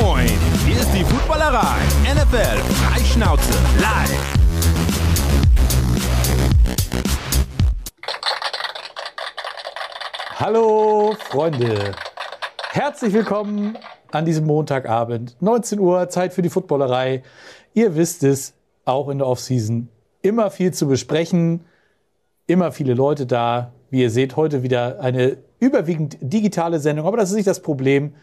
moin! 0.00 0.26
Hier 0.66 0.80
ist 0.80 0.92
die 0.92 1.04
Footballerei. 1.04 1.78
NFL 2.02 2.58
Freischnauze 2.82 3.52
live. 3.80 4.34
Hallo 10.36 11.14
Freunde, 11.18 11.92
herzlich 12.70 13.12
willkommen 13.12 13.78
an 14.10 14.24
diesem 14.24 14.46
Montagabend, 14.46 15.36
19 15.40 15.78
Uhr, 15.78 16.08
Zeit 16.08 16.32
für 16.32 16.42
die 16.42 16.50
Footballerei. 16.50 17.22
Ihr 17.72 17.94
wisst 17.94 18.24
es, 18.24 18.54
auch 18.84 19.08
in 19.08 19.18
der 19.18 19.28
Offseason 19.28 19.88
immer 20.22 20.50
viel 20.50 20.72
zu 20.72 20.88
besprechen, 20.88 21.64
immer 22.46 22.72
viele 22.72 22.94
Leute 22.94 23.26
da. 23.26 23.72
Wie 23.90 24.02
ihr 24.02 24.10
seht, 24.10 24.34
heute 24.34 24.64
wieder 24.64 25.00
eine 25.00 25.38
überwiegend 25.60 26.16
digitale 26.20 26.80
Sendung, 26.80 27.06
aber 27.06 27.16
das 27.16 27.30
ist 27.30 27.36
nicht 27.36 27.46
das 27.46 27.62
Problem. 27.62 28.14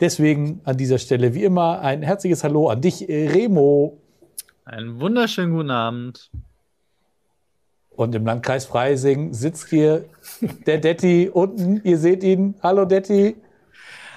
Deswegen 0.00 0.60
an 0.64 0.78
dieser 0.78 0.98
Stelle 0.98 1.34
wie 1.34 1.44
immer 1.44 1.80
ein 1.80 2.02
herzliches 2.02 2.42
Hallo 2.42 2.70
an 2.70 2.80
dich, 2.80 3.06
Remo. 3.06 3.98
Einen 4.64 4.98
wunderschönen 4.98 5.52
guten 5.52 5.70
Abend. 5.70 6.30
Und 7.90 8.14
im 8.14 8.24
Landkreis 8.24 8.64
Freising 8.64 9.34
sitzt 9.34 9.68
hier 9.68 10.06
der 10.66 10.78
Detti 10.78 11.28
unten. 11.30 11.82
Ihr 11.84 11.98
seht 11.98 12.24
ihn. 12.24 12.54
Hallo 12.62 12.86
Detti. 12.86 13.36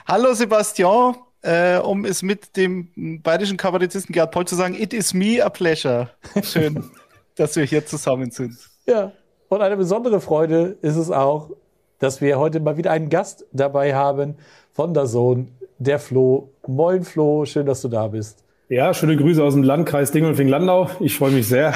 Hallo 0.08 0.34
Sebastian. 0.34 1.16
Äh, 1.42 1.80
um 1.80 2.06
es 2.06 2.24
mit 2.24 2.56
dem 2.56 3.22
bayerischen 3.22 3.58
Kabarettisten 3.58 4.14
Gerd 4.14 4.32
Poll 4.32 4.46
zu 4.46 4.56
sagen, 4.56 4.76
it 4.76 4.94
is 4.94 5.14
me 5.14 5.44
a 5.44 5.50
pleasure. 5.50 6.10
Schön, 6.42 6.90
dass 7.36 7.58
wir 7.58 7.66
hier 7.66 7.86
zusammen 7.86 8.32
sind. 8.32 8.56
Ja, 8.86 9.12
und 9.50 9.62
eine 9.62 9.76
besondere 9.76 10.22
Freude 10.22 10.78
ist 10.82 10.96
es 10.96 11.12
auch, 11.12 11.50
dass 12.00 12.22
wir 12.22 12.40
heute 12.40 12.62
mal 12.62 12.78
wieder 12.78 12.92
einen 12.92 13.10
Gast 13.10 13.46
dabei 13.52 13.94
haben 13.94 14.36
von 14.72 14.94
der 14.94 15.06
Sohn, 15.06 15.50
der 15.84 16.00
Flo. 16.00 16.50
Moin 16.68 17.04
Flo, 17.04 17.46
schön, 17.46 17.66
dass 17.66 17.82
du 17.82 17.88
da 17.88 18.08
bist. 18.08 18.44
Ja, 18.70 18.94
schöne 18.94 19.18
Grüße 19.18 19.44
aus 19.44 19.54
dem 19.54 19.62
Landkreis 19.62 20.12
Dingolfing-Landau. 20.12 20.90
Ich 21.02 21.18
freue 21.18 21.32
mich 21.32 21.48
sehr. 21.48 21.76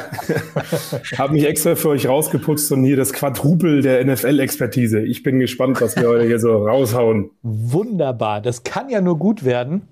Habe 1.18 1.34
mich 1.34 1.46
extra 1.46 1.76
für 1.76 1.90
euch 1.90 2.08
rausgeputzt 2.08 2.72
und 2.72 2.84
hier 2.86 2.96
das 2.96 3.14
Quadrupel 3.14 3.82
der 3.82 4.04
NFL-Expertise. 4.06 5.02
Ich 5.02 5.22
bin 5.22 5.40
gespannt, 5.40 5.82
was 5.82 5.96
wir 5.96 6.08
heute 6.08 6.26
hier 6.26 6.40
so 6.40 6.66
raushauen. 6.66 7.30
Wunderbar, 7.44 8.42
das 8.42 8.64
kann 8.64 8.90
ja 8.90 9.02
nur 9.02 9.20
gut 9.20 9.44
werden. 9.44 9.84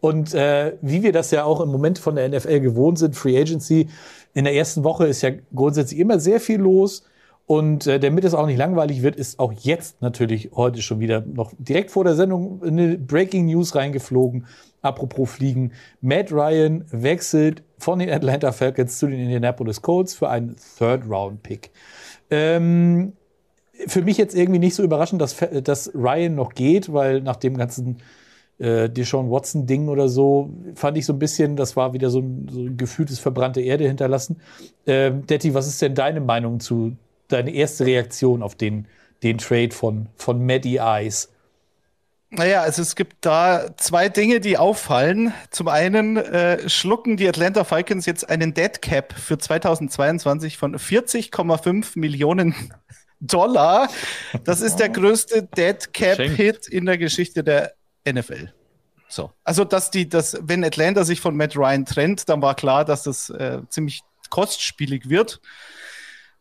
Und 0.00 0.34
äh, 0.34 0.72
wie 0.80 1.02
wir 1.02 1.12
das 1.12 1.30
ja 1.30 1.44
auch 1.44 1.60
im 1.60 1.68
Moment 1.68 1.98
von 1.98 2.16
der 2.16 2.28
NFL 2.28 2.60
gewohnt 2.60 2.98
sind, 2.98 3.14
Free 3.14 3.38
Agency, 3.38 3.88
in 4.32 4.44
der 4.44 4.54
ersten 4.54 4.82
Woche 4.82 5.06
ist 5.06 5.22
ja 5.22 5.30
grundsätzlich 5.54 6.00
immer 6.00 6.18
sehr 6.18 6.40
viel 6.40 6.60
los. 6.60 7.04
Und 7.50 7.88
äh, 7.88 7.98
damit 7.98 8.22
es 8.22 8.32
auch 8.32 8.46
nicht 8.46 8.58
langweilig 8.58 9.02
wird, 9.02 9.16
ist 9.16 9.40
auch 9.40 9.52
jetzt 9.52 10.02
natürlich 10.02 10.50
heute 10.54 10.82
schon 10.82 11.00
wieder 11.00 11.20
noch 11.20 11.52
direkt 11.58 11.90
vor 11.90 12.04
der 12.04 12.14
Sendung 12.14 12.62
eine 12.62 12.96
Breaking 12.96 13.46
News 13.46 13.74
reingeflogen. 13.74 14.46
Apropos 14.82 15.32
Fliegen. 15.32 15.72
Matt 16.00 16.30
Ryan 16.30 16.84
wechselt 16.92 17.64
von 17.76 17.98
den 17.98 18.08
Atlanta 18.08 18.52
Falcons 18.52 19.00
zu 19.00 19.08
den 19.08 19.18
Indianapolis 19.18 19.82
Colts 19.82 20.14
für 20.14 20.28
einen 20.28 20.54
Third-Round-Pick. 20.78 21.72
Ähm, 22.30 23.14
für 23.88 24.02
mich 24.02 24.16
jetzt 24.16 24.36
irgendwie 24.36 24.60
nicht 24.60 24.76
so 24.76 24.84
überraschend, 24.84 25.20
dass, 25.20 25.36
dass 25.64 25.92
Ryan 25.92 26.36
noch 26.36 26.54
geht, 26.54 26.92
weil 26.92 27.20
nach 27.20 27.34
dem 27.34 27.56
ganzen 27.56 27.96
äh, 28.58 28.88
Deshaun 28.88 29.28
Watson-Ding 29.28 29.88
oder 29.88 30.08
so 30.08 30.50
fand 30.76 30.96
ich 30.98 31.04
so 31.04 31.14
ein 31.14 31.18
bisschen, 31.18 31.56
das 31.56 31.74
war 31.74 31.94
wieder 31.94 32.10
so 32.10 32.20
ein, 32.20 32.46
so 32.48 32.60
ein 32.60 32.76
gefühltes 32.76 33.18
verbrannte 33.18 33.60
Erde 33.60 33.88
hinterlassen. 33.88 34.40
Ähm, 34.86 35.26
Detti, 35.26 35.52
was 35.52 35.66
ist 35.66 35.82
denn 35.82 35.96
deine 35.96 36.20
Meinung 36.20 36.60
zu, 36.60 36.92
deine 37.32 37.52
erste 37.52 37.86
Reaktion 37.86 38.42
auf 38.42 38.54
den, 38.54 38.86
den 39.22 39.38
Trade 39.38 39.72
von, 39.72 40.08
von 40.16 40.44
Maddie 40.44 40.76
Eyes? 40.76 41.30
Naja, 42.32 42.62
also 42.62 42.80
es 42.82 42.94
gibt 42.94 43.24
da 43.26 43.76
zwei 43.76 44.08
Dinge, 44.08 44.38
die 44.38 44.56
auffallen. 44.56 45.34
Zum 45.50 45.66
einen 45.66 46.16
äh, 46.16 46.68
schlucken 46.68 47.16
die 47.16 47.28
Atlanta 47.28 47.64
Falcons 47.64 48.06
jetzt 48.06 48.28
einen 48.30 48.54
Dead 48.54 48.80
Cap 48.80 49.12
für 49.18 49.36
2022 49.36 50.56
von 50.56 50.76
40,5 50.76 51.98
Millionen 51.98 52.54
Dollar. 53.20 53.88
Das 54.44 54.60
ist 54.60 54.76
der 54.76 54.90
größte 54.90 55.42
Dead 55.42 55.92
Cap 55.92 56.20
Hit 56.20 56.68
in 56.68 56.86
der 56.86 56.98
Geschichte 56.98 57.42
der 57.42 57.74
NFL. 58.08 58.52
So. 59.08 59.32
Also, 59.42 59.64
dass 59.64 59.90
die, 59.90 60.08
dass, 60.08 60.38
wenn 60.40 60.62
Atlanta 60.62 61.04
sich 61.04 61.20
von 61.20 61.36
Matt 61.36 61.56
Ryan 61.56 61.84
trennt, 61.84 62.28
dann 62.28 62.40
war 62.40 62.54
klar, 62.54 62.84
dass 62.84 63.02
das 63.02 63.28
äh, 63.30 63.58
ziemlich 63.68 64.02
kostspielig 64.30 65.08
wird. 65.08 65.40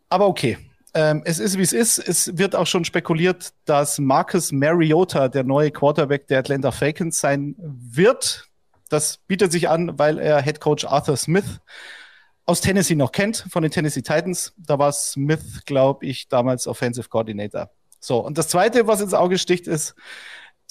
Aber 0.08 0.28
okay, 0.28 0.58
ähm, 0.94 1.22
es 1.26 1.40
ist, 1.40 1.58
wie 1.58 1.64
es 1.64 1.74
ist. 1.74 2.00
Es 2.00 2.38
wird 2.38 2.56
auch 2.56 2.68
schon 2.68 2.86
spekuliert, 2.86 3.54
dass 3.66 4.00
Marcus 4.00 4.52
Mariota 4.52 5.28
der 5.28 5.44
neue 5.44 5.72
Quarterback 5.72 6.28
der 6.28 6.40
Atlanta 6.40 6.72
Falcons 6.72 7.20
sein 7.20 7.56
wird. 7.58 8.48
Das 8.90 9.18
bietet 9.28 9.52
sich 9.52 9.70
an, 9.70 10.00
weil 10.00 10.18
er 10.18 10.42
Head 10.42 10.60
Coach 10.60 10.86
Arthur 10.86 11.18
Smith 11.18 11.60
aus 12.46 12.62
Tennessee 12.62 12.96
noch 12.96 13.12
kennt, 13.12 13.46
von 13.52 13.62
den 13.62 13.72
Tennessee 13.72 14.02
Titans. 14.02 14.54
Da 14.58 14.80
war 14.80 14.92
Smith, 14.92 15.64
glaube 15.66 16.08
ich, 16.08 16.28
damals 16.28 16.66
Offensive 16.66 17.08
Coordinator. 17.08 17.70
So, 18.00 18.26
und 18.26 18.38
das 18.38 18.48
Zweite, 18.48 18.88
was 18.88 19.02
ins 19.02 19.14
Auge 19.14 19.38
sticht, 19.38 19.68
ist, 19.68 19.94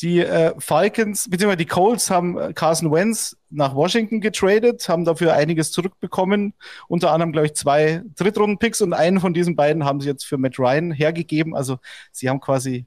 die 0.01 0.21
äh, 0.21 0.55
Falcons, 0.59 1.29
beziehungsweise 1.29 1.57
die 1.57 1.67
Colts 1.67 2.11
haben 2.11 2.39
äh, 2.39 2.53
Carson 2.53 2.93
Wentz 2.93 3.37
nach 3.51 3.75
Washington 3.75 4.21
getradet, 4.21 4.89
haben 4.89 5.05
dafür 5.05 5.33
einiges 5.35 5.73
zurückbekommen. 5.73 6.55
Unter 6.87 7.13
anderem, 7.13 7.33
glaube 7.33 7.47
ich, 7.47 7.55
zwei 7.55 8.03
Drittrunden-Picks 8.17 8.81
und 8.81 8.93
einen 8.93 9.21
von 9.21 9.35
diesen 9.35 9.57
beiden 9.57 9.85
haben 9.85 10.01
sie 10.01 10.09
jetzt 10.09 10.25
für 10.25 10.39
Matt 10.39 10.59
Ryan 10.59 10.93
hergegeben. 10.93 11.57
Also 11.57 11.79
sie 12.13 12.29
haben 12.29 12.41
quasi 12.41 12.87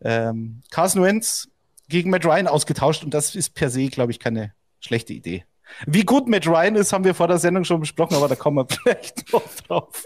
ähm, 0.00 0.62
Carson 0.70 1.02
Wentz 1.02 1.48
gegen 1.88 2.10
Matt 2.10 2.24
Ryan 2.24 2.48
ausgetauscht 2.48 3.04
und 3.04 3.14
das 3.14 3.36
ist 3.36 3.54
per 3.54 3.70
se, 3.70 3.86
glaube 3.88 4.10
ich, 4.10 4.18
keine 4.18 4.52
schlechte 4.80 5.12
Idee. 5.12 5.44
Wie 5.86 6.04
gut 6.04 6.28
Matt 6.28 6.46
Ryan 6.46 6.76
ist, 6.76 6.92
haben 6.92 7.04
wir 7.04 7.14
vor 7.14 7.28
der 7.28 7.38
Sendung 7.38 7.64
schon 7.64 7.80
besprochen, 7.80 8.16
aber 8.16 8.26
da 8.26 8.34
kommen 8.34 8.56
wir 8.56 8.66
vielleicht 8.82 9.32
noch 9.32 9.42
drauf. 9.66 10.04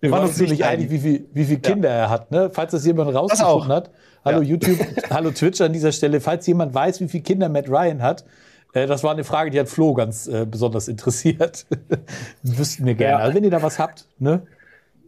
Wir 0.00 0.10
waren 0.10 0.24
uns 0.24 0.38
nicht 0.38 0.64
einig, 0.64 0.90
wie 0.90 0.98
viele 0.98 1.24
wie 1.32 1.44
viel 1.44 1.58
Kinder 1.58 1.88
ja. 1.88 1.96
er 1.96 2.10
hat. 2.10 2.30
Ne? 2.30 2.50
Falls 2.52 2.72
das 2.72 2.84
jemand 2.84 3.14
rausgefunden 3.14 3.72
hat, 3.72 3.90
Hallo 4.26 4.42
ja. 4.42 4.48
YouTube, 4.48 4.78
hallo 5.10 5.30
Twitch 5.30 5.60
an 5.60 5.72
dieser 5.72 5.92
Stelle. 5.92 6.20
Falls 6.20 6.46
jemand 6.46 6.74
weiß, 6.74 7.00
wie 7.00 7.08
viele 7.08 7.22
Kinder 7.22 7.48
Matt 7.48 7.68
Ryan 7.68 8.02
hat, 8.02 8.24
äh, 8.72 8.86
das 8.86 9.04
war 9.04 9.12
eine 9.12 9.22
Frage, 9.22 9.50
die 9.50 9.60
hat 9.60 9.68
Flo 9.68 9.94
ganz 9.94 10.26
äh, 10.26 10.44
besonders 10.44 10.88
interessiert. 10.88 11.64
Wüssten 12.42 12.84
wir 12.84 12.94
gerne. 12.94 13.12
Ja. 13.12 13.18
Also 13.18 13.36
wenn 13.36 13.44
ihr 13.44 13.50
da 13.50 13.62
was 13.62 13.78
habt, 13.78 14.06
ne? 14.18 14.42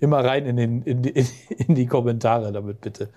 immer 0.01 0.25
rein 0.25 0.47
in, 0.47 0.57
den, 0.57 0.83
in, 0.83 1.03
die, 1.03 1.11
in 1.67 1.75
die 1.75 1.87
Kommentare 1.87 2.53
damit 2.53 2.81
bitte. 2.81 3.09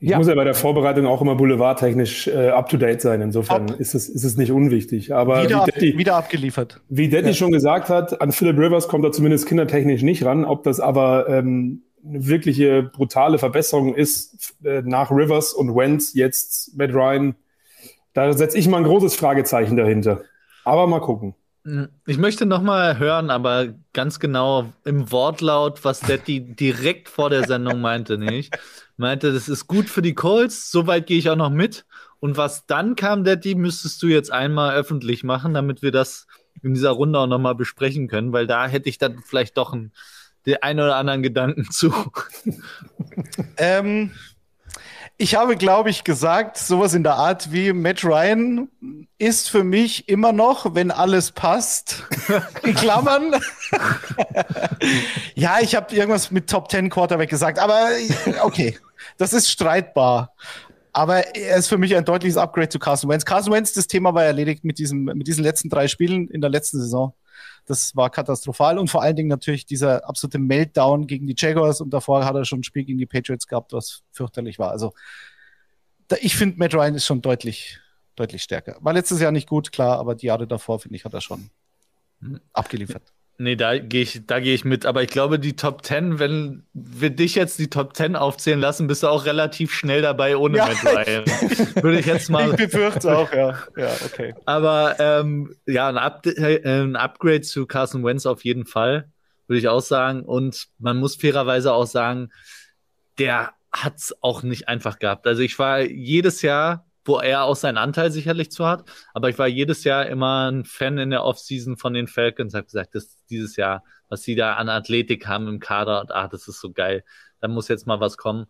Ich 0.00 0.10
ja. 0.10 0.18
muss 0.18 0.28
ja 0.28 0.34
bei 0.36 0.44
der 0.44 0.54
Vorbereitung 0.54 1.06
auch 1.06 1.20
immer 1.20 1.34
boulevardtechnisch 1.34 2.28
äh, 2.28 2.50
up-to-date 2.50 3.00
sein. 3.00 3.20
Insofern 3.20 3.68
ist 3.78 3.94
es, 3.94 4.08
ist 4.08 4.22
es 4.22 4.36
nicht 4.36 4.52
unwichtig. 4.52 5.12
Aber 5.12 5.42
wieder, 5.42 5.66
wie 5.66 5.70
Daddy, 5.72 5.98
wieder 5.98 6.14
abgeliefert. 6.14 6.80
Wie 6.88 7.08
Daddy 7.08 7.28
ja. 7.28 7.34
schon 7.34 7.50
gesagt 7.50 7.88
hat, 7.88 8.20
an 8.20 8.30
Philip 8.30 8.56
Rivers 8.58 8.86
kommt 8.86 9.04
er 9.04 9.10
zumindest 9.10 9.46
kindertechnisch 9.46 10.02
nicht 10.02 10.24
ran. 10.24 10.44
Ob 10.44 10.62
das 10.62 10.78
aber 10.78 11.28
ähm, 11.28 11.82
eine 12.06 12.28
wirkliche 12.28 12.84
brutale 12.84 13.38
Verbesserung 13.38 13.94
ist 13.96 14.54
äh, 14.64 14.82
nach 14.82 15.10
Rivers 15.10 15.52
und 15.52 15.74
Wentz 15.74 16.14
jetzt 16.14 16.76
Matt 16.76 16.94
Ryan. 16.94 17.34
Da 18.14 18.32
setze 18.32 18.56
ich 18.56 18.68
mal 18.68 18.78
ein 18.78 18.84
großes 18.84 19.16
Fragezeichen 19.16 19.76
dahinter. 19.76 20.22
Aber 20.64 20.86
mal 20.86 21.00
gucken. 21.00 21.34
Ich 22.06 22.18
möchte 22.18 22.46
noch 22.46 22.62
mal 22.62 22.98
hören, 22.98 23.30
aber 23.30 23.74
ganz 23.92 24.20
genau 24.20 24.66
im 24.84 25.10
Wortlaut, 25.12 25.84
was 25.84 26.00
Daddy 26.00 26.40
direkt 26.40 27.08
vor 27.08 27.30
der 27.30 27.46
Sendung 27.46 27.80
meinte, 27.80 28.16
nicht? 28.16 28.56
Meinte, 28.98 29.32
das 29.32 29.48
ist 29.48 29.66
gut 29.66 29.88
für 29.88 30.02
die 30.02 30.14
Colts, 30.14 30.70
soweit 30.70 31.06
gehe 31.06 31.18
ich 31.18 31.30
auch 31.30 31.36
noch 31.36 31.50
mit. 31.50 31.86
Und 32.20 32.36
was 32.36 32.66
dann 32.66 32.96
kam, 32.96 33.24
Daddy, 33.24 33.54
müsstest 33.54 34.02
du 34.02 34.08
jetzt 34.08 34.32
einmal 34.32 34.74
öffentlich 34.74 35.24
machen, 35.24 35.54
damit 35.54 35.82
wir 35.82 35.92
das 35.92 36.26
in 36.62 36.74
dieser 36.74 36.90
Runde 36.90 37.18
auch 37.18 37.26
noch 37.26 37.38
mal 37.38 37.54
besprechen 37.54 38.08
können, 38.08 38.32
weil 38.32 38.46
da 38.46 38.66
hätte 38.66 38.88
ich 38.88 38.98
dann 38.98 39.22
vielleicht 39.24 39.56
doch 39.56 39.72
ein 39.72 39.92
den 40.46 40.62
einen 40.62 40.80
oder 40.80 40.96
anderen 40.96 41.22
Gedanken 41.22 41.64
zu? 41.70 41.92
ähm, 43.56 44.12
ich 45.20 45.34
habe, 45.34 45.56
glaube 45.56 45.90
ich, 45.90 46.04
gesagt, 46.04 46.58
sowas 46.58 46.94
in 46.94 47.02
der 47.02 47.14
Art 47.14 47.52
wie 47.52 47.72
Matt 47.72 48.04
Ryan 48.04 48.68
ist 49.18 49.50
für 49.50 49.64
mich 49.64 50.08
immer 50.08 50.32
noch, 50.32 50.76
wenn 50.76 50.92
alles 50.92 51.32
passt, 51.32 52.04
in 52.62 52.74
Klammern. 52.74 53.34
ja, 55.34 55.58
ich 55.60 55.74
habe 55.74 55.94
irgendwas 55.94 56.30
mit 56.30 56.48
Top 56.48 56.70
10 56.70 56.88
Quarterback 56.88 57.30
gesagt, 57.30 57.58
aber 57.58 57.88
okay, 58.42 58.78
das 59.16 59.32
ist 59.32 59.50
streitbar. 59.50 60.34
Aber 60.92 61.36
er 61.36 61.56
ist 61.56 61.68
für 61.68 61.78
mich 61.78 61.94
ein 61.94 62.04
deutliches 62.04 62.36
Upgrade 62.36 62.70
zu 62.70 62.78
Carson 62.78 63.10
Wentz. 63.10 63.24
Carson 63.24 63.52
Wentz, 63.52 63.72
das 63.72 63.86
Thema 63.86 64.14
war 64.14 64.24
erledigt 64.24 64.64
mit, 64.64 64.78
diesem, 64.78 65.04
mit 65.04 65.26
diesen 65.26 65.44
letzten 65.44 65.68
drei 65.68 65.86
Spielen 65.86 66.28
in 66.28 66.40
der 66.40 66.50
letzten 66.50 66.80
Saison. 66.80 67.14
Das 67.66 67.94
war 67.94 68.10
katastrophal 68.10 68.78
und 68.78 68.88
vor 68.88 69.02
allen 69.02 69.14
Dingen 69.14 69.28
natürlich 69.28 69.66
dieser 69.66 70.08
absolute 70.08 70.38
Meltdown 70.38 71.06
gegen 71.06 71.26
die 71.26 71.34
Jaguars 71.36 71.80
und 71.80 71.90
davor 71.90 72.24
hat 72.24 72.34
er 72.34 72.44
schon 72.44 72.60
ein 72.60 72.64
Spiel 72.64 72.84
gegen 72.84 72.98
die 72.98 73.06
Patriots 73.06 73.46
gehabt, 73.46 73.72
was 73.72 74.02
fürchterlich 74.10 74.58
war. 74.58 74.70
Also 74.70 74.92
da, 76.08 76.16
ich 76.20 76.34
finde, 76.34 76.56
Matt 76.58 76.74
Ryan 76.74 76.94
ist 76.94 77.04
schon 77.04 77.20
deutlich, 77.20 77.78
deutlich 78.16 78.42
stärker. 78.42 78.78
War 78.80 78.94
letztes 78.94 79.20
Jahr 79.20 79.30
nicht 79.30 79.48
gut, 79.48 79.70
klar, 79.70 79.98
aber 79.98 80.14
die 80.14 80.26
Jahre 80.26 80.46
davor, 80.46 80.80
finde 80.80 80.96
ich, 80.96 81.04
hat 81.04 81.14
er 81.14 81.20
schon 81.20 81.50
abgeliefert. 82.52 83.12
Nee, 83.40 83.54
da 83.54 83.78
gehe 83.78 84.02
ich, 84.02 84.26
da 84.26 84.40
gehe 84.40 84.52
ich 84.52 84.64
mit. 84.64 84.84
Aber 84.84 85.04
ich 85.04 85.10
glaube, 85.10 85.38
die 85.38 85.54
Top 85.54 85.84
10, 85.84 86.18
wenn 86.18 86.64
wir 86.72 87.10
dich 87.10 87.36
jetzt 87.36 87.60
die 87.60 87.70
Top 87.70 87.96
10 87.96 88.16
aufzählen 88.16 88.58
lassen, 88.58 88.88
bist 88.88 89.04
du 89.04 89.06
auch 89.06 89.26
relativ 89.26 89.72
schnell 89.72 90.02
dabei 90.02 90.36
ohne 90.36 90.58
ja, 90.58 90.64
Ryan. 90.64 91.24
Würde 91.80 92.00
ich 92.00 92.06
jetzt 92.06 92.30
mal. 92.30 92.50
Ich 92.50 92.56
befürchte 92.56 93.16
auch, 93.16 93.32
ja. 93.32 93.56
Ja, 93.76 93.92
okay. 94.04 94.34
Aber 94.44 94.96
ähm, 94.98 95.54
ja, 95.66 95.88
ein, 95.88 95.98
Up 95.98 96.26
äh, 96.26 96.60
ein 96.64 96.96
Upgrade 96.96 97.42
zu 97.42 97.66
Carson 97.66 98.04
Wentz 98.04 98.26
auf 98.26 98.44
jeden 98.44 98.66
Fall, 98.66 99.08
würde 99.46 99.60
ich 99.60 99.68
auch 99.68 99.82
sagen. 99.82 100.22
Und 100.22 100.66
man 100.80 100.96
muss 100.96 101.14
fairerweise 101.14 101.72
auch 101.72 101.86
sagen, 101.86 102.30
der 103.20 103.52
hat 103.70 103.98
es 103.98 104.16
auch 104.20 104.42
nicht 104.42 104.66
einfach 104.66 104.98
gehabt. 104.98 105.28
Also 105.28 105.42
ich 105.42 105.56
war 105.60 105.80
jedes 105.82 106.42
Jahr 106.42 106.87
wo 107.08 107.18
er 107.18 107.44
auch 107.44 107.56
seinen 107.56 107.78
Anteil 107.78 108.12
sicherlich 108.12 108.50
zu 108.50 108.66
hat. 108.66 108.84
Aber 109.14 109.28
ich 109.28 109.38
war 109.38 109.48
jedes 109.48 109.84
Jahr 109.84 110.06
immer 110.06 110.50
ein 110.50 110.64
Fan 110.64 110.98
in 110.98 111.10
der 111.10 111.24
Offseason 111.24 111.76
von 111.76 111.94
den 111.94 112.06
Falcons, 112.06 112.54
habe 112.54 112.66
gesagt, 112.66 112.94
dass 112.94 113.24
dieses 113.26 113.56
Jahr, 113.56 113.82
was 114.08 114.22
sie 114.22 114.36
da 114.36 114.54
an 114.54 114.68
Athletik 114.68 115.26
haben 115.26 115.48
im 115.48 115.58
Kader 115.58 116.00
und 116.02 116.12
ah, 116.12 116.28
das 116.28 116.46
ist 116.46 116.60
so 116.60 116.70
geil. 116.72 117.04
Da 117.40 117.48
muss 117.48 117.68
jetzt 117.68 117.86
mal 117.86 118.00
was 118.00 118.16
kommen. 118.16 118.46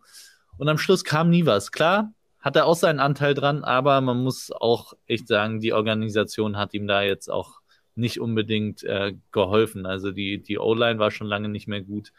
Und 0.57 0.67
am 0.67 0.77
Schluss 0.77 1.03
kam 1.03 1.29
nie 1.29 1.45
was. 1.45 1.71
Klar, 1.71 2.13
hat 2.39 2.55
er 2.55 2.65
auch 2.65 2.75
seinen 2.75 2.99
Anteil 2.99 3.33
dran, 3.33 3.63
aber 3.63 4.01
man 4.01 4.17
muss 4.21 4.51
auch 4.51 4.93
echt 5.07 5.27
sagen, 5.27 5.59
die 5.59 5.73
Organisation 5.73 6.57
hat 6.57 6.73
ihm 6.73 6.87
da 6.87 7.01
jetzt 7.01 7.29
auch 7.29 7.59
nicht 7.95 8.19
unbedingt 8.19 8.83
äh, 8.83 9.13
geholfen. 9.31 9.85
Also 9.85 10.11
die, 10.11 10.41
die 10.41 10.57
O-Line 10.57 10.99
war 10.99 11.11
schon 11.11 11.27
lange 11.27 11.49
nicht 11.49 11.67
mehr 11.67 11.81
gut. 11.81 12.11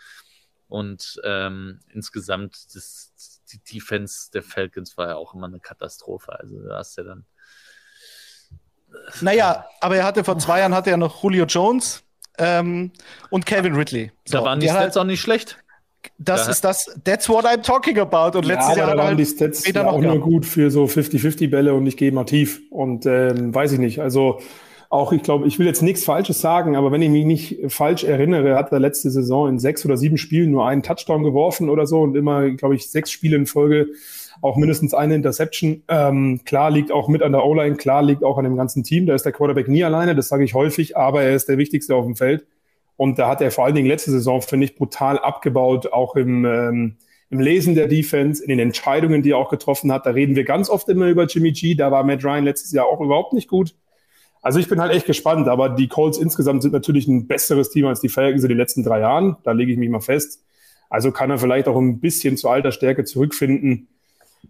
Und 0.69 1.21
ähm, 1.25 1.81
insgesamt 1.93 2.75
das, 2.75 3.40
die 3.53 3.61
Defense 3.75 4.31
der 4.33 4.43
Falcons 4.43 4.97
war 4.97 5.09
ja 5.09 5.17
auch 5.17 5.35
immer 5.35 5.47
eine 5.47 5.61
Katastrophe. 5.61 6.39
Also 6.39 6.61
da 6.67 6.79
hast 6.79 6.97
du 6.97 7.03
ja 7.03 7.09
dann. 7.09 7.25
Naja, 9.21 9.67
aber 9.81 9.97
er 9.97 10.05
hatte 10.05 10.25
vor 10.25 10.39
zwei 10.39 10.61
Jahren 10.61 10.75
hatte 10.75 10.91
er 10.91 10.97
noch 10.97 11.23
Julio 11.23 11.45
Jones 11.45 12.03
ähm, 12.39 12.93
und 13.31 13.47
Kevin 13.47 13.75
Ridley. 13.75 14.13
So, 14.25 14.39
da 14.39 14.45
waren 14.45 14.61
die 14.61 14.67
Stats 14.67 14.81
halt, 14.81 14.99
auch 14.99 15.05
nicht 15.05 15.21
schlecht. 15.21 15.59
Das 16.19 16.47
ja. 16.47 16.51
ist 16.53 16.65
das, 16.65 16.99
that's 17.05 17.29
what 17.29 17.45
I'm 17.45 17.63
talking 17.63 17.99
about. 17.99 18.37
Und 18.37 18.47
letztes 18.47 18.77
ja, 18.77 18.87
Jahr 18.87 18.97
waren 18.97 19.09
halt 19.09 19.19
die 19.19 19.27
Stats 19.27 19.67
ja 19.67 19.87
auch 19.87 20.01
nur 20.01 20.21
gut 20.21 20.47
für 20.47 20.71
so 20.71 20.85
50-50-Bälle 20.85 21.75
und 21.75 21.87
ich 21.87 21.97
gehe 21.97 22.11
mal 22.11 22.25
tief. 22.25 22.63
Und 22.71 23.07
ähm, 23.07 23.55
weiß 23.55 23.73
ich 23.73 23.79
nicht. 23.79 24.01
Also 24.01 24.41
auch, 24.91 25.13
ich 25.13 25.23
glaube, 25.23 25.47
ich 25.47 25.61
will 25.61 25.67
jetzt 25.67 25.83
nichts 25.83 26.05
Falsches 26.05 26.41
sagen, 26.41 26.75
aber 26.75 26.91
wenn 26.91 27.01
ich 27.01 27.11
mich 27.11 27.25
nicht 27.25 27.59
falsch 27.69 28.03
erinnere, 28.03 28.57
hat 28.57 28.73
er 28.73 28.81
letzte 28.81 29.09
Saison 29.09 29.49
in 29.49 29.61
sechs 29.61 29.87
oder 29.87 29.97
sieben 29.97 30.19
Spielen 30.19 30.51
nur 30.51 30.67
einen 30.67 30.83
Touchdown 30.83 31.23
geworfen 31.23 31.71
oder 31.71 31.87
so 31.87 32.01
und 32.01 32.17
immer, 32.17 32.51
glaube 32.51 32.75
ich, 32.75 32.91
sechs 32.91 33.13
Spiele 33.13 33.37
in 33.37 33.47
Folge 33.47 33.87
auch 34.43 34.57
mindestens 34.57 34.93
eine 34.93 35.15
Interception. 35.15 35.85
Ähm, 35.87 36.41
klar 36.45 36.73
liegt 36.73 36.91
auch 36.91 37.07
mit 37.07 37.23
an 37.23 37.31
der 37.31 37.45
O-Line, 37.45 37.77
klar 37.77 38.03
liegt 38.03 38.25
auch 38.25 38.37
an 38.37 38.43
dem 38.43 38.57
ganzen 38.57 38.83
Team. 38.83 39.07
Da 39.07 39.15
ist 39.15 39.25
der 39.25 39.33
Quarterback 39.33 39.69
nie 39.69 39.85
alleine, 39.85 40.17
das 40.17 40.27
sage 40.27 40.43
ich 40.43 40.55
häufig, 40.55 40.97
aber 40.97 41.23
er 41.23 41.37
ist 41.37 41.49
der 41.49 41.57
Wichtigste 41.57 41.95
auf 41.95 42.05
dem 42.05 42.17
Feld. 42.17 42.45
Und 42.97 43.21
da 43.21 43.29
hat 43.29 43.41
er 43.41 43.53
vor 43.53 43.65
allen 43.65 43.77
Dingen 43.77 43.87
letzte 43.87 44.11
Saison, 44.11 44.43
finde 44.43 44.65
ich, 44.65 44.75
brutal 44.75 45.21
abgebaut, 45.21 45.93
auch 45.93 46.17
im, 46.17 46.45
ähm, 46.45 46.97
im 47.31 47.39
Lesen 47.39 47.77
der 47.77 47.87
Defense, 47.87 48.43
in 48.43 48.49
den 48.49 48.59
Entscheidungen, 48.59 49.23
die 49.23 49.31
er 49.31 49.39
auch 49.39 49.51
getroffen 49.51 49.93
hat. 49.93 50.05
Da 50.05 50.11
reden 50.11 50.35
wir 50.35 50.45
ganz 50.45 50.69
oft 50.69 50.89
immer 50.89 51.07
über 51.07 51.27
Jimmy 51.27 51.53
G. 51.53 51.77
Da 51.77 51.93
war 51.93 52.03
Matt 52.03 52.25
Ryan 52.25 52.45
letztes 52.45 52.73
Jahr 52.73 52.87
auch 52.87 53.01
überhaupt 53.01 53.35
nicht 53.35 53.49
gut. 53.49 53.77
Also 54.43 54.59
ich 54.59 54.69
bin 54.69 54.81
halt 54.81 54.93
echt 54.93 55.07
gespannt, 55.07 55.49
aber 55.49 55.69
die 55.69 55.89
Colts 55.89 56.19
insgesamt 56.19 56.63
sind 56.63 56.73
natürlich 56.73 57.07
ein 57.09 57.27
besseres 57.27 57.71
Team 57.71 57.87
als 57.87 58.01
die 58.01 58.09
Falcons 58.09 58.43
in 58.43 58.49
den 58.49 58.59
letzten 58.59 58.83
drei 58.83 59.01
Jahren. 59.01 59.37
Da 59.45 59.53
lege 59.53 59.73
ich 59.73 59.79
mich 59.79 59.91
mal 59.91 60.01
fest. 60.01 60.43
Also 60.89 61.13
kann 61.13 61.31
er 61.31 61.39
vielleicht 61.39 61.69
auch 61.69 61.77
ein 61.77 62.01
bisschen 62.01 62.37
zu 62.37 62.49
alter 62.49 62.73
Stärke 62.73 63.05
zurückfinden. 63.05 63.89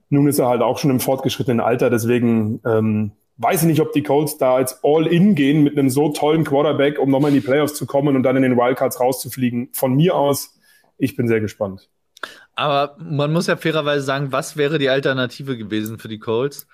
Nun 0.09 0.29
ist 0.29 0.39
er 0.39 0.49
halt 0.49 0.63
auch 0.63 0.79
schon 0.79 0.91
im 0.91 1.01
fortgeschrittenen 1.01 1.61
Alter, 1.61 1.91
deswegen 1.91 2.61
ähm, 2.65 3.13
weiß 3.37 3.63
ich 3.63 3.69
nicht, 3.69 3.81
ob 3.81 3.93
die 3.93 4.03
Colts 4.03 4.39
da 4.39 4.59
jetzt 4.61 4.81
all 4.83 5.07
in 5.07 5.35
gehen 5.35 5.63
mit 5.63 5.79
einem 5.79 5.91
so 5.91 6.11
tollen 6.11 6.45
Quarterback, 6.45 6.99
um 6.99 7.11
nochmal 7.11 7.31
in 7.31 7.37
die 7.37 7.47
Playoffs 7.47 7.75
zu 7.75 7.87
kommen 7.87 8.15
und 8.15 8.23
dann 8.23 8.37
in 8.37 8.43
den 8.43 8.57
Wildcards 8.57 9.01
rauszufliegen. 9.01 9.71
Von 9.73 9.95
mir 9.95 10.15
aus, 10.15 10.59
ich 10.99 11.17
bin 11.17 11.27
sehr 11.27 11.41
gespannt. 11.41 11.89
Aber 12.55 12.97
man 12.99 13.33
muss 13.33 13.47
ja 13.47 13.57
fairerweise 13.57 14.05
sagen, 14.05 14.33
was 14.33 14.57
wäre 14.57 14.79
die 14.79 14.91
Alternative 14.91 15.57
gewesen 15.57 15.99
für 15.99 16.09
die 16.09 16.19
Colts? 16.19 16.67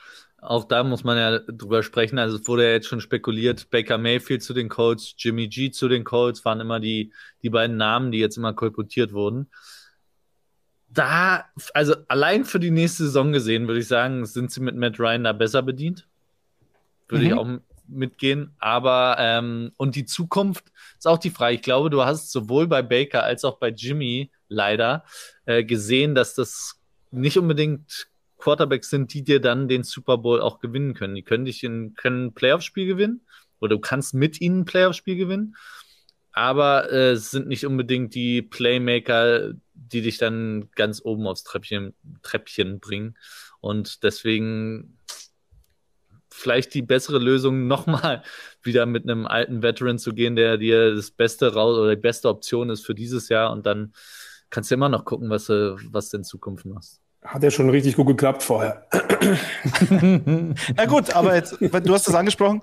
Auch 0.47 0.65
da 0.65 0.85
muss 0.85 1.05
man 1.05 1.19
ja 1.19 1.39
drüber 1.39 1.83
sprechen. 1.83 2.19
Also 2.19 2.37
es 2.37 2.47
wurde 2.47 2.65
ja 2.65 2.73
jetzt 2.73 2.87
schon 2.87 3.01
spekuliert, 3.01 3.71
Baker 3.71 3.99
Mayfield 3.99 4.43
zu 4.43 4.55
den 4.55 4.69
Colts, 4.69 5.15
Jimmy 5.19 5.49
G 5.49 5.71
zu 5.71 5.89
den 5.89 6.05
Colts 6.05 6.45
waren 6.45 6.61
immer 6.61 6.81
die, 6.81 7.13
die 7.43 7.51
beiden 7.51 7.77
Namen, 7.77 8.13
die 8.13 8.19
jetzt 8.19 8.37
immer 8.37 8.53
kolportiert 8.53 9.13
wurden. 9.13 9.49
Da, 10.89 11.45
also 11.75 11.97
allein 12.09 12.45
für 12.45 12.61
die 12.61 12.71
nächste 12.71 13.05
Saison 13.05 13.33
gesehen, 13.33 13.67
würde 13.67 13.81
ich 13.81 13.89
sagen, 13.89 14.25
sind 14.25 14.53
sie 14.53 14.61
mit 14.61 14.77
Matt 14.77 14.99
Ryan 14.99 15.25
da 15.25 15.33
besser 15.33 15.63
bedient. 15.63 16.07
Würde 17.09 17.25
mhm. 17.25 17.31
ich 17.31 17.37
auch 17.37 17.49
mitgehen. 17.89 18.55
Aber, 18.59 19.17
ähm, 19.19 19.73
und 19.77 19.97
die 19.97 20.07
Zukunft 20.07 20.65
ist 20.99 21.07
auch 21.07 21.19
die 21.19 21.31
Frage. 21.31 21.57
Ich 21.57 21.63
glaube, 21.63 21.91
du 21.91 22.05
hast 22.05 22.31
sowohl 22.31 22.67
bei 22.67 22.83
Baker 22.83 23.25
als 23.25 23.45
auch 23.45 23.59
bei 23.59 23.69
Jimmy 23.69 24.31
leider 24.49 25.05
äh, 25.45 25.65
gesehen, 25.65 26.15
dass 26.15 26.35
das 26.35 26.81
nicht 27.11 27.39
unbedingt 27.39 28.09
Quarterbacks 28.47 28.91
sind, 28.91 29.13
die 29.13 29.25
dir 29.25 29.41
dann 29.41 29.67
den 29.67 29.83
Super 29.83 30.19
Bowl 30.19 30.41
auch 30.41 30.61
gewinnen 30.61 30.95
können. 30.95 31.17
Die 31.17 31.25
können 31.25 31.47
dich 31.47 31.65
in 31.65 31.95
können 31.95 32.27
ein 32.27 32.33
Playoff-Spiel 32.33 32.87
gewinnen 32.87 33.27
oder 33.59 33.71
du 33.71 33.81
kannst 33.81 34.15
mit 34.15 34.41
ihnen 34.41 34.61
ein 34.61 34.65
Playoff-Spiel 34.65 35.17
gewinnen, 35.17 35.57
aber 36.31 36.93
äh, 36.93 37.11
es 37.13 37.33
sind 37.33 37.49
nicht 37.49 37.67
unbedingt 37.67 38.15
die 38.15 38.43
Playmaker, 38.43 39.55
die 39.75 40.01
dich 40.01 40.19
dann 40.19 40.71
ganz 40.77 41.03
oben 41.05 41.27
aufs 41.27 41.43
Treppchen, 41.43 41.95
Treppchen 42.23 42.79
bringen. 42.79 43.17
Und 43.61 44.05
deswegen 44.05 44.97
vielleicht 46.31 46.73
die 46.75 46.83
bessere 46.83 47.19
Lösung, 47.19 47.67
nochmal 47.67 48.23
wieder 48.63 48.87
mit 48.87 49.03
einem 49.11 49.27
alten 49.27 49.65
Veteran 49.65 49.99
zu 49.99 50.15
gehen, 50.15 50.37
der 50.37 50.57
dir 50.57 50.95
das 50.95 51.11
Beste 51.11 51.53
raus 51.53 51.77
oder 51.79 51.97
die 51.97 52.01
beste 52.01 52.29
Option 52.29 52.71
ist 52.71 52.87
für 52.87 52.95
dieses 52.95 53.29
Jahr 53.29 53.51
und 53.51 53.67
dann 53.67 53.93
kannst 54.51 54.71
du 54.71 54.77
immer 54.77 54.89
noch 54.89 55.05
gucken, 55.05 55.31
was 55.31 55.49
was 55.49 56.11
du 56.11 56.19
in 56.19 56.25
Zukunft 56.25 56.65
machst. 56.65 57.03
Hat 57.27 57.43
ja 57.43 57.51
schon 57.51 57.69
richtig 57.71 57.97
gut 57.97 58.07
geklappt 58.07 58.43
vorher. 58.43 58.87
Na 60.77 60.85
gut, 60.87 61.11
aber 61.15 61.35
jetzt, 61.35 61.57
du 61.61 61.95
hast 61.95 62.07
es 62.07 62.15
angesprochen. 62.15 62.63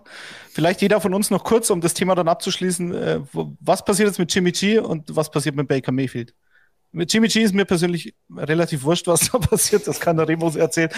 Vielleicht 0.51 0.81
jeder 0.81 1.01
von 1.01 1.13
uns 1.13 1.30
noch 1.30 1.44
kurz, 1.44 1.69
um 1.69 1.81
das 1.81 1.94
Thema 1.94 2.15
dann 2.15 2.30
abzuschließen. 2.30 2.94
Äh, 2.95 3.19
was 3.60 3.83
passiert 3.83 4.07
jetzt 4.07 4.19
mit 4.19 4.33
Jimmy 4.33 4.51
G 4.51 4.80
und 4.80 5.15
was 5.15 5.30
passiert 5.30 5.56
mit 5.56 5.68
Baker 5.68 5.92
Mayfield? 5.92 6.33
Mit 6.94 7.12
Jimmy 7.12 7.27
G 7.27 7.42
ist 7.42 7.54
mir 7.54 7.65
persönlich 7.65 8.15
relativ 8.36 8.83
wurscht, 8.83 9.07
was 9.07 9.31
da 9.31 9.38
passiert. 9.39 9.86
Das 9.88 10.00
kann 10.00 10.15
der 10.15 10.27
Remus 10.27 10.56
erzählen. 10.56 10.89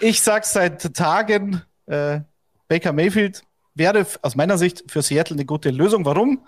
Ich 0.00 0.22
sag 0.22 0.44
seit 0.44 0.94
Tagen, 0.94 1.62
äh, 1.86 2.20
Baker 2.68 2.92
Mayfield 2.92 3.42
wäre 3.74 4.06
aus 4.22 4.36
meiner 4.36 4.56
Sicht 4.56 4.84
für 4.90 5.02
Seattle 5.02 5.36
eine 5.36 5.44
gute 5.44 5.70
Lösung. 5.70 6.04
Warum? 6.06 6.46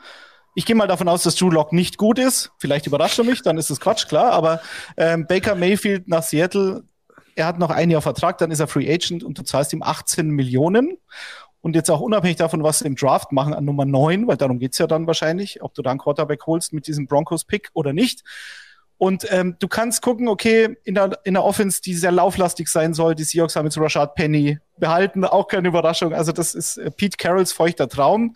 Ich 0.59 0.67
gehe 0.67 0.75
mal 0.75 0.89
davon 0.89 1.07
aus, 1.07 1.23
dass 1.23 1.37
Drew 1.37 1.51
Lock 1.51 1.73
nicht 1.73 1.99
gut 1.99 2.19
ist. 2.19 2.51
Vielleicht 2.59 2.89
überrascht 2.89 3.17
er 3.17 3.25
mich, 3.25 3.43
dann 3.43 3.59
ist 3.59 3.71
es 3.71 3.79
Quatsch, 3.79 4.09
klar. 4.09 4.33
Aber 4.33 4.61
ähm, 4.97 5.25
Baker 5.29 5.55
Mayfield 5.55 6.09
nach 6.09 6.25
Seattle, 6.25 6.83
er 7.37 7.47
hat 7.47 7.61
noch 7.61 7.71
ein 7.71 7.91
Jahr 7.91 8.03
Vertrag, 8.03 8.39
dann 8.39 8.51
ist 8.51 8.59
er 8.59 8.67
Free 8.67 8.93
Agent 8.93 9.23
und 9.23 9.39
du 9.39 9.45
zahlst 9.45 9.73
ihm 9.73 9.85
18 9.85 10.29
Millionen. 10.31 10.99
Und 11.61 11.77
jetzt 11.77 11.89
auch 11.93 12.01
unabhängig 12.01 12.39
davon, 12.39 12.65
was 12.65 12.81
sie 12.81 12.87
im 12.87 12.97
Draft 12.97 13.31
machen 13.31 13.55
an 13.55 13.65
Nummer 13.65 13.85
9, 13.85 14.27
weil 14.27 14.37
darum 14.37 14.59
geht's 14.59 14.79
ja 14.79 14.89
dann 14.89 15.07
wahrscheinlich, 15.07 15.63
ob 15.63 15.75
du 15.75 15.83
da 15.83 15.91
einen 15.91 16.01
Quarterback 16.01 16.45
holst 16.45 16.73
mit 16.73 16.89
diesem 16.89 17.07
Broncos-Pick 17.07 17.71
oder 17.75 17.93
nicht. 17.93 18.25
Und 18.97 19.31
ähm, 19.31 19.55
du 19.61 19.69
kannst 19.69 20.03
gucken, 20.03 20.27
okay, 20.27 20.77
in 20.83 20.97
der, 20.97 21.21
in 21.23 21.35
der 21.35 21.45
Offense, 21.45 21.81
die 21.81 21.95
sehr 21.95 22.11
lauflastig 22.11 22.67
sein 22.67 22.95
soll, 22.95 23.15
die 23.15 23.23
Seahawks 23.23 23.55
haben 23.55 23.67
jetzt 23.67 23.79
Rashad 23.79 24.17
Penny 24.17 24.59
behalten, 24.77 25.25
auch 25.25 25.47
keine 25.47 25.69
Überraschung. 25.69 26.13
Also 26.13 26.33
das 26.33 26.57
ist 26.57 26.79
äh, 26.79 26.91
Pete 26.91 27.17
Carrolls 27.17 27.53
feuchter 27.53 27.89
Traum. 27.89 28.35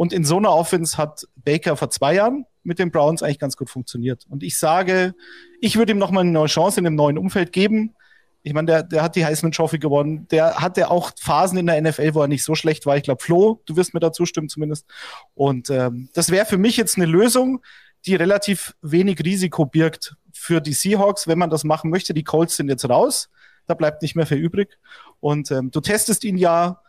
Und 0.00 0.14
in 0.14 0.24
so 0.24 0.38
einer 0.38 0.54
Offense 0.54 0.96
hat 0.96 1.28
Baker 1.36 1.76
vor 1.76 1.90
zwei 1.90 2.14
Jahren 2.14 2.46
mit 2.62 2.78
den 2.78 2.90
Browns 2.90 3.22
eigentlich 3.22 3.38
ganz 3.38 3.58
gut 3.58 3.68
funktioniert. 3.68 4.24
Und 4.30 4.42
ich 4.42 4.56
sage, 4.56 5.14
ich 5.60 5.76
würde 5.76 5.92
ihm 5.92 5.98
nochmal 5.98 6.22
eine 6.22 6.30
neue 6.30 6.46
Chance 6.46 6.80
in 6.80 6.84
dem 6.84 6.94
neuen 6.94 7.18
Umfeld 7.18 7.52
geben. 7.52 7.94
Ich 8.42 8.54
meine, 8.54 8.64
der, 8.64 8.82
der 8.82 9.02
hat 9.02 9.14
die 9.14 9.26
Heisman 9.26 9.52
Trophy 9.52 9.78
gewonnen. 9.78 10.26
Der 10.30 10.54
hatte 10.54 10.90
auch 10.90 11.10
Phasen 11.20 11.58
in 11.58 11.66
der 11.66 11.82
NFL, 11.82 12.14
wo 12.14 12.22
er 12.22 12.28
nicht 12.28 12.44
so 12.44 12.54
schlecht 12.54 12.86
war. 12.86 12.96
Ich 12.96 13.02
glaube, 13.02 13.22
Flo, 13.22 13.60
du 13.66 13.76
wirst 13.76 13.92
mir 13.92 14.00
da 14.00 14.10
zustimmen 14.10 14.48
zumindest. 14.48 14.86
Und 15.34 15.68
ähm, 15.68 16.08
das 16.14 16.30
wäre 16.30 16.46
für 16.46 16.56
mich 16.56 16.78
jetzt 16.78 16.96
eine 16.96 17.04
Lösung, 17.04 17.60
die 18.06 18.14
relativ 18.14 18.74
wenig 18.80 19.22
Risiko 19.22 19.66
birgt 19.66 20.16
für 20.32 20.62
die 20.62 20.72
Seahawks, 20.72 21.28
wenn 21.28 21.38
man 21.38 21.50
das 21.50 21.62
machen 21.62 21.90
möchte. 21.90 22.14
Die 22.14 22.24
Colts 22.24 22.56
sind 22.56 22.70
jetzt 22.70 22.88
raus. 22.88 23.28
Da 23.66 23.74
bleibt 23.74 24.00
nicht 24.00 24.16
mehr 24.16 24.24
viel 24.24 24.38
übrig. 24.38 24.78
Und 25.20 25.50
ähm, 25.50 25.70
du 25.70 25.82
testest 25.82 26.24
ihn 26.24 26.38
ja 26.38 26.80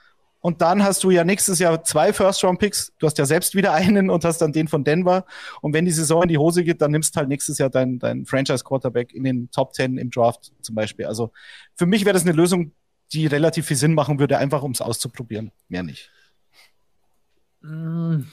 und 0.41 0.61
dann 0.61 0.83
hast 0.83 1.03
du 1.03 1.11
ja 1.11 1.23
nächstes 1.23 1.59
Jahr 1.59 1.83
zwei 1.83 2.11
First-Round-Picks. 2.13 2.93
Du 2.97 3.05
hast 3.05 3.17
ja 3.17 3.25
selbst 3.25 3.55
wieder 3.55 3.73
einen 3.73 4.09
und 4.09 4.25
hast 4.25 4.39
dann 4.39 4.51
den 4.51 4.67
von 4.67 4.83
Denver. 4.83 5.25
Und 5.61 5.73
wenn 5.73 5.85
die 5.85 5.91
Saison 5.91 6.23
in 6.23 6.29
die 6.29 6.37
Hose 6.37 6.63
geht, 6.63 6.81
dann 6.81 6.91
nimmst 6.91 7.15
du 7.15 7.19
halt 7.19 7.29
nächstes 7.29 7.59
Jahr 7.59 7.69
deinen 7.69 7.99
dein 7.99 8.25
Franchise-Quarterback 8.25 9.13
in 9.13 9.23
den 9.23 9.51
Top 9.51 9.73
10 9.73 9.97
im 9.97 10.09
Draft 10.09 10.51
zum 10.61 10.75
Beispiel. 10.75 11.05
Also 11.05 11.31
für 11.75 11.85
mich 11.85 12.05
wäre 12.05 12.13
das 12.13 12.23
eine 12.23 12.31
Lösung, 12.31 12.73
die 13.13 13.27
relativ 13.27 13.67
viel 13.67 13.77
Sinn 13.77 13.93
machen 13.93 14.19
würde, 14.19 14.37
einfach 14.39 14.63
um 14.63 14.71
es 14.71 14.81
auszuprobieren. 14.81 15.51
Mehr 15.67 15.83
nicht. 15.83 16.09
Hm. 17.61 18.25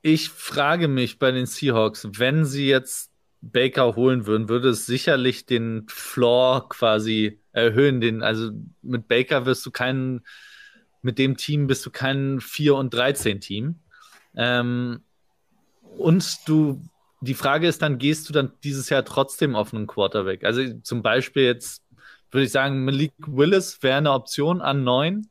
Ich 0.00 0.30
frage 0.30 0.88
mich 0.88 1.18
bei 1.18 1.30
den 1.30 1.46
Seahawks, 1.46 2.08
wenn 2.14 2.44
sie 2.44 2.66
jetzt 2.66 3.12
Baker 3.42 3.94
holen 3.94 4.26
würden, 4.26 4.48
würde 4.48 4.70
es 4.70 4.86
sicherlich 4.86 5.46
den 5.46 5.84
Floor 5.88 6.68
quasi 6.68 7.40
erhöhen. 7.52 8.00
Den, 8.00 8.22
also 8.22 8.50
mit 8.80 9.08
Baker 9.08 9.46
wirst 9.46 9.66
du 9.66 9.70
keinen 9.70 10.22
mit 11.02 11.18
dem 11.18 11.36
Team 11.36 11.66
bist 11.66 11.84
du 11.86 11.90
kein 11.90 12.40
4 12.40 12.74
und 12.76 12.94
13 12.94 13.40
Team. 13.40 13.80
Ähm, 14.36 15.02
Und 15.98 16.48
du, 16.48 16.82
die 17.20 17.34
Frage 17.34 17.68
ist 17.68 17.82
dann, 17.82 17.98
gehst 17.98 18.28
du 18.28 18.32
dann 18.32 18.52
dieses 18.64 18.88
Jahr 18.88 19.04
trotzdem 19.04 19.54
auf 19.56 19.74
einen 19.74 19.86
Quarterback? 19.86 20.44
Also 20.44 20.62
zum 20.82 21.02
Beispiel 21.02 21.44
jetzt 21.44 21.82
würde 22.30 22.46
ich 22.46 22.52
sagen, 22.52 22.84
Malik 22.84 23.12
Willis 23.26 23.82
wäre 23.82 23.98
eine 23.98 24.12
Option 24.12 24.60
an 24.62 24.84
neun, 24.84 25.28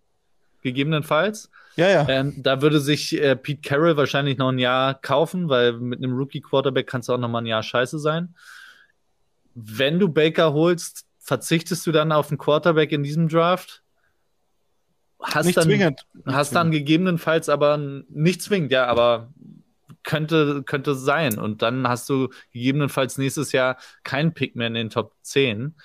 gegebenenfalls. 0.62 1.50
Ja, 1.76 1.90
ja. 1.90 2.08
Ähm, 2.10 2.44
da 2.44 2.62
würde 2.62 2.80
sich 2.80 3.20
äh, 3.20 3.36
Pete 3.36 3.62
Carroll 3.68 3.98
wahrscheinlich 3.98 4.38
noch 4.38 4.50
ein 4.50 4.60
Jahr 4.60 4.94
kaufen, 5.02 5.50
weil 5.50 5.74
mit 5.74 6.00
einem 6.00 6.14
Rookie-Quarterback 6.16 6.88
kannst 6.88 7.10
du 7.10 7.14
auch 7.14 7.18
noch 7.18 7.30
mal 7.30 7.40
ein 7.40 7.46
Jahr 7.48 7.64
scheiße 7.64 7.98
sein. 8.00 8.36
Wenn 9.56 10.00
du 10.00 10.10
Baker 10.10 10.54
holst, 10.54 11.06
verzichtest 11.20 11.86
du 11.88 11.92
dann 11.92 12.12
auf 12.12 12.30
einen 12.30 12.38
Quarterback 12.38 12.92
in 12.92 13.04
diesem 13.04 13.28
Draft? 13.30 13.81
Hast 15.22 15.46
Nicht 15.46 15.58
dann, 15.58 15.66
zwingend. 15.66 16.06
Hast 16.26 16.56
dann 16.56 16.72
gegebenenfalls 16.72 17.50
aber 17.50 17.78
nicht 17.78 18.42
zwingend, 18.42 18.72
ja, 18.72 18.88
aber 18.88 19.32
könnte, 20.04 20.64
könnte 20.64 20.96
sein. 20.96 21.38
Und 21.38 21.62
dann 21.62 21.88
hast 21.88 22.10
du 22.10 22.30
gegebenenfalls 22.52 23.18
nächstes 23.18 23.52
Jahr 23.52 23.78
keinen 24.04 24.34
Pick 24.34 24.56
mehr 24.56 24.68
in 24.68 24.74
den 24.74 24.90
Top 24.90 25.14
10. 25.22 25.76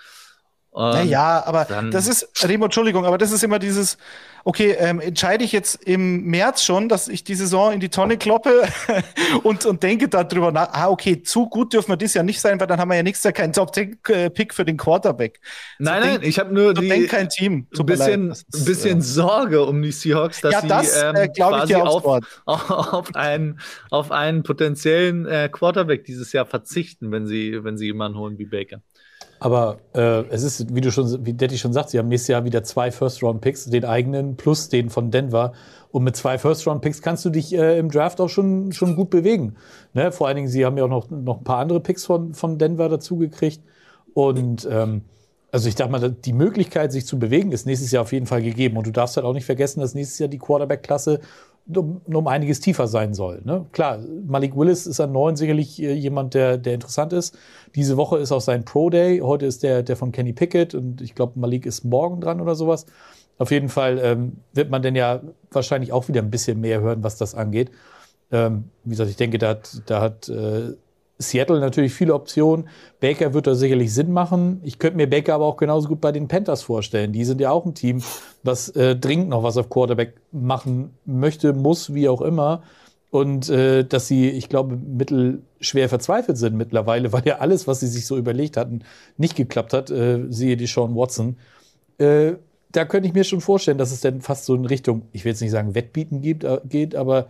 Ja, 0.90 1.02
Ähm, 1.02 1.09
ja, 1.09 1.45
aber 1.47 1.68
das 1.90 2.06
ist, 2.06 2.28
Remo, 2.47 2.66
Entschuldigung, 2.66 3.06
aber 3.06 3.18
das 3.18 3.33
ist 3.33 3.42
immer 3.42 3.59
dieses, 3.59 3.97
okay, 4.45 4.73
ähm, 4.78 5.00
entscheide 5.00 5.42
ich 5.42 5.52
jetzt 5.52 5.76
im 5.85 6.25
März 6.25 6.62
schon, 6.62 6.88
dass 6.88 7.09
ich 7.09 7.25
die 7.25 7.35
Saison 7.35 7.73
in 7.73 7.80
die 7.80 7.88
Tonne 7.88 8.18
kloppe 8.18 8.62
und, 9.42 9.64
und 9.66 9.83
denke 9.83 10.09
darüber 10.09 10.52
nach, 10.52 10.68
ah, 10.73 10.88
okay, 10.90 11.23
zu 11.23 11.49
gut 11.49 11.73
dürfen 11.73 11.88
wir 11.92 11.97
das 11.97 12.14
ja 12.14 12.23
nicht 12.23 12.40
sein, 12.40 12.61
weil 12.61 12.66
dann 12.66 12.78
haben 12.78 12.88
wir 12.90 12.97
ja 12.97 13.02
nächstes 13.02 13.25
Jahr 13.25 13.33
keinen 13.33 13.52
Top-10-Pick 13.54 14.52
für 14.54 14.64
den 14.66 14.76
Quarterback. 14.76 15.40
Nein, 15.78 16.02
so 16.02 16.09
nein, 16.09 16.21
denk- 16.21 16.25
ich 16.28 16.38
habe 16.38 16.52
nur 16.54 16.75
So 16.75 16.80
die, 16.83 17.06
kein 17.06 17.28
Team. 17.28 17.66
ein 17.76 17.87
bisschen, 17.87 18.30
ein 18.33 18.64
bisschen 18.64 18.99
ist, 18.99 19.14
Sorge 19.14 19.64
um 19.64 19.83
die 19.83 19.92
Seahawks, 19.92 20.40
dass 20.40 20.52
Ja, 20.54 20.61
sie 20.61 20.68
das, 20.68 21.02
ähm, 21.02 21.16
äh, 21.16 21.28
quasi 21.28 21.75
auf, 21.75 22.04
auf, 22.47 23.14
einen, 23.14 23.61
auf 23.90 24.11
einen 24.12 24.42
potenziellen 24.42 25.26
äh, 25.26 25.49
Quarterback 25.50 26.04
dieses 26.04 26.33
Jahr 26.33 26.47
verzichten, 26.47 27.11
wenn 27.12 27.26
sie, 27.26 27.64
wenn 27.64 27.76
sie 27.78 27.87
jemanden 27.87 28.18
holen 28.18 28.38
wie 28.38 28.47
Baker. 28.47 28.80
Aber 29.38 29.78
äh, 29.95 30.25
es 30.31 30.43
ist, 30.43 30.75
wie 30.75 30.81
du 30.81 30.90
schon, 30.90 31.26
wie 31.26 31.33
Detti 31.33 31.59
schon 31.59 31.73
sagt, 31.73 31.90
sie 31.90 31.99
haben 31.99 32.09
nächstes 32.09 32.28
Jahr 32.28 32.45
wieder 32.45 32.62
zwei 32.64 32.90
First-Round-Picks, 32.90 33.66
den 33.66 33.85
eigenen 33.85 34.37
plus 34.37 34.69
den 34.69 34.88
von 34.90 35.11
Denver. 35.11 35.52
Und 35.90 36.05
mit 36.05 36.16
zwei 36.16 36.38
First-Round-Picks 36.38 37.02
kannst 37.02 37.25
du 37.25 37.31
dich 37.31 37.55
äh, 37.55 37.78
im 37.78 37.90
Draft 37.90 38.21
auch 38.21 38.28
schon, 38.28 38.73
schon 38.73 38.97
gut 38.97 39.11
bewegen. 39.11 39.57
Ne? 39.93 40.12
Vor 40.12 40.26
allen 40.26 40.37
Dingen, 40.37 40.49
sie 40.49 40.64
haben 40.64 40.78
ja 40.78 40.85
auch 40.85 40.88
noch, 40.88 41.11
noch 41.11 41.38
ein 41.38 41.45
paar 41.45 41.59
andere 41.59 41.81
Picks 41.81 42.05
von, 42.05 42.35
von 42.35 42.59
Denver 42.59 42.88
dazu 42.88 43.16
gekriegt. 43.19 43.61
Und 44.14 44.66
ähm, 44.71 45.02
also 45.52 45.69
ich 45.69 45.75
dachte 45.75 45.93
mal, 45.93 46.11
die 46.11 46.33
Möglichkeit, 46.33 46.93
sich 46.93 47.07
zu 47.07 47.19
bewegen, 47.19 47.52
ist 47.52 47.66
nächstes 47.66 47.90
Jahr 47.90 48.02
auf 48.02 48.12
jeden 48.12 48.26
Fall 48.26 48.43
gegeben. 48.43 48.76
Und 48.76 48.87
du 48.87 48.90
darfst 48.90 49.16
halt 49.16 49.26
auch 49.26 49.33
nicht 49.33 49.47
vergessen, 49.47 49.81
dass 49.81 49.95
nächstes 49.95 50.19
Jahr 50.19 50.28
die 50.28 50.38
Quarterback-Klasse 50.38 51.21
um, 51.75 52.00
um 52.04 52.26
einiges 52.26 52.61
tiefer 52.61 52.87
sein 52.87 53.14
soll. 53.14 53.42
Ne? 53.44 53.66
Klar, 53.73 53.99
Malik 54.26 54.56
Willis 54.56 54.87
ist 54.87 55.00
an 55.00 55.12
neun 55.12 55.37
sicherlich 55.37 55.82
äh, 55.82 55.92
jemand, 55.92 56.35
der, 56.35 56.58
der 56.58 56.75
interessant 56.75 57.12
ist. 57.12 57.37
Diese 57.75 57.96
Woche 57.96 58.18
ist 58.18 58.32
auch 58.32 58.40
sein 58.40 58.64
Pro 58.64 58.90
Day. 58.90 59.20
Heute 59.20 59.46
ist 59.46 59.62
der, 59.62 59.82
der 59.82 59.96
von 59.96 60.12
Kenny 60.12 60.32
Pickett 60.32 60.75
und 60.75 61.00
ich 61.00 61.14
glaube, 61.14 61.38
Malik 61.38 61.66
ist 61.66 61.85
morgen 61.85 62.20
dran 62.20 62.40
oder 62.40 62.54
sowas. 62.54 62.87
Auf 63.38 63.50
jeden 63.50 63.68
Fall 63.68 63.99
ähm, 64.02 64.38
wird 64.52 64.70
man 64.70 64.82
denn 64.82 64.94
ja 64.94 65.20
wahrscheinlich 65.50 65.92
auch 65.92 66.08
wieder 66.08 66.23
ein 66.23 66.30
bisschen 66.30 66.61
mehr 66.61 66.80
hören, 66.80 67.02
was 67.02 67.16
das 67.16 67.35
angeht. 67.35 67.70
Ähm, 68.32 68.70
wie 68.85 68.90
gesagt, 68.90 69.11
ich 69.11 69.16
denke, 69.16 69.38
da 69.38 69.50
hat, 69.50 69.82
da 69.87 70.00
hat 70.00 70.28
äh, 70.28 70.73
Seattle 71.18 71.61
natürlich 71.61 71.94
viele 71.94 72.14
Optionen. 72.14 72.68
Baker 73.00 73.32
wird 73.32 73.46
da 73.46 73.54
sicherlich 73.54 73.92
Sinn 73.92 74.12
machen. 74.12 74.61
Ich 74.64 74.78
könnte 74.78 74.96
mir 74.96 75.08
Baker 75.08 75.35
aber 75.35 75.46
auch 75.46 75.56
genauso 75.56 75.88
gut 75.88 76.00
bei 76.00 76.12
den 76.12 76.28
Panthers 76.28 76.62
vorstellen. 76.62 77.12
Die 77.12 77.25
sind 77.25 77.40
ja 77.40 77.50
auch 77.50 77.64
ein 77.64 77.75
Team, 77.75 78.02
was 78.42 78.68
äh, 78.70 78.96
dringend 78.96 79.30
noch 79.30 79.42
was 79.42 79.56
auf 79.56 79.70
Quarterback 79.70 80.14
machen 80.32 80.90
möchte, 81.06 81.52
muss, 81.52 81.94
wie 81.94 82.08
auch 82.08 82.20
immer. 82.20 82.62
Und 83.11 83.49
äh, 83.49 83.85
dass 83.85 84.08
sie, 84.08 84.28
ich 84.28 84.49
glaube, 84.49 84.76
mittelschwer 84.76 85.88
verzweifelt 85.88 86.37
sind 86.37 86.56
mittlerweile, 86.56 87.12
weil 87.12 87.23
ja 87.25 87.38
alles, 87.38 87.66
was 87.66 87.80
sie 87.80 87.87
sich 87.87 88.06
so 88.06 88.16
überlegt 88.16 88.56
hatten, 88.56 88.82
nicht 89.16 89.37
geklappt 89.37 89.73
hat. 89.73 89.90
Äh, 89.90 90.25
siehe 90.28 90.56
die 90.56 90.66
Sean 90.66 90.94
Watson. 90.94 91.37
Äh, 91.99 92.35
da 92.73 92.85
könnte 92.85 93.08
ich 93.08 93.14
mir 93.14 93.25
schon 93.25 93.40
vorstellen, 93.40 93.78
dass 93.78 93.90
es 93.90 94.00
dann 94.00 94.20
fast 94.20 94.44
so 94.44 94.54
in 94.54 94.66
Richtung, 94.66 95.02
ich 95.12 95.25
will 95.25 95.32
jetzt 95.32 95.40
nicht 95.40 95.50
sagen 95.50 95.75
Wettbieten 95.75 96.20
gibt, 96.20 96.44
äh, 96.44 96.61
geht, 96.68 96.94
aber 96.94 97.28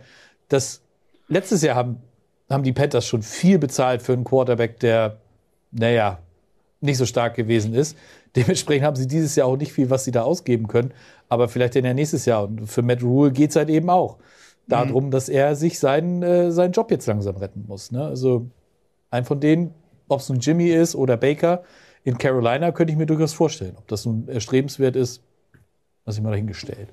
das 0.49 0.81
letztes 1.29 1.61
Jahr 1.61 1.75
haben, 1.75 2.01
haben 2.49 2.63
die 2.63 2.73
Panthers 2.73 3.05
schon 3.05 3.21
viel 3.21 3.59
bezahlt 3.59 4.01
für 4.01 4.13
einen 4.13 4.23
Quarterback, 4.23 4.79
der, 4.79 5.17
naja, 5.71 6.19
nicht 6.79 6.97
so 6.97 7.05
stark 7.05 7.35
gewesen 7.35 7.73
ist. 7.73 7.97
Dementsprechend 8.35 8.85
haben 8.85 8.95
sie 8.95 9.07
dieses 9.07 9.35
Jahr 9.35 9.47
auch 9.47 9.57
nicht 9.57 9.73
viel, 9.73 9.89
was 9.89 10.03
sie 10.03 10.11
da 10.11 10.21
ausgeben 10.21 10.67
können, 10.67 10.93
aber 11.27 11.47
vielleicht 11.47 11.75
dann 11.75 11.85
ja 11.85 11.93
nächstes 11.93 12.25
Jahr. 12.25 12.43
Und 12.43 12.67
für 12.67 12.81
Matt 12.81 13.01
Rule 13.01 13.31
geht 13.31 13.49
es 13.49 13.55
halt 13.55 13.69
eben 13.69 13.89
auch 13.89 14.17
darum, 14.67 15.11
dass 15.11 15.29
er 15.29 15.55
sich 15.55 15.79
seinen, 15.79 16.21
äh, 16.23 16.51
seinen 16.51 16.73
Job 16.73 16.91
jetzt 16.91 17.07
langsam 17.07 17.37
retten 17.37 17.65
muss. 17.67 17.91
Ne? 17.91 18.05
Also 18.05 18.47
ein 19.09 19.25
von 19.25 19.39
denen, 19.39 19.73
ob 20.07 20.19
es 20.19 20.29
nun 20.29 20.39
Jimmy 20.39 20.69
ist 20.69 20.95
oder 20.95 21.17
Baker, 21.17 21.63
in 22.03 22.17
Carolina 22.17 22.71
könnte 22.71 22.91
ich 22.91 22.97
mir 22.97 23.05
durchaus 23.05 23.33
vorstellen. 23.33 23.75
Ob 23.77 23.87
das 23.87 24.05
nun 24.05 24.27
erstrebenswert 24.27 24.95
ist, 24.95 25.21
lasse 26.05 26.19
ich 26.19 26.23
mal 26.23 26.31
dahingestellt. 26.31 26.89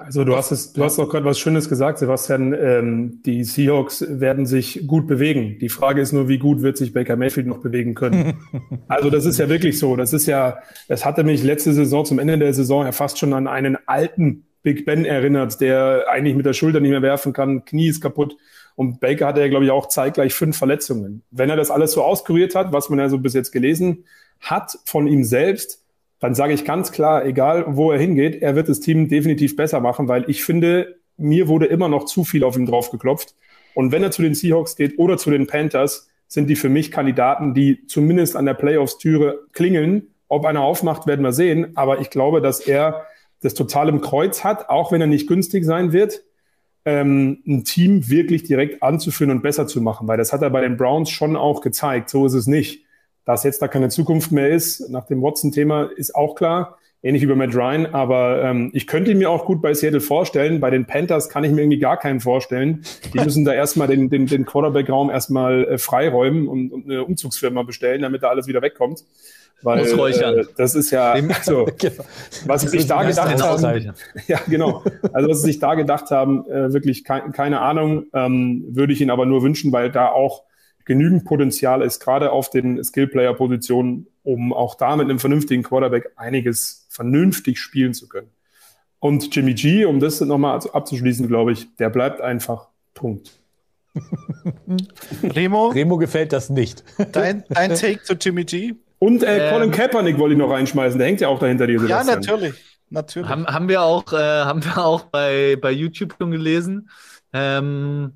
Also 0.00 0.22
du 0.22 0.36
hast 0.36 0.52
es, 0.52 0.72
du 0.72 0.84
hast 0.84 1.00
auch 1.00 1.08
gerade 1.08 1.24
was 1.24 1.40
Schönes 1.40 1.68
gesagt, 1.68 1.98
Sebastian. 1.98 2.52
Ähm, 2.54 3.20
die 3.26 3.42
Seahawks 3.42 4.04
werden 4.08 4.46
sich 4.46 4.86
gut 4.86 5.08
bewegen. 5.08 5.58
Die 5.58 5.68
Frage 5.68 6.00
ist 6.00 6.12
nur, 6.12 6.28
wie 6.28 6.38
gut 6.38 6.62
wird 6.62 6.76
sich 6.76 6.92
Baker 6.92 7.16
Mayfield 7.16 7.48
noch 7.48 7.58
bewegen 7.58 7.96
können. 7.96 8.38
also 8.88 9.10
das 9.10 9.26
ist 9.26 9.38
ja 9.38 9.48
wirklich 9.48 9.76
so. 9.76 9.96
Das 9.96 10.12
ist 10.12 10.26
ja, 10.26 10.58
das 10.86 11.04
hatte 11.04 11.24
mich 11.24 11.42
letzte 11.42 11.72
Saison 11.72 12.04
zum 12.04 12.20
Ende 12.20 12.38
der 12.38 12.54
Saison 12.54 12.84
ja 12.84 12.92
fast 12.92 13.18
schon 13.18 13.32
an 13.32 13.48
einen 13.48 13.76
alten 13.86 14.44
Big 14.62 14.86
Ben 14.86 15.04
erinnert, 15.04 15.60
der 15.60 16.04
eigentlich 16.08 16.36
mit 16.36 16.46
der 16.46 16.52
Schulter 16.52 16.78
nicht 16.78 16.92
mehr 16.92 17.02
werfen 17.02 17.32
kann, 17.32 17.64
Knie 17.64 17.88
ist 17.88 18.00
kaputt. 18.00 18.36
Und 18.76 19.00
Baker 19.00 19.26
hatte 19.26 19.40
ja, 19.40 19.48
glaube 19.48 19.64
ich, 19.64 19.72
auch 19.72 19.88
zeitgleich 19.88 20.32
fünf 20.32 20.56
Verletzungen. 20.56 21.22
Wenn 21.32 21.50
er 21.50 21.56
das 21.56 21.72
alles 21.72 21.90
so 21.90 22.04
auskuriert 22.04 22.54
hat, 22.54 22.70
was 22.70 22.88
man 22.88 23.00
ja 23.00 23.08
so 23.08 23.18
bis 23.18 23.34
jetzt 23.34 23.50
gelesen 23.50 24.04
hat 24.38 24.78
von 24.84 25.08
ihm 25.08 25.24
selbst, 25.24 25.82
dann 26.20 26.34
sage 26.34 26.52
ich 26.52 26.64
ganz 26.64 26.92
klar, 26.92 27.24
egal 27.24 27.64
wo 27.68 27.92
er 27.92 27.98
hingeht, 27.98 28.42
er 28.42 28.56
wird 28.56 28.68
das 28.68 28.80
Team 28.80 29.08
definitiv 29.08 29.56
besser 29.56 29.80
machen, 29.80 30.08
weil 30.08 30.28
ich 30.28 30.44
finde, 30.44 30.96
mir 31.16 31.48
wurde 31.48 31.66
immer 31.66 31.88
noch 31.88 32.04
zu 32.04 32.24
viel 32.24 32.44
auf 32.44 32.56
ihn 32.56 32.66
drauf 32.66 32.90
geklopft. 32.90 33.34
Und 33.74 33.92
wenn 33.92 34.02
er 34.02 34.10
zu 34.10 34.22
den 34.22 34.34
Seahawks 34.34 34.76
geht 34.76 34.98
oder 34.98 35.18
zu 35.18 35.30
den 35.30 35.46
Panthers, 35.46 36.08
sind 36.26 36.48
die 36.48 36.56
für 36.56 36.68
mich 36.68 36.90
Kandidaten, 36.90 37.54
die 37.54 37.86
zumindest 37.86 38.36
an 38.36 38.44
der 38.44 38.54
Playoffs-Türe 38.54 39.46
klingeln. 39.52 40.08
Ob 40.28 40.44
einer 40.44 40.62
aufmacht, 40.62 41.06
werden 41.06 41.24
wir 41.24 41.32
sehen. 41.32 41.72
Aber 41.76 42.00
ich 42.00 42.10
glaube, 42.10 42.42
dass 42.42 42.60
er 42.60 43.06
das 43.40 43.54
total 43.54 43.88
im 43.88 44.00
Kreuz 44.00 44.44
hat, 44.44 44.68
auch 44.68 44.92
wenn 44.92 45.00
er 45.00 45.06
nicht 45.06 45.26
günstig 45.28 45.64
sein 45.64 45.92
wird, 45.92 46.22
ähm, 46.84 47.42
ein 47.46 47.64
Team 47.64 48.08
wirklich 48.08 48.42
direkt 48.42 48.82
anzuführen 48.82 49.30
und 49.30 49.42
besser 49.42 49.66
zu 49.66 49.80
machen. 49.80 50.06
Weil 50.08 50.18
das 50.18 50.32
hat 50.32 50.42
er 50.42 50.50
bei 50.50 50.60
den 50.60 50.76
Browns 50.76 51.10
schon 51.10 51.36
auch 51.36 51.60
gezeigt. 51.60 52.10
So 52.10 52.26
ist 52.26 52.34
es 52.34 52.46
nicht. 52.46 52.84
Dass 53.28 53.42
jetzt 53.42 53.60
da 53.60 53.68
keine 53.68 53.90
Zukunft 53.90 54.32
mehr 54.32 54.48
ist, 54.48 54.88
nach 54.88 55.04
dem 55.04 55.20
Watson-Thema, 55.20 55.90
ist 55.94 56.14
auch 56.14 56.34
klar. 56.34 56.78
Ähnlich 57.02 57.22
wie 57.22 57.26
bei 57.26 57.34
Matt 57.34 57.54
Ryan. 57.54 57.84
Aber 57.84 58.42
ähm, 58.42 58.70
ich 58.72 58.86
könnte 58.86 59.10
ihn 59.10 59.18
mir 59.18 59.28
auch 59.28 59.44
gut 59.44 59.60
bei 59.60 59.74
Seattle 59.74 60.00
vorstellen. 60.00 60.60
Bei 60.60 60.70
den 60.70 60.86
Panthers 60.86 61.28
kann 61.28 61.44
ich 61.44 61.52
mir 61.52 61.60
irgendwie 61.60 61.78
gar 61.78 61.98
keinen 61.98 62.20
vorstellen. 62.20 62.86
Die 63.12 63.20
müssen 63.20 63.44
da 63.44 63.52
erstmal 63.52 63.86
den, 63.86 64.08
den, 64.08 64.24
den 64.24 64.46
Quarterback-Raum 64.46 65.10
erstmal 65.10 65.64
äh, 65.64 65.76
freiräumen 65.76 66.48
und, 66.48 66.72
und 66.72 66.86
eine 66.86 67.04
Umzugsfirma 67.04 67.64
bestellen, 67.64 68.00
damit 68.00 68.22
da 68.22 68.30
alles 68.30 68.46
wieder 68.46 68.62
wegkommt. 68.62 69.04
Weil, 69.60 69.82
Ausräuchern. 69.82 70.38
Äh, 70.38 70.44
das 70.56 70.74
ist 70.74 70.90
ja, 70.90 71.12
also, 71.12 71.66
was 72.46 72.62
sie 72.62 72.68
sich 72.68 72.86
da 72.86 73.02
Das 73.02 73.18
ist 73.18 73.22
gedacht 73.22 73.42
haben, 73.42 73.92
ja, 74.26 74.40
genau. 74.48 74.82
Also, 75.12 75.28
was 75.28 75.42
sie 75.42 75.48
sich 75.48 75.58
da 75.58 75.74
gedacht 75.74 76.10
haben, 76.10 76.48
äh, 76.48 76.72
wirklich 76.72 77.04
kei 77.04 77.20
keine 77.34 77.60
Ahnung, 77.60 78.06
ähm, 78.14 78.64
würde 78.70 78.94
ich 78.94 79.02
ihnen 79.02 79.10
aber 79.10 79.26
nur 79.26 79.42
wünschen, 79.42 79.70
weil 79.70 79.90
da 79.90 80.08
auch 80.08 80.44
genügend 80.88 81.24
Potenzial 81.24 81.82
ist, 81.82 82.00
gerade 82.00 82.32
auf 82.32 82.50
den 82.50 82.82
Skill-Player-Positionen, 82.82 84.08
um 84.24 84.52
auch 84.52 84.74
da 84.74 84.96
mit 84.96 85.04
einem 85.04 85.20
vernünftigen 85.20 85.62
Quarterback 85.62 86.10
einiges 86.16 86.86
vernünftig 86.88 87.60
spielen 87.60 87.94
zu 87.94 88.08
können. 88.08 88.30
Und 88.98 89.34
Jimmy 89.34 89.54
G, 89.54 89.84
um 89.84 90.00
das 90.00 90.20
nochmal 90.20 90.58
abzuschließen, 90.72 91.28
glaube 91.28 91.52
ich, 91.52 91.76
der 91.76 91.90
bleibt 91.90 92.20
einfach. 92.20 92.68
Punkt. 92.94 93.30
Remo, 95.22 95.68
Remo 95.68 95.98
gefällt 95.98 96.32
das 96.32 96.50
nicht. 96.50 96.82
dein, 97.12 97.44
dein 97.48 97.74
Take 97.74 98.02
zu 98.02 98.14
Jimmy 98.14 98.44
G? 98.44 98.74
Und 98.98 99.22
äh, 99.22 99.48
Ähm, 99.48 99.54
Colin 99.54 99.70
Kaepernick 99.70 100.18
wollte 100.18 100.32
ich 100.32 100.38
noch 100.38 100.50
reinschmeißen, 100.50 100.98
der 100.98 101.06
hängt 101.06 101.20
ja 101.20 101.28
auch 101.28 101.38
dahinter 101.38 101.66
dir. 101.66 101.84
Ja, 101.86 102.02
natürlich. 102.02 102.54
Natürlich. 102.90 103.28
Haben, 103.28 103.46
haben 103.46 103.68
wir 103.68 103.82
auch, 103.82 104.12
äh, 104.12 104.16
haben 104.16 104.64
wir 104.64 104.78
auch 104.78 105.02
bei, 105.02 105.56
bei 105.60 105.70
YouTube 105.70 106.14
schon 106.18 106.30
gelesen. 106.30 106.88
Ähm, 107.32 108.14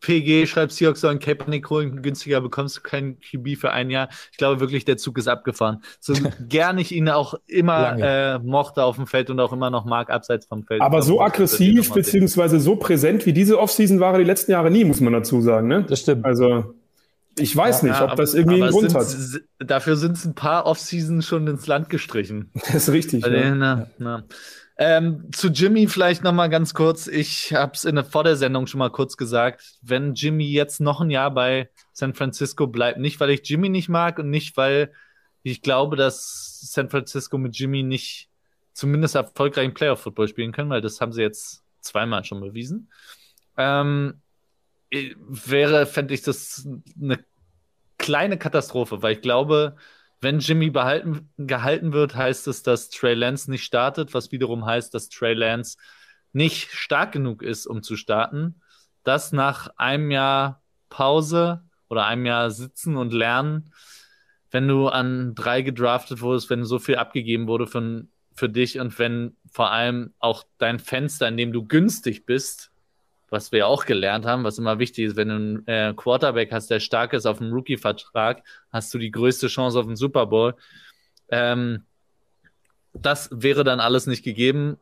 PG 0.00 0.46
schreibt, 0.46 0.72
Seahawks 0.72 1.00
sollen 1.00 1.18
Kaepernick 1.18 1.68
holen, 1.70 2.02
günstiger 2.02 2.40
bekommst 2.40 2.76
du 2.76 2.80
keinen 2.80 3.18
QB 3.20 3.56
für 3.58 3.70
ein 3.72 3.90
Jahr. 3.90 4.08
Ich 4.32 4.38
glaube 4.38 4.60
wirklich, 4.60 4.84
der 4.84 4.96
Zug 4.96 5.18
ist 5.18 5.28
abgefahren. 5.28 5.82
So 6.00 6.14
gern 6.48 6.78
ich 6.78 6.92
ihn 6.92 7.08
auch 7.08 7.34
immer 7.46 7.98
äh, 7.98 8.38
mochte 8.38 8.84
auf 8.84 8.96
dem 8.96 9.06
Feld 9.06 9.30
und 9.30 9.40
auch 9.40 9.52
immer 9.52 9.70
noch 9.70 9.84
mag, 9.84 10.10
abseits 10.10 10.46
vom 10.46 10.64
Feld. 10.64 10.80
Aber 10.80 11.02
so 11.02 11.20
aggressiv 11.20 11.92
beziehungsweise 11.92 12.60
so 12.60 12.76
präsent 12.76 13.26
wie 13.26 13.32
diese 13.32 13.58
Offseason 13.58 14.00
war 14.00 14.12
er 14.12 14.18
die 14.18 14.24
letzten 14.24 14.52
Jahre 14.52 14.70
nie, 14.70 14.84
muss 14.84 15.00
man 15.00 15.12
dazu 15.12 15.40
sagen. 15.40 15.68
Ne? 15.68 15.84
Das 15.88 16.00
stimmt. 16.00 16.24
Also 16.24 16.74
ich 17.38 17.56
weiß 17.56 17.84
nicht, 17.84 17.94
ob 17.94 18.10
aber- 18.10 18.16
das 18.16 18.34
irgendwie 18.34 18.62
einen 18.62 18.72
Grund 18.72 18.94
hat. 18.94 19.06
Dafür 19.58 19.96
sind 19.96 20.16
es 20.16 20.24
ein 20.24 20.34
paar 20.34 20.66
Offseason 20.66 21.22
schon 21.22 21.46
ins 21.46 21.66
Land 21.66 21.88
gestrichen. 21.88 22.50
Das 22.54 22.74
ist 22.74 22.92
richtig. 22.92 23.24
Also, 23.24 23.36
Ja. 23.36 23.54
na, 23.54 23.86
na. 23.98 24.24
Ähm, 24.80 25.32
zu 25.32 25.48
Jimmy 25.48 25.88
vielleicht 25.88 26.22
noch 26.22 26.32
mal 26.32 26.46
ganz 26.46 26.72
kurz. 26.72 27.08
Ich 27.08 27.52
habe 27.52 27.72
es 27.74 27.84
in 27.84 27.96
der, 27.96 28.04
vor 28.04 28.22
der 28.22 28.36
schon 28.36 28.78
mal 28.78 28.90
kurz 28.90 29.16
gesagt. 29.16 29.78
Wenn 29.82 30.14
Jimmy 30.14 30.46
jetzt 30.46 30.80
noch 30.80 31.00
ein 31.00 31.10
Jahr 31.10 31.32
bei 31.32 31.68
San 31.92 32.14
Francisco 32.14 32.68
bleibt, 32.68 32.98
nicht 32.98 33.18
weil 33.18 33.30
ich 33.30 33.48
Jimmy 33.48 33.68
nicht 33.68 33.88
mag 33.88 34.20
und 34.20 34.30
nicht 34.30 34.56
weil 34.56 34.92
ich 35.42 35.62
glaube, 35.62 35.96
dass 35.96 36.60
San 36.72 36.90
Francisco 36.90 37.38
mit 37.38 37.58
Jimmy 37.58 37.82
nicht 37.82 38.28
zumindest 38.72 39.16
erfolgreichen 39.16 39.74
Playoff-Football 39.74 40.28
spielen 40.28 40.52
können, 40.52 40.70
weil 40.70 40.80
das 40.80 41.00
haben 41.00 41.12
sie 41.12 41.22
jetzt 41.22 41.64
zweimal 41.80 42.24
schon 42.24 42.40
bewiesen. 42.40 42.92
Ähm, 43.56 44.20
wäre, 44.90 45.86
fände 45.86 46.14
ich 46.14 46.22
das 46.22 46.68
eine 47.00 47.18
kleine 47.98 48.38
Katastrophe, 48.38 49.02
weil 49.02 49.14
ich 49.14 49.22
glaube, 49.22 49.76
wenn 50.20 50.40
Jimmy 50.40 50.70
behalten, 50.70 51.30
gehalten 51.38 51.92
wird, 51.92 52.14
heißt 52.14 52.48
es, 52.48 52.62
dass 52.62 52.90
Trey 52.90 53.14
Lance 53.14 53.50
nicht 53.50 53.64
startet, 53.64 54.14
was 54.14 54.32
wiederum 54.32 54.66
heißt, 54.66 54.92
dass 54.94 55.08
Trey 55.08 55.34
Lance 55.34 55.76
nicht 56.32 56.70
stark 56.72 57.12
genug 57.12 57.42
ist, 57.42 57.66
um 57.66 57.82
zu 57.82 57.96
starten. 57.96 58.60
Das 59.04 59.32
nach 59.32 59.68
einem 59.76 60.10
Jahr 60.10 60.62
Pause 60.90 61.62
oder 61.88 62.06
einem 62.06 62.26
Jahr 62.26 62.50
Sitzen 62.50 62.96
und 62.96 63.12
Lernen, 63.12 63.72
wenn 64.50 64.66
du 64.66 64.88
an 64.88 65.34
drei 65.34 65.62
gedraftet 65.62 66.20
wurdest, 66.20 66.50
wenn 66.50 66.64
so 66.64 66.78
viel 66.78 66.96
abgegeben 66.96 67.46
wurde 67.46 67.66
für, 67.66 68.06
für 68.34 68.48
dich 68.48 68.80
und 68.80 68.98
wenn 68.98 69.36
vor 69.52 69.70
allem 69.70 70.14
auch 70.18 70.44
dein 70.58 70.78
Fenster, 70.78 71.28
in 71.28 71.36
dem 71.36 71.52
du 71.52 71.66
günstig 71.66 72.26
bist, 72.26 72.70
was 73.30 73.52
wir 73.52 73.66
auch 73.66 73.84
gelernt 73.84 74.24
haben, 74.24 74.44
was 74.44 74.58
immer 74.58 74.78
wichtig 74.78 75.06
ist, 75.06 75.16
wenn 75.16 75.28
du 75.28 75.34
einen 75.34 75.66
äh, 75.66 75.94
Quarterback 75.94 76.52
hast, 76.52 76.70
der 76.70 76.80
stark 76.80 77.12
ist 77.12 77.26
auf 77.26 77.38
dem 77.38 77.52
Rookie-Vertrag, 77.52 78.42
hast 78.72 78.92
du 78.94 78.98
die 78.98 79.10
größte 79.10 79.48
Chance 79.48 79.78
auf 79.78 79.86
den 79.86 79.96
Super 79.96 80.26
Bowl. 80.26 80.54
Ähm, 81.28 81.84
das 82.94 83.28
wäre 83.32 83.64
dann 83.64 83.80
alles 83.80 84.06
nicht 84.06 84.24
gegeben, 84.24 84.78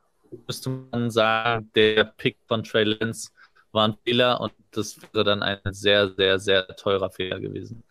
müsste 0.46 0.70
man 0.70 1.10
sagen, 1.10 1.70
der 1.74 2.04
Pick 2.04 2.36
von 2.46 2.62
Trey 2.62 2.84
Lance 2.84 3.30
war 3.72 3.88
ein 3.88 3.96
Fehler 4.04 4.40
und 4.40 4.52
das 4.70 5.00
wäre 5.12 5.24
dann 5.24 5.42
ein 5.42 5.60
sehr, 5.72 6.10
sehr, 6.10 6.38
sehr 6.38 6.66
teurer 6.76 7.10
Fehler 7.10 7.40
gewesen. 7.40 7.82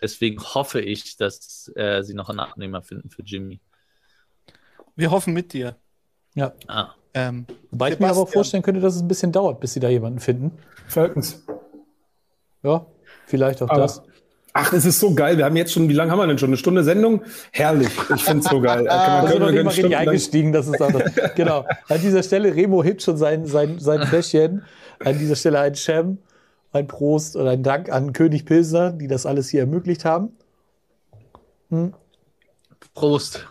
Deswegen 0.00 0.42
hoffe 0.42 0.80
ich, 0.80 1.16
dass 1.16 1.70
äh, 1.76 2.02
sie 2.02 2.14
noch 2.14 2.28
einen 2.28 2.40
Abnehmer 2.40 2.82
finden 2.82 3.10
für 3.10 3.22
Jimmy. 3.22 3.60
Wir 4.96 5.10
hoffen 5.10 5.32
mit 5.32 5.52
dir. 5.52 5.76
Ja. 6.34 6.52
Ah. 6.66 6.94
Ähm, 7.14 7.46
Wobei 7.70 7.92
ich 7.92 8.00
mir 8.00 8.08
aber 8.08 8.20
auch 8.20 8.28
vorstellen 8.28 8.62
könnte, 8.62 8.80
dass 8.80 8.96
es 8.96 9.02
ein 9.02 9.08
bisschen 9.08 9.32
dauert, 9.32 9.60
bis 9.60 9.72
sie 9.72 9.80
da 9.80 9.88
jemanden 9.88 10.18
finden. 10.18 10.52
Falcons. 10.88 11.44
Ja, 12.62 12.86
vielleicht 13.26 13.62
auch 13.62 13.70
aber, 13.70 13.82
das. 13.82 14.02
Ach, 14.52 14.72
es 14.72 14.84
ist 14.84 15.00
so 15.00 15.14
geil. 15.14 15.36
Wir 15.36 15.44
haben 15.44 15.56
jetzt 15.56 15.72
schon, 15.72 15.88
wie 15.88 15.92
lange 15.92 16.12
haben 16.12 16.18
wir 16.18 16.26
denn 16.28 16.38
schon? 16.38 16.50
Eine 16.50 16.56
Stunde 16.56 16.84
Sendung? 16.84 17.22
Herrlich. 17.50 17.88
Ich 18.14 18.24
finde 18.24 18.44
es 18.44 18.50
so 18.50 18.60
geil. 18.60 18.84
Da 18.84 19.26
sind 19.26 19.32
wir 19.40 19.40
noch 19.40 19.50
nicht 19.50 19.64
mal 19.64 19.70
richtig 19.70 19.96
eingestiegen. 19.96 20.52
Das 20.52 20.68
ist 20.68 20.80
auch 20.80 20.92
das. 20.92 21.34
genau. 21.34 21.66
An 21.88 22.00
dieser 22.00 22.22
Stelle, 22.22 22.54
Remo 22.54 22.84
hebt 22.84 23.02
schon 23.02 23.16
sein, 23.16 23.46
sein, 23.46 23.80
sein 23.80 24.06
Fläschchen. 24.06 24.62
An 25.04 25.18
dieser 25.18 25.34
Stelle 25.34 25.58
ein 25.58 25.74
Cem, 25.74 26.18
ein 26.72 26.86
Prost 26.86 27.34
und 27.34 27.48
ein 27.48 27.64
Dank 27.64 27.90
an 27.90 28.12
König 28.12 28.46
Pilsner, 28.46 28.92
die 28.92 29.08
das 29.08 29.26
alles 29.26 29.48
hier 29.48 29.60
ermöglicht 29.60 30.04
haben. 30.04 30.36
Hm. 31.70 31.94
Prost. 32.94 33.44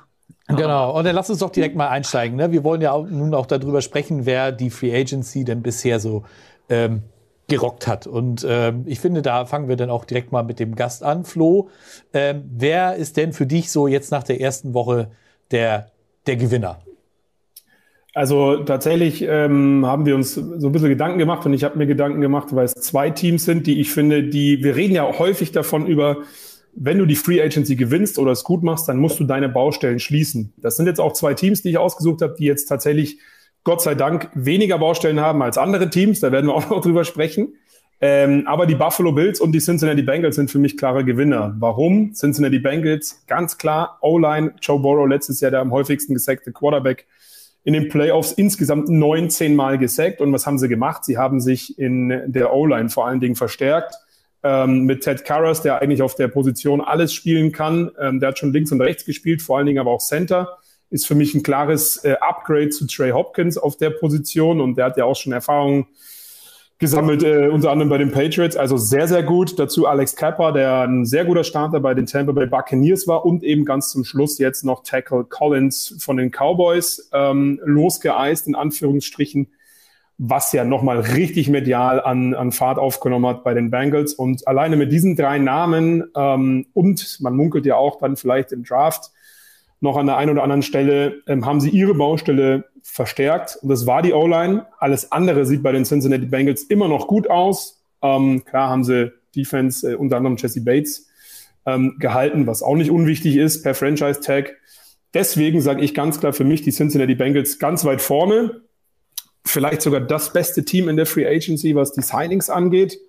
Genau, 0.48 0.98
und 0.98 1.06
dann 1.06 1.16
lass 1.16 1.30
uns 1.30 1.40
doch 1.40 1.50
direkt 1.50 1.76
mal 1.76 1.88
einsteigen. 1.88 2.38
Ne? 2.38 2.52
Wir 2.52 2.64
wollen 2.64 2.82
ja 2.82 2.92
auch, 2.92 3.08
nun 3.08 3.34
auch 3.34 3.46
darüber 3.46 3.82
sprechen, 3.82 4.26
wer 4.26 4.52
die 4.52 4.70
Free 4.70 4.94
Agency 4.94 5.46
denn 5.46 5.62
bisher 5.62 6.00
so 6.00 6.24
ähm, 6.70 7.04
gerockt 7.48 7.88
hat. 7.88 8.08
Und 8.08 8.46
ähm, 8.48 8.84
ich 8.86 9.00
finde, 9.00 9.22
da 9.22 9.46
fangen 9.46 9.70
wir 9.70 9.78
dann 9.78 9.90
auch 9.90 10.06
direkt 10.06 10.32
mal 10.32 10.44
mit 10.44 10.60
dem 10.60 10.76
Gast 10.76 11.04
an. 11.04 11.24
Flo, 11.24 11.70
ähm, 12.14 12.44
wer 12.54 12.96
ist 12.96 13.16
denn 13.18 13.32
für 13.32 13.46
dich 13.46 13.72
so 13.72 13.88
jetzt 13.88 14.12
nach 14.12 14.24
der 14.24 14.42
ersten 14.42 14.74
Woche 14.74 15.12
der, 15.52 15.92
der 16.28 16.36
Gewinner? 16.36 16.80
Also 18.14 18.58
tatsächlich 18.58 19.24
ähm, 19.24 19.86
haben 19.88 20.06
wir 20.06 20.16
uns 20.16 20.36
so 20.36 20.68
ein 20.68 20.72
bisschen 20.72 20.90
Gedanken 20.90 21.18
gemacht 21.18 21.46
und 21.46 21.54
ich 21.54 21.64
habe 21.64 21.78
mir 21.80 21.88
Gedanken 21.88 22.22
gemacht, 22.22 22.50
weil 22.52 22.66
es 22.66 22.74
zwei 22.74 23.10
Teams 23.10 23.44
sind, 23.44 23.66
die 23.66 23.80
ich 23.82 23.92
finde, 23.92 24.24
die, 24.24 24.64
wir 24.64 24.76
reden 24.76 24.94
ja 24.94 25.18
häufig 25.18 25.52
davon 25.52 25.88
über, 25.88 26.18
wenn 26.76 26.98
du 26.98 27.06
die 27.06 27.16
Free 27.16 27.42
Agency 27.42 27.76
gewinnst 27.76 28.18
oder 28.18 28.32
es 28.32 28.44
gut 28.44 28.64
machst, 28.64 28.88
dann 28.90 28.98
musst 28.98 29.20
du 29.20 29.24
deine 29.24 29.50
Baustellen 29.50 30.00
schließen. 30.00 30.54
Das 30.58 30.76
sind 30.76 30.88
jetzt 30.88 31.00
auch 31.00 31.14
zwei 31.14 31.34
Teams, 31.34 31.62
die 31.62 31.70
ich 31.70 31.78
ausgesucht 31.78 32.22
habe, 32.22 32.36
die 32.38 32.46
jetzt 32.46 32.66
tatsächlich 32.66 33.20
Gott 33.64 33.82
sei 33.82 33.96
Dank 33.96 34.30
weniger 34.34 34.78
Baustellen 34.80 35.20
haben 35.20 35.42
als 35.42 35.58
andere 35.58 35.90
Teams. 35.90 36.20
Da 36.20 36.32
werden 36.32 36.48
wir 36.48 36.56
auch 36.56 36.70
noch 36.70 36.82
drüber 36.82 37.06
sprechen. 37.06 37.56
Ähm, 38.02 38.46
aber 38.48 38.66
die 38.66 38.76
Buffalo 38.76 39.14
Bills 39.14 39.40
und 39.40 39.54
die 39.54 39.60
Cincinnati 39.60 40.02
Bengals 40.02 40.36
sind 40.36 40.52
für 40.52 40.60
mich 40.60 40.76
klare 40.76 41.06
Gewinner. 41.06 41.56
Warum? 41.60 42.14
Cincinnati 42.14 42.60
Bengals, 42.60 43.24
ganz 43.28 43.58
klar, 43.58 43.98
O-Line, 44.02 44.56
Joe 44.62 44.80
Burrow 44.80 45.08
letztes 45.08 45.40
Jahr 45.40 45.52
der 45.52 45.62
am 45.62 45.72
häufigsten 45.72 46.14
gesackte 46.14 46.52
Quarterback 46.52 47.06
in 47.64 47.72
den 47.72 47.88
Playoffs 47.88 48.34
insgesamt 48.34 48.90
19 48.90 49.56
Mal 49.56 49.78
gesackt. 49.78 50.20
Und 50.20 50.34
was 50.34 50.46
haben 50.46 50.60
sie 50.60 50.68
gemacht? 50.68 51.06
Sie 51.06 51.18
haben 51.18 51.40
sich 51.40 51.80
in 51.80 52.24
der 52.26 52.54
O-Line 52.54 52.90
vor 52.90 53.08
allen 53.08 53.22
Dingen 53.22 53.36
verstärkt 53.36 53.96
ähm, 54.44 54.84
mit 54.84 55.02
Ted 55.02 55.26
Karras, 55.26 55.62
der 55.62 55.82
eigentlich 55.82 56.02
auf 56.02 56.16
der 56.16 56.28
Position 56.28 56.82
alles 56.82 57.14
spielen 57.14 57.52
kann. 57.52 57.92
Ähm, 58.00 58.20
der 58.20 58.30
hat 58.30 58.40
schon 58.40 58.54
links 58.54 58.72
und 58.72 58.82
rechts 58.82 59.06
gespielt, 59.06 59.42
vor 59.42 59.58
allen 59.58 59.66
Dingen 59.66 59.80
aber 59.80 59.92
auch 59.92 60.02
Center. 60.02 60.58
Ist 60.90 61.08
für 61.08 61.16
mich 61.16 61.34
ein 61.34 61.44
klares 61.44 62.04
äh, 62.04 62.16
Upgrade 62.20 62.70
zu 62.70 62.86
Trey 62.86 63.12
Hopkins 63.12 63.58
auf 63.58 63.78
der 63.78 63.90
Position 63.90 64.62
und 64.62 64.78
der 64.78 64.86
hat 64.86 64.98
ja 64.98 65.06
auch 65.06 65.16
schon 65.16 65.34
Erfahrungen 65.34 65.88
gesammelt, 66.84 67.24
äh, 67.24 67.48
unter 67.48 67.72
anderem 67.72 67.90
bei 67.90 67.98
den 67.98 68.12
Patriots. 68.12 68.58
Also 68.58 68.76
sehr, 68.78 69.08
sehr 69.08 69.24
gut. 69.24 69.58
Dazu 69.58 69.88
Alex 69.88 70.16
Kappa, 70.16 70.52
der 70.52 70.82
ein 70.82 71.06
sehr 71.06 71.24
guter 71.24 71.46
Starter 71.46 71.80
bei 71.80 71.94
den 71.94 72.06
Tampa 72.06 72.34
Bay 72.34 72.46
Buccaneers 72.46 73.08
war 73.08 73.26
und 73.26 73.44
eben 73.44 73.64
ganz 73.64 73.90
zum 73.90 74.04
Schluss 74.04 74.38
jetzt 74.38 74.66
noch 74.66 74.84
Tackle 74.84 75.24
Collins 75.24 75.96
von 76.00 76.18
den 76.18 76.30
Cowboys 76.30 77.10
ähm, 77.14 77.60
losgeeist, 77.64 78.48
in 78.48 78.56
Anführungsstrichen 78.56 79.48
was 80.18 80.52
ja 80.54 80.64
nochmal 80.64 81.00
richtig 81.00 81.50
medial 81.50 82.02
an, 82.02 82.34
an 82.34 82.52
Fahrt 82.52 82.78
aufgenommen 82.78 83.26
hat 83.26 83.44
bei 83.44 83.54
den 83.54 83.72
Bengals. 83.72 84.14
Und 84.14 84.48
alleine 84.48 84.76
mit 84.76 84.92
diesen 84.92 85.16
drei 85.16 85.40
Namen 85.40 86.04
ähm, 86.16 86.68
und 86.74 87.18
man 87.22 87.36
munkelt 87.36 87.66
ja 87.66 87.76
auch 87.76 87.98
dann 88.00 88.16
vielleicht 88.16 88.52
im 88.52 88.64
Draft 88.64 89.12
noch 89.80 89.98
an 89.98 90.06
der 90.06 90.16
einen 90.16 90.32
oder 90.32 90.44
anderen 90.44 90.62
Stelle, 90.62 91.22
ähm, 91.28 91.46
haben 91.46 91.60
sie 91.60 91.70
ihre 91.70 91.94
Baustelle 91.94 92.66
verstärkt. 92.84 93.58
Und 93.62 93.70
das 93.70 93.86
war 93.86 94.02
die 94.02 94.14
O-Line. 94.14 94.66
Alles 94.80 95.12
andere 95.12 95.46
sieht 95.46 95.62
bei 95.62 95.74
den 95.74 95.84
Cincinnati 95.84 96.26
Bengals 96.26 96.64
immer 96.64 96.88
noch 96.88 97.08
gut 97.08 97.30
aus. 97.30 97.84
Ähm, 98.02 98.46
klar 98.46 98.70
haben 98.70 98.86
sie 98.86 99.12
Defense, 99.36 99.92
äh, 99.92 99.96
unter 99.96 100.18
anderem 100.18 100.38
Jesse 100.38 100.64
Bates, 100.64 101.08
ähm, 101.66 101.98
gehalten, 102.00 102.48
was 102.48 102.64
auch 102.64 102.76
nicht 102.76 102.92
unwichtig 102.92 103.36
ist 103.36 103.64
per 103.64 103.74
Franchise-Tag. 103.74 104.56
Deswegen 105.14 105.60
sage 105.62 105.82
ich 105.82 105.94
ganz 105.94 106.20
klar 106.20 106.34
für 106.34 106.44
mich 106.44 106.62
die 106.62 106.72
Cincinnati 106.72 107.16
Bengals 107.16 107.60
ganz 107.60 107.84
weit 107.84 108.02
vorne 108.02 108.62
vielleicht 109.54 109.82
sogar 109.82 110.02
das 110.02 110.34
beste 110.34 110.66
Team 110.66 110.90
in 110.90 110.98
der 110.98 111.06
Free 111.06 111.28
Agency, 111.28 111.76
was 111.76 111.94
die 111.94 112.02
Signings 112.02 112.50
angeht. 112.50 113.00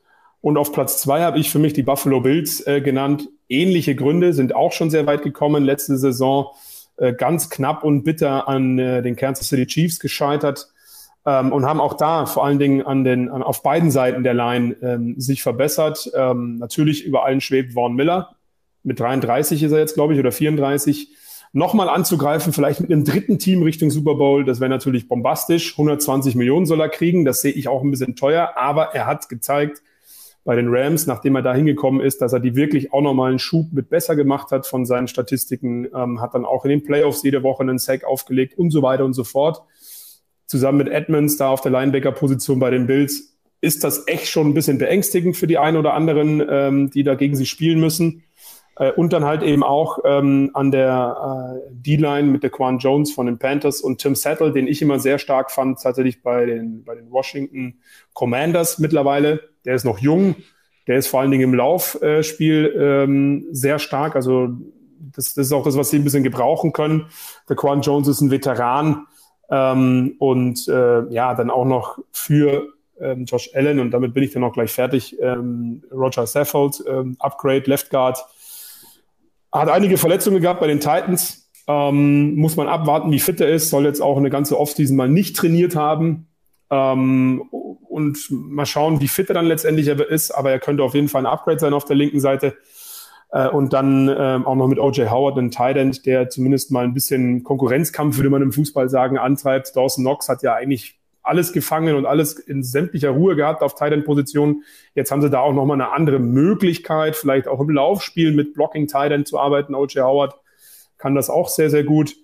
Und 0.41 0.59
auf 0.59 0.73
Platz 0.73 1.01
zwei 1.01 1.23
habe 1.23 1.39
ich 1.39 1.51
für 1.51 1.59
mich 1.59 1.73
die 1.73 1.83
Buffalo 1.83 2.21
Bills 2.21 2.65
äh, 2.67 2.81
genannt. 2.81 3.29
Ähnliche 3.49 3.95
Gründe 3.95 4.35
sind 4.35 4.55
auch 4.55 4.73
schon 4.73 4.91
sehr 4.91 5.07
weit 5.07 5.23
gekommen. 5.23 5.65
Letzte 5.65 5.97
Saison 5.97 6.51
äh, 6.99 7.15
ganz 7.15 7.49
knapp 7.49 7.83
und 7.83 8.05
bitter 8.05 8.47
an 8.47 8.79
äh, 8.79 9.03
den 9.03 9.17
Kansas 9.17 9.49
City 9.49 9.67
Chiefs 9.67 9.99
gescheitert 9.99 10.69
ähm, 11.25 11.51
und 11.51 11.65
haben 11.65 11.81
auch 11.81 11.95
da 11.95 12.27
vor 12.27 12.45
allen 12.45 12.59
Dingen 12.59 12.83
an 12.83 13.05
den, 13.05 13.31
an, 13.31 13.43
auf 13.43 13.63
beiden 13.63 13.91
Seiten 13.91 14.23
der 14.23 14.35
Line 14.35 14.77
ähm, 14.83 15.19
sich 15.19 15.43
verbessert. 15.43 16.11
Ähm, 16.15 16.59
natürlich 16.59 17.05
über 17.05 17.25
allen 17.25 17.41
schwebt 17.41 17.73
Vaughn 17.73 17.95
Miller. 17.95 18.37
Mit 18.83 19.01
33 19.01 19.63
ist 19.63 19.73
er 19.73 19.79
jetzt, 19.79 19.95
glaube 19.95 20.13
ich, 20.13 20.21
oder 20.21 20.31
34 20.31 21.09
nochmal 21.55 21.89
anzugreifen, 21.89 22.53
vielleicht 22.53 22.81
mit 22.81 22.91
einem 22.93 23.05
dritten 23.05 23.39
Team 23.39 23.63
Richtung 23.63 23.91
Super 23.91 24.17
Bowl, 24.17 24.45
das 24.45 24.61
wäre 24.61 24.69
natürlich 24.69 25.09
bombastisch. 25.09 25.73
120 25.73 26.35
Millionen 26.35 26.67
soll 26.67 26.81
er 26.81 26.89
kriegen, 26.89 27.25
das 27.25 27.41
sehe 27.41 27.53
ich 27.53 27.69
auch 27.69 27.83
ein 27.83 27.91
bisschen 27.91 28.17
teuer, 28.17 28.55
aber 28.57 28.95
er 28.95 29.07
hat 29.07 29.29
gezeigt 29.29 29.81
bei 30.43 30.57
den 30.57 30.67
Rams, 30.69 31.07
nachdem 31.07 31.37
er 31.37 31.43
da 31.43 31.55
hingekommen 31.55 32.01
ist, 32.01 32.21
dass 32.21 32.33
er 32.33 32.41
die 32.41 32.57
wirklich 32.57 32.93
auch 32.93 33.01
nochmal 33.01 33.31
einen 33.31 33.39
Schub 33.39 33.73
mit 33.73 33.89
besser 33.89 34.17
gemacht 34.17 34.51
hat 34.51 34.67
von 34.67 34.85
seinen 34.85 35.09
Statistiken, 35.09 35.87
ähm, 35.95 36.21
hat 36.21 36.35
dann 36.35 36.45
auch 36.45 36.65
in 36.65 36.71
den 36.71 36.83
Playoffs 36.83 37.23
jede 37.23 37.43
Woche 37.45 37.63
einen 37.63 37.79
Sack 37.79 38.05
aufgelegt 38.05 38.59
und 38.59 38.71
so 38.71 38.83
weiter 38.83 39.05
und 39.05 39.15
so 39.15 39.25
fort. 39.25 39.63
Zusammen 40.47 40.79
mit 40.79 40.89
Edmonds 40.89 41.37
da 41.37 41.49
auf 41.49 41.63
der 41.63 41.71
Linebacker-Position 41.73 42.59
bei 42.59 42.71
den 42.71 42.87
Bills 42.87 43.35
ist 43.61 43.83
das 43.83 44.07
echt 44.09 44.29
schon 44.29 44.49
ein 44.49 44.55
bisschen 44.55 44.77
beängstigend 44.77 45.39
für 45.39 45.47
die 45.47 45.57
einen 45.57 45.79
oder 45.79 45.95
anderen, 45.95 46.45
ähm, 46.47 46.91
die 46.91 47.03
da 47.03 47.15
gegen 47.15 47.35
sie 47.35 47.47
spielen 47.47 47.81
müssen. 47.81 48.23
Äh, 48.77 48.93
und 48.93 49.13
dann 49.13 49.25
halt 49.25 49.43
eben 49.43 49.63
auch 49.63 49.99
ähm, 50.05 50.51
an 50.55 50.71
der 50.71 51.61
äh, 51.67 51.73
D-Line 51.73 52.29
mit 52.29 52.43
der 52.43 52.51
Quan 52.51 52.79
Jones 52.79 53.13
von 53.13 53.27
den 53.27 53.39
Panthers 53.39 53.81
und 53.81 54.01
Tim 54.01 54.15
Settle, 54.15 54.53
den 54.53 54.67
ich 54.67 54.83
immer 54.83 54.99
sehr 54.99 55.19
stark 55.19 55.51
fand, 55.51 55.81
tatsächlich 55.81 56.23
bei 56.23 56.47
den, 56.47 56.85
bei 56.85 56.95
den 56.95 57.11
Washington 57.11 57.79
Commanders 58.13 58.79
mittlerweile. 58.79 59.41
Der 59.65 59.75
ist 59.75 59.85
noch 59.85 59.99
jung, 59.99 60.37
der 60.87 60.99
ist 60.99 61.07
vor 61.07 61.21
allen 61.21 61.31
Dingen 61.31 61.45
im 61.45 61.55
Laufspiel 61.55 62.75
ähm, 62.77 63.47
sehr 63.53 63.79
stark. 63.79 64.17
Also 64.17 64.49
das, 65.15 65.35
das 65.35 65.47
ist 65.47 65.53
auch 65.53 65.65
das, 65.65 65.77
was 65.77 65.91
sie 65.91 65.99
ein 65.99 66.05
bisschen 66.05 66.25
gebrauchen 66.25 66.73
können. 66.73 67.07
Der 67.49 67.57
Quan 67.57 67.81
Jones 67.81 68.09
ist 68.09 68.21
ein 68.21 68.31
Veteran 68.31 69.07
ähm, 69.51 70.17
und 70.19 70.67
äh, 70.69 71.09
ja, 71.13 71.35
dann 71.35 71.51
auch 71.51 71.65
noch 71.65 71.99
für 72.11 72.69
ähm, 73.01 73.25
Josh 73.25 73.51
Allen 73.55 73.81
und 73.81 73.91
damit 73.91 74.15
bin 74.15 74.23
ich 74.23 74.33
dann 74.33 74.45
auch 74.45 74.53
gleich 74.53 74.73
fertig. 74.73 75.17
Ähm, 75.21 75.83
Roger 75.93 76.27
Saffold, 76.27 76.83
ähm, 76.89 77.17
Upgrade, 77.19 77.65
Left 77.67 77.91
Guard, 77.91 78.25
hat 79.61 79.69
einige 79.69 79.97
Verletzungen 79.97 80.43
gehabt 80.43 80.61
bei 80.61 80.67
den 80.67 80.81
Titans. 80.81 81.51
Ähm, 81.67 82.35
muss 82.35 82.57
man 82.57 82.69
abwarten, 82.69 83.11
wie 83.11 83.21
fit 83.21 83.41
er 83.41 83.49
ist. 83.49 83.71
Soll 83.71 83.85
jetzt 83.85 84.03
auch 84.03 84.17
eine 84.17 84.31
ganze 84.31 84.59
Offseason 84.59 84.97
mal 84.97 85.09
nicht 85.09 85.37
trainiert 85.37 85.77
haben. 85.77 86.27
Ähm, 86.71 87.43
und 87.51 88.27
mal 88.31 88.67
schauen, 88.67 89.01
wie 89.01 89.09
fit 89.09 89.31
er 89.31 89.35
dann 89.35 89.47
letztendlich 89.47 89.87
ist. 89.87 90.33
Aber 90.33 90.51
er 90.51 90.59
könnte 90.59 90.83
auf 90.83 90.95
jeden 90.95 91.09
Fall 91.09 91.23
ein 91.23 91.33
Upgrade 91.33 91.61
sein 91.61 91.73
auf 91.73 91.85
der 91.85 91.97
linken 91.97 92.21
Seite. 92.21 92.57
Äh, 93.31 93.49
und 93.49 93.73
dann 93.73 94.09
ähm, 94.09 94.47
auch 94.47 94.57
noch 94.57 94.67
mit 94.67 94.79
OJ 94.79 95.07
Howard, 95.09 95.39
ein 95.39 95.51
Tight 95.51 96.05
der 96.05 96.29
zumindest 96.29 96.73
mal 96.73 96.85
ein 96.85 96.95
bisschen 96.95 97.45
Konkurrenzkampf, 97.45 98.17
würde 98.17 98.31
man 98.31 98.43
im 98.43 98.53
Fußball 98.53 98.89
sagen, 98.89 99.19
antreibt. 99.19 99.77
Dawson 99.77 100.05
Knox 100.05 100.29
hat 100.29 100.43
ja 100.43 100.55
eigentlich 100.55 101.01
alles 101.25 101.53
gefangen 101.53 101.97
und 101.97 102.07
alles 102.07 102.39
in 102.39 102.63
sämtlicher 102.63 103.11
Ruhe 103.11 103.35
gehabt 103.35 103.63
auf 103.63 103.75
Tight 103.75 103.93
End 103.93 104.05
Positionen. 104.05 104.63
Jetzt 104.95 105.11
haben 105.11 105.23
sie 105.23 105.31
da 105.31 105.41
auch 105.41 105.53
nochmal 105.53 105.81
eine 105.81 105.93
andere 105.93 106.19
Möglichkeit, 106.19 107.17
vielleicht 107.17 107.49
auch 107.49 107.61
im 107.61 107.71
Laufspiel 107.71 108.33
mit 108.33 108.55
Blocking 108.55 108.87
Tight 108.87 109.11
End 109.11 109.27
zu 109.27 109.39
arbeiten. 109.39 109.75
OJ 109.75 110.01
Howard 110.01 110.35
kann 110.99 111.15
das 111.15 111.31
auch 111.31 111.49
sehr, 111.49 111.71
sehr 111.71 111.85
gut. 111.85 112.15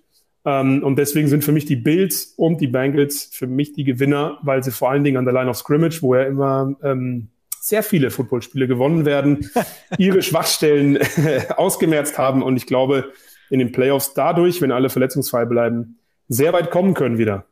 Ähm, 0.45 0.83
und 0.83 0.97
deswegen 0.97 1.27
sind 1.27 1.43
für 1.43 1.51
mich 1.51 1.65
die 1.65 1.75
Bills 1.75 2.33
und 2.37 2.61
die 2.61 2.67
Bengals 2.67 3.29
für 3.31 3.47
mich 3.47 3.73
die 3.73 3.83
Gewinner, 3.83 4.39
weil 4.43 4.63
sie 4.63 4.71
vor 4.71 4.89
allen 4.89 5.03
Dingen 5.03 5.17
an 5.17 5.25
der 5.25 5.33
Line 5.33 5.49
of 5.49 5.57
Scrimmage, 5.57 6.01
wo 6.01 6.15
ja 6.15 6.23
immer 6.23 6.75
ähm, 6.83 7.29
sehr 7.59 7.83
viele 7.83 8.09
Footballspiele 8.09 8.67
gewonnen 8.67 9.05
werden, 9.05 9.49
ihre 9.97 10.21
Schwachstellen 10.21 10.99
ausgemerzt 11.57 12.17
haben 12.17 12.41
und 12.41 12.57
ich 12.57 12.65
glaube, 12.65 13.11
in 13.49 13.59
den 13.59 13.71
Playoffs 13.71 14.13
dadurch, 14.13 14.61
wenn 14.61 14.71
alle 14.71 14.89
verletzungsfrei 14.89 15.45
bleiben, 15.45 15.99
sehr 16.27 16.53
weit 16.53 16.71
kommen 16.71 16.93
können 16.93 17.17
wieder. 17.17 17.45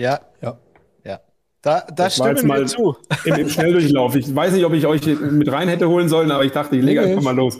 Ja. 0.00 0.20
Ja. 0.40 0.58
Ja. 1.04 1.20
Da, 1.62 1.80
da 1.80 1.94
das 1.94 2.16
stimmen 2.16 2.46
wir 2.46 2.66
zu. 2.66 2.96
Im, 3.24 3.34
Im 3.34 3.48
Schnelldurchlauf. 3.48 4.14
Ich 4.16 4.34
weiß 4.34 4.52
nicht, 4.52 4.64
ob 4.64 4.72
ich 4.72 4.86
euch 4.86 5.04
mit 5.06 5.52
rein 5.52 5.68
hätte 5.68 5.88
holen 5.88 6.08
sollen, 6.08 6.30
aber 6.30 6.44
ich 6.44 6.52
dachte, 6.52 6.76
ich 6.76 6.82
lege 6.82 7.02
nee, 7.02 7.10
einfach 7.10 7.22
mal 7.22 7.36
los. 7.36 7.58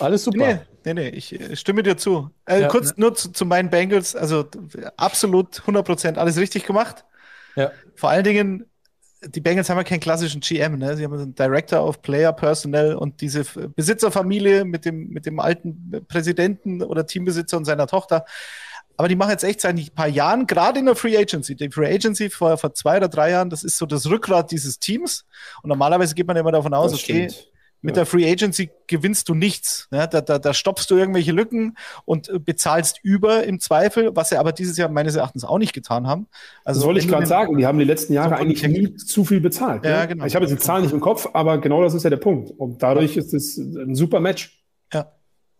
Alles 0.00 0.24
super. 0.24 0.38
Nee, 0.38 0.60
nee, 0.84 0.94
nee, 0.94 1.08
ich 1.10 1.38
äh, 1.38 1.54
stimme 1.56 1.82
dir 1.82 1.96
zu. 1.96 2.30
Äh, 2.46 2.62
ja, 2.62 2.68
kurz 2.68 2.88
ne? 2.88 2.94
nur 2.96 3.14
zu, 3.14 3.30
zu, 3.32 3.46
meinen 3.46 3.70
Bengals. 3.70 4.16
Also 4.16 4.46
absolut 4.96 5.60
100% 5.60 6.16
alles 6.16 6.38
richtig 6.38 6.66
gemacht. 6.66 7.04
Ja. 7.54 7.70
Vor 7.94 8.10
allen 8.10 8.24
Dingen 8.24 8.66
die 9.22 9.40
Bengals 9.40 9.68
haben 9.68 9.76
ja 9.76 9.84
keinen 9.84 10.00
klassischen 10.00 10.40
GM, 10.40 10.78
ne? 10.78 10.96
Sie 10.96 11.04
haben 11.04 11.12
einen 11.12 11.34
Director 11.34 11.86
of 11.86 12.00
Player 12.00 12.32
Personnel 12.32 12.94
und 12.94 13.20
diese 13.20 13.44
Besitzerfamilie 13.76 14.64
mit 14.64 14.84
dem, 14.84 15.08
mit 15.08 15.26
dem 15.26 15.40
alten 15.40 16.06
Präsidenten 16.08 16.82
oder 16.82 17.06
Teambesitzer 17.06 17.58
und 17.58 17.66
seiner 17.66 17.86
Tochter. 17.86 18.24
Aber 19.00 19.08
die 19.08 19.16
machen 19.16 19.30
jetzt 19.30 19.44
echt 19.44 19.62
seit 19.62 19.78
ein 19.78 19.88
paar 19.94 20.08
Jahren, 20.08 20.46
gerade 20.46 20.78
in 20.78 20.84
der 20.84 20.94
Free 20.94 21.16
Agency. 21.16 21.54
Die 21.54 21.70
Free 21.70 21.90
Agency 21.90 22.28
vor, 22.28 22.58
vor 22.58 22.74
zwei 22.74 22.98
oder 22.98 23.08
drei 23.08 23.30
Jahren, 23.30 23.48
das 23.48 23.64
ist 23.64 23.78
so 23.78 23.86
das 23.86 24.10
Rückgrat 24.10 24.50
dieses 24.50 24.78
Teams. 24.78 25.24
Und 25.62 25.68
normalerweise 25.70 26.14
geht 26.14 26.26
man 26.26 26.36
immer 26.36 26.52
davon 26.52 26.74
aus, 26.74 26.92
das 26.92 27.02
okay, 27.02 27.30
stimmt. 27.30 27.50
Mit 27.80 27.96
ja. 27.96 28.02
der 28.02 28.06
Free 28.06 28.30
Agency 28.30 28.68
gewinnst 28.88 29.30
du 29.30 29.34
nichts. 29.34 29.88
Ne? 29.90 30.06
Da, 30.06 30.20
da, 30.20 30.38
da 30.38 30.52
stoppst 30.52 30.90
du 30.90 30.98
irgendwelche 30.98 31.32
Lücken 31.32 31.78
und 32.04 32.28
äh, 32.28 32.38
bezahlst 32.38 33.00
über 33.02 33.44
im 33.44 33.58
Zweifel, 33.58 34.14
was 34.14 34.28
sie 34.28 34.36
aber 34.36 34.52
dieses 34.52 34.76
Jahr 34.76 34.90
meines 34.90 35.16
Erachtens 35.16 35.46
auch 35.46 35.56
nicht 35.56 35.72
getan 35.72 36.06
haben. 36.06 36.26
Also, 36.66 36.80
das 36.80 36.86
wollte 36.86 37.00
ich 37.00 37.08
gerade 37.08 37.24
sagen. 37.24 37.56
Die 37.56 37.64
haben 37.64 37.78
die 37.78 37.86
letzten 37.86 38.12
Jahre 38.12 38.34
so 38.34 38.34
eigentlich 38.34 38.62
nie 38.68 38.96
zu 38.96 39.24
viel 39.24 39.40
bezahlt. 39.40 39.82
Ja, 39.82 40.02
ne? 40.02 40.08
genau. 40.08 40.26
Ich 40.26 40.34
habe 40.34 40.44
jetzt 40.44 40.52
die 40.52 40.62
Zahlen 40.62 40.82
nicht 40.82 40.92
im 40.92 41.00
Kopf, 41.00 41.26
aber 41.32 41.56
genau 41.56 41.82
das 41.82 41.94
ist 41.94 42.02
ja 42.02 42.10
der 42.10 42.18
Punkt. 42.18 42.50
Und 42.50 42.82
dadurch 42.82 43.14
ja. 43.14 43.22
ist 43.22 43.32
es 43.32 43.56
ein 43.56 43.94
super 43.94 44.20
Match. 44.20 44.62
Ja. 44.92 45.10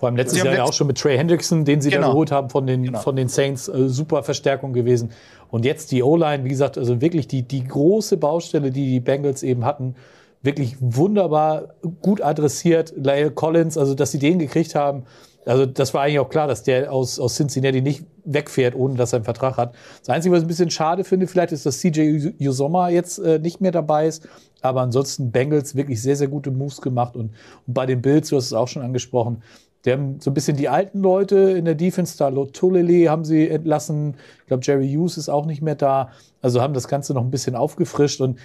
Vor 0.00 0.08
allem 0.08 0.16
letztes 0.16 0.42
Jahr 0.42 0.54
ja 0.54 0.64
auch 0.64 0.72
schon 0.72 0.86
mit 0.86 0.96
Trey 0.96 1.18
Hendrickson, 1.18 1.66
den 1.66 1.82
sie 1.82 1.90
genau. 1.90 2.06
da 2.06 2.08
geholt 2.12 2.32
haben 2.32 2.48
von 2.48 2.66
den, 2.66 2.84
genau. 2.84 3.00
von 3.00 3.16
den 3.16 3.28
Saints, 3.28 3.68
äh, 3.68 3.86
super 3.86 4.22
Verstärkung 4.22 4.72
gewesen. 4.72 5.10
Und 5.50 5.66
jetzt 5.66 5.92
die 5.92 6.02
O-Line, 6.02 6.42
wie 6.42 6.48
gesagt, 6.48 6.78
also 6.78 7.02
wirklich 7.02 7.28
die, 7.28 7.42
die 7.42 7.62
große 7.64 8.16
Baustelle, 8.16 8.70
die 8.70 8.92
die 8.92 9.00
Bengals 9.00 9.42
eben 9.42 9.66
hatten, 9.66 9.96
wirklich 10.40 10.76
wunderbar 10.80 11.74
gut 12.00 12.22
adressiert. 12.22 12.94
Lyle 12.96 13.30
Collins, 13.30 13.76
also 13.76 13.92
dass 13.92 14.10
sie 14.10 14.18
den 14.18 14.38
gekriegt 14.38 14.74
haben. 14.74 15.02
Also 15.44 15.66
das 15.66 15.92
war 15.92 16.04
eigentlich 16.04 16.20
auch 16.20 16.30
klar, 16.30 16.48
dass 16.48 16.62
der 16.62 16.90
aus, 16.90 17.20
aus 17.20 17.34
Cincinnati 17.34 17.82
nicht 17.82 18.06
wegfährt, 18.24 18.74
ohne 18.74 18.94
dass 18.94 19.12
er 19.12 19.18
einen 19.18 19.24
Vertrag 19.26 19.58
hat. 19.58 19.74
Das 19.98 20.08
Einzige, 20.08 20.32
was 20.34 20.40
ich 20.40 20.46
ein 20.46 20.48
bisschen 20.48 20.70
schade 20.70 21.04
finde, 21.04 21.26
vielleicht 21.26 21.52
ist, 21.52 21.66
dass 21.66 21.78
CJ 21.78 22.32
Usoma 22.40 22.88
jetzt 22.88 23.18
äh, 23.18 23.38
nicht 23.38 23.60
mehr 23.60 23.72
dabei 23.72 24.06
ist. 24.06 24.26
Aber 24.62 24.80
ansonsten 24.80 25.30
Bengals 25.30 25.76
wirklich 25.76 26.00
sehr, 26.00 26.16
sehr 26.16 26.28
gute 26.28 26.50
Moves 26.50 26.80
gemacht. 26.80 27.16
Und, 27.16 27.34
und 27.66 27.74
bei 27.74 27.84
den 27.84 28.00
Bills, 28.00 28.30
du 28.30 28.36
hast 28.36 28.46
es 28.46 28.54
auch 28.54 28.68
schon 28.68 28.82
angesprochen, 28.82 29.42
die 29.84 29.92
haben 29.92 30.20
so 30.20 30.30
ein 30.30 30.34
bisschen 30.34 30.56
die 30.56 30.68
alten 30.68 31.00
Leute 31.00 31.36
in 31.36 31.64
der 31.64 31.74
Defense, 31.74 32.18
da 32.18 32.28
Lotulele 32.28 33.08
haben 33.10 33.24
sie 33.24 33.48
entlassen. 33.48 34.14
Ich 34.40 34.46
glaube, 34.46 34.62
Jerry 34.64 34.92
Hughes 34.92 35.16
ist 35.16 35.28
auch 35.28 35.46
nicht 35.46 35.62
mehr 35.62 35.74
da. 35.74 36.10
Also 36.42 36.60
haben 36.60 36.74
das 36.74 36.86
Ganze 36.86 37.14
noch 37.14 37.22
ein 37.22 37.30
bisschen 37.30 37.56
aufgefrischt. 37.56 38.20
Und 38.20 38.38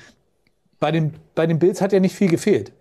bei 0.80 0.92
den, 0.92 1.14
bei 1.36 1.46
den 1.46 1.60
Bills 1.60 1.82
hat 1.82 1.92
ja 1.92 2.00
nicht 2.00 2.16
viel 2.16 2.30
gefehlt. 2.30 2.72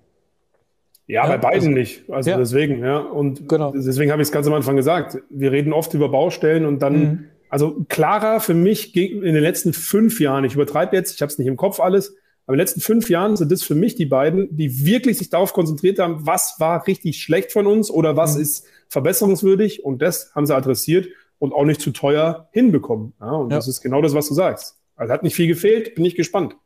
Ja, 1.06 1.24
ja 1.24 1.28
bei 1.28 1.38
beiden 1.38 1.68
also, 1.68 1.70
nicht. 1.70 2.08
Also 2.10 2.30
ja. 2.30 2.36
deswegen, 2.36 2.78
ja. 2.78 2.98
Und 2.98 3.48
genau. 3.48 3.72
deswegen 3.72 4.12
habe 4.12 4.22
ich 4.22 4.28
es 4.28 4.32
ganz 4.32 4.46
am 4.46 4.54
Anfang 4.54 4.76
gesagt. 4.76 5.18
Wir 5.30 5.50
reden 5.50 5.72
oft 5.72 5.92
über 5.94 6.08
Baustellen 6.08 6.64
und 6.64 6.80
dann, 6.80 6.98
mhm. 6.98 7.24
also 7.50 7.84
klarer 7.88 8.38
für 8.38 8.54
mich 8.54 8.96
in 8.96 9.22
den 9.22 9.42
letzten 9.42 9.72
fünf 9.72 10.20
Jahren, 10.20 10.44
ich 10.44 10.54
übertreibe 10.54 10.94
jetzt, 10.94 11.14
ich 11.14 11.22
habe 11.22 11.30
es 11.30 11.38
nicht 11.38 11.48
im 11.48 11.56
Kopf 11.56 11.80
alles, 11.80 12.16
aber 12.46 12.54
in 12.54 12.58
den 12.58 12.66
letzten 12.66 12.80
fünf 12.80 13.08
Jahren 13.08 13.36
sind 13.36 13.50
das 13.50 13.62
für 13.62 13.74
mich 13.74 13.94
die 13.94 14.06
beiden, 14.06 14.54
die 14.54 14.84
wirklich 14.84 15.18
sich 15.18 15.30
darauf 15.30 15.52
konzentriert 15.52 15.98
haben, 15.98 16.26
was 16.26 16.56
war 16.58 16.86
richtig 16.86 17.22
schlecht 17.22 17.52
von 17.52 17.66
uns 17.66 17.90
oder 17.90 18.16
was 18.16 18.36
mhm. 18.36 18.42
ist 18.42 18.66
verbesserungswürdig 18.88 19.84
und 19.84 20.02
das 20.02 20.34
haben 20.34 20.46
sie 20.46 20.54
adressiert 20.54 21.08
und 21.38 21.52
auch 21.52 21.64
nicht 21.64 21.80
zu 21.80 21.90
teuer 21.90 22.48
hinbekommen. 22.52 23.14
Ja, 23.20 23.30
und 23.30 23.50
ja. 23.50 23.56
das 23.56 23.68
ist 23.68 23.80
genau 23.80 24.02
das, 24.02 24.14
was 24.14 24.28
du 24.28 24.34
sagst. 24.34 24.78
Also 24.96 25.12
hat 25.12 25.22
nicht 25.22 25.34
viel 25.34 25.48
gefehlt, 25.48 25.94
bin 25.94 26.04
ich 26.04 26.14
gespannt. 26.16 26.56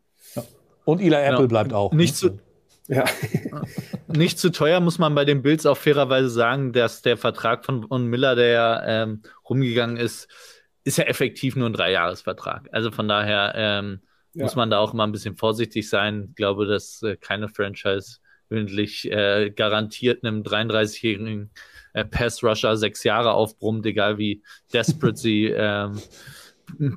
Und 0.84 1.00
Eli 1.00 1.14
Apple 1.14 1.40
ja, 1.40 1.46
bleibt 1.46 1.72
auch. 1.72 1.92
Nicht 1.92 2.22
ne? 2.22 2.30
zu, 2.30 2.40
ja. 2.88 3.04
nicht 4.08 4.38
zu 4.38 4.50
teuer 4.50 4.80
muss 4.80 4.98
man 4.98 5.14
bei 5.14 5.24
den 5.24 5.42
Bills 5.42 5.66
auch 5.66 5.76
fairerweise 5.76 6.30
sagen, 6.30 6.72
dass 6.72 7.02
der 7.02 7.16
Vertrag 7.16 7.64
von, 7.64 7.86
von 7.86 8.06
Miller, 8.06 8.34
der 8.34 8.48
ja 8.48 9.02
ähm, 9.02 9.22
rumgegangen 9.48 9.96
ist, 9.96 10.28
ist 10.84 10.98
ja 10.98 11.04
effektiv 11.04 11.56
nur 11.56 11.68
ein 11.68 11.74
Dreijahresvertrag. 11.74 12.68
Also 12.72 12.90
von 12.90 13.06
daher 13.06 13.52
ähm, 13.54 14.00
ja. 14.34 14.44
muss 14.44 14.56
man 14.56 14.70
da 14.70 14.78
auch 14.78 14.94
immer 14.94 15.06
ein 15.06 15.12
bisschen 15.12 15.36
vorsichtig 15.36 15.88
sein. 15.88 16.26
Ich 16.30 16.36
glaube, 16.36 16.66
dass 16.66 17.02
äh, 17.02 17.16
keine 17.16 17.48
Franchise 17.48 18.18
wöchentlich 18.48 19.10
äh, 19.10 19.50
garantiert 19.50 20.24
einem 20.24 20.42
33-jährigen 20.42 21.50
äh, 21.92 22.04
Pass-Rusher 22.04 22.76
sechs 22.76 23.04
Jahre 23.04 23.32
aufbrummt, 23.32 23.84
egal 23.86 24.18
wie 24.18 24.42
desperate 24.72 25.16
sie 25.16 25.46
ähm, 25.56 26.00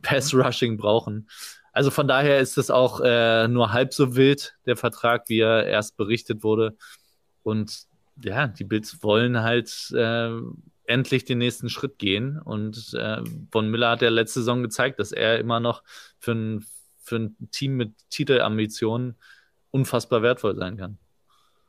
Pass-Rushing 0.01 0.77
brauchen. 0.77 1.27
Also 1.73 1.89
von 1.89 2.07
daher 2.07 2.39
ist 2.39 2.57
es 2.57 2.69
auch 2.69 2.99
äh, 3.01 3.47
nur 3.47 3.71
halb 3.71 3.93
so 3.93 4.15
wild, 4.15 4.55
der 4.65 4.75
Vertrag, 4.75 5.29
wie 5.29 5.39
er 5.39 5.65
erst 5.65 5.95
berichtet 5.95 6.43
wurde. 6.43 6.75
Und 7.43 7.85
ja, 8.21 8.47
die 8.47 8.65
Bills 8.65 9.01
wollen 9.03 9.41
halt 9.41 9.91
äh, 9.95 10.31
endlich 10.85 11.25
den 11.25 11.37
nächsten 11.37 11.69
Schritt 11.69 11.97
gehen. 11.97 12.39
Und 12.39 12.93
äh, 12.93 13.21
Von 13.51 13.69
Miller 13.69 13.91
hat 13.91 14.01
ja 14.01 14.09
letzte 14.09 14.41
Saison 14.41 14.63
gezeigt, 14.63 14.99
dass 14.99 15.11
er 15.11 15.39
immer 15.39 15.59
noch 15.59 15.83
für 16.19 16.33
ein, 16.33 16.65
für 17.01 17.17
ein 17.17 17.35
Team 17.51 17.75
mit 17.77 17.93
Titelambitionen 18.09 19.15
unfassbar 19.71 20.21
wertvoll 20.21 20.55
sein 20.55 20.77
kann. 20.77 20.97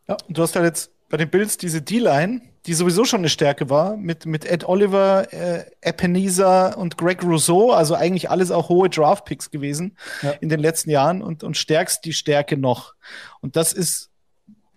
Ja, 0.08 0.16
du 0.28 0.42
hast 0.42 0.54
ja 0.54 0.62
jetzt 0.62 0.90
bei 1.08 1.16
den 1.16 1.28
Bills 1.28 1.58
diese 1.58 1.82
D-Line, 1.82 2.40
die 2.64 2.74
sowieso 2.74 3.04
schon 3.04 3.20
eine 3.20 3.28
Stärke 3.28 3.68
war, 3.68 3.96
mit, 3.96 4.24
mit 4.24 4.44
Ed 4.44 4.64
Oliver, 4.64 5.32
äh, 5.32 5.64
Ebenezer 5.82 6.78
und 6.78 6.96
Greg 6.96 7.22
Rousseau, 7.22 7.70
also 7.70 7.94
eigentlich 7.94 8.30
alles 8.30 8.50
auch 8.50 8.68
hohe 8.68 8.88
Draft-Picks 8.88 9.50
gewesen 9.50 9.96
ja. 10.22 10.30
in 10.40 10.48
den 10.48 10.60
letzten 10.60 10.90
Jahren 10.90 11.22
und, 11.22 11.44
und 11.44 11.56
stärkst 11.56 12.04
die 12.04 12.12
Stärke 12.12 12.56
noch. 12.56 12.94
Und 13.40 13.56
das 13.56 13.72
ist, 13.72 14.10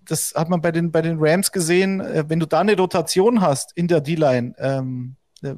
das 0.03 0.33
hat 0.35 0.49
man 0.49 0.61
bei 0.61 0.71
den, 0.71 0.91
bei 0.91 1.01
den 1.01 1.17
Rams 1.19 1.51
gesehen, 1.51 2.01
äh, 2.01 2.25
wenn 2.27 2.39
du 2.39 2.47
da 2.47 2.59
eine 2.59 2.75
Rotation 2.75 3.41
hast 3.41 3.71
in 3.77 3.87
der 3.87 4.01
D-Line, 4.01 4.55
ähm, 4.57 5.15
äh, 5.41 5.55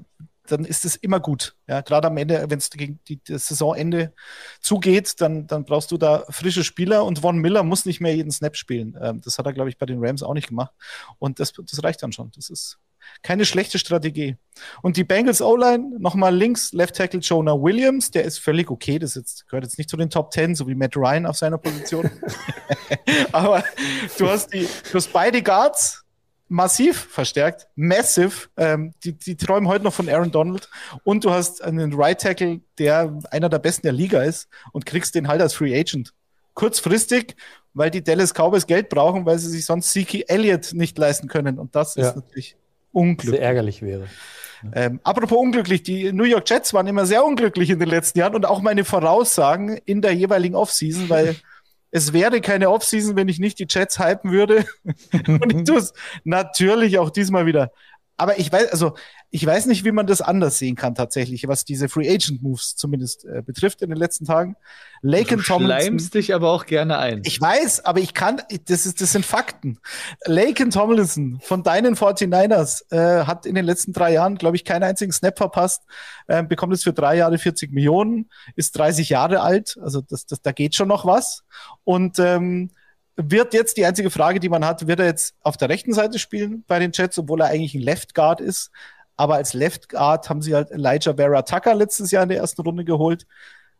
dann 0.51 0.65
ist 0.65 0.85
es 0.85 0.95
immer 0.95 1.19
gut. 1.19 1.55
Ja, 1.67 1.81
gerade 1.81 2.07
am 2.07 2.17
Ende, 2.17 2.45
wenn 2.49 2.59
es 2.59 2.69
gegen 2.69 2.99
die, 3.07 3.21
das 3.23 3.47
Saisonende 3.47 4.13
zugeht, 4.61 5.19
dann, 5.21 5.47
dann 5.47 5.65
brauchst 5.65 5.91
du 5.91 5.97
da 5.97 6.25
frische 6.29 6.63
Spieler 6.63 7.05
und 7.05 7.19
Von 7.19 7.37
Miller 7.37 7.63
muss 7.63 7.85
nicht 7.85 8.01
mehr 8.01 8.15
jeden 8.15 8.31
Snap 8.31 8.55
spielen. 8.55 8.97
Ähm, 9.01 9.21
das 9.23 9.37
hat 9.37 9.45
er, 9.45 9.53
glaube 9.53 9.69
ich, 9.69 9.77
bei 9.77 9.85
den 9.85 10.03
Rams 10.03 10.23
auch 10.23 10.33
nicht 10.33 10.49
gemacht. 10.49 10.73
Und 11.19 11.39
das, 11.39 11.53
das 11.53 11.83
reicht 11.83 12.03
dann 12.03 12.11
schon. 12.11 12.31
Das 12.35 12.49
ist 12.49 12.79
keine 13.21 13.45
schlechte 13.45 13.79
Strategie. 13.79 14.35
Und 14.81 14.97
die 14.97 15.03
Bengals 15.03 15.41
O-Line, 15.41 15.99
nochmal 15.99 16.35
links, 16.35 16.73
Left 16.73 16.95
Tackle 16.95 17.19
Jonah 17.19 17.53
Williams, 17.53 18.11
der 18.11 18.23
ist 18.23 18.39
völlig 18.39 18.69
okay. 18.69 18.99
Das 18.99 19.15
jetzt, 19.15 19.47
gehört 19.47 19.63
jetzt 19.63 19.77
nicht 19.77 19.89
zu 19.89 19.97
den 19.97 20.09
Top 20.09 20.31
Ten, 20.31 20.55
so 20.55 20.67
wie 20.67 20.75
Matt 20.75 20.95
Ryan 20.95 21.25
auf 21.25 21.37
seiner 21.37 21.57
Position. 21.57 22.09
Aber 23.31 23.63
du 24.17 24.29
hast 24.29 24.53
die, 24.53 24.67
du 24.91 24.93
hast 24.95 25.11
beide 25.11 25.41
Guards, 25.41 26.03
massiv 26.49 27.07
verstärkt, 27.09 27.67
massive. 27.75 28.47
Ähm, 28.57 28.93
die, 29.03 29.13
die 29.13 29.35
träumen 29.35 29.67
heute 29.67 29.83
noch 29.83 29.93
von 29.93 30.09
Aaron 30.09 30.31
Donald 30.31 30.69
und 31.03 31.23
du 31.23 31.31
hast 31.31 31.61
einen 31.63 31.93
Right 31.93 32.19
Tackle, 32.19 32.61
der 32.77 33.17
einer 33.31 33.49
der 33.49 33.59
besten 33.59 33.83
der 33.83 33.93
Liga 33.93 34.23
ist 34.23 34.47
und 34.71 34.85
kriegst 34.85 35.15
den 35.15 35.27
halt 35.27 35.41
als 35.41 35.53
Free 35.53 35.77
Agent. 35.77 36.13
Kurzfristig, 36.53 37.35
weil 37.73 37.91
die 37.91 38.03
Dallas 38.03 38.33
Cowboys 38.33 38.65
Geld 38.65 38.89
brauchen, 38.89 39.25
weil 39.25 39.37
sie 39.39 39.49
sich 39.49 39.65
sonst 39.65 39.91
Zeke 39.91 40.27
Elliott 40.27 40.73
nicht 40.73 40.97
leisten 40.97 41.27
können 41.27 41.59
und 41.59 41.75
das 41.75 41.95
ja. 41.95 42.09
ist 42.09 42.15
natürlich 42.15 42.55
unglücklich. 42.91 43.39
Sehr 43.39 43.41
ärgerlich 43.41 43.81
wäre. 43.81 44.07
Ähm, 44.73 44.99
apropos 45.03 45.37
unglücklich, 45.37 45.83
die 45.83 46.11
New 46.11 46.23
York 46.23 46.49
Jets 46.49 46.73
waren 46.73 46.87
immer 46.87 47.05
sehr 47.05 47.23
unglücklich 47.23 47.69
in 47.69 47.79
den 47.79 47.89
letzten 47.89 48.19
Jahren 48.19 48.35
und 48.35 48.45
auch 48.45 48.61
meine 48.61 48.85
Voraussagen 48.85 49.77
in 49.85 50.01
der 50.01 50.13
jeweiligen 50.13 50.55
Offseason, 50.55 51.09
weil 51.09 51.35
es 51.91 52.13
wäre 52.13 52.41
keine 52.41 52.69
Offseason, 52.69 53.15
wenn 53.15 53.29
ich 53.29 53.39
nicht 53.39 53.59
die 53.59 53.67
Jets 53.69 53.99
hypen 53.99 54.31
würde. 54.31 54.65
und 55.13 55.53
ich 55.53 55.63
tue 55.63 55.77
es 55.77 55.93
natürlich 56.23 56.99
auch 56.99 57.09
diesmal 57.09 57.45
wieder. 57.45 57.71
Aber 58.17 58.39
ich 58.39 58.51
weiß, 58.51 58.71
also 58.71 58.95
ich 59.29 59.45
weiß 59.45 59.67
nicht, 59.67 59.85
wie 59.85 59.91
man 59.91 60.07
das 60.07 60.21
anders 60.21 60.57
sehen 60.57 60.75
kann 60.75 60.95
tatsächlich, 60.95 61.47
was 61.47 61.65
diese 61.65 61.87
Free 61.87 62.09
Agent 62.09 62.41
Moves 62.41 62.75
zumindest 62.75 63.25
äh, 63.25 63.43
betrifft 63.45 63.81
in 63.81 63.89
den 63.89 63.97
letzten 63.97 64.25
Tagen. 64.25 64.55
Laken 65.01 65.37
du 65.37 65.43
Tomlinson. 65.43 66.09
dich 66.11 66.33
aber 66.33 66.49
auch 66.49 66.65
gerne 66.65 66.97
ein. 66.97 67.21
Ich 67.25 67.39
weiß, 67.39 67.85
aber 67.85 67.99
ich 67.99 68.15
kann, 68.15 68.41
das 68.65 68.85
ist, 68.87 69.01
das 69.01 69.11
sind 69.11 69.25
Fakten. 69.25 69.79
Laken 70.25 70.71
Tomlinson 70.71 71.39
von 71.41 71.61
deinen 71.61 71.95
49ers 71.95 72.91
äh, 72.91 73.25
hat 73.25 73.45
in 73.45 73.53
den 73.53 73.65
letzten 73.65 73.93
drei 73.93 74.13
Jahren, 74.13 74.37
glaube 74.37 74.55
ich, 74.55 74.65
keinen 74.65 74.83
einzigen 74.83 75.11
Snap 75.11 75.37
verpasst, 75.37 75.83
äh, 76.27 76.41
bekommt 76.41 76.73
es 76.73 76.83
für 76.83 76.93
drei 76.93 77.17
Jahre 77.17 77.37
40 77.37 77.71
Millionen, 77.71 78.29
ist 78.55 78.77
30 78.77 79.09
Jahre 79.09 79.41
alt, 79.41 79.77
also 79.83 80.01
das, 80.01 80.25
das, 80.25 80.41
da 80.41 80.51
geht 80.51 80.73
schon 80.73 80.87
noch 80.87 81.05
was. 81.05 81.43
Und 81.83 82.17
ähm, 82.17 82.71
wird 83.17 83.53
jetzt 83.53 83.77
die 83.77 83.85
einzige 83.85 84.11
Frage, 84.11 84.39
die 84.39 84.49
man 84.49 84.63
hat, 84.63 84.87
wird 84.87 84.99
er 84.99 85.07
jetzt 85.07 85.35
auf 85.41 85.57
der 85.57 85.69
rechten 85.69 85.93
Seite 85.93 86.19
spielen 86.19 86.63
bei 86.67 86.79
den 86.79 86.91
Jets, 86.93 87.17
obwohl 87.17 87.41
er 87.41 87.47
eigentlich 87.47 87.73
ein 87.73 87.81
Left 87.81 88.13
Guard 88.13 88.39
ist. 88.39 88.71
Aber 89.15 89.35
als 89.35 89.53
Left 89.53 89.89
Guard 89.89 90.29
haben 90.29 90.43
sie 90.43 90.53
halt 90.53 90.69
Elijah 90.69 91.15
Vera 91.15 91.41
Tucker 91.41 91.73
letztes 91.73 92.11
Jahr 92.11 92.23
in 92.23 92.29
der 92.29 92.37
ersten 92.37 92.61
Runde 92.61 92.85
geholt. 92.85 93.25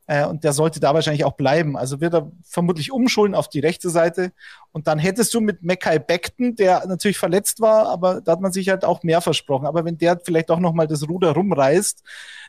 Äh, 0.07 0.25
und 0.25 0.43
der 0.43 0.53
sollte 0.53 0.79
da 0.79 0.93
wahrscheinlich 0.93 1.25
auch 1.25 1.33
bleiben. 1.33 1.77
Also 1.77 2.01
wird 2.01 2.15
er 2.15 2.31
vermutlich 2.43 2.91
umschulen 2.91 3.35
auf 3.35 3.47
die 3.47 3.59
rechte 3.59 3.89
Seite. 3.89 4.31
Und 4.71 4.87
dann 4.87 4.97
hättest 4.97 5.33
du 5.33 5.41
mit 5.41 5.61
Mackay 5.61 5.99
Beckton, 5.99 6.55
der 6.55 6.87
natürlich 6.87 7.19
verletzt 7.19 7.61
war, 7.61 7.87
aber 7.87 8.21
da 8.21 8.31
hat 8.31 8.41
man 8.41 8.51
sich 8.51 8.69
halt 8.69 8.85
auch 8.85 9.03
mehr 9.03 9.21
versprochen. 9.21 9.67
Aber 9.67 9.85
wenn 9.85 9.97
der 9.97 10.19
vielleicht 10.23 10.49
auch 10.49 10.59
nochmal 10.59 10.87
das 10.87 11.07
Ruder 11.07 11.31
rumreißt, 11.31 12.03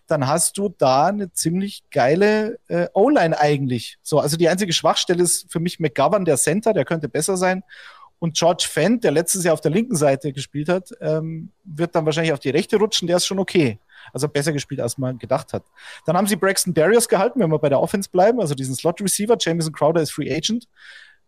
dann 0.08 0.26
hast 0.26 0.58
du 0.58 0.74
da 0.76 1.06
eine 1.06 1.32
ziemlich 1.32 1.82
geile 1.90 2.58
äh, 2.68 2.88
O-Line 2.94 3.38
eigentlich. 3.38 3.98
So, 4.02 4.18
also 4.18 4.36
die 4.36 4.48
einzige 4.48 4.72
Schwachstelle 4.72 5.22
ist 5.22 5.52
für 5.52 5.60
mich 5.60 5.78
McGovern, 5.78 6.24
der 6.24 6.38
Center, 6.38 6.72
der 6.72 6.84
könnte 6.84 7.08
besser 7.08 7.36
sein. 7.36 7.62
Und 8.18 8.36
George 8.36 8.66
Fent, 8.68 9.04
der 9.04 9.12
letztes 9.12 9.44
Jahr 9.44 9.54
auf 9.54 9.60
der 9.60 9.70
linken 9.70 9.94
Seite 9.94 10.32
gespielt 10.32 10.68
hat, 10.68 10.90
ähm, 11.00 11.52
wird 11.62 11.94
dann 11.94 12.04
wahrscheinlich 12.04 12.32
auf 12.32 12.40
die 12.40 12.50
rechte 12.50 12.76
rutschen. 12.76 13.06
Der 13.06 13.18
ist 13.18 13.26
schon 13.26 13.38
okay. 13.38 13.78
Also 14.12 14.28
besser 14.28 14.52
gespielt, 14.52 14.80
als 14.80 14.98
man 14.98 15.18
gedacht 15.18 15.52
hat. 15.52 15.64
Dann 16.06 16.16
haben 16.16 16.26
sie 16.26 16.36
Braxton 16.36 16.74
Darius 16.74 17.08
gehalten, 17.08 17.38
wenn 17.38 17.50
wir 17.50 17.58
bei 17.58 17.68
der 17.68 17.80
Offense 17.80 18.08
bleiben, 18.10 18.40
also 18.40 18.54
diesen 18.54 18.74
Slot 18.74 19.00
Receiver. 19.00 19.36
Jameson 19.38 19.72
Crowder 19.72 20.00
ist 20.00 20.12
Free 20.12 20.34
Agent. 20.34 20.66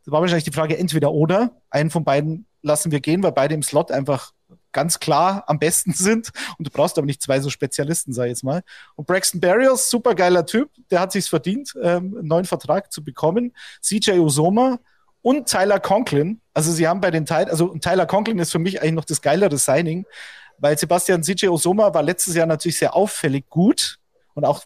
Da 0.05 0.12
war 0.12 0.21
wahrscheinlich 0.21 0.45
die 0.45 0.53
Frage 0.53 0.79
entweder 0.79 1.12
oder. 1.12 1.53
Einen 1.69 1.90
von 1.90 2.05
beiden 2.05 2.47
lassen 2.62 2.90
wir 2.90 3.01
gehen, 3.01 3.23
weil 3.23 3.33
beide 3.33 3.55
im 3.55 3.62
Slot 3.62 3.93
einfach 3.93 4.33
ganz 4.72 5.00
klar 5.00 5.44
am 5.46 5.59
besten 5.59 5.92
sind. 5.92 6.30
Und 6.59 6.66
du 6.66 6.70
brauchst 6.70 6.98
aber 6.98 7.06
nicht 7.06 7.22
zwei 7.22 7.40
so 7.40 7.50
Spezialisten, 7.50 8.12
sag 8.12 8.24
ich 8.24 8.30
jetzt 8.30 8.44
mal. 8.44 8.62
Und 8.96 9.06
Braxton 9.06 9.40
Barrios, 9.40 9.90
super 9.90 10.14
geiler 10.14 10.46
Typ, 10.46 10.70
der 10.90 11.00
hat 11.00 11.12
sich's 11.12 11.28
verdient, 11.28 11.74
ähm, 11.83 12.16
einen 12.18 12.28
neuen 12.28 12.44
Vertrag 12.44 12.92
zu 12.92 13.02
bekommen. 13.04 13.54
CJ 13.83 14.12
Usoma 14.18 14.78
und 15.22 15.48
Tyler 15.48 15.80
Conklin. 15.80 16.40
Also 16.54 16.72
sie 16.72 16.88
haben 16.88 17.00
bei 17.00 17.11
den 17.11 17.26
Teil, 17.26 17.48
also 17.48 17.76
Tyler 17.78 18.06
Conklin 18.06 18.38
ist 18.38 18.52
für 18.52 18.59
mich 18.59 18.80
eigentlich 18.80 18.94
noch 18.94 19.04
das 19.04 19.20
geilere 19.20 19.59
Signing, 19.59 20.06
weil 20.59 20.78
Sebastian 20.78 21.22
CJ 21.22 21.48
Usoma 21.48 21.92
war 21.92 22.02
letztes 22.02 22.35
Jahr 22.35 22.46
natürlich 22.46 22.78
sehr 22.78 22.94
auffällig 22.94 23.48
gut 23.48 23.98
und 24.35 24.44
auch 24.44 24.64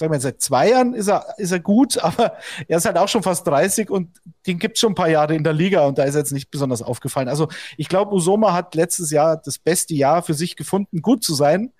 sagen 0.00 0.12
wir, 0.12 0.20
seit 0.20 0.40
zwei 0.40 0.70
Jahren 0.70 0.94
ist 0.94 1.08
er, 1.08 1.26
ist 1.36 1.52
er 1.52 1.60
gut, 1.60 1.98
aber 2.02 2.36
er 2.66 2.78
ist 2.78 2.86
halt 2.86 2.96
auch 2.96 3.08
schon 3.08 3.22
fast 3.22 3.46
30 3.46 3.90
und 3.90 4.20
den 4.46 4.58
gibt 4.58 4.76
es 4.76 4.80
schon 4.80 4.92
ein 4.92 4.96
paar 4.96 5.10
Jahre 5.10 5.34
in 5.34 5.44
der 5.44 5.52
Liga 5.52 5.86
und 5.86 5.98
da 5.98 6.04
ist 6.04 6.14
er 6.14 6.20
jetzt 6.20 6.32
nicht 6.32 6.50
besonders 6.50 6.82
aufgefallen. 6.82 7.28
Also 7.28 7.48
ich 7.76 7.88
glaube, 7.88 8.14
Usoma 8.14 8.52
hat 8.52 8.74
letztes 8.74 9.10
Jahr 9.10 9.36
das 9.36 9.58
beste 9.58 9.94
Jahr 9.94 10.22
für 10.22 10.34
sich 10.34 10.56
gefunden, 10.56 11.02
gut 11.02 11.22
zu 11.22 11.34
sein, 11.34 11.72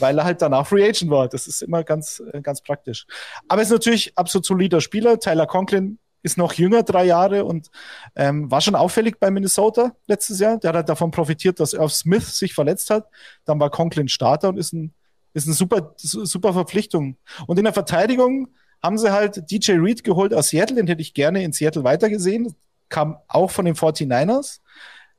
weil 0.00 0.18
er 0.18 0.24
halt 0.24 0.42
danach 0.42 0.66
Free 0.66 0.86
Agent 0.86 1.10
war. 1.10 1.28
Das 1.28 1.46
ist 1.46 1.62
immer 1.62 1.84
ganz, 1.84 2.22
äh, 2.32 2.42
ganz 2.42 2.60
praktisch. 2.60 3.06
Aber 3.48 3.60
er 3.60 3.64
ist 3.64 3.70
natürlich 3.70 4.18
absolut 4.18 4.44
solider 4.44 4.80
Spieler. 4.80 5.18
Tyler 5.18 5.46
Conklin 5.46 5.98
ist 6.22 6.36
noch 6.36 6.52
jünger, 6.54 6.82
drei 6.82 7.04
Jahre 7.04 7.44
und 7.44 7.70
ähm, 8.16 8.50
war 8.50 8.60
schon 8.60 8.74
auffällig 8.74 9.18
bei 9.20 9.30
Minnesota 9.30 9.92
letztes 10.06 10.40
Jahr. 10.40 10.58
Der 10.58 10.70
hat 10.70 10.76
halt 10.76 10.88
davon 10.88 11.10
profitiert, 11.10 11.60
dass 11.60 11.72
Irv 11.72 11.92
Smith 11.92 12.36
sich 12.36 12.52
verletzt 12.52 12.90
hat. 12.90 13.06
Dann 13.44 13.58
war 13.60 13.70
Conklin 13.70 14.08
Starter 14.08 14.48
und 14.50 14.58
ist 14.58 14.72
ein 14.72 14.92
ist 15.32 15.46
eine 15.46 15.54
super, 15.54 15.94
super 15.96 16.52
Verpflichtung. 16.52 17.16
Und 17.46 17.58
in 17.58 17.64
der 17.64 17.72
Verteidigung 17.72 18.48
haben 18.82 18.98
sie 18.98 19.12
halt 19.12 19.50
DJ 19.50 19.72
Reed 19.72 20.04
geholt 20.04 20.34
aus 20.34 20.48
Seattle, 20.48 20.76
den 20.76 20.86
hätte 20.86 21.02
ich 21.02 21.14
gerne 21.14 21.42
in 21.42 21.52
Seattle 21.52 21.84
weitergesehen. 21.84 22.54
Kam 22.88 23.18
auch 23.28 23.50
von 23.50 23.64
den 23.64 23.74
49ers. 23.74 24.60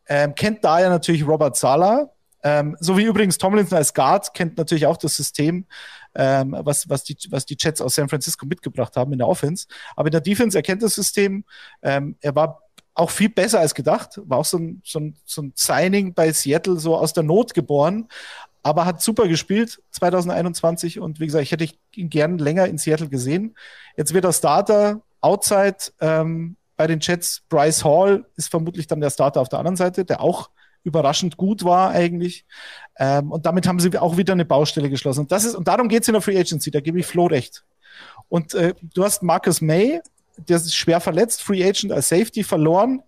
Ähm, 0.08 0.36
kennt 0.36 0.64
daher 0.64 0.90
natürlich 0.90 1.26
Robert 1.26 1.56
Sala. 1.56 2.10
Ähm, 2.44 2.76
so 2.80 2.98
wie 2.98 3.04
übrigens 3.04 3.38
Tomlinson 3.38 3.78
als 3.78 3.94
Guard 3.94 4.34
kennt 4.34 4.58
natürlich 4.58 4.88
auch 4.88 4.98
das 4.98 5.16
System, 5.16 5.68
ähm, 6.16 6.56
was, 6.60 6.90
was, 6.90 7.04
die, 7.04 7.16
was 7.30 7.46
die 7.46 7.56
Jets 7.58 7.82
aus 7.82 7.96
San 7.96 8.10
Francisco 8.10 8.48
mitgebracht 8.48 8.96
haben 8.96 9.14
in 9.14 9.20
der 9.20 9.28
Offense. 9.28 9.68
Aber 9.96 10.08
in 10.08 10.12
der 10.12 10.22
Defense 10.22 10.58
erkennt 10.58 10.82
das 10.82 10.96
System. 10.96 11.46
Ähm, 11.84 12.16
er 12.20 12.36
war 12.36 12.64
auch 12.94 13.12
viel 13.12 13.30
besser 13.30 13.60
als 13.60 13.76
gedacht. 13.76 14.20
War 14.26 14.40
auch 14.40 14.46
so 14.46 14.58
ein, 14.58 14.82
so, 14.84 15.00
ein, 15.00 15.18
so 15.24 15.44
ein 15.44 15.54
Signing 15.56 16.14
bei 16.14 16.34
Seattle 16.34 16.78
so 16.78 16.98
aus 16.98 17.14
der 17.14 17.24
Not 17.24 17.54
geboren 17.54 18.08
aber 18.64 18.86
hat 18.86 19.02
super 19.02 19.28
gespielt 19.28 19.82
2021 19.92 21.00
und 21.00 21.20
wie 21.20 21.26
gesagt, 21.26 21.44
ich 21.44 21.52
hätte 21.52 21.68
ihn 21.96 22.10
gern 22.10 22.38
länger 22.38 22.68
in 22.68 22.78
Seattle 22.78 23.10
gesehen. 23.10 23.56
Jetzt 23.98 24.14
wird 24.14 24.26
er 24.26 24.34
Starter 24.34 25.02
outside 25.22 25.78
ähm, 26.00 26.56
bei 26.78 26.88
den 26.88 27.00
Jets. 27.00 27.42
Bryce 27.50 27.84
Hall 27.84 28.26
ist 28.36 28.50
vermutlich 28.50 28.88
dann 28.88 29.02
der 29.02 29.10
Starter 29.10 29.42
auf 29.42 29.50
der 29.50 29.60
anderen 29.60 29.78
Seite, 29.78 30.06
der 30.06 30.22
auch 30.22 30.50
überraschend 30.84 31.38
gut 31.38 31.64
war 31.64 31.92
eigentlich. 31.92 32.46
Ähm, 32.98 33.32
und 33.32 33.46
damit 33.46 33.68
haben 33.68 33.80
sie 33.80 33.98
auch 33.98 34.18
wieder 34.18 34.34
eine 34.34 34.46
Baustelle 34.46 34.90
geschlossen. 34.90 35.22
Und 35.22 35.32
das 35.32 35.46
ist 35.46 35.56
und 35.56 35.68
darum 35.68 35.88
geht 35.88 36.04
es 36.04 36.08
in 36.08 36.14
der 36.14 36.22
Free 36.22 36.40
Agency. 36.40 36.72
Da 36.72 36.80
gebe 36.80 37.00
ich 37.00 37.06
Flo 37.06 37.26
recht. 37.26 37.64
Und 38.30 38.54
äh, 38.54 38.74
du 38.82 39.04
hast 39.04 39.24
Marcus 39.24 39.62
May, 39.62 40.02
der 40.38 40.58
ist 40.58 40.74
schwer 40.76 41.00
verletzt, 41.00 41.42
Free 41.44 41.64
Agent 41.64 41.92
als 41.92 42.10
Safety 42.10 42.44
verloren. 42.44 43.04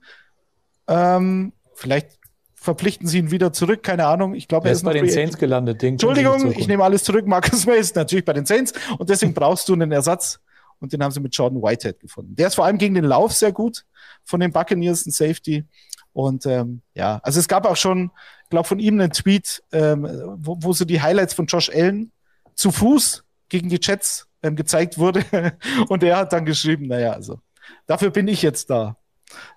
Ähm, 0.88 1.54
vielleicht 1.76 2.20
verpflichten 2.63 3.08
sie 3.08 3.17
ihn 3.17 3.30
wieder 3.30 3.52
zurück, 3.52 3.84
keine 3.84 4.08
Ahnung. 4.08 4.36
Ich 4.36 4.47
glaube, 4.47 4.67
er, 4.67 4.71
er 4.71 4.76
ist 4.76 4.86
bei 4.86 4.93
den 4.93 5.10
Saints 5.10 5.38
gelandet. 5.38 5.82
Den 5.82 5.95
Entschuldigung, 5.95 6.54
ich 6.54 6.67
nehme 6.67 6.84
alles 6.84 7.04
zurück. 7.04 7.28
Marcus 7.28 7.65
May 7.65 7.78
ist 7.78 7.95
natürlich 7.97 8.23
bei 8.23 8.32
den 8.32 8.45
Saints 8.45 8.71
und 8.97 9.10
deswegen 9.10 9.34
brauchst 9.34 9.67
du 9.67 9.73
einen 9.73 9.91
Ersatz. 9.91 10.39
Und 10.80 10.93
den 10.93 11.04
haben 11.04 11.12
sie 11.12 11.19
mit 11.19 11.36
Jordan 11.36 11.62
Whitehead 11.62 11.99
gefunden. 11.99 12.36
Der 12.36 12.47
ist 12.47 12.56
vor 12.56 12.65
allem 12.65 12.78
gegen 12.78 12.95
den 12.95 13.04
Lauf 13.04 13.34
sehr 13.34 13.52
gut 13.52 13.86
von 14.23 14.39
den 14.39 14.52
Buccaneers, 14.52 15.06
ein 15.06 15.12
Safety. 15.12 15.65
Und 16.13 16.45
ähm, 16.45 16.82
ja, 16.93 17.19
also 17.23 17.39
es 17.39 17.47
gab 17.49 17.65
auch 17.65 17.76
schon, 17.76 18.12
ich 18.43 18.49
glaube, 18.49 18.67
von 18.67 18.80
ihm 18.80 18.99
einen 18.99 19.12
Tweet, 19.12 19.62
ähm, 19.73 20.08
wo, 20.38 20.58
wo 20.62 20.73
so 20.73 20.86
die 20.86 21.02
Highlights 21.02 21.34
von 21.34 21.47
Josh 21.47 21.69
Allen 21.69 22.12
zu 22.56 22.71
Fuß 22.71 23.26
gegen 23.49 23.67
die 23.67 23.80
Jets 23.82 24.28
ähm, 24.41 24.56
gezeigt 24.56 24.97
wurde. 24.97 25.26
und 25.89 26.02
er 26.04 26.17
hat 26.17 26.32
dann 26.32 26.45
geschrieben, 26.45 26.88
naja, 26.88 27.12
also 27.12 27.39
dafür 27.88 28.12
bin 28.12 28.28
ich 28.30 28.41
jetzt 28.41 28.69
da. 28.69 28.95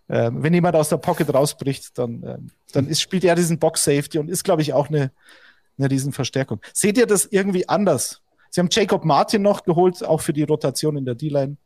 Ähm, 0.08 0.42
wenn 0.42 0.54
jemand 0.54 0.76
aus 0.76 0.88
der 0.88 0.98
Pocket 0.98 1.32
rausbricht, 1.32 1.98
dann, 1.98 2.22
ähm, 2.26 2.50
dann 2.72 2.86
ist, 2.86 3.00
spielt 3.00 3.24
er 3.24 3.34
diesen 3.34 3.58
Box 3.58 3.84
Safety 3.84 4.18
und 4.18 4.28
ist, 4.28 4.44
glaube 4.44 4.62
ich, 4.62 4.72
auch 4.72 4.88
eine, 4.88 5.10
eine 5.78 5.90
Riesenverstärkung. 5.90 6.60
Seht 6.72 6.98
ihr 6.98 7.06
das 7.06 7.26
irgendwie 7.26 7.68
anders? 7.68 8.22
Sie 8.50 8.60
haben 8.60 8.68
Jacob 8.70 9.04
Martin 9.04 9.42
noch 9.42 9.64
geholt, 9.64 10.04
auch 10.04 10.20
für 10.20 10.32
die 10.32 10.44
Rotation 10.44 10.96
in 10.96 11.04
der 11.04 11.14
D-Line. 11.14 11.56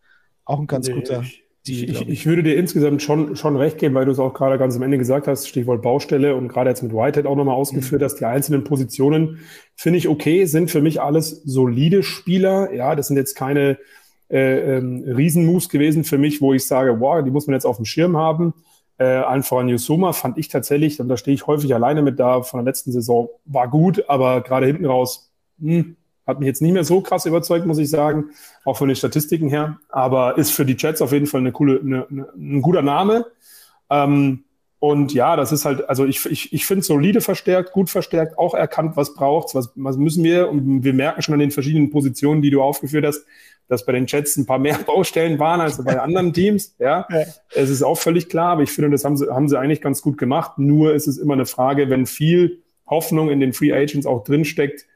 Auch 0.44 0.58
ein 0.58 0.66
ganz 0.66 0.88
nee, 0.88 0.94
guter. 0.94 1.22
Ich, 1.66 1.88
ich, 1.88 2.08
ich, 2.08 2.26
würde 2.26 2.42
dir 2.42 2.56
insgesamt 2.56 3.02
schon, 3.02 3.36
schon 3.36 3.56
recht 3.56 3.76
geben, 3.76 3.94
weil 3.94 4.06
du 4.06 4.12
es 4.12 4.18
auch 4.18 4.32
gerade 4.32 4.58
ganz 4.58 4.74
am 4.76 4.82
Ende 4.82 4.96
gesagt 4.96 5.26
hast, 5.26 5.46
Stichwort 5.46 5.82
Baustelle 5.82 6.34
und 6.34 6.48
gerade 6.48 6.70
jetzt 6.70 6.82
mit 6.82 6.92
Whitehead 6.92 7.26
auch 7.26 7.36
nochmal 7.36 7.54
ausgeführt 7.54 8.00
mhm. 8.00 8.04
hast, 8.06 8.16
die 8.16 8.24
einzelnen 8.24 8.64
Positionen 8.64 9.40
finde 9.76 9.98
ich 9.98 10.08
okay, 10.08 10.46
sind 10.46 10.70
für 10.70 10.80
mich 10.80 11.02
alles 11.02 11.42
solide 11.44 12.02
Spieler. 12.02 12.72
Ja, 12.72 12.96
das 12.96 13.08
sind 13.08 13.18
jetzt 13.18 13.34
keine 13.34 13.78
äh, 14.30 14.76
ähm, 14.76 15.04
Riesenmoves 15.06 15.68
gewesen 15.68 16.04
für 16.04 16.18
mich, 16.18 16.40
wo 16.40 16.54
ich 16.54 16.66
sage, 16.66 17.00
wow, 17.00 17.22
die 17.22 17.30
muss 17.30 17.46
man 17.46 17.54
jetzt 17.54 17.66
auf 17.66 17.76
dem 17.76 17.84
Schirm 17.84 18.16
haben. 18.16 18.54
Äh, 18.98 19.04
allen 19.04 19.42
voran 19.42 19.68
Yusuma 19.68 20.12
fand 20.12 20.38
ich 20.38 20.48
tatsächlich, 20.48 21.00
und 21.00 21.08
da 21.08 21.16
stehe 21.16 21.34
ich 21.34 21.46
häufig 21.46 21.74
alleine 21.74 22.02
mit 22.02 22.20
da, 22.20 22.42
von 22.42 22.58
der 22.58 22.64
letzten 22.64 22.92
Saison 22.92 23.28
war 23.44 23.68
gut, 23.68 24.04
aber 24.08 24.42
gerade 24.42 24.66
hinten 24.66 24.86
raus 24.86 25.32
hm, 25.60 25.96
hat 26.26 26.38
mich 26.38 26.46
jetzt 26.46 26.62
nicht 26.62 26.72
mehr 26.72 26.84
so 26.84 27.00
krass 27.00 27.26
überzeugt, 27.26 27.66
muss 27.66 27.78
ich 27.78 27.90
sagen, 27.90 28.30
auch 28.64 28.76
von 28.76 28.88
den 28.88 28.96
Statistiken 28.96 29.48
her. 29.48 29.78
Aber 29.88 30.38
ist 30.38 30.50
für 30.50 30.64
die 30.64 30.76
Jets 30.78 31.02
auf 31.02 31.12
jeden 31.12 31.26
Fall 31.26 31.40
eine 31.40 31.52
coole, 31.52 31.80
eine, 31.80 32.06
eine, 32.08 32.28
ein 32.36 32.62
guter 32.62 32.82
Name. 32.82 33.26
Ähm, 33.88 34.44
und 34.80 35.12
ja, 35.12 35.36
das 35.36 35.52
ist 35.52 35.66
halt, 35.66 35.86
also 35.90 36.06
ich, 36.06 36.24
ich, 36.24 36.54
ich 36.54 36.64
finde 36.64 36.82
solide 36.82 37.20
verstärkt, 37.20 37.72
gut 37.72 37.90
verstärkt, 37.90 38.38
auch 38.38 38.54
erkannt, 38.54 38.96
was 38.96 39.12
braucht's, 39.12 39.54
was, 39.54 39.70
was 39.74 39.98
müssen 39.98 40.24
wir. 40.24 40.48
Und 40.48 40.82
wir 40.82 40.94
merken 40.94 41.20
schon 41.20 41.34
an 41.34 41.40
den 41.40 41.50
verschiedenen 41.50 41.90
Positionen, 41.90 42.40
die 42.40 42.48
du 42.48 42.62
aufgeführt 42.62 43.04
hast, 43.04 43.26
dass 43.68 43.84
bei 43.84 43.92
den 43.92 44.06
Jets 44.06 44.38
ein 44.38 44.46
paar 44.46 44.58
mehr 44.58 44.78
Baustellen 44.86 45.38
waren 45.38 45.60
als 45.60 45.84
bei 45.84 46.00
anderen 46.00 46.32
Teams. 46.32 46.76
Ja, 46.78 47.06
ja. 47.10 47.24
es 47.54 47.68
ist 47.68 47.82
auch 47.82 47.98
völlig 47.98 48.30
klar, 48.30 48.52
aber 48.52 48.62
ich 48.62 48.72
finde, 48.72 48.90
das 48.90 49.04
haben 49.04 49.18
sie, 49.18 49.28
haben 49.28 49.50
sie 49.50 49.58
eigentlich 49.58 49.82
ganz 49.82 50.00
gut 50.00 50.16
gemacht. 50.16 50.58
Nur 50.58 50.94
ist 50.94 51.06
es 51.06 51.18
immer 51.18 51.34
eine 51.34 51.46
Frage, 51.46 51.90
wenn 51.90 52.06
viel 52.06 52.62
Hoffnung 52.86 53.28
in 53.28 53.38
den 53.38 53.52
Free 53.52 53.74
Agents 53.74 54.06
auch 54.06 54.24
drinsteckt. 54.24 54.86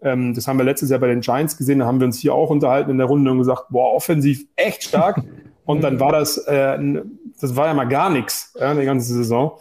Ähm, 0.00 0.32
das 0.32 0.48
haben 0.48 0.56
wir 0.56 0.64
letztes 0.64 0.88
Jahr 0.88 1.00
bei 1.00 1.08
den 1.08 1.20
Giants 1.20 1.58
gesehen, 1.58 1.80
da 1.80 1.86
haben 1.86 2.00
wir 2.00 2.06
uns 2.06 2.18
hier 2.18 2.32
auch 2.32 2.48
unterhalten 2.48 2.90
in 2.90 2.98
der 2.98 3.08
Runde 3.08 3.30
und 3.30 3.38
gesagt, 3.38 3.64
boah, 3.68 3.92
offensiv 3.94 4.46
echt 4.56 4.84
stark. 4.84 5.22
und 5.64 5.82
dann 5.82 6.00
war 6.00 6.12
das, 6.12 6.38
äh, 6.38 6.78
das 7.40 7.56
war 7.56 7.66
ja 7.66 7.74
mal 7.74 7.84
gar 7.84 8.10
nichts, 8.10 8.54
ja, 8.58 8.74
die 8.74 8.84
ganze 8.84 9.12
Saison. 9.12 9.58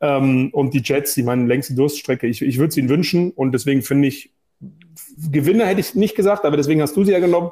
Ähm, 0.00 0.50
und 0.52 0.74
die 0.74 0.82
Jets, 0.82 1.14
die 1.14 1.22
meinen 1.22 1.46
längste 1.46 1.74
Durststrecke, 1.74 2.26
ich, 2.26 2.42
ich 2.42 2.58
würde 2.58 2.68
es 2.68 2.76
ihnen 2.76 2.88
wünschen 2.88 3.32
und 3.32 3.52
deswegen 3.52 3.82
finde 3.82 4.08
ich, 4.08 4.32
Gewinner 5.30 5.66
hätte 5.66 5.80
ich 5.80 5.94
nicht 5.94 6.14
gesagt, 6.14 6.44
aber 6.44 6.56
deswegen 6.56 6.80
hast 6.80 6.96
du 6.96 7.04
sie 7.04 7.12
ja 7.12 7.18
genommen. 7.18 7.50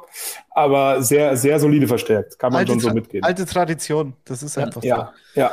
Aber 0.51 1.01
sehr, 1.01 1.35
sehr 1.35 1.59
solide 1.59 1.87
verstärkt. 1.87 2.39
Kann 2.39 2.53
man 2.53 2.59
alte 2.59 2.71
schon 2.71 2.79
so 2.79 2.93
mitgehen. 2.93 3.23
Alte 3.23 3.45
Tradition, 3.45 4.13
das 4.23 4.41
ist 4.41 4.57
einfach 4.57 4.83
ja, 4.83 5.13
so. 5.33 5.39
Ja, 5.39 5.51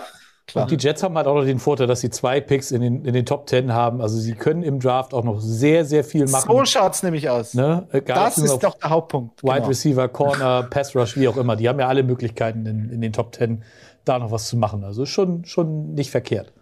Und 0.53 0.71
die 0.71 0.77
Jets 0.77 1.03
haben 1.03 1.17
halt 1.17 1.27
auch 1.27 1.35
noch 1.35 1.45
den 1.45 1.59
Vorteil, 1.59 1.87
dass 1.87 2.01
sie 2.01 2.11
zwei 2.11 2.41
Picks 2.41 2.71
in 2.71 2.83
den, 2.83 3.05
in 3.05 3.15
den 3.15 3.25
Top 3.25 3.47
Ten 3.47 3.73
haben. 3.73 4.03
Also 4.03 4.19
sie 4.19 4.35
können 4.35 4.63
im 4.63 4.79
Draft 4.79 5.15
auch 5.15 5.25
noch 5.25 5.41
sehr, 5.41 5.85
sehr 5.85 6.05
viel 6.05 6.27
machen. 6.29 6.49
So 6.49 6.65
schaut's 6.67 7.03
nämlich 7.03 7.31
aus. 7.31 7.55
Ne? 7.55 7.89
Egal, 7.93 8.17
Das 8.17 8.39
ist 8.39 8.63
doch 8.63 8.79
der 8.79 8.91
Hauptpunkt. 8.91 9.43
Wide 9.43 9.55
Genau. 9.55 9.69
Receiver, 9.69 10.09
Corner, 10.09 10.63
Pass 10.71 10.95
Rush, 10.95 11.17
wie 11.17 11.29
auch 11.29 11.39
immer. 11.39 11.57
Die 11.57 11.69
haben 11.69 11.81
ja 11.81 11.89
alle 11.89 12.03
Möglichkeiten 12.03 12.67
in, 12.67 12.91
in 12.91 13.01
den 13.01 13.13
Top 13.13 13.33
Ten 13.33 13.65
da 14.05 14.19
noch 14.19 14.31
was 14.31 14.49
zu 14.49 14.57
machen. 14.57 14.85
Also 14.85 15.07
schon, 15.07 15.45
schon 15.47 15.95
nicht 15.95 16.11
verkehrt. 16.11 16.53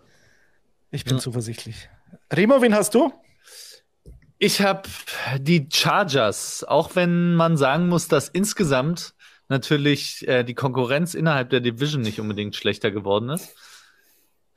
Ich 0.91 1.05
bin 1.05 1.19
zuversichtlich. 1.19 1.89
Remo, 2.33 2.63
wen 2.63 2.75
hast 2.75 2.95
du? 2.95 3.13
Ich 4.39 4.61
habe 4.61 4.83
die 5.39 5.69
Chargers, 5.73 6.65
auch 6.65 6.95
wenn 6.95 7.35
man 7.35 7.57
sagen 7.57 7.89
muss, 7.89 8.09
dass 8.09 8.29
insgesamt 8.29 9.15
natürlich 9.49 10.27
äh, 10.27 10.45
die 10.45 10.55
Konkurrenz 10.55 11.15
innerhalb 11.15 11.51
der 11.51 11.61
Division 11.61 12.03
nicht 12.03 12.21
unbedingt 12.21 12.57
schlechter 12.57 12.91
geworden 12.91 13.29
ist, 13.29 13.55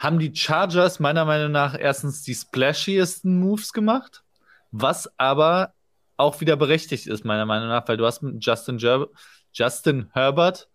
haben 0.05 0.19
die 0.19 0.35
Chargers 0.35 0.99
meiner 0.99 1.25
Meinung 1.25 1.51
nach 1.51 1.77
erstens 1.77 2.21
die 2.21 2.35
splashiest 2.35 3.25
Moves 3.25 3.73
gemacht, 3.73 4.23
was 4.71 5.09
aber 5.17 5.73
auch 6.15 6.39
wieder 6.41 6.55
berechtigt 6.55 7.07
ist, 7.07 7.25
meiner 7.25 7.47
Meinung 7.47 7.69
nach, 7.69 7.87
weil 7.87 7.97
du 7.97 8.05
hast 8.05 8.21
mit 8.21 8.45
Justin, 8.45 8.77
Jer 8.77 9.07
Justin 9.51 10.09
Herbert 10.13 10.69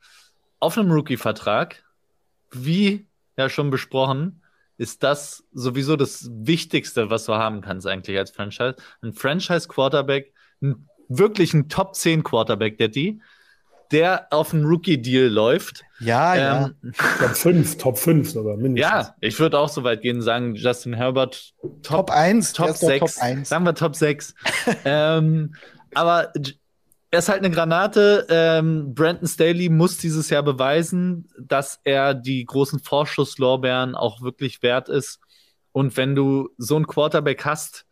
auf 0.59 0.77
einem 0.77 0.90
Rookie-Vertrag, 0.90 1.85
wie 2.51 3.07
ja 3.37 3.49
schon 3.49 3.71
besprochen, 3.71 4.43
ist 4.79 5.03
das 5.05 5.45
sowieso 5.53 5.95
das 5.95 6.29
Wichtigste, 6.33 7.09
was 7.11 7.27
du 7.27 7.35
haben 7.35 7.61
kannst 7.61 7.87
eigentlich 7.87 8.19
als 8.19 8.33
Franchise. 8.33 8.77
Ein 9.01 9.12
Franchise-Quarterback, 9.12 10.35
wirklich 11.09 11.55
ein 11.55 11.69
Top 11.69 11.95
10 11.95 12.25
Quarterback, 12.25 12.79
der 12.79 12.88
die, 12.88 13.21
der 13.92 14.29
auf 14.31 14.55
einen 14.55 14.64
Rookie-Deal 14.64 15.29
läuft. 15.29 15.85
Ja, 15.98 16.35
ja. 16.37 16.70
Ähm, 16.83 16.92
Top 17.18 17.37
5, 17.37 17.79
Top 17.79 17.98
5 17.98 18.31
sogar, 18.31 18.57
mindestens. 18.57 18.90
ja, 18.90 19.14
ich 19.20 19.38
würde 19.38 19.59
auch 19.59 19.68
so 19.68 19.83
weit 19.85 20.03
gehen 20.03 20.18
und 20.18 20.22
sagen, 20.22 20.55
Justin 20.55 20.94
Herbert 20.94 21.53
Top 21.83 22.11
1. 22.11 22.53
Top 22.53 22.76
6. 22.76 23.20
Sagen 23.44 23.64
wir 23.64 23.74
Top 23.74 23.96
6. 23.96 24.35
ähm, 24.85 25.55
aber 25.94 26.33
er 27.11 27.18
ist 27.18 27.29
halt 27.29 27.40
eine 27.40 27.50
Granate. 27.50 28.26
Ähm, 28.31 28.94
Brandon 28.94 29.26
Staley 29.26 29.68
muss 29.68 29.98
dieses 29.98 30.31
Jahr 30.31 30.42
beweisen, 30.44 31.29
dass 31.38 31.81
er 31.85 32.14
die 32.14 32.44
großen 32.44 32.79
Vorschusslorbeeren 32.79 33.96
auch 33.96 34.22
wirklich 34.22 34.62
wert 34.62 34.88
ist. 34.88 35.18
Und 35.72 35.96
wenn 35.96 36.14
du 36.14 36.50
so 36.57 36.76
einen 36.76 36.87
Quarterback 36.87 37.44
hast, 37.44 37.85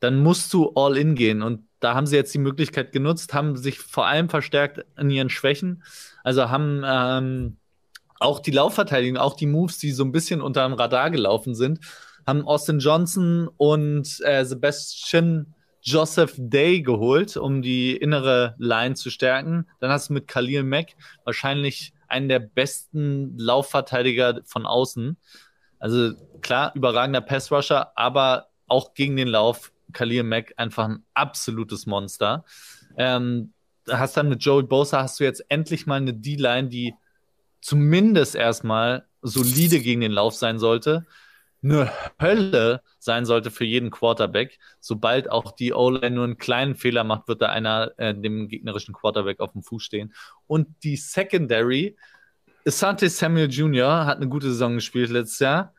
dann 0.00 0.22
musst 0.22 0.52
du 0.52 0.72
all 0.74 0.96
in 0.96 1.14
gehen. 1.14 1.42
Und 1.42 1.66
da 1.78 1.94
haben 1.94 2.06
sie 2.06 2.16
jetzt 2.16 2.34
die 2.34 2.38
Möglichkeit 2.38 2.92
genutzt, 2.92 3.32
haben 3.32 3.56
sich 3.56 3.78
vor 3.78 4.06
allem 4.06 4.28
verstärkt 4.28 4.84
in 4.98 5.10
ihren 5.10 5.30
Schwächen. 5.30 5.82
Also 6.24 6.50
haben 6.50 6.82
ähm, 6.84 7.56
auch 8.18 8.40
die 8.40 8.50
Laufverteidigung, 8.50 9.18
auch 9.18 9.36
die 9.36 9.46
Moves, 9.46 9.78
die 9.78 9.92
so 9.92 10.04
ein 10.04 10.12
bisschen 10.12 10.42
unter 10.42 10.66
dem 10.66 10.74
Radar 10.74 11.10
gelaufen 11.10 11.54
sind, 11.54 11.80
haben 12.26 12.46
Austin 12.46 12.78
Johnson 12.78 13.48
und 13.56 14.20
äh, 14.24 14.44
Sebastian 14.44 15.54
Joseph 15.82 16.34
Day 16.36 16.82
geholt, 16.82 17.36
um 17.36 17.62
die 17.62 17.96
innere 17.96 18.54
Line 18.58 18.94
zu 18.94 19.10
stärken. 19.10 19.66
Dann 19.80 19.90
hast 19.90 20.10
du 20.10 20.14
mit 20.14 20.28
Khalil 20.28 20.62
Mack 20.62 20.88
wahrscheinlich 21.24 21.94
einen 22.08 22.28
der 22.28 22.40
besten 22.40 23.38
Laufverteidiger 23.38 24.40
von 24.44 24.66
außen. 24.66 25.16
Also 25.78 26.12
klar, 26.42 26.72
überragender 26.74 27.22
Passrusher, 27.22 27.96
aber 27.96 28.48
auch 28.66 28.92
gegen 28.92 29.16
den 29.16 29.28
Lauf 29.28 29.72
Khalil 29.92 30.22
Mack 30.22 30.54
einfach 30.56 30.88
ein 30.88 31.04
absolutes 31.14 31.86
Monster. 31.86 32.44
Ähm, 32.96 33.52
hast 33.88 34.16
dann 34.16 34.28
mit 34.28 34.44
Joey 34.44 34.62
Bosa 34.62 35.02
hast 35.02 35.20
du 35.20 35.24
jetzt 35.24 35.44
endlich 35.48 35.86
mal 35.86 35.96
eine 35.96 36.14
D-Line, 36.14 36.68
die 36.68 36.94
zumindest 37.60 38.34
erstmal 38.34 39.06
solide 39.22 39.80
gegen 39.80 40.00
den 40.00 40.12
Lauf 40.12 40.34
sein 40.34 40.58
sollte. 40.58 41.06
Eine 41.62 41.90
Hölle 42.20 42.82
sein 42.98 43.26
sollte 43.26 43.50
für 43.50 43.64
jeden 43.64 43.90
Quarterback. 43.90 44.58
Sobald 44.80 45.30
auch 45.30 45.52
die 45.52 45.74
O-Line 45.74 46.10
nur 46.10 46.24
einen 46.24 46.38
kleinen 46.38 46.74
Fehler 46.74 47.04
macht, 47.04 47.28
wird 47.28 47.42
da 47.42 47.50
einer 47.50 47.92
äh, 47.98 48.14
dem 48.14 48.48
gegnerischen 48.48 48.94
Quarterback 48.94 49.40
auf 49.40 49.52
dem 49.52 49.62
Fuß 49.62 49.82
stehen. 49.82 50.14
Und 50.46 50.68
die 50.84 50.96
Secondary, 50.96 51.96
Asante 52.66 53.10
Samuel 53.10 53.50
Jr. 53.50 54.06
hat 54.06 54.16
eine 54.16 54.28
gute 54.28 54.48
Saison 54.48 54.76
gespielt 54.76 55.10
letztes 55.10 55.38
Jahr. 55.40 55.74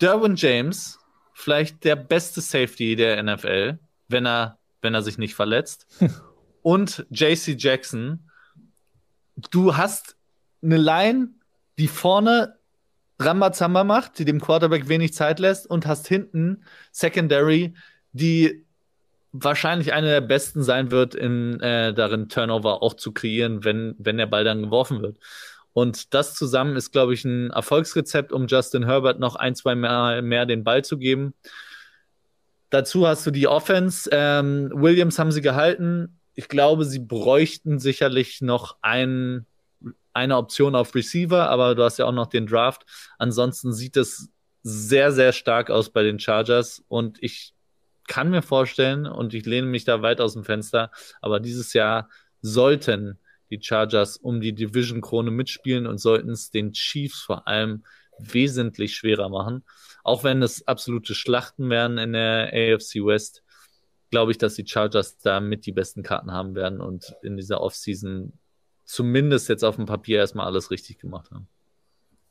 Derwin 0.00 0.36
James, 0.36 0.98
vielleicht 1.38 1.84
der 1.84 1.96
beste 1.96 2.40
Safety 2.40 2.96
der 2.96 3.22
NFL, 3.22 3.78
wenn 4.08 4.26
er, 4.26 4.58
wenn 4.80 4.94
er 4.94 5.02
sich 5.02 5.18
nicht 5.18 5.34
verletzt. 5.34 5.86
Und 6.62 7.06
JC 7.10 7.56
Jackson. 7.58 8.30
Du 9.50 9.76
hast 9.76 10.16
eine 10.62 10.78
Line, 10.78 11.28
die 11.78 11.88
vorne 11.88 12.56
Rambazamba 13.18 13.84
macht, 13.84 14.18
die 14.18 14.24
dem 14.24 14.40
Quarterback 14.40 14.88
wenig 14.88 15.12
Zeit 15.12 15.38
lässt 15.38 15.68
und 15.68 15.86
hast 15.86 16.08
hinten 16.08 16.64
Secondary, 16.90 17.74
die 18.12 18.64
wahrscheinlich 19.32 19.92
eine 19.92 20.08
der 20.08 20.20
besten 20.22 20.62
sein 20.62 20.90
wird, 20.90 21.14
in, 21.14 21.60
äh, 21.60 21.92
darin 21.92 22.30
Turnover 22.30 22.82
auch 22.82 22.94
zu 22.94 23.12
kreieren, 23.12 23.62
wenn, 23.62 23.94
wenn 23.98 24.16
der 24.16 24.26
Ball 24.26 24.44
dann 24.44 24.62
geworfen 24.62 25.02
wird. 25.02 25.18
Und 25.76 26.14
das 26.14 26.34
zusammen 26.34 26.74
ist, 26.74 26.90
glaube 26.90 27.12
ich, 27.12 27.26
ein 27.26 27.50
Erfolgsrezept, 27.50 28.32
um 28.32 28.46
Justin 28.46 28.86
Herbert 28.86 29.20
noch 29.20 29.36
ein, 29.36 29.54
zwei 29.54 29.74
Mal 29.74 30.22
mehr 30.22 30.46
den 30.46 30.64
Ball 30.64 30.82
zu 30.82 30.96
geben. 30.96 31.34
Dazu 32.70 33.06
hast 33.06 33.26
du 33.26 33.30
die 33.30 33.46
Offense. 33.46 34.08
Ähm, 34.10 34.70
Williams 34.72 35.18
haben 35.18 35.32
sie 35.32 35.42
gehalten. 35.42 36.18
Ich 36.32 36.48
glaube, 36.48 36.86
sie 36.86 37.00
bräuchten 37.00 37.78
sicherlich 37.78 38.40
noch 38.40 38.78
einen, 38.80 39.44
eine 40.14 40.38
Option 40.38 40.74
auf 40.74 40.94
Receiver, 40.94 41.50
aber 41.50 41.74
du 41.74 41.82
hast 41.82 41.98
ja 41.98 42.06
auch 42.06 42.12
noch 42.12 42.28
den 42.28 42.46
Draft. 42.46 42.86
Ansonsten 43.18 43.74
sieht 43.74 43.98
es 43.98 44.30
sehr, 44.62 45.12
sehr 45.12 45.34
stark 45.34 45.68
aus 45.68 45.90
bei 45.90 46.02
den 46.02 46.18
Chargers 46.18 46.82
und 46.88 47.22
ich 47.22 47.52
kann 48.08 48.30
mir 48.30 48.40
vorstellen, 48.40 49.04
und 49.04 49.34
ich 49.34 49.44
lehne 49.44 49.66
mich 49.66 49.84
da 49.84 50.00
weit 50.00 50.22
aus 50.22 50.32
dem 50.32 50.44
Fenster, 50.44 50.90
aber 51.20 51.38
dieses 51.38 51.74
Jahr 51.74 52.08
sollten 52.40 53.18
die 53.50 53.60
Chargers 53.60 54.16
um 54.16 54.40
die 54.40 54.54
Division-Krone 54.54 55.30
mitspielen 55.30 55.86
und 55.86 55.98
sollten 55.98 56.30
es 56.30 56.50
den 56.50 56.72
Chiefs 56.72 57.20
vor 57.20 57.46
allem 57.46 57.84
wesentlich 58.18 58.94
schwerer 58.94 59.28
machen. 59.28 59.64
Auch 60.04 60.24
wenn 60.24 60.42
es 60.42 60.66
absolute 60.66 61.14
Schlachten 61.14 61.68
werden 61.70 61.98
in 61.98 62.12
der 62.12 62.52
AFC 62.52 63.04
West, 63.04 63.42
glaube 64.10 64.32
ich, 64.32 64.38
dass 64.38 64.54
die 64.54 64.66
Chargers 64.66 65.18
da 65.18 65.40
mit 65.40 65.66
die 65.66 65.72
besten 65.72 66.02
Karten 66.02 66.32
haben 66.32 66.54
werden 66.54 66.80
und 66.80 67.14
in 67.22 67.36
dieser 67.36 67.60
Offseason 67.60 68.32
zumindest 68.84 69.48
jetzt 69.48 69.64
auf 69.64 69.76
dem 69.76 69.86
Papier 69.86 70.18
erstmal 70.18 70.46
alles 70.46 70.70
richtig 70.70 70.98
gemacht 70.98 71.30
haben. 71.30 71.48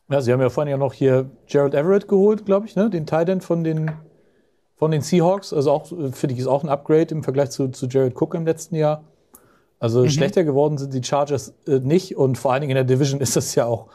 Ja, 0.10 0.22
sie 0.22 0.32
haben 0.32 0.42
ja 0.42 0.50
vorhin 0.50 0.72
ja 0.72 0.78
noch 0.78 0.94
hier 0.94 1.30
Gerald 1.48 1.74
Everett 1.74 2.08
geholt, 2.08 2.46
glaube 2.46 2.68
ich, 2.68 2.76
ne? 2.76 2.90
den 2.90 3.06
Tight 3.06 3.28
End 3.28 3.44
von 3.44 3.64
den, 3.64 3.92
von 4.78 4.92
den 4.92 5.02
Seahawks. 5.02 5.52
Also 5.52 5.72
auch, 5.72 5.88
finde 5.88 6.34
ich, 6.34 6.40
ist 6.40 6.48
auch 6.48 6.64
ein 6.64 6.70
Upgrade 6.70 7.14
im 7.14 7.24
Vergleich 7.24 7.50
zu, 7.50 7.70
zu 7.70 7.88
Jared 7.88 8.16
Cook 8.16 8.36
im 8.36 8.46
letzten 8.46 8.76
Jahr. 8.76 9.04
Also 9.80 10.08
schlechter 10.08 10.44
geworden 10.44 10.78
sind 10.78 10.94
die 10.94 11.04
Chargers 11.04 11.54
äh, 11.68 11.80
nicht 11.80 12.16
und 12.16 12.38
vor 12.38 12.54
allen 12.54 12.62
Dingen 12.62 12.72
in 12.72 12.88
der 12.88 12.96
Division 12.96 13.20
ist 13.20 13.36
das 13.36 13.56
ja 13.56 13.66
auch 13.66 13.88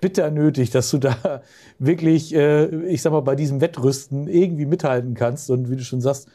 bitter 0.00 0.30
nötig, 0.30 0.70
dass 0.70 0.90
du 0.90 0.98
da 0.98 1.42
wirklich, 1.78 2.34
äh, 2.34 2.66
ich 2.86 3.02
sag 3.02 3.12
mal, 3.12 3.20
bei 3.20 3.36
diesem 3.36 3.60
Wettrüsten 3.60 4.28
irgendwie 4.28 4.66
mithalten 4.66 5.14
kannst. 5.14 5.50
Und 5.50 5.70
wie 5.70 5.76
du 5.76 5.84
schon 5.84 6.00
sagst, 6.00 6.28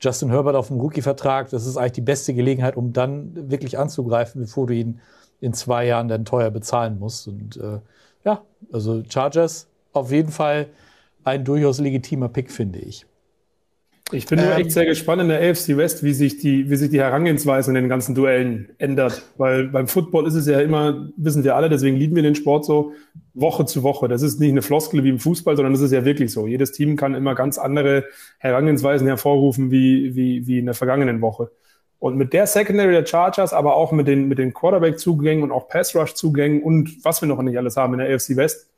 Justin 0.00 0.30
Herbert 0.30 0.56
auf 0.56 0.68
dem 0.68 0.80
Rookie-Vertrag, 0.80 1.50
das 1.50 1.66
ist 1.66 1.76
eigentlich 1.76 1.92
die 1.92 2.00
beste 2.00 2.32
Gelegenheit, 2.32 2.76
um 2.76 2.92
dann 2.92 3.50
wirklich 3.50 3.78
anzugreifen, 3.78 4.42
bevor 4.42 4.66
du 4.66 4.74
ihn 4.74 5.00
in 5.40 5.52
zwei 5.52 5.86
Jahren 5.86 6.08
dann 6.08 6.24
teuer 6.24 6.50
bezahlen 6.50 6.98
musst. 6.98 7.28
Und 7.28 7.56
äh, 7.56 7.80
ja, 8.24 8.42
also 8.72 9.02
Chargers 9.08 9.68
auf 9.92 10.10
jeden 10.10 10.30
Fall 10.30 10.68
ein 11.24 11.44
durchaus 11.44 11.80
legitimer 11.80 12.28
Pick, 12.28 12.50
finde 12.50 12.78
ich. 12.78 13.06
Ich 14.12 14.26
bin 14.26 14.38
nur 14.38 14.52
Ähm, 14.52 14.60
echt 14.60 14.72
sehr 14.72 14.86
gespannt 14.86 15.22
in 15.22 15.28
der 15.28 15.40
AFC 15.40 15.76
West, 15.76 16.02
wie 16.02 16.12
sich 16.12 16.38
die, 16.38 16.68
wie 16.70 16.76
sich 16.76 16.90
die 16.90 17.00
Herangehensweise 17.00 17.70
in 17.70 17.74
den 17.74 17.88
ganzen 17.88 18.14
Duellen 18.14 18.70
ändert. 18.78 19.22
Weil 19.36 19.68
beim 19.68 19.88
Football 19.88 20.26
ist 20.26 20.34
es 20.34 20.46
ja 20.46 20.60
immer, 20.60 21.08
wissen 21.16 21.44
wir 21.44 21.56
alle, 21.56 21.68
deswegen 21.68 21.96
lieben 21.96 22.16
wir 22.16 22.22
den 22.22 22.34
Sport 22.34 22.64
so, 22.64 22.92
Woche 23.34 23.66
zu 23.66 23.82
Woche. 23.82 24.08
Das 24.08 24.22
ist 24.22 24.40
nicht 24.40 24.50
eine 24.50 24.62
Floskel 24.62 25.04
wie 25.04 25.10
im 25.10 25.18
Fußball, 25.18 25.56
sondern 25.56 25.72
das 25.72 25.82
ist 25.82 25.92
ja 25.92 26.04
wirklich 26.04 26.32
so. 26.32 26.46
Jedes 26.46 26.72
Team 26.72 26.96
kann 26.96 27.14
immer 27.14 27.34
ganz 27.34 27.58
andere 27.58 28.04
Herangehensweisen 28.38 29.06
hervorrufen 29.06 29.70
wie, 29.70 30.14
wie, 30.14 30.46
wie 30.46 30.58
in 30.58 30.66
der 30.66 30.74
vergangenen 30.74 31.20
Woche. 31.20 31.50
Und 31.98 32.16
mit 32.16 32.32
der 32.32 32.46
Secondary 32.46 32.92
der 32.92 33.04
Chargers, 33.04 33.52
aber 33.52 33.76
auch 33.76 33.92
mit 33.92 34.08
den, 34.08 34.26
mit 34.26 34.38
den 34.38 34.54
Quarterback-Zugängen 34.54 35.44
und 35.44 35.52
auch 35.52 35.68
Pass-Rush-Zugängen 35.68 36.62
und 36.62 37.04
was 37.04 37.20
wir 37.20 37.28
noch 37.28 37.42
nicht 37.42 37.58
alles 37.58 37.76
haben 37.76 37.92
in 37.92 37.98
der 37.98 38.14
AFC 38.14 38.36
West, 38.36 38.69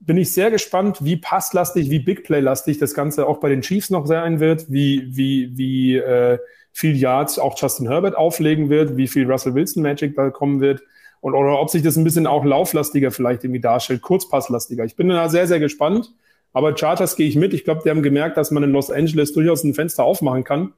bin 0.00 0.16
ich 0.16 0.32
sehr 0.32 0.50
gespannt, 0.50 0.98
wie 1.04 1.16
passlastig, 1.16 1.90
wie 1.90 1.98
Big 1.98 2.24
Play-lastig 2.24 2.78
das 2.78 2.94
Ganze 2.94 3.26
auch 3.26 3.38
bei 3.38 3.48
den 3.48 3.62
Chiefs 3.62 3.90
noch 3.90 4.06
sein 4.06 4.40
wird, 4.40 4.70
wie, 4.70 5.08
wie, 5.16 5.56
wie 5.56 5.96
äh, 5.96 6.38
viel 6.72 6.96
Yards 6.96 7.38
auch 7.38 7.58
Justin 7.58 7.88
Herbert 7.88 8.16
auflegen 8.16 8.68
wird, 8.68 8.96
wie 8.96 9.08
viel 9.08 9.30
Russell 9.30 9.54
Wilson 9.54 9.82
Magic 9.82 10.14
da 10.14 10.30
kommen 10.30 10.60
wird 10.60 10.82
und 11.20 11.34
oder 11.34 11.60
ob 11.60 11.70
sich 11.70 11.82
das 11.82 11.96
ein 11.96 12.04
bisschen 12.04 12.26
auch 12.26 12.44
lauflastiger 12.44 13.10
vielleicht 13.10 13.42
irgendwie 13.42 13.60
darstellt, 13.60 14.02
kurzpasslastiger. 14.02 14.84
Ich 14.84 14.96
bin 14.96 15.08
da 15.08 15.28
sehr, 15.28 15.46
sehr 15.46 15.58
gespannt. 15.58 16.12
Aber 16.52 16.76
Chargers 16.76 17.16
gehe 17.16 17.28
ich 17.28 17.36
mit. 17.36 17.52
Ich 17.52 17.64
glaube, 17.64 17.82
die 17.84 17.90
haben 17.90 18.02
gemerkt, 18.02 18.36
dass 18.36 18.50
man 18.50 18.62
in 18.62 18.70
Los 18.70 18.90
Angeles 18.90 19.32
durchaus 19.32 19.62
ein 19.64 19.74
Fenster 19.74 20.04
aufmachen 20.04 20.44
kann. 20.44 20.72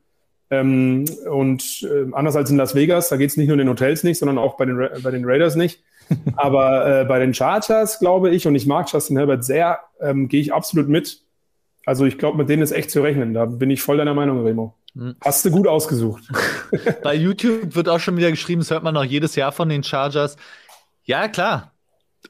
Ähm, 0.51 1.05
und 1.31 1.87
äh, 1.89 2.13
anders 2.13 2.35
als 2.35 2.51
in 2.51 2.57
Las 2.57 2.75
Vegas, 2.75 3.11
da 3.11 3.17
geht 3.17 3.31
es 3.31 3.37
nicht 3.37 3.49
nur 3.49 3.55
in 3.55 3.59
den 3.59 3.69
Hotels 3.69 4.03
nicht, 4.03 4.19
sondern 4.19 4.39
auch 4.39 4.57
bei 4.57 4.65
den, 4.65 4.77
Ra 4.77 4.89
bei 5.03 5.11
den 5.11 5.25
Raiders 5.25 5.55
nicht. 5.55 5.83
Aber 6.37 7.01
äh, 7.01 7.05
bei 7.05 7.19
den 7.19 7.35
Chargers 7.35 7.99
glaube 7.99 8.31
ich, 8.31 8.47
und 8.47 8.55
ich 8.55 8.67
mag 8.67 8.91
Justin 8.93 9.17
Herbert 9.17 9.45
sehr, 9.45 9.81
ähm, 10.01 10.29
gehe 10.29 10.41
ich 10.41 10.53
absolut 10.53 10.89
mit. 10.89 11.23
Also 11.85 12.05
ich 12.05 12.19
glaube, 12.19 12.37
mit 12.37 12.49
denen 12.49 12.63
ist 12.63 12.73
echt 12.73 12.91
zu 12.91 13.03
rechnen. 13.03 13.35
Da 13.35 13.47
bin 13.47 13.71
ich 13.71 13.83
voll 13.83 13.97
deiner 13.97 14.15
Meinung, 14.15 14.45
Remo. 14.45 14.75
Hm. 14.95 15.17
Hast 15.23 15.45
du 15.45 15.51
gut 15.51 15.67
ausgesucht. 15.67 16.23
Bei 17.03 17.15
YouTube 17.15 17.75
wird 17.75 17.89
auch 17.89 18.01
schon 18.01 18.17
wieder 18.17 18.31
geschrieben, 18.31 18.61
das 18.61 18.71
hört 18.71 18.83
man 18.83 18.95
noch 18.95 19.05
jedes 19.05 19.37
Jahr 19.37 19.53
von 19.53 19.69
den 19.69 19.83
Chargers. 19.83 20.37
Ja, 21.05 21.29
klar. 21.29 21.73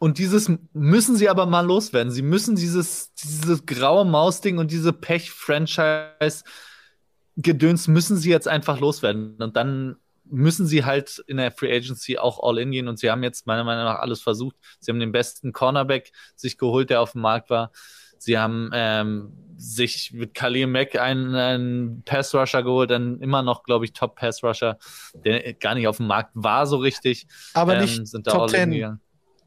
Und 0.01 0.19
dieses 0.19 0.51
müssen 0.73 1.17
sie 1.17 1.29
aber 1.29 1.47
mal 1.47 1.67
loswerden. 1.67 2.13
Sie 2.13 2.23
müssen 2.23 2.57
dieses, 2.57 3.13
dieses 3.15 3.67
graue 3.67 4.05
Maus-Ding 4.05 4.59
und 4.59 4.71
diese 4.71 4.93
Pech-Franchise-Gedöns 4.93 7.89
müssen 7.89 8.17
sie 8.17 8.31
jetzt 8.31 8.47
einfach 8.47 8.79
loswerden. 8.81 9.37
Und 9.41 9.57
dann 9.57 9.97
müssen 10.31 10.67
sie 10.67 10.85
halt 10.85 11.23
in 11.27 11.37
der 11.37 11.51
Free 11.51 11.75
Agency 11.75 12.19
auch 12.19 12.41
all 12.43 12.59
in 12.59 12.71
gehen. 12.71 12.89
Und 12.89 12.99
sie 12.99 13.11
haben 13.11 13.23
jetzt 13.23 13.47
meiner 13.47 13.65
Meinung 13.65 13.85
nach 13.85 13.99
alles 13.99 14.21
versucht. 14.21 14.57
Sie 14.81 14.91
haben 14.91 15.01
den 15.01 15.13
besten 15.13 15.53
Cornerback 15.53 16.13
sich 16.37 16.59
geholt, 16.59 16.91
der 16.91 17.01
auf 17.01 17.13
dem 17.13 17.23
Markt 17.23 17.51
war. 17.51 17.71
Sie 18.19 18.39
haben 18.39 18.71
ähm, 18.73 19.33
sich 19.57 20.13
mit 20.13 20.35
Khalil 20.35 20.67
Mack 20.67 20.97
einen, 20.97 21.35
einen 21.35 22.03
Pass-Rusher 22.03 22.63
geholt, 22.63 22.91
dann 22.91 23.21
immer 23.21 23.43
noch, 23.43 23.63
glaube 23.63 23.85
ich, 23.85 23.93
Top-Pass-Rusher, 23.93 24.79
der 25.15 25.55
gar 25.55 25.75
nicht 25.75 25.89
auf 25.89 25.99
dem 25.99 26.07
Markt 26.07 26.31
war 26.35 26.67
so 26.67 26.77
richtig. 26.77 27.27
Aber 27.55 27.75
ähm, 27.75 27.83
nicht 27.83 28.07
sind 28.07 28.27
da 28.27 28.33
Top 28.33 28.51
10. 28.51 28.99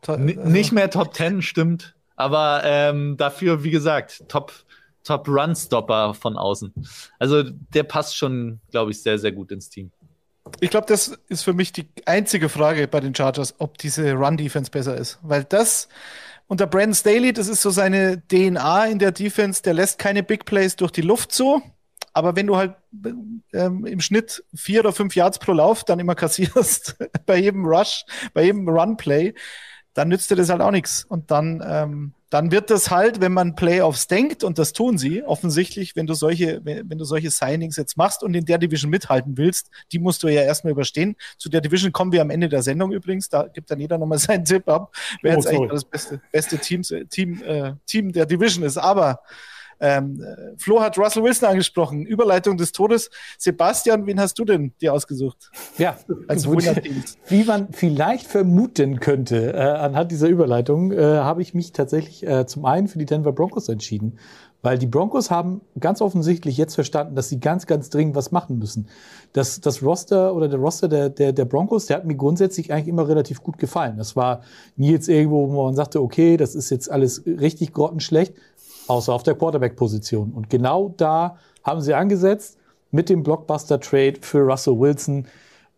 To 0.01 0.13
also. 0.13 0.23
Nicht 0.23 0.71
mehr 0.71 0.89
Top 0.89 1.13
10, 1.13 1.41
stimmt. 1.41 1.95
Aber 2.15 2.61
ähm, 2.65 3.17
dafür, 3.17 3.63
wie 3.63 3.71
gesagt, 3.71 4.27
Top, 4.27 4.53
Top 5.03 5.27
Run-Stopper 5.27 6.13
von 6.13 6.37
außen. 6.37 6.73
Also 7.19 7.43
der 7.43 7.83
passt 7.83 8.15
schon, 8.15 8.59
glaube 8.71 8.91
ich, 8.91 9.01
sehr, 9.01 9.17
sehr 9.17 9.31
gut 9.31 9.51
ins 9.51 9.69
Team. 9.69 9.91
Ich 10.59 10.69
glaube, 10.69 10.87
das 10.87 11.19
ist 11.27 11.43
für 11.43 11.53
mich 11.53 11.71
die 11.71 11.87
einzige 12.05 12.49
Frage 12.49 12.87
bei 12.87 12.99
den 12.99 13.13
Chargers, 13.13 13.55
ob 13.59 13.77
diese 13.77 14.13
Run-Defense 14.13 14.71
besser 14.71 14.97
ist. 14.97 15.19
Weil 15.21 15.43
das 15.43 15.87
unter 16.47 16.67
Brandon 16.67 16.95
Staley, 16.95 17.31
das 17.31 17.47
ist 17.47 17.61
so 17.61 17.69
seine 17.69 18.21
DNA 18.27 18.87
in 18.87 18.99
der 18.99 19.11
Defense, 19.11 19.61
der 19.61 19.73
lässt 19.73 19.99
keine 19.99 20.23
Big 20.23 20.45
Plays 20.45 20.75
durch 20.75 20.91
die 20.91 21.01
Luft 21.01 21.31
so. 21.31 21.61
Aber 22.13 22.35
wenn 22.35 22.47
du 22.47 22.57
halt 22.57 22.75
ähm, 23.53 23.85
im 23.85 24.01
Schnitt 24.01 24.43
vier 24.53 24.81
oder 24.81 24.91
fünf 24.91 25.15
Yards 25.15 25.39
pro 25.39 25.53
Lauf 25.53 25.83
dann 25.83 25.99
immer 25.99 26.15
kassierst 26.15 26.97
bei 27.25 27.37
jedem 27.37 27.65
Rush, 27.65 28.05
bei 28.33 28.43
jedem 28.43 28.67
Run-Play, 28.67 29.33
dann 29.93 30.09
nützt 30.09 30.29
dir 30.29 30.35
das 30.35 30.49
halt 30.49 30.61
auch 30.61 30.71
nichts. 30.71 31.05
Und 31.05 31.31
dann, 31.31 31.63
ähm, 31.65 32.13
dann 32.31 32.49
wird 32.49 32.69
das 32.69 32.89
halt, 32.89 33.19
wenn 33.19 33.33
man 33.33 33.55
Playoffs 33.55 34.07
denkt, 34.07 34.45
und 34.45 34.57
das 34.57 34.71
tun 34.71 34.97
sie 34.97 35.21
offensichtlich, 35.21 35.97
wenn 35.97 36.07
du 36.07 36.13
solche, 36.13 36.61
wenn, 36.63 36.97
du 36.97 37.03
solche 37.03 37.29
Signings 37.29 37.75
jetzt 37.75 37.97
machst 37.97 38.23
und 38.23 38.33
in 38.33 38.45
der 38.45 38.57
Division 38.57 38.89
mithalten 38.89 39.37
willst, 39.37 39.69
die 39.91 39.99
musst 39.99 40.23
du 40.23 40.29
ja 40.29 40.41
erstmal 40.41 40.71
überstehen. 40.71 41.17
Zu 41.37 41.49
der 41.49 41.59
Division 41.59 41.91
kommen 41.91 42.13
wir 42.13 42.21
am 42.21 42.29
Ende 42.29 42.47
der 42.47 42.63
Sendung 42.63 42.93
übrigens. 42.93 43.27
Da 43.27 43.47
gibt 43.47 43.69
dann 43.69 43.81
jeder 43.81 43.97
nochmal 43.97 44.17
seinen 44.17 44.45
Tipp 44.45 44.69
ab, 44.69 44.95
wer 45.21 45.33
oh, 45.33 45.35
jetzt 45.35 45.47
eigentlich 45.47 45.71
das 45.71 45.83
beste, 45.83 46.21
beste 46.31 46.57
Teams, 46.57 46.93
Team, 47.09 47.43
äh, 47.43 47.73
Team 47.85 48.13
der 48.13 48.25
Division 48.25 48.63
ist. 48.63 48.77
Aber 48.77 49.19
ähm, 49.81 50.23
Flo 50.57 50.79
hat 50.79 50.97
Russell 50.97 51.23
Wilson 51.23 51.49
angesprochen. 51.49 52.05
Überleitung 52.05 52.55
des 52.55 52.71
Todes. 52.71 53.09
Sebastian, 53.37 54.05
wen 54.05 54.19
hast 54.19 54.37
du 54.39 54.45
denn 54.45 54.73
dir 54.79 54.93
ausgesucht? 54.93 55.51
Ja, 55.77 55.97
also 56.27 56.53
wie 56.53 57.43
man 57.43 57.69
vielleicht 57.71 58.27
vermuten 58.27 58.99
könnte, 58.99 59.53
äh, 59.53 59.57
anhand 59.57 60.11
dieser 60.11 60.27
Überleitung, 60.27 60.91
äh, 60.91 61.01
habe 61.01 61.41
ich 61.41 61.53
mich 61.53 61.71
tatsächlich 61.71 62.25
äh, 62.25 62.45
zum 62.45 62.65
einen 62.65 62.87
für 62.87 62.99
die 62.99 63.05
Denver 63.05 63.33
Broncos 63.33 63.67
entschieden. 63.69 64.19
Weil 64.63 64.77
die 64.77 64.87
Broncos 64.87 65.31
haben 65.31 65.61
ganz 65.79 66.01
offensichtlich 66.01 66.55
jetzt 66.55 66.75
verstanden, 66.75 67.15
dass 67.15 67.29
sie 67.29 67.39
ganz, 67.39 67.65
ganz 67.65 67.89
dringend 67.89 68.15
was 68.15 68.31
machen 68.31 68.59
müssen. 68.59 68.87
Das, 69.33 69.59
das 69.59 69.81
Roster 69.81 70.35
oder 70.35 70.47
der 70.47 70.59
Roster 70.59 70.87
der, 70.87 71.09
der, 71.09 71.33
der 71.33 71.45
Broncos, 71.45 71.87
der 71.87 71.97
hat 71.97 72.05
mir 72.05 72.15
grundsätzlich 72.15 72.71
eigentlich 72.71 72.87
immer 72.87 73.07
relativ 73.07 73.41
gut 73.41 73.57
gefallen. 73.57 73.97
Das 73.97 74.15
war 74.15 74.41
nie 74.75 74.91
jetzt 74.91 75.09
irgendwo, 75.09 75.51
wo 75.51 75.65
man 75.65 75.73
sagte, 75.73 76.01
okay, 76.01 76.37
das 76.37 76.53
ist 76.53 76.69
jetzt 76.69 76.91
alles 76.91 77.25
richtig 77.25 77.73
grottenschlecht, 77.73 78.35
außer 78.87 79.13
auf 79.13 79.23
der 79.23 79.35
Quarterback-Position. 79.35 80.31
Und 80.33 80.49
genau 80.49 80.93
da 80.97 81.37
haben 81.63 81.81
sie 81.81 81.93
angesetzt 81.93 82.57
mit 82.91 83.09
dem 83.09 83.23
Blockbuster-Trade 83.23 84.15
für 84.21 84.39
Russell 84.39 84.79
Wilson 84.79 85.27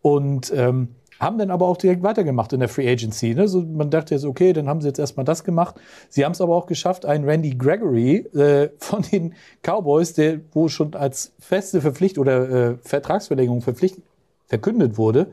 und 0.02 0.52
ähm, 0.54 0.88
haben 1.20 1.38
dann 1.38 1.50
aber 1.50 1.66
auch 1.66 1.76
direkt 1.76 2.02
weitergemacht 2.02 2.52
in 2.52 2.60
der 2.60 2.68
Free 2.68 2.90
Agency. 2.90 3.34
Ne? 3.34 3.48
So, 3.48 3.62
man 3.62 3.90
dachte 3.90 4.14
jetzt, 4.14 4.24
okay, 4.24 4.52
dann 4.52 4.68
haben 4.68 4.80
sie 4.80 4.88
jetzt 4.88 4.98
erstmal 4.98 5.24
das 5.24 5.44
gemacht. 5.44 5.76
Sie 6.08 6.24
haben 6.24 6.32
es 6.32 6.40
aber 6.40 6.54
auch 6.54 6.66
geschafft, 6.66 7.06
einen 7.06 7.24
Randy 7.24 7.54
Gregory 7.54 8.16
äh, 8.34 8.70
von 8.78 9.02
den 9.02 9.34
Cowboys, 9.62 10.14
der 10.14 10.40
wo 10.52 10.68
schon 10.68 10.94
als 10.94 11.32
feste 11.38 11.80
Verpflichtung 11.80 12.22
oder 12.22 12.50
äh, 12.50 12.76
Vertragsverlängerung 12.82 13.62
verpflichtet, 13.62 14.04
verkündet 14.46 14.98
wurde, 14.98 15.28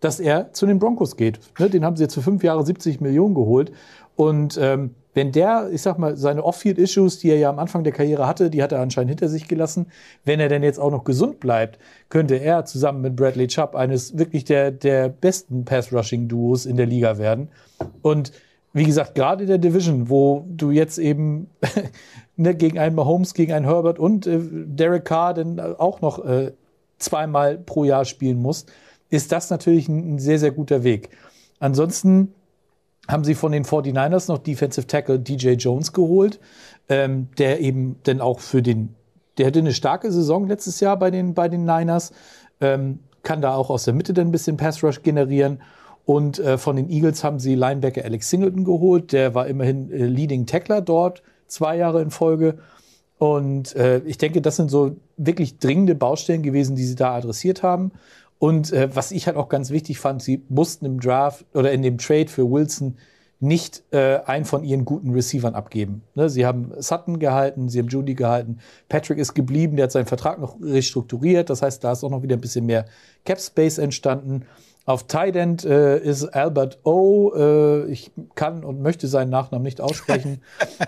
dass 0.00 0.20
er 0.20 0.52
zu 0.52 0.66
den 0.66 0.78
Broncos 0.78 1.16
geht. 1.16 1.38
Ne? 1.58 1.68
Den 1.68 1.84
haben 1.84 1.96
sie 1.96 2.04
jetzt 2.04 2.14
für 2.14 2.22
fünf 2.22 2.42
Jahre 2.42 2.64
70 2.64 3.00
Millionen 3.00 3.34
geholt. 3.34 3.72
Und 4.16 4.58
ähm, 4.60 4.94
wenn 5.14 5.32
der, 5.32 5.70
ich 5.72 5.82
sag 5.82 5.98
mal, 5.98 6.16
seine 6.16 6.44
Off-Field-Issues, 6.44 7.18
die 7.18 7.30
er 7.30 7.38
ja 7.38 7.50
am 7.50 7.58
Anfang 7.58 7.82
der 7.82 7.92
Karriere 7.92 8.26
hatte, 8.26 8.48
die 8.48 8.62
hat 8.62 8.72
er 8.72 8.80
anscheinend 8.80 9.10
hinter 9.10 9.28
sich 9.28 9.48
gelassen. 9.48 9.86
Wenn 10.24 10.38
er 10.38 10.48
denn 10.48 10.62
jetzt 10.62 10.78
auch 10.78 10.90
noch 10.90 11.04
gesund 11.04 11.40
bleibt, 11.40 11.78
könnte 12.08 12.36
er 12.36 12.64
zusammen 12.64 13.00
mit 13.00 13.16
Bradley 13.16 13.48
Chubb 13.48 13.74
eines 13.74 14.16
wirklich 14.16 14.44
der, 14.44 14.70
der 14.70 15.08
besten 15.08 15.64
Pass-Rushing-Duos 15.64 16.66
in 16.66 16.76
der 16.76 16.86
Liga 16.86 17.18
werden. 17.18 17.48
Und 18.02 18.32
wie 18.72 18.84
gesagt, 18.84 19.16
gerade 19.16 19.42
in 19.42 19.48
der 19.48 19.58
Division, 19.58 20.08
wo 20.08 20.44
du 20.48 20.70
jetzt 20.70 20.98
eben 20.98 21.50
ne, 22.36 22.54
gegen 22.54 22.78
einen 22.78 22.94
Mahomes, 22.94 23.34
gegen 23.34 23.52
einen 23.52 23.66
Herbert 23.66 23.98
und 23.98 24.26
äh, 24.28 24.38
Derek 24.40 25.04
Carr 25.04 25.34
dann 25.34 25.58
auch 25.58 26.00
noch 26.00 26.24
äh, 26.24 26.52
zweimal 26.98 27.58
pro 27.58 27.82
Jahr 27.82 28.04
spielen 28.04 28.40
musst, 28.40 28.70
ist 29.08 29.32
das 29.32 29.50
natürlich 29.50 29.88
ein, 29.88 30.14
ein 30.14 30.18
sehr, 30.20 30.38
sehr 30.38 30.52
guter 30.52 30.84
Weg. 30.84 31.10
Ansonsten 31.58 32.32
haben 33.10 33.24
sie 33.24 33.34
von 33.34 33.52
den 33.52 33.64
49ers 33.64 34.30
noch 34.30 34.38
Defensive 34.38 34.86
Tackle 34.86 35.18
DJ 35.18 35.50
Jones 35.52 35.92
geholt, 35.92 36.40
ähm, 36.88 37.28
der 37.38 37.60
eben 37.60 37.96
dann 38.04 38.20
auch 38.20 38.40
für 38.40 38.62
den, 38.62 38.94
der 39.38 39.46
hatte 39.46 39.58
eine 39.60 39.72
starke 39.72 40.10
Saison 40.12 40.46
letztes 40.46 40.80
Jahr 40.80 40.98
bei 40.98 41.10
den, 41.10 41.34
bei 41.34 41.48
den 41.48 41.64
Niners, 41.64 42.12
ähm, 42.60 43.00
kann 43.22 43.42
da 43.42 43.54
auch 43.54 43.70
aus 43.70 43.84
der 43.84 43.94
Mitte 43.94 44.12
dann 44.12 44.28
ein 44.28 44.32
bisschen 44.32 44.56
Pass 44.56 44.82
Rush 44.82 45.02
generieren. 45.02 45.60
Und 46.06 46.38
äh, 46.38 46.58
von 46.58 46.76
den 46.76 46.88
Eagles 46.88 47.22
haben 47.22 47.38
sie 47.38 47.54
Linebacker 47.54 48.04
Alex 48.04 48.30
Singleton 48.30 48.64
geholt, 48.64 49.12
der 49.12 49.34
war 49.34 49.46
immerhin 49.46 49.92
äh, 49.92 50.06
Leading 50.06 50.46
Tackler 50.46 50.80
dort, 50.80 51.22
zwei 51.46 51.76
Jahre 51.76 52.02
in 52.02 52.10
Folge. 52.10 52.58
Und 53.18 53.76
äh, 53.76 53.98
ich 54.06 54.16
denke, 54.16 54.40
das 54.40 54.56
sind 54.56 54.70
so 54.70 54.96
wirklich 55.18 55.58
dringende 55.58 55.94
Baustellen 55.94 56.42
gewesen, 56.42 56.74
die 56.74 56.84
sie 56.84 56.94
da 56.94 57.14
adressiert 57.14 57.62
haben. 57.62 57.92
Und 58.40 58.72
äh, 58.72 58.88
was 58.96 59.12
ich 59.12 59.26
halt 59.26 59.36
auch 59.36 59.50
ganz 59.50 59.70
wichtig 59.70 60.00
fand, 60.00 60.22
sie 60.22 60.42
mussten 60.48 60.86
im 60.86 60.98
Draft 60.98 61.44
oder 61.52 61.72
in 61.72 61.82
dem 61.82 61.98
Trade 61.98 62.28
für 62.28 62.50
Wilson 62.50 62.96
nicht 63.38 63.82
äh, 63.90 64.20
einen 64.24 64.46
von 64.46 64.64
ihren 64.64 64.86
guten 64.86 65.12
Receivern 65.12 65.54
abgeben. 65.54 66.02
Ne? 66.14 66.30
Sie 66.30 66.46
haben 66.46 66.72
Sutton 66.78 67.18
gehalten, 67.18 67.68
sie 67.68 67.78
haben 67.78 67.88
Judy 67.88 68.14
gehalten, 68.14 68.58
Patrick 68.88 69.18
ist 69.18 69.34
geblieben, 69.34 69.76
der 69.76 69.84
hat 69.84 69.92
seinen 69.92 70.06
Vertrag 70.06 70.40
noch 70.40 70.56
restrukturiert, 70.58 71.50
das 71.50 71.60
heißt, 71.60 71.84
da 71.84 71.92
ist 71.92 72.02
auch 72.02 72.10
noch 72.10 72.22
wieder 72.22 72.36
ein 72.36 72.40
bisschen 72.40 72.64
mehr 72.64 72.86
Cap 73.26 73.38
Space 73.40 73.76
entstanden. 73.76 74.46
Auf 74.86 75.06
Tight 75.06 75.36
End 75.36 75.66
äh, 75.66 75.98
ist 75.98 76.24
Albert 76.24 76.78
O. 76.84 77.32
Äh, 77.34 77.90
ich 77.90 78.10
kann 78.34 78.64
und 78.64 78.80
möchte 78.80 79.06
seinen 79.06 79.28
Nachnamen 79.28 79.64
nicht 79.64 79.82
aussprechen, 79.82 80.40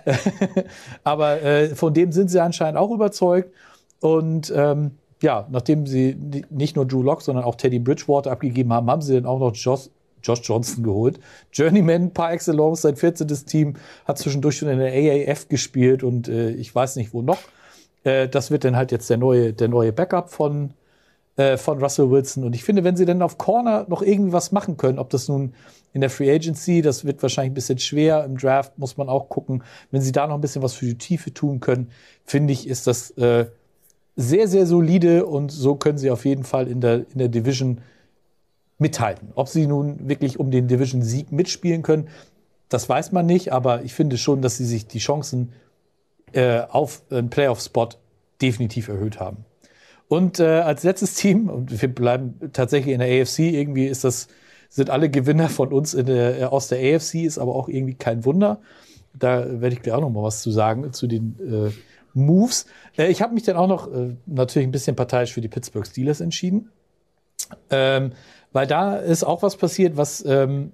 aber 1.04 1.42
äh, 1.42 1.74
von 1.74 1.92
dem 1.92 2.12
sind 2.12 2.30
sie 2.30 2.40
anscheinend 2.40 2.78
auch 2.78 2.90
überzeugt. 2.90 3.52
Und 4.00 4.52
ähm, 4.56 4.92
ja, 5.22 5.46
nachdem 5.50 5.86
sie 5.86 6.16
nicht 6.50 6.76
nur 6.76 6.86
Drew 6.86 7.02
Locke, 7.02 7.22
sondern 7.22 7.44
auch 7.44 7.54
Teddy 7.54 7.78
Bridgewater 7.78 8.32
abgegeben 8.32 8.72
haben, 8.72 8.90
haben 8.90 9.02
sie 9.02 9.14
dann 9.14 9.26
auch 9.26 9.38
noch 9.38 9.54
Josh, 9.54 9.88
Josh 10.22 10.40
Johnson 10.42 10.82
geholt. 10.84 11.20
Journeyman 11.52 12.12
par 12.12 12.32
excellence, 12.32 12.82
sein 12.82 12.96
14. 12.96 13.28
Team, 13.46 13.74
hat 14.04 14.18
zwischendurch 14.18 14.56
schon 14.58 14.68
in 14.68 14.78
der 14.78 14.92
AAF 14.92 15.48
gespielt 15.48 16.02
und 16.02 16.28
äh, 16.28 16.50
ich 16.50 16.74
weiß 16.74 16.96
nicht 16.96 17.14
wo 17.14 17.22
noch. 17.22 17.38
Äh, 18.04 18.28
das 18.28 18.50
wird 18.50 18.64
dann 18.64 18.76
halt 18.76 18.92
jetzt 18.92 19.08
der 19.10 19.16
neue, 19.16 19.52
der 19.52 19.68
neue 19.68 19.92
Backup 19.92 20.30
von, 20.30 20.74
äh, 21.36 21.56
von 21.56 21.78
Russell 21.78 22.10
Wilson. 22.10 22.44
Und 22.44 22.54
ich 22.54 22.64
finde, 22.64 22.82
wenn 22.82 22.96
sie 22.96 23.06
dann 23.06 23.22
auf 23.22 23.38
Corner 23.38 23.86
noch 23.88 24.02
irgendwie 24.02 24.32
was 24.32 24.50
machen 24.50 24.76
können, 24.76 24.98
ob 24.98 25.10
das 25.10 25.28
nun 25.28 25.54
in 25.92 26.00
der 26.00 26.10
Free 26.10 26.34
Agency, 26.34 26.82
das 26.82 27.04
wird 27.04 27.22
wahrscheinlich 27.22 27.52
ein 27.52 27.54
bisschen 27.54 27.78
schwer. 27.78 28.24
Im 28.24 28.38
Draft 28.38 28.78
muss 28.78 28.96
man 28.96 29.08
auch 29.08 29.28
gucken. 29.28 29.62
Wenn 29.90 30.00
sie 30.00 30.12
da 30.12 30.26
noch 30.26 30.34
ein 30.34 30.40
bisschen 30.40 30.62
was 30.62 30.72
für 30.72 30.86
die 30.86 30.98
Tiefe 30.98 31.32
tun 31.32 31.60
können, 31.60 31.90
finde 32.24 32.52
ich, 32.52 32.66
ist 32.66 32.86
das 32.86 33.10
äh, 33.12 33.46
sehr, 34.16 34.48
sehr 34.48 34.66
solide 34.66 35.26
und 35.26 35.50
so 35.50 35.74
können 35.74 35.98
sie 35.98 36.10
auf 36.10 36.24
jeden 36.24 36.44
Fall 36.44 36.68
in 36.68 36.80
der, 36.80 37.06
in 37.12 37.18
der 37.18 37.28
Division 37.28 37.80
mithalten. 38.78 39.28
Ob 39.34 39.48
sie 39.48 39.66
nun 39.66 40.08
wirklich 40.08 40.38
um 40.38 40.50
den 40.50 40.68
Division-Sieg 40.68 41.32
mitspielen 41.32 41.82
können, 41.82 42.08
das 42.68 42.88
weiß 42.88 43.12
man 43.12 43.26
nicht, 43.26 43.52
aber 43.52 43.82
ich 43.82 43.94
finde 43.94 44.18
schon, 44.18 44.42
dass 44.42 44.56
sie 44.56 44.66
sich 44.66 44.86
die 44.86 44.98
Chancen 44.98 45.52
äh, 46.32 46.60
auf 46.60 47.02
einen 47.10 47.30
Playoff-Spot 47.30 47.90
definitiv 48.40 48.88
erhöht 48.88 49.20
haben. 49.20 49.44
Und 50.08 50.40
äh, 50.40 50.60
als 50.60 50.82
letztes 50.82 51.14
Team, 51.14 51.48
und 51.48 51.80
wir 51.80 51.94
bleiben 51.94 52.38
tatsächlich 52.52 52.92
in 52.92 53.00
der 53.00 53.22
AFC, 53.22 53.40
irgendwie 53.40 53.86
ist 53.86 54.04
das, 54.04 54.28
sind 54.68 54.90
alle 54.90 55.08
Gewinner 55.08 55.48
von 55.48 55.72
uns 55.72 55.92
der, 55.92 56.40
äh, 56.40 56.44
aus 56.44 56.68
der 56.68 56.96
AFC, 56.96 57.24
ist 57.24 57.38
aber 57.38 57.54
auch 57.54 57.68
irgendwie 57.68 57.94
kein 57.94 58.24
Wunder. 58.24 58.60
Da 59.14 59.60
werde 59.60 59.74
ich 59.74 59.82
gleich 59.82 59.94
auch 59.94 60.00
noch 60.00 60.10
mal 60.10 60.22
was 60.22 60.42
zu 60.42 60.50
sagen, 60.50 60.92
zu 60.92 61.06
den 61.06 61.36
äh, 61.40 61.70
Moves. 62.14 62.66
Äh, 62.96 63.10
ich 63.10 63.22
habe 63.22 63.34
mich 63.34 63.42
dann 63.44 63.56
auch 63.56 63.68
noch 63.68 63.92
äh, 63.92 64.16
natürlich 64.26 64.68
ein 64.68 64.72
bisschen 64.72 64.96
parteiisch 64.96 65.32
für 65.32 65.40
die 65.40 65.48
Pittsburgh 65.48 65.86
Steelers 65.86 66.20
entschieden. 66.20 66.70
Ähm, 67.70 68.12
weil 68.52 68.66
da 68.66 68.96
ist 68.96 69.24
auch 69.24 69.42
was 69.42 69.56
passiert, 69.56 69.96
was 69.96 70.24
ähm, 70.24 70.72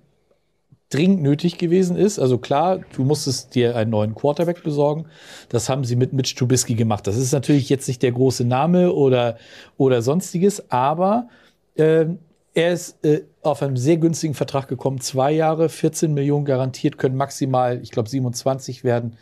dringend 0.91 1.23
nötig 1.23 1.59
gewesen 1.59 1.97
ist. 1.97 2.19
Also 2.19 2.39
klar, 2.39 2.81
du 2.97 3.05
musstest 3.05 3.55
dir 3.55 3.77
einen 3.77 3.91
neuen 3.91 4.15
Quarterback 4.15 4.63
besorgen. 4.63 5.07
Das 5.49 5.69
haben 5.69 5.85
sie 5.85 5.97
mit 5.97 6.13
Mitch 6.13 6.35
Trubisky 6.35 6.75
gemacht. 6.75 7.07
Das 7.07 7.17
ist 7.17 7.33
natürlich 7.33 7.69
jetzt 7.69 7.89
nicht 7.89 8.03
der 8.03 8.13
große 8.13 8.45
Name 8.45 8.93
oder, 8.93 9.37
oder 9.77 10.03
sonstiges, 10.03 10.71
aber 10.71 11.29
äh, 11.75 12.07
er 12.55 12.73
ist 12.73 13.05
äh, 13.05 13.23
auf 13.43 13.63
einem 13.63 13.77
sehr 13.77 13.99
günstigen 13.99 14.35
Vertrag 14.35 14.67
gekommen. 14.69 15.01
Zwei 15.01 15.33
Jahre, 15.33 15.69
14 15.69 16.13
Millionen 16.13 16.45
garantiert, 16.45 16.99
können 16.99 17.17
maximal, 17.17 17.81
ich 17.83 17.91
glaube, 17.91 18.09
27 18.09 18.83
werden. 18.83 19.17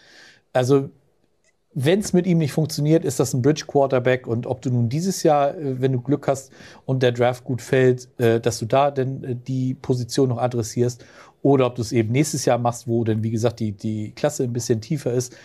Also 0.53 0.91
wenn 1.79 2.01
es 2.01 2.15
mit 2.15 2.27
ihm 2.27 2.39
nicht 2.39 2.53
funktioniert, 2.53 3.05
ist 3.05 3.21
das 3.21 3.35
ein 3.35 3.43
Bridge 3.43 3.65
Quarterback. 3.67 4.27
Und 4.27 4.47
ob 4.47 4.63
du 4.63 4.71
nun 4.71 4.89
dieses 4.89 5.23
Jahr, 5.23 5.55
äh, 5.55 5.79
wenn 5.79 5.93
du 5.93 6.01
Glück 6.01 6.27
hast 6.27 6.51
und 6.87 7.03
der 7.03 7.13
Draft 7.13 7.45
gut 7.45 7.61
fällt, 7.61 8.09
äh, 8.19 8.41
dass 8.41 8.59
du 8.59 8.65
da 8.65 8.91
denn 8.91 9.23
äh, 9.23 9.37
die 9.37 9.75
Position 9.75 10.31
noch 10.31 10.39
adressierst, 10.39 11.05
oder 11.43 11.67
ob 11.67 11.75
du 11.75 11.83
es 11.83 11.93
eben 11.93 12.11
nächstes 12.11 12.47
Jahr 12.47 12.57
machst, 12.57 12.89
wo 12.89 13.05
denn, 13.05 13.23
wie 13.23 13.31
gesagt, 13.31 13.61
die, 13.61 13.73
die 13.73 14.13
Klasse 14.13 14.43
ein 14.43 14.55
bisschen 14.55 14.81
tiefer 14.81 15.13
ist. 15.13 15.37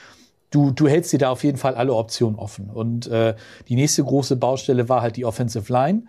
Du, 0.49 0.71
du 0.71 0.87
hältst 0.87 1.11
dir 1.11 1.19
da 1.19 1.29
auf 1.29 1.43
jeden 1.43 1.57
Fall 1.57 1.75
alle 1.75 1.93
Optionen 1.93 2.39
offen. 2.39 2.69
Und 2.69 3.07
äh, 3.07 3.35
die 3.67 3.75
nächste 3.75 4.03
große 4.03 4.37
Baustelle 4.37 4.87
war 4.87 5.01
halt 5.01 5.17
die 5.17 5.25
Offensive 5.25 5.71
Line, 5.71 6.03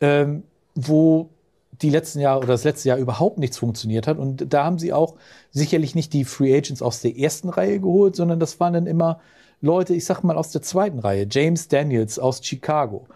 ähm, 0.00 0.42
wo 0.74 1.30
die 1.80 1.90
letzten 1.90 2.20
Jahre 2.20 2.40
oder 2.40 2.48
das 2.48 2.64
letzte 2.64 2.90
Jahr 2.90 2.98
überhaupt 2.98 3.38
nichts 3.38 3.56
funktioniert 3.56 4.06
hat. 4.06 4.18
Und 4.18 4.52
da 4.52 4.64
haben 4.64 4.78
sie 4.78 4.92
auch 4.92 5.16
sicherlich 5.50 5.94
nicht 5.94 6.12
die 6.12 6.24
Free 6.24 6.54
Agents 6.54 6.82
aus 6.82 7.00
der 7.00 7.16
ersten 7.16 7.48
Reihe 7.48 7.80
geholt, 7.80 8.16
sondern 8.16 8.38
das 8.38 8.60
waren 8.60 8.74
dann 8.74 8.86
immer 8.86 9.18
Leute, 9.62 9.94
ich 9.94 10.04
sag 10.04 10.22
mal 10.24 10.36
aus 10.36 10.50
der 10.50 10.60
zweiten 10.60 10.98
Reihe. 10.98 11.26
James 11.30 11.68
Daniels 11.68 12.18
aus 12.18 12.44
Chicago. 12.44 13.06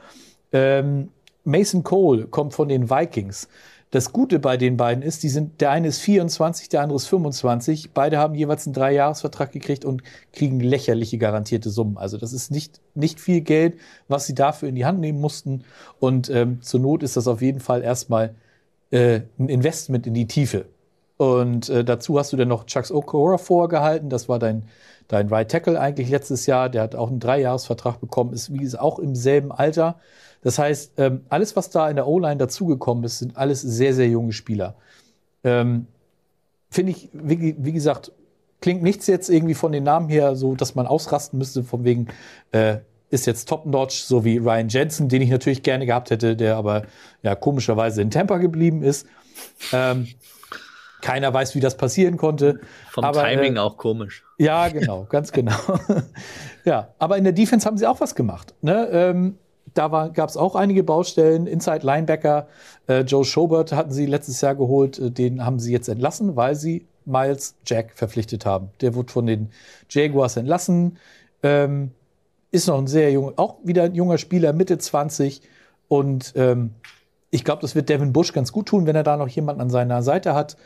Ähm, 0.53 1.09
Mason 1.43 1.83
Cole 1.83 2.29
kommt 2.29 2.55
von 2.55 2.69
den 2.69 2.89
Vikings. 2.89 3.49
Das 3.91 4.13
Gute 4.13 4.39
bei 4.39 4.57
den 4.57 4.77
beiden 4.77 5.03
ist, 5.03 5.25
die 5.25 5.29
sind, 5.29 5.61
der 5.61 5.71
eine 5.71 5.89
ist 5.89 5.99
24, 6.01 6.69
der 6.69 6.83
andere 6.83 6.97
ist 6.97 7.07
25. 7.07 7.91
Beide 7.93 8.19
haben 8.19 8.37
jeweils 8.37 8.65
einen 8.67 8.75
Dreijahresvertrag 8.75 9.51
gekriegt 9.51 9.85
und 9.85 10.03
kriegen 10.33 10.61
lächerliche 10.61 11.19
garantierte 11.19 11.71
Summen. 11.71 11.97
Also 11.97 12.17
das 12.17 12.33
ist 12.33 12.53
nicht, 12.53 12.81
nicht 12.95 13.19
viel 13.19 13.41
Geld, 13.41 13.79
was 14.07 14.27
sie 14.27 14.35
dafür 14.35 14.69
in 14.69 14.77
die 14.77 14.85
Hand 14.87 15.01
nehmen 15.01 15.21
mussten. 15.21 15.65
Und 15.99 16.31
ähm, 16.31 16.63
zur 16.63 16.79
Not 16.79 17.03
ist 17.03 17.17
das 17.17 17.27
auf 17.27 17.43
jeden 17.43 17.61
Fall 17.61 17.83
erstmal 17.83 18.35
äh, 18.93 19.23
ein 19.39 19.49
Investment 19.49 20.07
in 20.07 20.15
die 20.15 20.27
Tiefe. 20.27 20.67
Und 21.17 21.69
äh, 21.69 21.85
dazu 21.85 22.19
hast 22.19 22.33
du 22.33 22.37
dann 22.37 22.49
noch 22.49 22.67
Chucks 22.67 22.93
Okora 22.93 23.39
vorgehalten. 23.39 24.11
Das 24.11 24.29
war 24.29 24.39
dein 24.39 24.65
dein 25.09 25.29
Right 25.29 25.51
Tackle 25.51 25.81
eigentlich 25.81 26.11
letztes 26.11 26.47
Jahr, 26.47 26.69
der 26.69 26.83
hat 26.83 26.95
auch 26.95 27.09
einen 27.09 27.21
Dreijahresvertrag 27.21 28.01
bekommen, 28.01 28.33
ist 28.33 28.53
wie 28.53 28.59
gesagt 28.59 28.83
auch 28.83 28.99
im 28.99 29.15
selben 29.15 29.53
Alter. 29.53 29.97
Das 30.43 30.59
heißt, 30.59 30.93
ähm, 30.99 31.23
alles, 31.29 31.57
was 31.57 31.71
da 31.71 31.89
in 31.89 31.97
der 31.97 32.07
O-Line 32.07 32.37
dazugekommen 32.37 33.05
ist, 33.05 33.19
sind 33.19 33.37
alles 33.37 33.63
sehr, 33.63 33.95
sehr 33.95 34.09
junge 34.09 34.33
Spieler. 34.33 34.77
Ähm, 35.45 35.87
Finde 36.71 36.93
ich, 36.93 37.09
wie, 37.13 37.57
wie, 37.59 37.73
gesagt, 37.73 38.13
klingt 38.61 38.83
nichts 38.83 39.07
jetzt 39.07 39.31
irgendwie 39.31 39.55
von 39.55 39.73
den 39.73 39.85
Namen 39.85 40.09
her 40.09 40.37
so, 40.37 40.55
dass 40.55 40.75
man 40.75 40.87
ausrasten 40.87 41.39
müsste, 41.39 41.63
von 41.63 41.85
wegen, 41.85 42.09
äh, 42.53 42.79
ist 43.09 43.27
jetzt 43.27 43.49
top-notch, 43.49 44.03
so 44.03 44.25
wie 44.25 44.39
Ryan 44.39 44.69
Jensen, 44.69 45.09
den 45.09 45.23
ich 45.23 45.31
natürlich 45.31 45.63
gerne 45.63 45.87
gehabt 45.87 46.11
hätte, 46.11 46.37
der 46.37 46.57
aber 46.57 46.83
ja 47.23 47.37
komischerweise 47.37 48.03
in 48.03 48.11
Tampa 48.11 48.39
geblieben 48.39 48.83
ist. 48.83 49.07
Ähm, 49.73 50.09
keiner 51.07 51.33
weiß, 51.33 51.55
wie 51.55 51.61
das 51.61 51.77
passieren 51.77 52.17
konnte. 52.17 52.59
Vom 52.91 53.05
aber, 53.05 53.23
Timing 53.23 53.57
äh, 53.57 53.61
auch 53.61 53.77
komisch. 53.77 54.25
Ja, 54.39 54.69
genau, 54.69 55.07
ganz 55.09 55.31
genau. 55.31 55.55
ja, 56.65 56.89
aber 56.99 57.17
in 57.17 57.23
der 57.23 57.33
Defense 57.33 57.65
haben 57.65 57.79
sie 57.79 57.87
auch 57.87 58.01
was 58.01 58.17
gemacht. 58.17 58.55
Ne? 58.61 58.89
Ähm, 58.91 59.39
da 59.73 60.09
gab 60.09 60.29
es 60.29 60.37
auch 60.37 60.57
einige 60.57 60.83
Baustellen. 60.83 61.47
Inside 61.47 61.87
Linebacker, 61.87 62.49
äh, 62.89 63.03
Joe 63.03 63.25
Schobert 63.25 63.73
hatten 63.73 63.93
sie 63.93 64.07
letztes 64.07 64.41
Jahr 64.41 64.57
geholt. 64.57 64.99
Äh, 64.99 65.13
den 65.13 65.47
haben 65.47 65.61
sie 65.61 65.73
jetzt 65.73 65.89
entlassen, 65.89 66.35
weil 66.35 66.57
sie 66.57 66.87
Miles 67.05 67.55
Jack 67.65 67.93
verpflichtet 67.95 68.45
haben. 68.45 68.71
Der 68.81 68.97
wurde 68.97 69.13
von 69.13 69.27
den 69.27 69.51
Jaguars 69.89 70.37
entlassen. 70.37 70.99
Ähm, 71.45 71.93
ist 72.51 72.67
noch 72.67 72.79
ein 72.79 72.89
sehr 72.89 73.13
junger, 73.13 73.35
auch 73.37 73.59
wieder 73.63 73.85
ein 73.85 73.95
junger 73.95 74.19
Spieler, 74.19 74.53
Mitte 74.53 74.77
20. 74.77 75.41
Und 75.87 76.33
ähm, 76.35 76.71
ich 77.31 77.45
glaube, 77.45 77.63
das 77.63 77.77
wird 77.77 77.89
Devin 77.89 78.13
Bush 78.13 78.33
ganz 78.33 78.51
gut 78.51 78.67
tun, 78.67 78.87
wenn 78.87 78.97
er 78.97 79.05
da 79.05 79.17
noch 79.17 79.29
jemanden 79.29 79.61
an 79.61 79.71
seiner 79.71 80.03
Seite 80.03 80.35
hat 80.35 80.57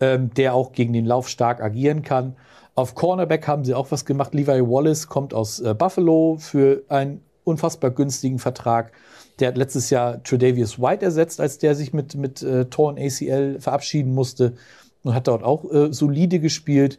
ähm, 0.00 0.32
der 0.34 0.54
auch 0.54 0.72
gegen 0.72 0.92
den 0.92 1.06
Lauf 1.06 1.28
stark 1.28 1.62
agieren 1.62 2.02
kann. 2.02 2.36
Auf 2.74 2.94
Cornerback 2.94 3.48
haben 3.48 3.64
sie 3.64 3.74
auch 3.74 3.90
was 3.90 4.04
gemacht. 4.04 4.34
Levi 4.34 4.60
Wallace 4.60 5.08
kommt 5.08 5.32
aus 5.32 5.60
äh, 5.60 5.74
Buffalo 5.74 6.36
für 6.38 6.82
einen 6.88 7.22
unfassbar 7.44 7.90
günstigen 7.90 8.38
Vertrag. 8.38 8.92
Der 9.38 9.48
hat 9.48 9.56
letztes 9.56 9.90
Jahr 9.90 10.22
Tredavious 10.22 10.80
White 10.80 11.04
ersetzt, 11.04 11.40
als 11.40 11.58
der 11.58 11.74
sich 11.74 11.92
mit, 11.92 12.14
mit 12.14 12.42
äh, 12.42 12.66
Torn 12.66 12.98
ACL 12.98 13.60
verabschieden 13.60 14.14
musste 14.14 14.54
und 15.02 15.14
hat 15.14 15.28
dort 15.28 15.42
auch 15.42 15.70
äh, 15.72 15.92
solide 15.92 16.40
gespielt. 16.40 16.98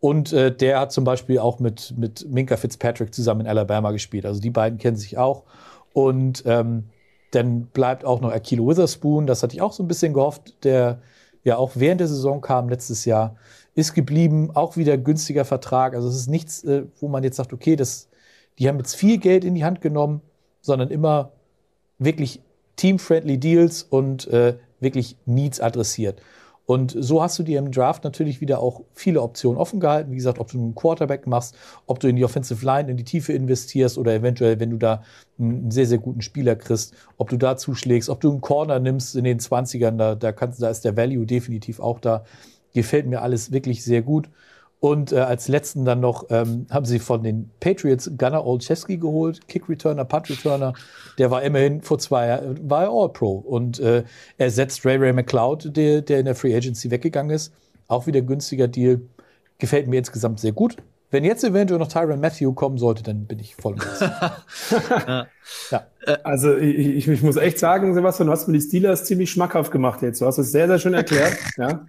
Und 0.00 0.32
äh, 0.32 0.54
der 0.54 0.80
hat 0.80 0.92
zum 0.92 1.04
Beispiel 1.04 1.38
auch 1.40 1.58
mit, 1.58 1.94
mit 1.96 2.26
Minka 2.30 2.56
Fitzpatrick 2.56 3.12
zusammen 3.12 3.42
in 3.42 3.46
Alabama 3.48 3.90
gespielt. 3.90 4.26
Also 4.26 4.40
die 4.40 4.50
beiden 4.50 4.78
kennen 4.78 4.96
sich 4.96 5.18
auch. 5.18 5.42
Und 5.92 6.44
ähm, 6.46 6.84
dann 7.32 7.66
bleibt 7.66 8.04
auch 8.04 8.20
noch 8.20 8.32
Akilo 8.32 8.68
Witherspoon. 8.68 9.26
Das 9.26 9.42
hatte 9.42 9.54
ich 9.54 9.60
auch 9.60 9.72
so 9.72 9.82
ein 9.82 9.88
bisschen 9.88 10.14
gehofft. 10.14 10.64
Der 10.64 11.00
ja 11.48 11.56
auch 11.56 11.72
während 11.74 12.00
der 12.00 12.08
Saison 12.08 12.40
kam 12.40 12.68
letztes 12.68 13.04
Jahr, 13.04 13.36
ist 13.74 13.94
geblieben, 13.94 14.50
auch 14.54 14.76
wieder 14.76 14.96
günstiger 14.96 15.44
Vertrag. 15.44 15.94
Also 15.94 16.08
es 16.08 16.16
ist 16.16 16.28
nichts, 16.28 16.62
äh, 16.64 16.84
wo 17.00 17.08
man 17.08 17.24
jetzt 17.24 17.36
sagt, 17.36 17.52
okay, 17.52 17.76
das, 17.76 18.08
die 18.58 18.68
haben 18.68 18.78
jetzt 18.78 18.94
viel 18.94 19.18
Geld 19.18 19.44
in 19.44 19.54
die 19.54 19.64
Hand 19.64 19.80
genommen, 19.80 20.20
sondern 20.60 20.90
immer 20.90 21.32
wirklich 21.98 22.42
team-friendly 22.76 23.38
Deals 23.38 23.82
und 23.82 24.28
äh, 24.28 24.56
wirklich 24.80 25.16
Needs 25.26 25.60
adressiert. 25.60 26.20
Und 26.68 26.94
so 26.98 27.22
hast 27.22 27.38
du 27.38 27.42
dir 27.44 27.58
im 27.60 27.70
Draft 27.70 28.04
natürlich 28.04 28.42
wieder 28.42 28.60
auch 28.60 28.82
viele 28.92 29.22
Optionen 29.22 29.58
offen 29.58 29.80
gehalten. 29.80 30.10
Wie 30.10 30.16
gesagt, 30.16 30.38
ob 30.38 30.52
du 30.52 30.58
einen 30.58 30.74
Quarterback 30.74 31.26
machst, 31.26 31.56
ob 31.86 31.98
du 31.98 32.08
in 32.08 32.16
die 32.16 32.26
Offensive 32.26 32.62
Line, 32.62 32.90
in 32.90 32.98
die 32.98 33.04
Tiefe 33.04 33.32
investierst 33.32 33.96
oder 33.96 34.12
eventuell, 34.12 34.60
wenn 34.60 34.68
du 34.68 34.76
da 34.76 35.02
einen 35.38 35.70
sehr, 35.70 35.86
sehr 35.86 35.96
guten 35.96 36.20
Spieler 36.20 36.56
kriegst, 36.56 36.92
ob 37.16 37.30
du 37.30 37.38
da 37.38 37.56
zuschlägst, 37.56 38.10
ob 38.10 38.20
du 38.20 38.30
einen 38.30 38.42
Corner 38.42 38.80
nimmst 38.80 39.16
in 39.16 39.24
den 39.24 39.40
20ern, 39.40 39.96
da, 39.96 40.14
da, 40.14 40.30
kannst, 40.32 40.60
da 40.60 40.68
ist 40.68 40.84
der 40.84 40.94
Value 40.94 41.24
definitiv 41.24 41.80
auch 41.80 42.00
da. 42.00 42.24
Gefällt 42.74 43.06
mir 43.06 43.22
alles 43.22 43.50
wirklich 43.50 43.82
sehr 43.82 44.02
gut. 44.02 44.28
Und 44.80 45.10
äh, 45.12 45.16
als 45.18 45.48
letzten 45.48 45.84
dann 45.84 46.00
noch 46.00 46.26
ähm, 46.30 46.66
haben 46.70 46.86
sie 46.86 47.00
von 47.00 47.22
den 47.24 47.50
Patriots 47.58 48.10
Gunnar 48.16 48.46
Olszewski 48.46 48.96
geholt, 48.96 49.48
Kick 49.48 49.68
Returner, 49.68 50.04
Punt 50.04 50.30
Returner. 50.30 50.72
Der 51.18 51.32
war 51.32 51.42
immerhin 51.42 51.82
vor 51.82 51.98
zwei 51.98 52.28
Jahren, 52.28 52.70
war 52.70 52.88
All 52.88 53.08
Pro 53.08 53.32
und 53.32 53.80
äh, 53.80 54.04
ersetzt 54.36 54.86
Ray 54.86 54.96
Ray 54.96 55.12
McLeod, 55.12 55.76
der, 55.76 56.02
der 56.02 56.20
in 56.20 56.26
der 56.26 56.36
Free 56.36 56.54
Agency 56.54 56.90
weggegangen 56.92 57.34
ist. 57.34 57.52
Auch 57.88 58.06
wieder 58.06 58.20
günstiger 58.20 58.68
Deal. 58.68 59.00
Gefällt 59.58 59.88
mir 59.88 59.98
insgesamt 59.98 60.38
sehr 60.38 60.52
gut. 60.52 60.76
Wenn 61.10 61.24
jetzt 61.24 61.42
eventuell 61.42 61.80
noch 61.80 61.88
Tyron 61.88 62.20
Matthew 62.20 62.52
kommen 62.52 62.76
sollte, 62.76 63.02
dann 63.02 63.24
bin 63.24 63.38
ich 63.38 63.56
voll 63.56 63.76
ja. 64.90 65.26
ja. 65.70 65.86
Also 66.22 66.54
ich, 66.56 67.08
ich, 67.08 67.22
muss 67.22 67.36
echt 67.36 67.58
sagen, 67.58 67.94
Sebastian, 67.94 68.26
du 68.26 68.32
hast 68.32 68.46
mir 68.46 68.52
die 68.52 68.60
Steelers 68.60 69.04
ziemlich 69.04 69.30
schmackhaft 69.30 69.72
gemacht 69.72 70.02
jetzt. 70.02 70.20
Du 70.20 70.26
hast 70.26 70.36
es 70.36 70.52
sehr, 70.52 70.68
sehr 70.68 70.78
schön 70.78 70.92
erklärt. 70.92 71.36
ja. 71.56 71.86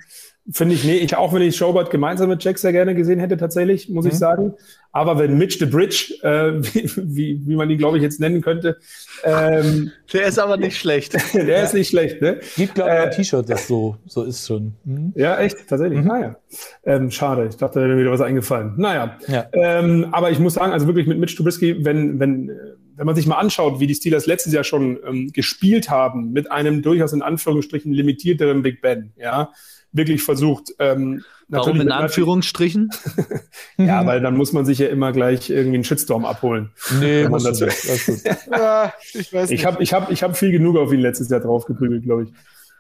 Finde 0.52 0.74
ich, 0.74 0.84
nee, 0.84 0.98
ich 0.98 1.16
auch 1.16 1.34
wenn 1.34 1.42
ich 1.42 1.56
Schobert 1.56 1.92
gemeinsam 1.92 2.30
mit 2.30 2.44
Jack 2.44 2.58
sehr 2.58 2.72
gerne 2.72 2.96
gesehen 2.96 3.20
hätte, 3.20 3.38
tatsächlich, 3.38 3.90
muss 3.90 4.06
mhm. 4.06 4.12
ich 4.12 4.18
sagen. 4.18 4.54
Aber 4.92 5.20
wenn 5.20 5.38
Mitch 5.38 5.60
the 5.60 5.66
Bridge, 5.66 6.16
äh, 6.24 6.54
wie, 6.74 6.90
wie, 6.96 7.42
wie 7.46 7.56
man 7.56 7.70
ihn, 7.70 7.78
glaube 7.78 7.98
ich, 7.98 8.04
jetzt 8.04 8.20
nennen 8.20 8.42
könnte. 8.42 8.78
Ähm, 9.24 9.92
der 10.14 10.26
ist 10.26 10.40
aber 10.40 10.58
nicht 10.58 10.78
schlecht. 10.78 11.14
der 11.34 11.46
ja. 11.46 11.62
ist 11.62 11.76
nicht 11.76 11.90
schlecht, 11.90 12.22
ne? 12.22 12.40
Gibt, 12.56 12.76
glaube 12.76 12.90
ich, 12.90 12.96
äh, 12.96 13.02
ein 13.02 13.12
T-Shirt, 13.12 13.50
das 13.50 13.68
so, 13.68 13.98
so 14.08 14.24
ist 14.24 14.48
schon. 14.48 14.74
Mhm. 14.86 15.14
Ja, 15.16 15.40
echt, 15.40 15.68
tatsächlich. 15.68 16.00
Mhm. 16.00 16.08
Naja. 16.08 16.36
Ähm, 16.84 17.12
schade, 17.12 17.48
ich 17.50 17.58
dachte, 17.58 17.80
da 17.80 17.86
wäre 17.86 17.96
mir 17.96 18.02
wieder 18.02 18.12
was 18.12 18.22
eingefallen. 18.22 18.74
Naja. 18.78 19.18
Ja. 19.28 19.48
Ähm, 19.54 20.08
aber 20.12 20.32
ich 20.32 20.40
muss 20.40 20.56
sagen, 20.56 20.72
also 20.72 20.88
wirklich 20.88 21.06
mit 21.06 21.20
Mitch 21.20 21.36
Trubisky, 21.36 21.86
wenn, 21.86 22.20
wenn, 22.20 22.52
wenn 22.96 23.06
man 23.06 23.16
sich 23.16 23.28
mal 23.28 23.38
anschaut, 23.38 23.80
wie 23.80 23.88
die 23.88 23.96
Steelers 23.96 24.26
letztes 24.26 24.54
Jahr 24.54 24.64
schon 24.64 25.00
ähm, 25.08 25.32
gespielt 25.32 25.92
haben, 25.92 26.32
mit 26.32 26.52
einem 26.52 26.82
durchaus 26.82 27.14
in 27.14 27.22
Anführungsstrichen 27.22 27.94
limitierteren 27.94 28.64
Big 28.64 28.82
Ben, 28.82 29.14
ja, 29.18 29.52
wirklich 29.92 30.24
versucht. 30.24 30.74
Ähm, 30.80 31.24
Warum 31.48 31.82
in 31.82 31.92
Anführungsstrichen? 31.92 32.92
ja, 33.78 34.06
weil 34.06 34.22
dann 34.22 34.38
muss 34.38 34.54
man 34.54 34.66
sich 34.66 34.78
ja 34.78 34.88
immer 34.88 35.12
gleich 35.12 35.50
irgendwie 35.50 35.78
einen 35.78 35.84
Shitstorm 35.84 36.26
abholen. 36.26 36.70
Nee, 37.00 37.28
man 37.28 37.44
das 37.44 37.60
nicht. 37.60 38.26
ja, 38.52 38.94
ich 39.14 39.34
weiß. 39.34 39.50
Ich 39.50 39.66
habe 39.66 39.82
ich 39.82 39.94
hab, 39.94 40.12
ich 40.12 40.22
hab 40.22 40.38
viel 40.38 40.52
genug 40.52 40.78
auf 40.78 40.94
ihn 40.94 41.00
letztes 41.00 41.30
Jahr 41.30 41.40
draufgeprügelt, 41.40 42.04
glaube 42.04 42.24
ich. 42.24 42.30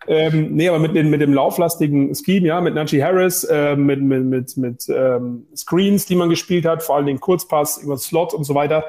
Ähm, 0.07 0.55
nee, 0.55 0.69
aber 0.69 0.79
mit, 0.79 0.95
den, 0.95 1.09
mit 1.09 1.19
dem 1.19 1.33
lauflastigen 1.33 2.13
Scheme, 2.15 2.47
ja, 2.47 2.61
mit 2.61 2.73
Najee 2.73 3.03
Harris, 3.03 3.43
äh, 3.43 3.75
mit, 3.75 4.01
mit, 4.01 4.23
mit, 4.23 4.57
mit 4.57 4.85
ähm, 4.89 5.45
Screens, 5.55 6.05
die 6.05 6.15
man 6.15 6.29
gespielt 6.29 6.65
hat, 6.65 6.83
vor 6.83 6.95
allem 6.95 7.07
den 7.07 7.19
Kurzpass 7.19 7.79
über 7.79 7.97
Slot 7.97 8.33
und 8.33 8.43
so 8.43 8.55
weiter, 8.55 8.85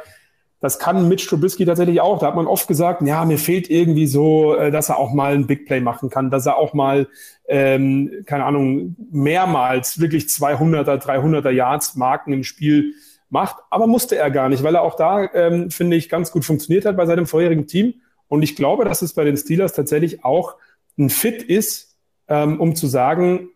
das 0.61 0.79
kann 0.79 1.09
Mitch 1.09 1.27
Trubisky 1.27 1.65
tatsächlich 1.65 2.01
auch. 2.01 2.19
Da 2.19 2.27
hat 2.27 2.37
man 2.37 2.47
oft 2.47 2.69
gesagt, 2.69 3.01
ja, 3.03 3.25
mir 3.25 3.39
fehlt 3.39 3.71
irgendwie 3.71 4.07
so, 4.07 4.55
äh, 4.55 4.71
dass 4.71 4.91
er 4.91 4.99
auch 4.99 5.13
mal 5.13 5.33
ein 5.33 5.47
Big 5.47 5.67
Play 5.67 5.81
machen 5.81 6.11
kann, 6.11 6.31
dass 6.31 6.47
er 6.47 6.59
auch 6.59 6.75
mal, 6.75 7.09
ähm, 7.49 8.23
keine 8.27 8.45
Ahnung, 8.45 8.95
mehrmals 9.11 10.01
wirklich 10.01 10.25
200er, 10.25 10.99
300er 10.99 11.51
Yards 11.51 11.97
Marken 11.97 12.35
im 12.35 12.45
Spiel 12.45 12.95
macht. 13.31 13.57
Aber 13.71 13.87
musste 13.87 14.17
er 14.17 14.31
gar 14.31 14.51
nicht, 14.51 14.63
weil 14.63 14.75
er 14.75 14.83
auch 14.83 14.97
da, 14.97 15.33
ähm, 15.33 15.71
finde 15.71 15.97
ich, 15.97 16.11
ganz 16.11 16.31
gut 16.31 16.45
funktioniert 16.45 16.85
hat 16.85 16.97
bei 16.97 17.07
seinem 17.07 17.27
vorherigen 17.27 17.67
Team. 17.67 17.95
Und 18.29 18.43
ich 18.43 18.55
glaube, 18.55 18.85
dass 18.85 19.01
es 19.03 19.15
bei 19.15 19.25
den 19.25 19.39
Steelers 19.39 19.73
tatsächlich 19.73 20.25
auch 20.25 20.57
ein 20.99 21.09
Fit 21.09 21.43
ist, 21.43 21.97
ähm, 22.29 22.61
um 22.61 22.77
zu 22.77 22.87
sagen, 22.87 23.49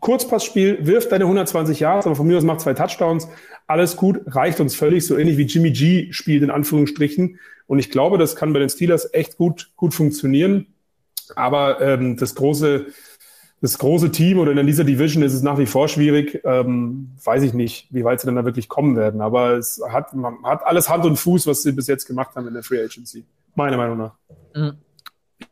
Kurzpassspiel, 0.00 0.86
wirft 0.86 1.12
deine 1.12 1.24
120 1.24 1.80
Yards, 1.80 2.06
aber 2.06 2.16
von 2.16 2.26
mir 2.26 2.36
aus 2.36 2.44
macht 2.44 2.60
zwei 2.60 2.74
Touchdowns. 2.74 3.28
Alles 3.66 3.96
gut, 3.96 4.20
reicht 4.26 4.60
uns 4.60 4.74
völlig, 4.74 5.06
so 5.06 5.16
ähnlich 5.16 5.36
wie 5.36 5.44
Jimmy 5.44 5.70
G 5.70 6.12
spielt, 6.12 6.42
in 6.42 6.50
Anführungsstrichen. 6.50 7.38
Und 7.66 7.78
ich 7.78 7.90
glaube, 7.90 8.18
das 8.18 8.36
kann 8.36 8.52
bei 8.52 8.58
den 8.58 8.68
Steelers 8.68 9.12
echt 9.12 9.36
gut, 9.36 9.70
gut 9.76 9.94
funktionieren. 9.94 10.66
Aber 11.34 11.80
ähm, 11.80 12.16
das 12.16 12.34
große, 12.34 12.86
das 13.60 13.78
große 13.78 14.12
Team 14.12 14.38
oder 14.38 14.52
in 14.52 14.66
dieser 14.66 14.84
Division 14.84 15.22
ist 15.22 15.34
es 15.34 15.42
nach 15.42 15.58
wie 15.58 15.66
vor 15.66 15.88
schwierig. 15.88 16.40
Ähm, 16.44 17.12
weiß 17.24 17.42
ich 17.42 17.54
nicht, 17.54 17.88
wie 17.90 18.04
weit 18.04 18.20
sie 18.20 18.26
dann 18.26 18.36
da 18.36 18.44
wirklich 18.44 18.68
kommen 18.68 18.96
werden. 18.96 19.20
Aber 19.20 19.56
es 19.56 19.80
hat, 19.88 20.14
man 20.14 20.42
hat 20.44 20.64
alles 20.64 20.88
Hand 20.88 21.04
und 21.04 21.16
Fuß, 21.16 21.46
was 21.46 21.62
sie 21.62 21.72
bis 21.72 21.86
jetzt 21.86 22.06
gemacht 22.06 22.36
haben 22.36 22.46
in 22.46 22.54
der 22.54 22.62
Free 22.62 22.82
Agency. 22.82 23.24
Meiner 23.54 23.76
Meinung 23.76 23.98
nach. 23.98 24.14
Mhm. 24.54 24.74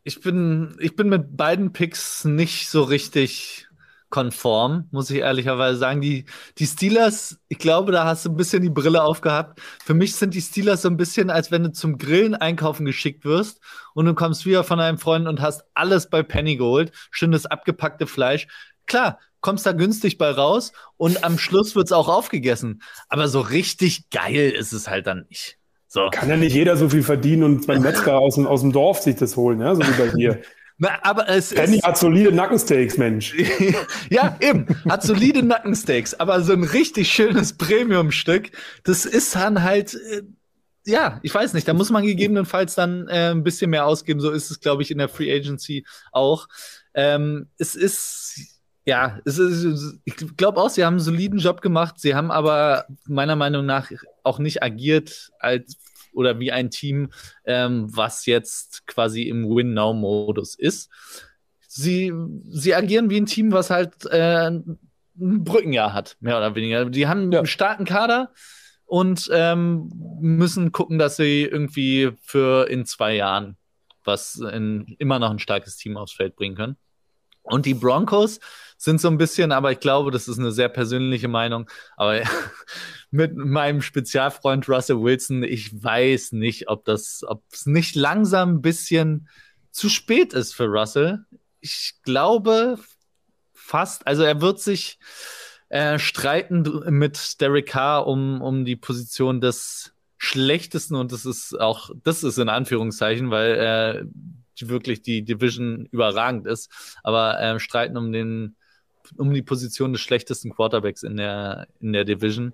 Ich 0.03 0.21
bin, 0.21 0.75
ich 0.79 0.95
bin 0.95 1.09
mit 1.09 1.35
beiden 1.35 1.73
Picks 1.73 2.25
nicht 2.25 2.69
so 2.69 2.83
richtig 2.83 3.67
konform, 4.15 4.87
muss 4.91 5.09
ich 5.09 5.17
ehrlicherweise 5.17 5.77
sagen. 5.77 5.99
Die, 5.99 6.23
die 6.57 6.65
Steelers, 6.65 7.37
ich 7.49 7.57
glaube, 7.57 7.91
da 7.91 8.05
hast 8.05 8.23
du 8.23 8.29
ein 8.29 8.37
bisschen 8.37 8.63
die 8.63 8.69
Brille 8.69 9.03
aufgehabt. 9.03 9.59
Für 9.83 9.93
mich 9.93 10.15
sind 10.15 10.33
die 10.33 10.41
Steelers 10.41 10.83
so 10.83 10.87
ein 10.87 10.95
bisschen, 10.95 11.29
als 11.29 11.51
wenn 11.51 11.63
du 11.63 11.73
zum 11.73 11.97
Grillen 11.97 12.33
einkaufen 12.33 12.85
geschickt 12.85 13.25
wirst 13.25 13.59
und 13.93 14.05
du 14.05 14.13
kommst 14.13 14.45
wieder 14.45 14.63
von 14.63 14.79
einem 14.79 14.99
Freund 14.99 15.27
und 15.27 15.41
hast 15.41 15.65
alles 15.73 16.09
bei 16.09 16.23
Penny 16.23 16.55
geholt. 16.55 16.93
Schönes 17.11 17.45
abgepackte 17.45 18.07
Fleisch. 18.07 18.47
Klar, 18.85 19.19
kommst 19.41 19.65
da 19.65 19.73
günstig 19.73 20.17
bei 20.17 20.31
raus 20.31 20.71
und 20.95 21.25
am 21.25 21.37
Schluss 21.37 21.75
wird 21.75 21.87
es 21.87 21.91
auch 21.91 22.07
aufgegessen. 22.07 22.83
Aber 23.09 23.27
so 23.27 23.41
richtig 23.41 24.09
geil 24.11 24.49
ist 24.57 24.71
es 24.71 24.87
halt 24.87 25.07
dann 25.07 25.25
nicht. 25.27 25.57
So. 25.89 26.07
Kann 26.09 26.29
ja 26.29 26.37
nicht 26.37 26.55
jeder 26.55 26.77
so 26.77 26.87
viel 26.87 27.03
verdienen 27.03 27.43
und 27.43 27.67
beim 27.67 27.81
Metzger 27.81 28.17
aus 28.17 28.35
dem, 28.35 28.47
aus 28.47 28.61
dem 28.61 28.71
Dorf 28.71 29.01
sich 29.01 29.17
das 29.17 29.35
holen, 29.35 29.59
ja, 29.59 29.75
so 29.75 29.81
wie 29.81 30.01
bei 30.01 30.07
dir. 30.07 30.41
Na, 30.77 30.99
aber 31.03 31.29
es 31.29 31.53
Penny 31.53 31.79
hat 31.79 31.97
solide 31.97 32.33
Nackensteaks, 32.33 32.97
Mensch. 32.97 33.33
ja, 34.09 34.35
eben. 34.41 34.67
Hat 34.89 35.03
solide 35.03 35.41
Nackensteaks, 35.41 36.13
aber 36.15 36.41
so 36.41 36.51
ein 36.51 36.63
richtig 36.63 37.11
schönes 37.11 37.53
Premium-Stück, 37.53 38.51
das 38.83 39.05
ist 39.05 39.35
dann 39.35 39.63
halt, 39.63 39.93
äh, 39.93 40.23
ja, 40.85 41.19
ich 41.23 41.33
weiß 41.33 41.53
nicht, 41.53 41.67
da 41.67 41.73
muss 41.73 41.91
man 41.91 42.03
gegebenenfalls 42.03 42.75
dann 42.75 43.07
äh, 43.07 43.31
ein 43.31 43.43
bisschen 43.43 43.71
mehr 43.71 43.85
ausgeben. 43.85 44.19
So 44.19 44.31
ist 44.31 44.51
es, 44.51 44.59
glaube 44.59 44.83
ich, 44.83 44.91
in 44.91 44.97
der 44.97 45.09
Free 45.09 45.33
Agency 45.33 45.85
auch. 46.11 46.47
Ähm, 46.93 47.47
es 47.57 47.75
ist, 47.75 48.59
ja, 48.85 49.19
es 49.25 49.39
ist, 49.39 49.99
ich 50.03 50.15
glaube 50.37 50.61
auch, 50.61 50.69
sie 50.69 50.83
haben 50.83 50.95
einen 50.95 50.99
soliden 50.99 51.39
Job 51.39 51.61
gemacht. 51.61 51.95
Sie 51.99 52.15
haben 52.15 52.31
aber 52.31 52.85
meiner 53.07 53.35
Meinung 53.35 53.65
nach 53.65 53.91
auch 54.23 54.39
nicht 54.39 54.61
agiert 54.61 55.31
als 55.39 55.77
oder 56.15 56.39
wie 56.39 56.51
ein 56.51 56.69
Team, 56.69 57.11
ähm, 57.45 57.87
was 57.95 58.25
jetzt 58.25 58.87
quasi 58.87 59.23
im 59.23 59.49
Win-Now-Modus 59.49 60.55
ist. 60.55 60.89
Sie, 61.67 62.13
sie 62.49 62.73
agieren 62.73 63.09
wie 63.09 63.17
ein 63.17 63.25
Team, 63.25 63.51
was 63.51 63.69
halt 63.69 64.05
äh, 64.05 64.49
ein 64.49 64.79
Brückenjahr 65.15 65.93
hat, 65.93 66.17
mehr 66.19 66.37
oder 66.37 66.55
weniger. 66.55 66.85
Die 66.85 67.07
haben 67.07 67.31
ja. 67.31 67.39
einen 67.39 67.47
starken 67.47 67.85
Kader 67.85 68.31
und 68.85 69.29
ähm, 69.33 69.89
müssen 70.21 70.71
gucken, 70.71 70.99
dass 70.99 71.17
sie 71.17 71.43
irgendwie 71.43 72.11
für 72.21 72.69
in 72.69 72.85
zwei 72.85 73.15
Jahren 73.15 73.57
was 74.05 74.35
in, 74.35 74.95
immer 74.99 75.19
noch 75.19 75.31
ein 75.31 75.39
starkes 75.39 75.77
Team 75.77 75.97
aufs 75.97 76.13
Feld 76.13 76.35
bringen 76.35 76.55
können. 76.55 76.77
Und 77.45 77.65
die 77.65 77.73
Broncos 77.73 78.39
sind 78.77 78.99
so 78.99 79.07
ein 79.07 79.17
bisschen, 79.17 79.51
aber 79.51 79.71
ich 79.71 79.79
glaube, 79.79 80.11
das 80.11 80.27
ist 80.27 80.39
eine 80.39 80.51
sehr 80.51 80.69
persönliche 80.69 81.27
Meinung, 81.27 81.69
aber 81.95 82.21
mit 83.11 83.35
meinem 83.35 83.81
Spezialfreund 83.81 84.67
Russell 84.67 85.01
Wilson, 85.01 85.43
ich 85.43 85.83
weiß 85.83 86.33
nicht, 86.33 86.67
ob 86.67 86.85
das, 86.85 87.23
ob 87.27 87.43
es 87.51 87.65
nicht 87.65 87.95
langsam 87.95 88.55
ein 88.55 88.61
bisschen 88.61 89.29
zu 89.71 89.89
spät 89.89 90.33
ist 90.33 90.53
für 90.53 90.65
Russell. 90.65 91.25
Ich 91.61 91.95
glaube 92.03 92.77
fast, 93.53 94.05
also 94.05 94.23
er 94.23 94.41
wird 94.41 94.59
sich 94.59 94.99
äh, 95.69 95.97
streiten 95.97 96.63
mit 96.89 97.41
Derek 97.41 97.67
Carr 97.67 98.07
um, 98.07 98.41
um 98.41 98.65
die 98.65 98.75
Position 98.75 99.41
des 99.41 99.93
schlechtesten 100.17 100.95
und 100.95 101.11
das 101.11 101.25
ist 101.25 101.59
auch, 101.59 101.89
das 102.03 102.23
ist 102.23 102.37
in 102.37 102.49
Anführungszeichen, 102.49 103.31
weil 103.31 103.53
äh, 103.53 104.05
wirklich 104.61 105.01
die 105.01 105.23
Division 105.23 105.87
überragend 105.91 106.47
ist, 106.47 106.71
aber 107.03 107.39
äh, 107.39 107.59
streiten 107.59 107.97
um 107.97 108.11
den 108.11 108.55
um 109.17 109.33
die 109.33 109.43
Position 109.43 109.93
des 109.93 110.01
schlechtesten 110.01 110.51
Quarterbacks 110.51 111.03
in 111.03 111.17
der 111.17 111.67
in 111.79 111.93
der 111.93 112.05
Division 112.05 112.53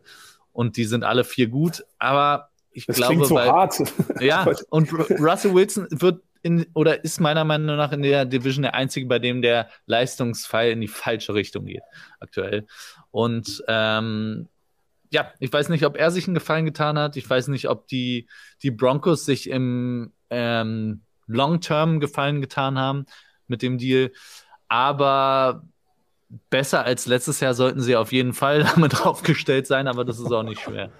und 0.51 0.77
die 0.77 0.85
sind 0.85 1.03
alle 1.03 1.23
vier 1.23 1.47
gut, 1.47 1.83
aber 1.97 2.49
ich 2.73 2.85
das 2.85 2.97
glaube, 2.97 3.25
so 3.25 3.35
weil, 3.35 3.49
hart. 3.49 3.81
ja, 4.19 4.45
und 4.69 4.91
Russell 4.93 5.53
Wilson 5.53 5.87
wird 5.91 6.21
in, 6.43 6.65
oder 6.73 7.03
ist 7.03 7.19
meiner 7.19 7.43
Meinung 7.43 7.77
nach 7.77 7.91
in 7.91 8.01
der 8.01 8.25
Division 8.25 8.63
der 8.63 8.73
einzige, 8.73 9.05
bei 9.05 9.19
dem 9.19 9.41
der 9.41 9.69
Leistungsfall 9.85 10.71
in 10.71 10.81
die 10.81 10.87
falsche 10.87 11.33
Richtung 11.33 11.65
geht, 11.65 11.83
aktuell. 12.19 12.65
Und 13.11 13.63
ähm, 13.67 14.47
ja, 15.11 15.31
ich 15.39 15.51
weiß 15.51 15.69
nicht, 15.69 15.85
ob 15.85 15.97
er 15.97 16.09
sich 16.09 16.27
einen 16.27 16.35
Gefallen 16.35 16.65
getan 16.65 16.97
hat. 16.97 17.17
Ich 17.17 17.29
weiß 17.29 17.49
nicht, 17.49 17.67
ob 17.69 17.87
die, 17.87 18.27
die 18.63 18.71
Broncos 18.71 19.25
sich 19.25 19.49
im 19.49 20.13
ähm, 20.29 21.01
Long-Term 21.33 21.99
Gefallen 21.99 22.41
getan 22.41 22.77
haben 22.77 23.05
mit 23.47 23.61
dem 23.61 23.77
Deal. 23.77 24.11
Aber 24.67 25.63
besser 26.49 26.85
als 26.85 27.05
letztes 27.05 27.39
Jahr 27.39 27.53
sollten 27.53 27.81
sie 27.81 27.95
auf 27.95 28.11
jeden 28.11 28.33
Fall 28.33 28.63
damit 28.75 29.01
aufgestellt 29.01 29.67
sein, 29.67 29.87
aber 29.87 30.05
das 30.05 30.19
ist 30.19 30.31
auch 30.31 30.43
nicht 30.43 30.61
schwer. 30.61 30.91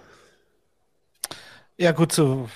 Ja, 1.78 1.92
gut, 1.94 2.12
so 2.12 2.50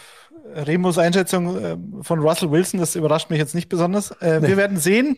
Remos 0.53 0.97
Einschätzung 0.97 1.57
äh, 1.57 1.78
von 2.03 2.19
Russell 2.19 2.51
Wilson, 2.51 2.80
das 2.80 2.95
überrascht 2.95 3.30
mich 3.30 3.39
jetzt 3.39 3.55
nicht 3.55 3.69
besonders. 3.69 4.11
Äh, 4.11 4.39
nee. 4.39 4.49
Wir 4.49 4.57
werden 4.57 4.78
sehen. 4.78 5.17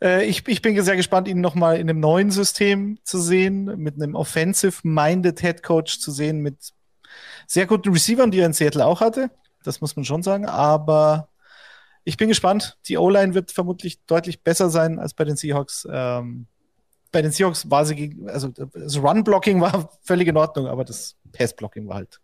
Äh, 0.00 0.24
ich, 0.26 0.46
ich 0.46 0.62
bin 0.62 0.80
sehr 0.80 0.96
gespannt, 0.96 1.26
ihn 1.28 1.40
nochmal 1.40 1.76
in 1.76 1.90
einem 1.90 2.00
neuen 2.00 2.30
System 2.30 2.98
zu 3.02 3.18
sehen, 3.18 3.64
mit 3.78 3.96
einem 3.96 4.14
offensive-minded 4.14 5.40
Head 5.40 5.62
Coach 5.62 5.98
zu 5.98 6.12
sehen, 6.12 6.38
mit 6.40 6.56
sehr 7.46 7.66
guten 7.66 7.92
Receivern, 7.92 8.30
die 8.30 8.38
er 8.38 8.46
in 8.46 8.52
Seattle 8.52 8.86
auch 8.86 9.00
hatte. 9.00 9.30
Das 9.64 9.80
muss 9.80 9.96
man 9.96 10.04
schon 10.04 10.22
sagen. 10.22 10.46
Aber 10.46 11.28
ich 12.04 12.16
bin 12.16 12.28
gespannt. 12.28 12.78
Die 12.86 12.98
O-Line 12.98 13.34
wird 13.34 13.52
vermutlich 13.52 14.04
deutlich 14.06 14.42
besser 14.42 14.70
sein 14.70 14.98
als 14.98 15.14
bei 15.14 15.24
den 15.24 15.36
Seahawks. 15.36 15.86
Ähm, 15.90 16.46
bei 17.10 17.22
den 17.22 17.30
Seahawks 17.30 17.70
war 17.70 17.84
sie 17.84 17.94
gegen, 17.94 18.28
also 18.28 18.48
das 18.48 18.96
Run-Blocking 18.96 19.60
war 19.60 19.90
völlig 20.02 20.28
in 20.28 20.36
Ordnung, 20.36 20.66
aber 20.66 20.84
das 20.84 21.16
Pass-Blocking 21.32 21.86
war 21.88 21.96
halt 21.96 22.20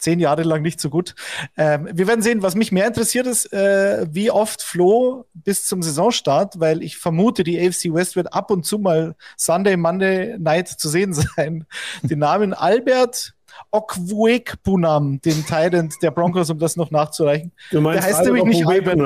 zehn 0.00 0.18
Jahre 0.18 0.42
lang 0.42 0.62
nicht 0.62 0.80
so 0.80 0.90
gut. 0.90 1.14
Ähm, 1.56 1.88
wir 1.92 2.06
werden 2.06 2.22
sehen, 2.22 2.42
was 2.42 2.54
mich 2.54 2.72
mehr 2.72 2.86
interessiert 2.86 3.26
ist, 3.26 3.52
äh, 3.52 4.06
wie 4.10 4.30
oft 4.30 4.62
Flo 4.62 5.26
bis 5.34 5.66
zum 5.66 5.82
Saisonstart, 5.82 6.58
weil 6.58 6.82
ich 6.82 6.96
vermute, 6.96 7.44
die 7.44 7.58
AFC 7.60 7.92
West 7.92 8.16
wird 8.16 8.32
ab 8.32 8.50
und 8.50 8.64
zu 8.64 8.78
mal 8.78 9.14
Sunday, 9.36 9.76
Monday 9.76 10.38
Night 10.38 10.68
zu 10.68 10.88
sehen 10.88 11.12
sein. 11.36 11.66
Den 12.02 12.18
Namen 12.18 12.54
Albert 12.54 13.34
Okwuekbunam, 13.70 15.20
den 15.20 15.44
Tyrant 15.46 15.94
der 16.02 16.10
Broncos, 16.10 16.50
um 16.50 16.58
das 16.58 16.76
noch 16.76 16.90
nachzureichen. 16.90 17.52
Du 17.70 17.80
meinst 17.80 18.06
der 18.06 18.14
heißt 18.14 18.24
nämlich 18.24 18.44
nicht 18.44 18.66
Albert 18.66 19.00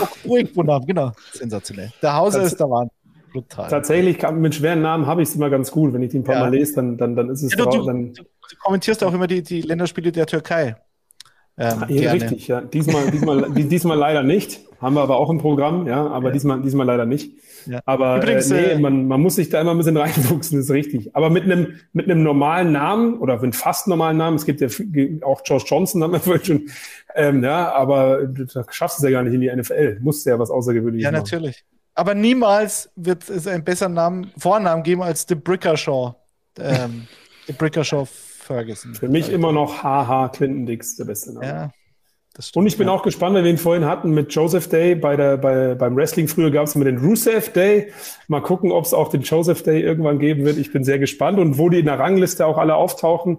Okwuekbunam, 0.00 0.84
genau. 0.86 1.12
Sensationell. 1.32 1.92
Der 2.02 2.14
Hauser 2.14 2.42
ist 2.42 2.58
der 2.58 2.68
Wahnsinn. 2.68 2.96
Brutal. 3.32 3.70
Tatsächlich, 3.70 4.18
kann, 4.18 4.40
mit 4.40 4.54
schweren 4.54 4.82
Namen 4.82 5.06
habe 5.06 5.22
ich 5.22 5.28
es 5.28 5.36
immer 5.36 5.50
ganz 5.50 5.70
gut. 5.70 5.92
Wenn 5.92 6.02
ich 6.02 6.10
die 6.10 6.18
ein 6.18 6.24
paar 6.24 6.36
ja. 6.36 6.40
Mal 6.42 6.50
lese, 6.50 6.74
dann, 6.74 6.98
dann, 6.98 7.14
dann 7.14 7.30
ist 7.30 7.42
es 7.42 7.52
ja, 7.52 7.64
du, 7.64 7.86
dann 7.86 8.12
du, 8.12 8.22
du, 8.22 8.56
kommentierst 8.60 9.04
auch 9.04 9.12
immer 9.12 9.26
die, 9.26 9.42
die 9.42 9.62
Länderspiele 9.62 10.10
der 10.10 10.26
Türkei. 10.26 10.76
Ähm, 11.56 11.84
ja, 11.88 12.12
richtig, 12.12 12.48
ja. 12.48 12.60
Diesmal, 12.60 13.10
diesmal, 13.10 13.50
diesmal 13.54 13.98
leider 13.98 14.22
nicht. 14.22 14.60
Haben 14.80 14.94
wir 14.94 15.02
aber 15.02 15.18
auch 15.18 15.28
im 15.28 15.38
Programm, 15.38 15.86
ja, 15.86 16.06
aber 16.06 16.28
ja. 16.28 16.32
Diesmal, 16.32 16.62
diesmal 16.62 16.86
leider 16.86 17.04
nicht. 17.04 17.36
Ja. 17.66 17.80
Aber 17.84 18.16
Übrigens, 18.16 18.50
äh, 18.50 18.54
nee, 18.54 18.68
äh, 18.72 18.78
man, 18.78 19.06
man 19.06 19.20
muss 19.20 19.36
sich 19.36 19.50
da 19.50 19.60
immer 19.60 19.72
ein 19.72 19.76
bisschen 19.76 19.96
reinfuchsen, 19.96 20.56
das 20.56 20.66
ist 20.66 20.70
richtig. 20.70 21.14
Aber 21.14 21.28
mit 21.28 21.44
einem, 21.44 21.74
mit 21.92 22.06
einem 22.06 22.22
normalen 22.22 22.72
Namen 22.72 23.18
oder 23.18 23.38
mit 23.40 23.54
fast 23.54 23.88
normalen 23.88 24.16
Namen, 24.16 24.36
es 24.36 24.46
gibt 24.46 24.62
ja 24.62 24.68
auch 25.22 25.42
Josh 25.44 25.64
Johnson, 25.66 26.02
haben 26.02 26.12
wir 26.12 26.20
vorhin 26.20 26.44
schon, 26.44 26.70
ähm, 27.14 27.44
ja, 27.44 27.72
aber 27.72 28.24
du 28.24 28.46
schaffst 28.70 28.98
es 28.98 29.04
ja 29.04 29.10
gar 29.10 29.22
nicht 29.22 29.34
in 29.34 29.42
die 29.42 29.54
NFL. 29.54 29.98
Musst 30.00 30.24
ja 30.24 30.38
was 30.38 30.50
Außergewöhnliches 30.50 31.04
Ja, 31.04 31.10
natürlich. 31.10 31.64
Aber 31.94 32.14
niemals 32.14 32.90
wird 32.96 33.28
es 33.28 33.46
einen 33.46 33.64
besseren 33.64 33.92
Namen, 33.92 34.30
Vornamen 34.38 34.82
geben 34.82 35.02
als 35.02 35.26
The 35.28 35.34
Brickershaw. 35.34 36.14
Ähm, 36.58 37.06
The 37.46 37.52
Brickershaw 37.52 38.06
Ferguson. 38.06 38.94
Für 38.94 39.08
mich 39.08 39.30
immer 39.30 39.52
noch 39.52 39.82
HH 39.82 40.30
Clinton 40.32 40.64
Dix, 40.64 40.96
der 40.96 41.04
beste 41.04 41.34
Name. 41.34 41.46
Ja. 41.46 41.70
Und 42.54 42.66
ich 42.66 42.76
bin 42.76 42.88
ja. 42.88 42.92
auch 42.92 43.02
gespannt, 43.02 43.34
weil 43.34 43.44
wir 43.44 43.50
ihn 43.50 43.58
vorhin 43.58 43.84
hatten 43.84 44.10
mit 44.10 44.34
Joseph 44.34 44.68
Day. 44.68 44.94
Bei 44.94 45.16
der, 45.16 45.36
bei, 45.36 45.74
beim 45.74 45.96
Wrestling 45.96 46.28
früher 46.28 46.50
gab 46.50 46.66
es 46.66 46.74
immer 46.74 46.84
den 46.84 46.98
Rusev 46.98 47.52
Day. 47.52 47.92
Mal 48.28 48.40
gucken, 48.40 48.72
ob 48.72 48.84
es 48.84 48.94
auch 48.94 49.08
den 49.08 49.22
Joseph 49.22 49.62
Day 49.62 49.80
irgendwann 49.80 50.18
geben 50.18 50.44
wird. 50.44 50.58
Ich 50.58 50.72
bin 50.72 50.84
sehr 50.84 50.98
gespannt. 50.98 51.38
Und 51.38 51.58
wo 51.58 51.68
die 51.68 51.80
in 51.80 51.86
der 51.86 51.98
Rangliste 51.98 52.46
auch 52.46 52.58
alle 52.58 52.76
auftauchen, 52.76 53.38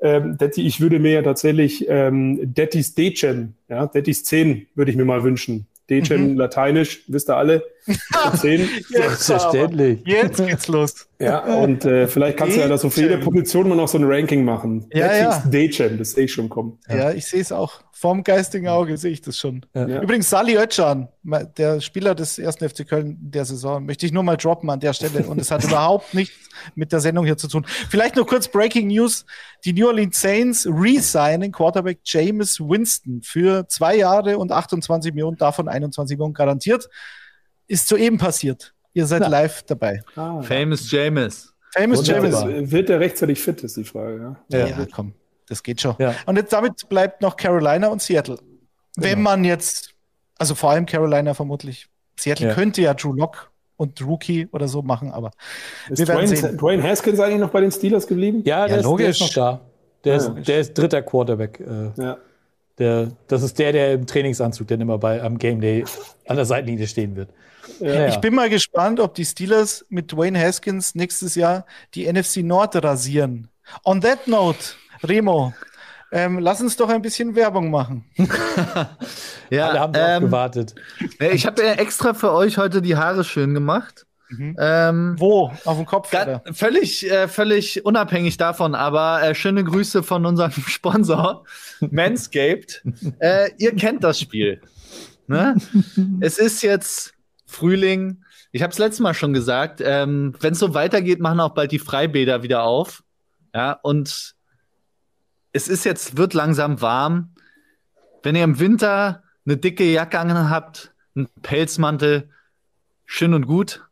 ähm, 0.00 0.38
Detti, 0.38 0.66
ich 0.66 0.80
würde 0.80 0.98
mir 0.98 1.12
ja 1.12 1.22
tatsächlich 1.22 1.86
ähm, 1.88 2.38
Dettis 2.54 2.94
Decem, 2.94 3.54
ja, 3.68 3.86
Dettis 3.86 4.24
10 4.24 4.68
würde 4.74 4.90
ich 4.90 4.96
mir 4.96 5.04
mal 5.04 5.24
wünschen. 5.24 5.66
Decem 5.90 6.32
mhm. 6.32 6.36
lateinisch, 6.36 7.04
wisst 7.08 7.30
ihr 7.30 7.36
alle. 7.36 7.62
10. 8.40 8.68
Selbstverständlich. 8.90 10.00
Jetzt 10.04 10.36
geht's 10.36 10.68
los. 10.68 11.08
Ja, 11.18 11.40
und 11.56 11.84
äh, 11.84 12.06
vielleicht 12.06 12.36
kannst 12.36 12.56
du 12.56 12.60
ja 12.60 12.68
das 12.68 12.82
so 12.82 12.90
für 12.90 13.00
jede 13.00 13.14
Daychem. 13.14 13.24
Position 13.24 13.68
mal 13.68 13.74
noch 13.74 13.88
so 13.88 13.98
ein 13.98 14.04
Ranking 14.04 14.44
machen. 14.44 14.86
Ja, 14.92 15.16
ja. 15.16 15.42
Daychem, 15.50 15.98
das 15.98 16.10
sehe 16.10 16.26
ich 16.26 16.32
schon 16.32 16.48
kommen. 16.48 16.78
Ja, 16.88 17.10
ich 17.10 17.26
sehe 17.26 17.40
es 17.40 17.50
auch. 17.50 17.80
Vorm 17.92 18.22
geistigen 18.22 18.68
Auge 18.68 18.96
sehe 18.96 19.10
ich 19.10 19.22
das 19.22 19.38
schon. 19.38 19.66
Ja. 19.74 20.02
Übrigens, 20.02 20.30
Sali 20.30 20.56
Özcan, 20.56 21.08
der 21.56 21.80
Spieler 21.80 22.14
des 22.14 22.38
ersten 22.38 22.68
FC 22.68 22.86
Köln 22.86 23.16
der 23.20 23.44
Saison, 23.44 23.84
möchte 23.84 24.06
ich 24.06 24.12
nur 24.12 24.22
mal 24.22 24.36
droppen 24.36 24.70
an 24.70 24.78
der 24.78 24.92
Stelle. 24.92 25.26
Und 25.26 25.40
es 25.40 25.50
hat 25.50 25.64
überhaupt 25.64 26.14
nichts 26.14 26.36
mit 26.76 26.92
der 26.92 27.00
Sendung 27.00 27.24
hier 27.24 27.36
zu 27.36 27.48
tun. 27.48 27.66
Vielleicht 27.88 28.14
noch 28.14 28.26
kurz 28.26 28.46
Breaking 28.46 28.88
News. 28.88 29.24
Die 29.64 29.72
New 29.72 29.86
Orleans 29.88 30.20
Saints 30.20 30.66
resignen 30.70 31.50
Quarterback 31.52 32.00
Jameis 32.04 32.60
Winston 32.60 33.22
für 33.22 33.66
zwei 33.68 33.96
Jahre 33.96 34.38
und 34.38 34.52
28 34.52 35.12
Millionen, 35.12 35.36
davon 35.36 35.68
21 35.68 36.16
Millionen 36.16 36.34
garantiert. 36.34 36.88
Ist 37.66 37.88
soeben 37.88 38.18
passiert. 38.18 38.72
Ihr 38.94 39.06
seid 39.06 39.28
live 39.28 39.62
dabei. 39.64 40.02
Ah, 40.16 40.40
Famous 40.42 40.90
James. 40.90 41.52
Famous 41.74 41.98
Wunderbar. 42.08 42.30
Jameis. 42.48 42.62
das, 42.62 42.70
wird 42.72 42.88
der 42.88 43.00
rechtzeitig 43.00 43.40
fit, 43.40 43.60
ist 43.62 43.76
die 43.76 43.84
Frage. 43.84 44.36
Ja. 44.50 44.66
Ja, 44.66 44.86
komm, 44.90 45.12
das 45.48 45.62
geht 45.62 45.80
schon. 45.80 45.94
Ja. 45.98 46.14
Und 46.26 46.36
jetzt 46.36 46.52
damit 46.52 46.88
bleibt 46.88 47.20
noch 47.20 47.36
Carolina 47.36 47.88
und 47.88 48.00
Seattle. 48.00 48.38
Wenn 48.96 49.18
Genau. 49.18 49.30
man 49.30 49.44
jetzt, 49.44 49.90
also 50.38 50.54
vor 50.54 50.70
allem 50.70 50.86
Carolina 50.86 51.34
vermutlich, 51.34 51.88
Seattle 52.18 52.48
Ja. 52.48 52.54
könnte 52.54 52.80
ja 52.82 52.94
Drew 52.94 53.12
Lock 53.12 53.50
und 53.78 54.04
Rookie 54.06 54.46
oder 54.52 54.68
so 54.68 54.82
machen, 54.82 55.10
aber 55.12 55.30
Ist 55.88 55.98
Wir 56.00 56.08
werden 56.08 56.26
Dwayne, 56.26 56.36
sehen. 56.36 56.58
Dwayne 56.58 56.82
Haskins 56.82 57.18
eigentlich 57.20 57.40
noch 57.40 57.48
bei 57.50 57.62
den 57.62 57.72
Steelers 57.72 58.06
geblieben? 58.06 58.42
Ja, 58.44 58.66
der, 58.66 58.76
ist, 58.76 58.82
der 58.82 58.90
logisch. 58.90 59.08
ist 59.08 59.20
noch 59.20 59.32
da. 59.34 59.60
Der, 60.04 60.12
Ja. 60.16 60.18
ist, 60.18 60.48
der 60.48 60.60
ist 60.60 60.74
dritter 60.76 61.00
Quarterback. 61.02 61.60
Äh, 61.60 62.02
Ja. 62.02 62.18
der, 62.78 63.08
das 63.28 63.42
ist 63.42 63.58
der, 63.58 63.72
der 63.72 63.94
im 63.94 64.06
Trainingsanzug 64.06 64.66
dann 64.68 64.80
immer 64.80 64.98
bei, 64.98 65.22
am 65.22 65.38
Game 65.38 65.60
Day 65.60 65.84
an 66.26 66.36
der 66.36 66.44
Seitenlinie 66.44 66.86
stehen 66.86 67.16
wird. 67.16 67.30
Ja, 67.80 68.08
ich 68.08 68.16
bin 68.18 68.34
mal 68.34 68.48
gespannt, 68.50 68.98
ob 69.00 69.14
die 69.14 69.24
Steelers 69.24 69.84
mit 69.88 70.10
Dwayne 70.12 70.38
Haskins 70.40 70.94
nächstes 70.94 71.34
Jahr 71.34 71.64
die 71.94 72.10
NFC 72.10 72.38
Nord 72.38 72.82
rasieren. 72.82 73.48
On 73.84 74.00
that 74.00 74.26
note, 74.26 74.58
Remo, 75.04 75.52
ähm, 76.12 76.38
lass 76.38 76.60
uns 76.60 76.76
doch 76.76 76.88
ein 76.88 77.02
bisschen 77.02 77.34
Werbung 77.34 77.70
machen. 77.70 78.04
Ja, 79.50 79.68
Alle 79.70 79.80
haben 79.80 79.92
ähm, 79.96 80.22
gewartet. 80.24 80.74
ich 81.32 81.46
habe 81.46 81.62
ja 81.62 81.72
extra 81.72 82.12
für 82.12 82.32
euch 82.32 82.58
heute 82.58 82.82
die 82.82 82.96
Haare 82.96 83.24
schön 83.24 83.54
gemacht. 83.54 84.04
Ähm, 84.30 85.14
Wo? 85.18 85.50
Auf 85.64 85.76
dem 85.78 85.86
Kopf? 85.86 86.10
Ga- 86.10 86.22
Oder? 86.24 86.42
völlig, 86.52 87.10
äh, 87.10 87.28
völlig 87.28 87.82
unabhängig 87.86 88.36
davon, 88.36 88.74
aber 88.74 89.22
äh, 89.22 89.34
schöne 89.34 89.64
Grüße 89.64 90.02
von 90.02 90.26
unserem 90.26 90.50
Sponsor 90.66 91.44
Manscaped. 91.80 92.82
äh, 93.20 93.50
ihr 93.56 93.74
kennt 93.74 94.04
das 94.04 94.20
Spiel. 94.20 94.60
Ne? 95.28 95.56
es 96.20 96.36
ist 96.38 96.60
jetzt 96.62 97.14
Frühling. 97.46 98.22
Ich 98.52 98.62
habe 98.62 98.72
es 98.72 98.78
letztes 98.78 99.00
Mal 99.00 99.14
schon 99.14 99.32
gesagt. 99.32 99.80
Ähm, 99.82 100.34
Wenn 100.40 100.52
es 100.52 100.58
so 100.58 100.74
weitergeht, 100.74 101.20
machen 101.20 101.40
auch 101.40 101.54
bald 101.54 101.72
die 101.72 101.78
Freibäder 101.78 102.42
wieder 102.42 102.64
auf. 102.64 103.02
Ja, 103.54 103.72
und 103.82 104.34
es 105.52 105.68
ist 105.68 105.84
jetzt, 105.84 106.16
wird 106.16 106.34
langsam 106.34 106.80
warm. 106.80 107.34
Wenn 108.22 108.36
ihr 108.36 108.44
im 108.44 108.58
Winter 108.58 109.22
eine 109.46 109.56
dicke 109.56 109.84
Jacke 109.84 110.18
an 110.18 110.50
habt, 110.50 110.94
einen 111.14 111.28
Pelzmantel, 111.42 112.30
schön 113.06 113.34
und 113.34 113.46
gut 113.46 113.88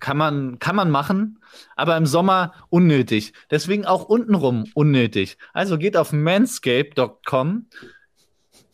kann 0.00 0.16
man, 0.16 0.58
kann 0.58 0.76
man 0.76 0.90
machen, 0.90 1.40
aber 1.74 1.96
im 1.96 2.06
Sommer 2.06 2.52
unnötig. 2.68 3.32
Deswegen 3.50 3.86
auch 3.86 4.04
untenrum 4.04 4.70
unnötig. 4.74 5.38
Also 5.52 5.78
geht 5.78 5.96
auf 5.96 6.12
manscape.com, 6.12 7.66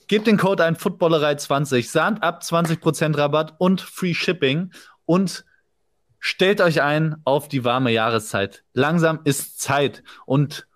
gebt 0.09 0.27
den 0.27 0.37
Code 0.37 0.65
ein 0.65 0.77
Footballerei20, 0.77 1.91
sahnt 1.91 2.23
ab 2.23 2.43
20% 2.43 3.17
Rabatt 3.17 3.55
und 3.59 3.81
Free 3.81 4.15
Shipping 4.15 4.73
und 5.07 5.45
stellt 6.19 6.61
euch 6.61 6.83
ein 6.83 7.17
auf 7.25 7.49
die 7.49 7.65
warme 7.65 7.93
Jahreszeit. 7.93 8.65
Langsam 8.75 9.21
ist 9.25 9.61
Zeit 9.61 10.03
und 10.27 10.67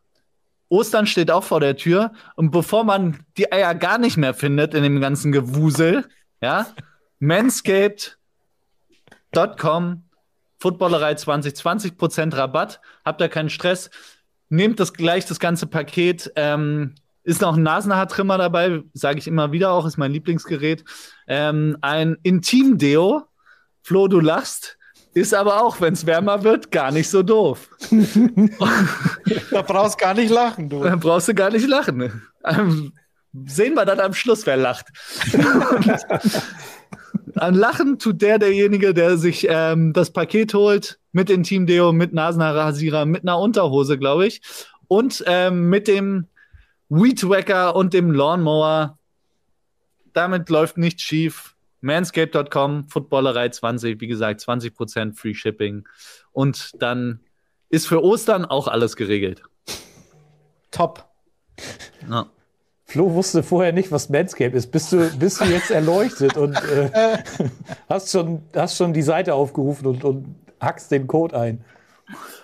Ostern 0.68 1.06
steht 1.06 1.30
auch 1.30 1.44
vor 1.44 1.60
der 1.60 1.76
Tür 1.76 2.12
und 2.34 2.50
bevor 2.50 2.84
man 2.84 3.20
die 3.36 3.52
Eier 3.52 3.74
gar 3.74 3.98
nicht 3.98 4.16
mehr 4.16 4.34
findet 4.34 4.74
in 4.74 4.82
dem 4.82 5.00
ganzen 5.00 5.32
Gewusel, 5.32 6.06
ja, 6.40 6.66
manscaped.com 7.18 10.06
Footballerei 10.58 11.14
20, 11.14 11.54
20% 11.54 12.36
Rabatt. 12.36 12.80
Habt 13.04 13.20
ihr 13.20 13.28
keinen 13.28 13.50
Stress. 13.50 13.90
Nehmt 14.48 14.80
das 14.80 14.92
gleich 14.92 15.26
das 15.26 15.38
ganze 15.38 15.66
Paket. 15.66 16.32
Ähm, 16.36 16.94
ist 17.24 17.40
noch 17.40 17.56
ein 17.56 17.62
Nasenhaartrimmer 17.62 18.38
dabei, 18.38 18.82
sage 18.94 19.18
ich 19.18 19.26
immer 19.26 19.50
wieder 19.50 19.72
auch, 19.72 19.84
ist 19.84 19.96
mein 19.96 20.12
Lieblingsgerät. 20.12 20.84
Ähm, 21.26 21.76
ein 21.80 22.16
Intim-Deo. 22.22 23.24
Flo, 23.82 24.08
du 24.08 24.20
lachst. 24.20 24.75
Ist 25.16 25.32
aber 25.32 25.62
auch, 25.62 25.80
wenn 25.80 25.94
es 25.94 26.04
wärmer 26.04 26.44
wird, 26.44 26.70
gar 26.70 26.90
nicht 26.92 27.08
so 27.08 27.22
doof. 27.22 27.70
Da 29.50 29.62
brauchst 29.62 29.96
gar 29.98 30.12
nicht 30.12 30.30
lachen, 30.30 30.68
du. 30.68 30.82
Dann 30.82 31.00
brauchst 31.00 31.28
du 31.28 31.34
gar 31.34 31.50
nicht 31.50 31.66
lachen. 31.66 32.22
Ähm, 32.44 32.92
sehen 33.46 33.72
wir 33.74 33.86
dann 33.86 33.98
am 33.98 34.12
Schluss, 34.12 34.44
wer 34.44 34.58
lacht. 34.58 34.88
An 37.34 37.54
Lachen 37.54 37.98
tut 37.98 38.20
der 38.20 38.38
derjenige, 38.38 38.92
der 38.92 39.16
sich 39.16 39.46
ähm, 39.48 39.94
das 39.94 40.12
Paket 40.12 40.52
holt 40.52 40.98
mit 41.12 41.30
Intim-Deo, 41.30 41.92
mit 41.92 42.12
Nasenhaarrasierer, 42.12 43.06
mit 43.06 43.22
einer 43.22 43.38
Unterhose, 43.38 43.96
glaube 43.96 44.26
ich, 44.26 44.42
und 44.86 45.24
ähm, 45.26 45.70
mit 45.70 45.88
dem 45.88 46.26
Weedwacker 46.90 47.74
und 47.74 47.94
dem 47.94 48.12
Lawnmower. 48.12 48.98
Damit 50.12 50.50
läuft 50.50 50.76
nichts 50.76 51.00
schief. 51.00 51.55
Manscape.com, 51.86 52.88
Footballerei 52.88 53.48
20, 53.48 54.00
wie 54.00 54.06
gesagt, 54.06 54.40
20% 54.40 55.14
Free 55.14 55.34
Shipping. 55.34 55.88
Und 56.32 56.72
dann 56.82 57.20
ist 57.70 57.86
für 57.86 58.02
Ostern 58.02 58.44
auch 58.44 58.68
alles 58.68 58.96
geregelt. 58.96 59.42
Top. 60.70 61.08
Ja. 62.10 62.26
Flo 62.84 63.14
wusste 63.14 63.42
vorher 63.42 63.72
nicht, 63.72 63.90
was 63.90 64.10
Manscape 64.10 64.56
ist. 64.56 64.70
Bist 64.70 64.92
du, 64.92 65.10
bist 65.18 65.40
du 65.40 65.44
jetzt 65.44 65.70
erleuchtet 65.70 66.36
und 66.36 66.54
äh, 66.54 67.18
hast, 67.88 68.12
schon, 68.12 68.42
hast 68.54 68.76
schon 68.76 68.92
die 68.92 69.02
Seite 69.02 69.34
aufgerufen 69.34 69.86
und, 69.86 70.04
und 70.04 70.36
hackst 70.60 70.92
den 70.92 71.06
Code 71.06 71.38
ein. 71.38 71.64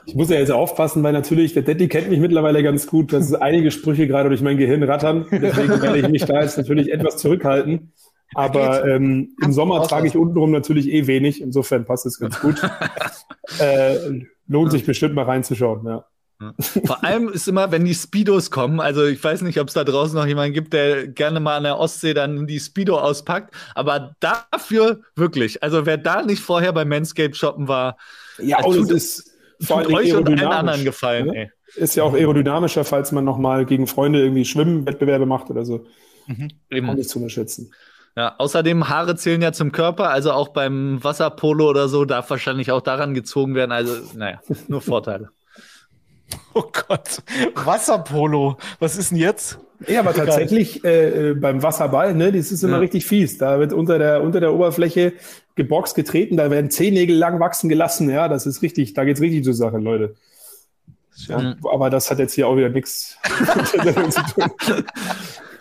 Ich 0.04 0.16
muss 0.16 0.30
ja 0.30 0.38
jetzt 0.38 0.50
aufpassen, 0.50 1.02
weil 1.04 1.12
natürlich, 1.12 1.54
der 1.54 1.62
Daddy 1.62 1.86
kennt 1.86 2.10
mich 2.10 2.18
mittlerweile 2.18 2.64
ganz 2.64 2.88
gut, 2.88 3.12
dass 3.12 3.32
einige 3.34 3.70
Sprüche 3.70 4.08
gerade 4.08 4.28
durch 4.28 4.40
mein 4.40 4.56
Gehirn 4.56 4.82
rattern. 4.82 5.26
Deswegen 5.30 5.80
werde 5.80 5.98
ich 5.98 6.08
mich 6.08 6.24
da 6.24 6.42
jetzt 6.42 6.58
natürlich 6.58 6.92
etwas 6.92 7.18
zurückhalten. 7.18 7.92
Aber 8.34 8.86
ähm, 8.86 9.34
im 9.42 9.52
Sommer 9.52 9.82
trage 9.86 10.06
ich 10.08 10.16
untenrum 10.16 10.50
natürlich 10.50 10.88
eh 10.88 11.06
wenig. 11.06 11.40
Insofern 11.40 11.84
passt 11.84 12.06
es 12.06 12.18
ganz 12.18 12.40
gut. 12.40 12.62
äh, 13.58 13.96
lohnt 14.48 14.70
sich 14.72 14.84
bestimmt 14.84 15.14
mal 15.14 15.24
reinzuschauen, 15.24 15.86
ja. 15.86 16.04
Vor 16.84 17.04
allem 17.04 17.28
ist 17.28 17.46
immer, 17.46 17.70
wenn 17.70 17.84
die 17.84 17.94
Speedos 17.94 18.50
kommen, 18.50 18.80
also 18.80 19.04
ich 19.04 19.22
weiß 19.22 19.42
nicht, 19.42 19.60
ob 19.60 19.68
es 19.68 19.74
da 19.74 19.84
draußen 19.84 20.16
noch 20.18 20.26
jemanden 20.26 20.52
gibt, 20.54 20.72
der 20.72 21.06
gerne 21.06 21.38
mal 21.38 21.56
an 21.56 21.62
der 21.62 21.78
Ostsee 21.78 22.14
dann 22.14 22.48
die 22.48 22.58
Speedo 22.58 22.98
auspackt, 22.98 23.54
aber 23.76 24.16
dafür 24.18 25.02
wirklich, 25.14 25.62
also 25.62 25.86
wer 25.86 25.98
da 25.98 26.22
nicht 26.22 26.42
vorher 26.42 26.72
bei 26.72 26.84
Manscaped 26.84 27.36
shoppen 27.36 27.68
war, 27.68 27.96
Ja, 28.38 28.60
und 28.64 28.74
tut- 28.74 28.90
es 28.90 29.20
ist 29.20 29.36
vor 29.68 29.84
tut 29.84 29.94
euch 29.94 30.12
und 30.16 30.26
allen 30.28 30.40
anderen 30.42 30.82
gefallen. 30.84 31.26
ne? 31.26 31.36
Ey. 31.36 31.50
Ist 31.76 31.94
ja 31.94 32.02
auch 32.02 32.12
aerodynamischer, 32.14 32.84
falls 32.84 33.12
man 33.12 33.24
nochmal 33.24 33.64
gegen 33.64 33.86
Freunde 33.86 34.20
irgendwie 34.20 34.44
Schwimmwettbewerbe 34.44 35.26
macht 35.26 35.48
oder 35.48 35.64
so. 35.64 35.86
Auch 36.28 36.34
Eben. 36.70 36.92
nicht 36.94 37.08
zu 37.08 37.18
unterschätzen. 37.20 37.72
Ja, 38.16 38.34
außerdem 38.38 38.88
Haare 38.90 39.16
zählen 39.16 39.40
ja 39.40 39.52
zum 39.52 39.72
Körper, 39.72 40.10
also 40.10 40.32
auch 40.32 40.48
beim 40.48 41.02
Wasserpolo 41.02 41.70
oder 41.70 41.88
so 41.88 42.04
darf 42.04 42.28
wahrscheinlich 42.28 42.70
auch 42.70 42.82
daran 42.82 43.14
gezogen 43.14 43.54
werden. 43.54 43.72
Also, 43.72 43.94
naja, 44.14 44.40
nur 44.68 44.80
Vorteile. 44.80 45.28
Oh 46.54 46.64
Gott. 46.88 47.22
Wasserpolo. 47.54 48.56
Was 48.78 48.96
ist 48.96 49.10
denn 49.10 49.18
jetzt? 49.18 49.58
Ja, 49.86 50.00
aber 50.00 50.14
tatsächlich 50.14 50.82
äh, 50.82 51.30
äh, 51.30 51.34
beim 51.34 51.62
Wasserball, 51.62 52.14
ne, 52.14 52.32
das 52.32 52.50
ist 52.52 52.62
immer 52.62 52.74
Ja. 52.74 52.78
richtig 52.78 53.04
fies. 53.04 53.36
Da 53.36 53.58
wird 53.58 53.74
unter 53.74 53.98
der, 53.98 54.22
unter 54.22 54.40
der 54.40 54.54
Oberfläche 54.54 55.12
geboxt, 55.56 55.94
getreten, 55.94 56.38
da 56.38 56.50
werden 56.50 56.70
Zehennägel 56.70 57.16
lang 57.16 57.38
wachsen 57.40 57.68
gelassen. 57.68 58.08
Ja, 58.08 58.28
das 58.28 58.46
ist 58.46 58.62
richtig, 58.62 58.94
da 58.94 59.04
geht's 59.04 59.20
richtig 59.20 59.44
zur 59.44 59.52
Sache, 59.52 59.76
Leute. 59.78 60.14
Ja, 61.28 61.54
aber 61.70 61.90
das 61.90 62.10
hat 62.10 62.18
jetzt 62.18 62.32
hier 62.34 62.48
auch 62.48 62.56
wieder 62.56 62.70
nichts 62.70 63.18
mit 63.74 63.84
der 63.84 63.92
Sendung 63.92 64.10
zu 64.10 64.22
tun. 64.22 64.50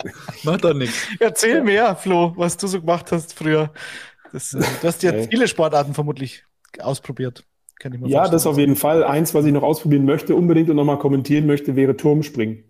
Macht 0.43 0.64
doch 0.64 0.74
nichts. 0.74 1.08
Erzähl 1.20 1.62
mehr, 1.64 1.95
Flo, 1.95 2.34
was 2.36 2.58
du 2.58 2.68
so 2.68 2.80
gemacht 2.80 3.12
hast 3.12 3.34
früher. 3.34 3.72
Das, 4.34 4.54
äh, 4.54 4.60
du 4.82 4.88
hast 4.88 5.04
ja 5.04 5.14
viele 5.30 5.47
Sportarten 5.47 5.93
vermutlich 5.93 6.43
ausprobiert. 6.80 7.43
Kann 7.80 7.93
ich 7.93 7.99
mir 7.99 8.08
Ja, 8.08 8.20
vorstellen. 8.20 8.32
das 8.34 8.47
auf 8.47 8.58
jeden 8.58 8.76
Fall. 8.76 9.04
Eins, 9.04 9.34
was 9.34 9.45
ich 9.45 9.52
noch 9.52 9.64
ausprobieren 9.64 10.06
möchte, 10.06 10.36
unbedingt 10.36 10.70
und 10.70 10.76
nochmal 10.76 10.99
kommentieren 10.99 11.47
möchte, 11.47 11.76
wäre 11.76 11.97
Turmspringen. 11.97 12.64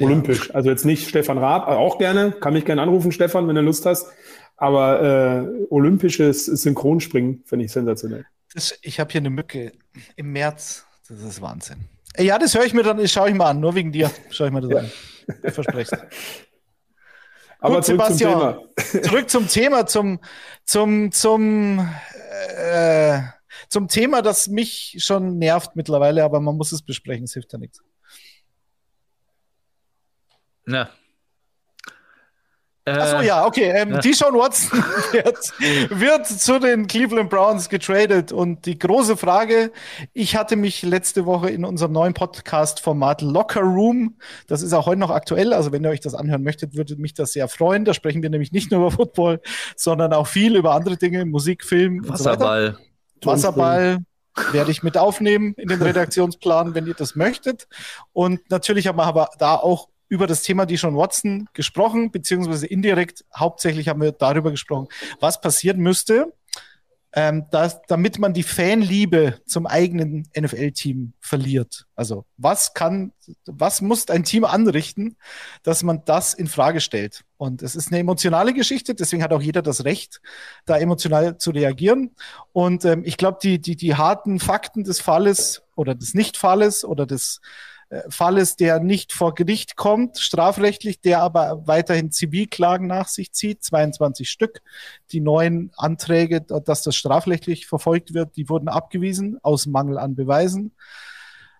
Olympisch. 0.00 0.52
Also 0.54 0.70
jetzt 0.70 0.84
nicht 0.84 1.08
Stefan 1.08 1.38
Raab, 1.38 1.68
aber 1.68 1.78
auch 1.78 1.98
gerne. 1.98 2.32
Kann 2.32 2.54
mich 2.54 2.64
gerne 2.64 2.82
anrufen, 2.82 3.12
Stefan, 3.12 3.46
wenn 3.46 3.54
du 3.54 3.60
Lust 3.62 3.86
hast. 3.86 4.06
Aber 4.56 5.02
äh, 5.02 5.66
olympisches 5.70 6.46
Synchronspringen 6.46 7.42
finde 7.44 7.64
ich 7.66 7.72
sensationell. 7.72 8.24
Das, 8.54 8.76
ich 8.82 8.98
habe 9.00 9.10
hier 9.12 9.20
eine 9.20 9.30
Mücke 9.30 9.72
im 10.16 10.32
März. 10.32 10.86
Das 11.08 11.22
ist 11.22 11.40
Wahnsinn. 11.42 11.78
Äh, 12.14 12.24
Ja, 12.24 12.38
das 12.38 12.54
höre 12.54 12.64
ich 12.64 12.72
mir 12.74 12.82
dann, 12.82 13.06
schaue 13.06 13.28
ich 13.28 13.34
mal 13.34 13.50
an. 13.50 13.60
Nur 13.60 13.74
wegen 13.74 13.92
dir 13.92 14.10
schaue 14.30 14.48
ich 14.48 14.52
mir 14.52 14.60
das 14.62 14.74
an. 14.74 14.90
Ich 15.42 15.52
verspreche 15.52 16.08
Aber 17.60 17.76
Gut, 17.76 17.86
zurück 17.86 18.02
Sebastian, 18.02 18.32
zum 18.32 18.40
Thema. 18.76 19.02
zurück 19.08 19.30
zum 19.30 19.48
Thema, 19.48 19.86
zum, 19.86 20.20
zum, 20.64 21.12
zum, 21.12 21.88
äh, 22.58 23.20
zum 23.70 23.88
Thema, 23.88 24.20
das 24.20 24.48
mich 24.48 24.96
schon 24.98 25.38
nervt 25.38 25.74
mittlerweile, 25.74 26.24
aber 26.24 26.40
man 26.40 26.56
muss 26.56 26.72
es 26.72 26.82
besprechen, 26.82 27.24
es 27.24 27.32
hilft 27.32 27.54
ja 27.54 27.58
nichts. 27.58 27.80
Ja. 30.66 30.90
Äh, 32.86 32.90
Achso, 32.90 33.20
ja, 33.22 33.46
okay. 33.46 33.72
Ähm, 33.74 33.92
ja. 33.92 33.98
Deshaun 33.98 34.34
Watson 34.34 34.78
wird, 35.12 36.00
wird 36.00 36.26
zu 36.26 36.58
den 36.58 36.86
Cleveland 36.86 37.30
Browns 37.30 37.70
getradet. 37.70 38.30
Und 38.30 38.66
die 38.66 38.78
große 38.78 39.16
Frage, 39.16 39.72
ich 40.12 40.36
hatte 40.36 40.56
mich 40.56 40.82
letzte 40.82 41.24
Woche 41.24 41.48
in 41.48 41.64
unserem 41.64 41.92
neuen 41.92 42.12
Podcast-Format 42.12 43.22
Locker 43.22 43.62
Room, 43.62 44.16
das 44.48 44.60
ist 44.60 44.74
auch 44.74 44.84
heute 44.84 45.00
noch 45.00 45.10
aktuell, 45.10 45.54
also 45.54 45.72
wenn 45.72 45.82
ihr 45.82 45.90
euch 45.90 46.00
das 46.00 46.14
anhören 46.14 46.42
möchtet, 46.42 46.76
würde 46.76 46.96
mich 46.96 47.14
das 47.14 47.32
sehr 47.32 47.48
freuen. 47.48 47.86
Da 47.86 47.94
sprechen 47.94 48.22
wir 48.22 48.28
nämlich 48.28 48.52
nicht 48.52 48.70
nur 48.70 48.80
über 48.80 48.90
Football, 48.90 49.40
sondern 49.76 50.12
auch 50.12 50.26
viel 50.26 50.54
über 50.54 50.74
andere 50.74 50.98
Dinge, 50.98 51.24
Musik, 51.24 51.64
Film 51.64 52.00
und 52.00 52.18
so. 52.18 52.24
Wasserball. 52.26 52.76
Wasserball 53.22 53.98
werde 54.52 54.70
ich 54.70 54.82
mit 54.82 54.98
aufnehmen 54.98 55.54
in 55.56 55.68
den 55.68 55.80
Redaktionsplan, 55.82 56.74
wenn 56.74 56.86
ihr 56.86 56.94
das 56.94 57.14
möchtet. 57.14 57.66
Und 58.12 58.50
natürlich 58.50 58.88
haben 58.88 58.98
wir 58.98 59.04
aber 59.04 59.30
da 59.38 59.54
auch 59.54 59.88
über 60.14 60.28
das 60.28 60.42
Thema 60.42 60.64
Deshaun 60.64 60.96
Watson 60.96 61.48
gesprochen, 61.54 62.12
beziehungsweise 62.12 62.68
indirekt, 62.68 63.24
hauptsächlich 63.34 63.88
haben 63.88 64.00
wir 64.00 64.12
darüber 64.12 64.52
gesprochen, 64.52 64.86
was 65.18 65.40
passieren 65.40 65.78
müsste, 65.78 66.32
ähm, 67.12 67.46
dass, 67.50 67.82
damit 67.88 68.20
man 68.20 68.32
die 68.32 68.44
Fanliebe 68.44 69.40
zum 69.44 69.66
eigenen 69.66 70.28
NFL-Team 70.38 71.14
verliert. 71.20 71.86
Also 71.96 72.26
was 72.36 72.74
kann, 72.74 73.12
was 73.44 73.80
muss 73.80 74.08
ein 74.08 74.22
Team 74.22 74.44
anrichten, 74.44 75.16
dass 75.64 75.82
man 75.82 76.02
das 76.04 76.32
in 76.32 76.46
Frage 76.46 76.80
stellt? 76.80 77.24
Und 77.36 77.62
es 77.62 77.74
ist 77.74 77.88
eine 77.88 77.98
emotionale 77.98 78.54
Geschichte, 78.54 78.94
deswegen 78.94 79.24
hat 79.24 79.32
auch 79.32 79.42
jeder 79.42 79.62
das 79.62 79.84
Recht, 79.84 80.20
da 80.64 80.78
emotional 80.78 81.38
zu 81.38 81.50
reagieren. 81.50 82.12
Und 82.52 82.84
ähm, 82.84 83.02
ich 83.04 83.16
glaube, 83.16 83.38
die, 83.42 83.60
die, 83.60 83.74
die 83.74 83.96
harten 83.96 84.38
Fakten 84.38 84.84
des 84.84 85.00
Falles 85.00 85.62
oder 85.74 85.96
des 85.96 86.14
Nichtfalles 86.14 86.84
oder 86.84 87.04
des 87.04 87.40
äh, 87.94 88.02
Falles, 88.08 88.56
der 88.56 88.80
nicht 88.80 89.12
vor 89.12 89.34
Gericht 89.34 89.76
kommt, 89.76 90.18
strafrechtlich, 90.18 91.00
der 91.00 91.20
aber 91.22 91.66
weiterhin 91.66 92.10
Zivilklagen 92.10 92.86
nach 92.86 93.08
sich 93.08 93.32
zieht, 93.32 93.62
22 93.62 94.28
Stück. 94.28 94.62
Die 95.12 95.20
neuen 95.20 95.72
Anträge, 95.76 96.40
dass 96.40 96.82
das 96.82 96.96
strafrechtlich 96.96 97.66
verfolgt 97.66 98.14
wird, 98.14 98.36
die 98.36 98.48
wurden 98.48 98.68
abgewiesen 98.68 99.38
aus 99.42 99.66
Mangel 99.66 99.98
an 99.98 100.14
Beweisen. 100.16 100.72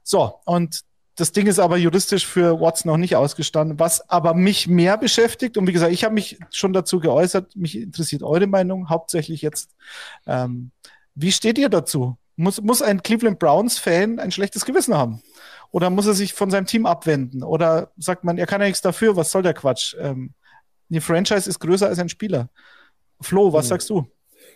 So, 0.03 0.41
und 0.45 0.85
das 1.17 1.31
Ding 1.31 1.47
ist 1.47 1.61
aber 1.61 1.77
juristisch 1.77 2.27
für 2.27 2.61
Watson 2.61 2.91
noch 2.91 2.97
nicht 2.99 3.15
ausgestanden. 3.15 3.79
Was 3.79 4.09
aber 4.11 4.35
mich 4.35 4.67
mehr 4.67 4.99
beschäftigt, 4.99 5.57
und 5.57 5.69
wie 5.69 5.73
gesagt, 5.73 5.93
ich 5.93 6.03
habe 6.05 6.15
mich 6.15 6.39
schon 6.51 6.73
dazu 6.73 6.99
geäußert, 6.99 7.55
mich 7.55 7.79
interessiert 7.79 8.23
eure 8.25 8.49
Meinung, 8.49 8.91
hauptsächlich 8.91 9.41
jetzt. 9.43 9.71
Ähm, 10.27 10.73
wie 11.15 11.31
steht 11.31 11.59
ihr 11.59 11.69
dazu? 11.69 12.17
Muss, 12.37 12.61
muss 12.61 12.83
ein 12.83 13.03
Cleveland 13.03 13.39
Browns-Fan 13.39 14.19
ein 14.19 14.33
schlechtes 14.33 14.65
Gewissen 14.65 14.95
haben? 14.95 15.23
Oder 15.75 15.91
muss 15.91 16.07
er 16.07 16.15
sich 16.15 16.35
von 16.35 16.51
seinem 16.53 16.67
Team 16.67 16.87
abwenden? 16.87 17.43
Oder 17.43 17.91
sagt 17.99 18.23
man, 18.23 18.39
er 18.39 18.47
kann 18.47 18.61
ja 18.61 18.69
nichts 18.69 18.81
dafür, 18.81 19.17
was 19.17 19.33
soll 19.33 19.43
der 19.43 19.55
Quatsch? 19.55 19.97
Ähm, 19.99 20.35
die 20.89 21.01
Franchise 21.01 21.51
ist 21.51 21.59
größer 21.59 21.89
als 21.89 21.99
ein 21.99 22.09
Spieler. 22.09 22.49
Flo, 23.21 23.53
was 23.53 23.67
Hm. 23.67 23.69
sagst 23.71 23.91
du? 23.91 24.07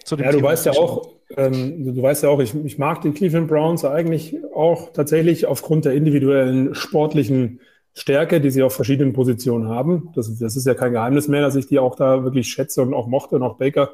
Zu 0.04 0.14
dem 0.16 0.26
Ja, 0.26 0.30
du 0.30 0.36
Thema? 0.38 0.50
weißt 0.50 0.66
ja 0.66 0.72
auch, 0.72 1.10
ähm, 1.36 1.84
du, 1.84 1.92
du 1.92 2.02
weißt 2.02 2.22
ja 2.22 2.28
auch, 2.28 2.38
ich, 2.38 2.54
ich 2.54 2.78
mag 2.78 3.02
die 3.02 3.10
Cleveland 3.10 3.48
Browns 3.48 3.84
eigentlich 3.84 4.36
auch 4.54 4.92
tatsächlich 4.92 5.46
aufgrund 5.46 5.86
der 5.86 5.94
individuellen 5.94 6.74
sportlichen 6.76 7.60
Stärke, 7.94 8.40
die 8.40 8.50
sie 8.52 8.62
auf 8.62 8.74
verschiedenen 8.74 9.12
Positionen 9.12 9.68
haben. 9.68 10.12
Das, 10.14 10.38
das 10.38 10.54
ist 10.56 10.66
ja 10.66 10.74
kein 10.74 10.92
Geheimnis 10.92 11.26
mehr, 11.26 11.40
dass 11.42 11.56
ich 11.56 11.66
die 11.66 11.80
auch 11.80 11.96
da 11.96 12.22
wirklich 12.22 12.48
schätze 12.48 12.82
und 12.82 12.94
auch 12.94 13.08
mochte 13.08 13.34
und 13.36 13.42
auch 13.42 13.58
Baker 13.58 13.90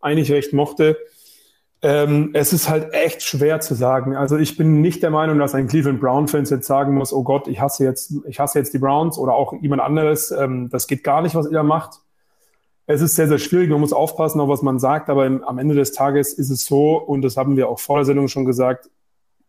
eigentlich 0.00 0.32
recht 0.32 0.52
mochte. 0.52 0.96
Ähm, 1.86 2.30
es 2.32 2.52
ist 2.52 2.68
halt 2.68 2.92
echt 2.94 3.22
schwer 3.22 3.60
zu 3.60 3.76
sagen. 3.76 4.16
Also 4.16 4.36
ich 4.36 4.56
bin 4.56 4.80
nicht 4.80 5.04
der 5.04 5.10
Meinung, 5.10 5.38
dass 5.38 5.54
ein 5.54 5.68
Cleveland 5.68 6.00
Brown-Fans 6.00 6.50
jetzt 6.50 6.66
sagen 6.66 6.96
muss, 6.96 7.12
oh 7.12 7.22
Gott, 7.22 7.46
ich 7.46 7.60
hasse 7.60 7.84
jetzt, 7.84 8.12
ich 8.26 8.40
hasse 8.40 8.58
jetzt 8.58 8.74
die 8.74 8.78
Browns 8.78 9.16
oder 9.18 9.34
auch 9.34 9.52
jemand 9.62 9.82
anderes. 9.82 10.32
Ähm, 10.32 10.68
das 10.68 10.88
geht 10.88 11.04
gar 11.04 11.22
nicht, 11.22 11.36
was 11.36 11.48
ihr 11.48 11.62
macht. 11.62 12.00
Es 12.86 13.02
ist 13.02 13.14
sehr, 13.14 13.28
sehr 13.28 13.38
schwierig. 13.38 13.70
Man 13.70 13.78
muss 13.78 13.92
aufpassen, 13.92 14.40
auf 14.40 14.48
was 14.48 14.62
man 14.62 14.80
sagt. 14.80 15.08
Aber 15.10 15.26
im, 15.26 15.44
am 15.44 15.58
Ende 15.58 15.76
des 15.76 15.92
Tages 15.92 16.32
ist 16.32 16.50
es 16.50 16.66
so, 16.66 16.96
und 16.96 17.22
das 17.22 17.36
haben 17.36 17.56
wir 17.56 17.68
auch 17.68 17.78
vor 17.78 17.98
der 17.98 18.04
Sendung 18.04 18.26
schon 18.26 18.46
gesagt, 18.46 18.90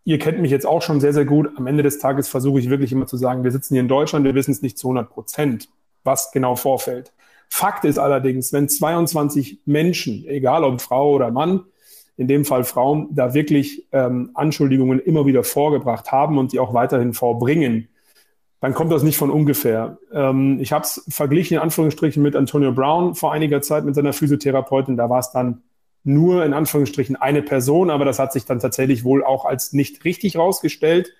ihr 0.04 0.20
kennt 0.20 0.40
mich 0.40 0.52
jetzt 0.52 0.68
auch 0.68 0.84
schon 0.84 1.00
sehr, 1.00 1.14
sehr 1.14 1.26
gut. 1.26 1.50
Am 1.58 1.66
Ende 1.66 1.82
des 1.82 1.98
Tages 1.98 2.28
versuche 2.28 2.60
ich 2.60 2.70
wirklich 2.70 2.92
immer 2.92 3.08
zu 3.08 3.18
sagen, 3.18 3.44
wir 3.44 3.52
sitzen 3.52 3.74
hier 3.74 3.82
in 3.82 3.88
Deutschland, 3.88 4.26
wir 4.26 4.36
wissen 4.36 4.52
es 4.52 4.62
nicht 4.62 4.78
zu 4.78 4.90
100 4.90 5.10
Prozent, 5.10 5.70
was 6.04 6.32
genau 6.32 6.56
vorfällt. 6.56 7.14
Fakt 7.50 7.84
ist 7.84 7.98
allerdings, 7.98 8.54
wenn 8.54 8.70
22 8.70 9.62
Menschen, 9.66 10.24
egal 10.28 10.64
ob 10.64 10.82
Frau 10.82 11.14
oder 11.14 11.32
Mann, 11.32 11.64
in 12.18 12.28
dem 12.28 12.46
Fall 12.46 12.64
Frauen, 12.64 13.08
da 13.12 13.34
wirklich 13.34 13.88
ähm, 13.92 14.32
Anschuldigungen 14.34 15.00
immer 15.00 15.26
wieder 15.26 15.44
vorgebracht 15.44 16.12
haben 16.12 16.38
und 16.38 16.52
die 16.52 16.60
auch 16.60 16.74
weiterhin 16.74 17.14
vorbringen, 17.14 17.88
dann 18.60 18.74
kommt 18.74 18.92
das 18.92 19.04
nicht 19.04 19.18
von 19.18 19.30
ungefähr. 19.30 20.00
Ähm, 20.12 20.58
ich 20.60 20.72
habe 20.72 20.84
es 20.84 21.06
verglichen 21.10 21.58
in 21.58 21.64
Anführungsstrichen 21.64 22.22
mit 22.24 22.36
Antonio 22.36 22.72
Brown 22.72 23.14
vor 23.14 23.32
einiger 23.32 23.62
Zeit 23.62 23.86
mit 23.86 23.94
seiner 23.94 24.14
Physiotherapeutin. 24.14 24.98
Da 24.98 25.10
war 25.10 25.20
es 25.20 25.32
dann 25.32 25.62
nur 26.04 26.44
in 26.44 26.54
Anführungsstrichen 26.54 27.16
eine 27.16 27.44
Person, 27.44 27.92
aber 27.92 28.06
das 28.06 28.18
hat 28.18 28.34
sich 28.34 28.46
dann 28.46 28.60
tatsächlich 28.60 29.04
wohl 29.04 29.24
auch 29.24 29.46
als 29.46 29.74
nicht 29.74 30.04
richtig 30.06 30.38
rausgestellt. 30.38 31.14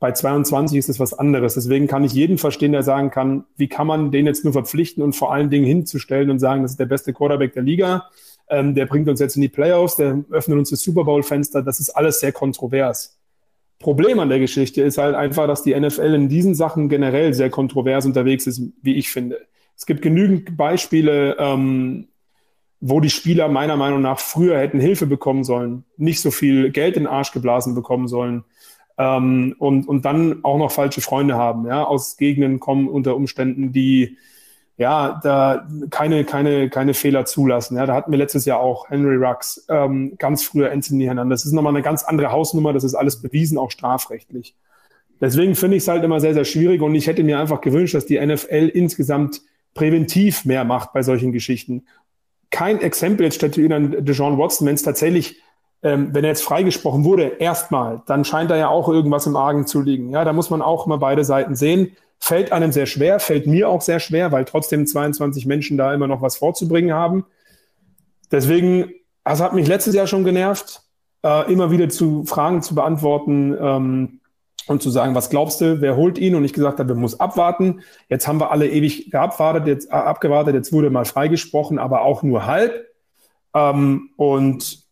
Bei 0.00 0.12
22 0.12 0.78
ist 0.78 0.88
es 0.88 1.00
was 1.00 1.12
anderes. 1.12 1.54
Deswegen 1.54 1.88
kann 1.88 2.04
ich 2.04 2.12
jeden 2.12 2.38
verstehen, 2.38 2.72
der 2.72 2.84
sagen 2.84 3.10
kann, 3.10 3.44
wie 3.56 3.68
kann 3.68 3.86
man 3.86 4.12
den 4.12 4.26
jetzt 4.26 4.44
nur 4.44 4.52
verpflichten 4.52 5.02
und 5.02 5.14
vor 5.14 5.32
allen 5.32 5.50
Dingen 5.50 5.66
hinzustellen 5.66 6.30
und 6.30 6.38
sagen, 6.38 6.62
das 6.62 6.72
ist 6.72 6.80
der 6.80 6.86
beste 6.86 7.12
Quarterback 7.12 7.52
der 7.52 7.64
Liga, 7.64 8.06
ähm, 8.50 8.74
der 8.74 8.86
bringt 8.86 9.08
uns 9.08 9.20
jetzt 9.20 9.36
in 9.36 9.42
die 9.42 9.48
Playoffs, 9.48 9.96
der 9.96 10.24
öffnet 10.30 10.58
uns 10.58 10.70
das 10.70 10.80
Super 10.80 11.04
Bowl-Fenster. 11.04 11.62
Das 11.62 11.80
ist 11.80 11.90
alles 11.90 12.20
sehr 12.20 12.32
kontrovers. 12.32 13.18
Problem 13.78 14.18
an 14.18 14.28
der 14.28 14.40
Geschichte 14.40 14.82
ist 14.82 14.98
halt 14.98 15.14
einfach, 15.14 15.46
dass 15.46 15.62
die 15.62 15.78
NFL 15.78 16.14
in 16.14 16.28
diesen 16.28 16.54
Sachen 16.54 16.88
generell 16.88 17.32
sehr 17.34 17.50
kontrovers 17.50 18.06
unterwegs 18.06 18.46
ist, 18.46 18.62
wie 18.82 18.96
ich 18.96 19.10
finde. 19.10 19.46
Es 19.76 19.86
gibt 19.86 20.02
genügend 20.02 20.56
Beispiele, 20.56 21.36
ähm, 21.38 22.08
wo 22.80 23.00
die 23.00 23.10
Spieler 23.10 23.48
meiner 23.48 23.76
Meinung 23.76 24.02
nach 24.02 24.18
früher 24.18 24.58
hätten 24.58 24.80
Hilfe 24.80 25.06
bekommen 25.06 25.44
sollen, 25.44 25.84
nicht 25.96 26.20
so 26.20 26.30
viel 26.30 26.70
Geld 26.70 26.96
in 26.96 27.04
den 27.04 27.12
Arsch 27.12 27.32
geblasen 27.32 27.74
bekommen 27.74 28.08
sollen 28.08 28.44
ähm, 28.98 29.54
und, 29.58 29.88
und 29.88 30.04
dann 30.04 30.44
auch 30.44 30.58
noch 30.58 30.72
falsche 30.72 31.00
Freunde 31.00 31.36
haben, 31.36 31.66
ja, 31.66 31.84
aus 31.84 32.16
Gegenden 32.16 32.60
kommen 32.60 32.88
unter 32.88 33.16
Umständen, 33.16 33.72
die 33.72 34.16
ja, 34.78 35.20
da 35.24 35.66
keine, 35.90 36.24
keine, 36.24 36.70
keine 36.70 36.94
Fehler 36.94 37.24
zulassen. 37.24 37.76
Ja, 37.76 37.84
da 37.84 37.94
hatten 37.94 38.12
wir 38.12 38.18
letztes 38.18 38.44
Jahr 38.44 38.60
auch 38.60 38.88
Henry 38.88 39.16
Rux, 39.16 39.66
ähm, 39.68 40.14
ganz 40.18 40.44
früher 40.44 40.70
Anthony 40.70 41.04
Hernandez. 41.04 41.42
Das 41.42 41.46
ist 41.46 41.52
nochmal 41.52 41.74
eine 41.74 41.82
ganz 41.82 42.04
andere 42.04 42.30
Hausnummer, 42.30 42.72
das 42.72 42.84
ist 42.84 42.94
alles 42.94 43.20
bewiesen, 43.20 43.58
auch 43.58 43.72
strafrechtlich. 43.72 44.54
Deswegen 45.20 45.56
finde 45.56 45.76
ich 45.76 45.82
es 45.82 45.88
halt 45.88 46.04
immer 46.04 46.20
sehr, 46.20 46.32
sehr 46.32 46.44
schwierig 46.44 46.80
und 46.80 46.94
ich 46.94 47.08
hätte 47.08 47.24
mir 47.24 47.40
einfach 47.40 47.60
gewünscht, 47.60 47.94
dass 47.94 48.06
die 48.06 48.24
NFL 48.24 48.70
insgesamt 48.72 49.42
präventiv 49.74 50.44
mehr 50.44 50.64
macht 50.64 50.92
bei 50.92 51.02
solchen 51.02 51.32
Geschichten. 51.32 51.86
Kein 52.50 52.80
Exempel 52.80 53.24
jetzt 53.26 53.34
statuieren 53.34 53.72
an 53.72 54.04
Deshaun 54.04 54.38
Watson, 54.38 54.68
wenn 54.68 54.76
es 54.76 54.84
tatsächlich, 54.84 55.42
ähm, 55.82 56.14
wenn 56.14 56.22
er 56.22 56.30
jetzt 56.30 56.44
freigesprochen 56.44 57.02
wurde, 57.02 57.24
erstmal, 57.40 58.02
dann 58.06 58.24
scheint 58.24 58.48
da 58.48 58.56
ja 58.56 58.68
auch 58.68 58.88
irgendwas 58.88 59.26
im 59.26 59.34
Argen 59.34 59.66
zu 59.66 59.82
liegen. 59.82 60.10
Ja, 60.10 60.24
da 60.24 60.32
muss 60.32 60.50
man 60.50 60.62
auch 60.62 60.86
mal 60.86 60.98
beide 60.98 61.24
Seiten 61.24 61.56
sehen. 61.56 61.96
Fällt 62.20 62.52
einem 62.52 62.72
sehr 62.72 62.86
schwer, 62.86 63.20
fällt 63.20 63.46
mir 63.46 63.68
auch 63.68 63.80
sehr 63.80 64.00
schwer, 64.00 64.32
weil 64.32 64.44
trotzdem 64.44 64.86
22 64.86 65.46
Menschen 65.46 65.76
da 65.76 65.94
immer 65.94 66.06
noch 66.06 66.20
was 66.20 66.36
vorzubringen 66.36 66.92
haben. 66.92 67.24
Deswegen, 68.30 68.92
also 69.24 69.44
hat 69.44 69.54
mich 69.54 69.68
letztes 69.68 69.94
Jahr 69.94 70.06
schon 70.06 70.24
genervt, 70.24 70.82
äh, 71.24 71.52
immer 71.52 71.70
wieder 71.70 71.88
zu 71.88 72.24
Fragen 72.24 72.62
zu 72.62 72.74
beantworten 72.74 73.56
ähm, 73.60 74.20
und 74.66 74.82
zu 74.82 74.90
sagen, 74.90 75.14
was 75.14 75.30
glaubst 75.30 75.60
du, 75.60 75.80
wer 75.80 75.96
holt 75.96 76.18
ihn? 76.18 76.34
Und 76.34 76.44
ich 76.44 76.52
gesagt 76.52 76.78
habe, 76.78 76.90
wir 76.90 76.96
muss 76.96 77.18
abwarten. 77.18 77.80
Jetzt 78.08 78.28
haben 78.28 78.40
wir 78.40 78.50
alle 78.50 78.68
ewig 78.68 79.14
abgewartet, 79.14 79.66
jetzt, 79.66 79.90
äh, 79.90 79.94
abgewartet, 79.94 80.54
jetzt 80.54 80.72
wurde 80.72 80.90
mal 80.90 81.04
freigesprochen, 81.04 81.78
aber 81.78 82.02
auch 82.02 82.22
nur 82.22 82.46
halb. 82.46 82.86
Ähm, 83.54 84.10
und 84.16 84.84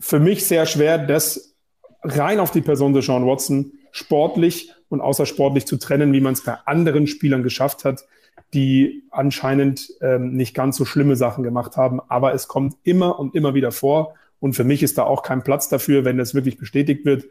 für 0.00 0.20
mich 0.20 0.46
sehr 0.46 0.66
schwer, 0.66 0.98
das 0.98 1.54
rein 2.02 2.40
auf 2.40 2.50
die 2.50 2.60
Person 2.60 2.92
des 2.92 3.06
Sean 3.06 3.26
Watson 3.26 3.72
sportlich 3.90 4.72
und 4.94 5.02
außersportlich 5.02 5.66
zu 5.66 5.76
trennen, 5.76 6.12
wie 6.12 6.20
man 6.20 6.32
es 6.32 6.42
bei 6.42 6.56
anderen 6.64 7.06
Spielern 7.06 7.42
geschafft 7.42 7.84
hat, 7.84 8.06
die 8.54 9.02
anscheinend 9.10 9.90
ähm, 10.00 10.34
nicht 10.34 10.54
ganz 10.54 10.76
so 10.76 10.84
schlimme 10.84 11.16
Sachen 11.16 11.44
gemacht 11.44 11.76
haben. 11.76 12.00
Aber 12.08 12.32
es 12.32 12.48
kommt 12.48 12.76
immer 12.84 13.18
und 13.18 13.34
immer 13.34 13.54
wieder 13.54 13.72
vor. 13.72 14.14
Und 14.40 14.54
für 14.54 14.64
mich 14.64 14.82
ist 14.82 14.96
da 14.96 15.02
auch 15.02 15.22
kein 15.22 15.42
Platz 15.42 15.68
dafür, 15.68 16.04
wenn 16.04 16.16
das 16.16 16.34
wirklich 16.34 16.56
bestätigt 16.56 17.04
wird. 17.04 17.24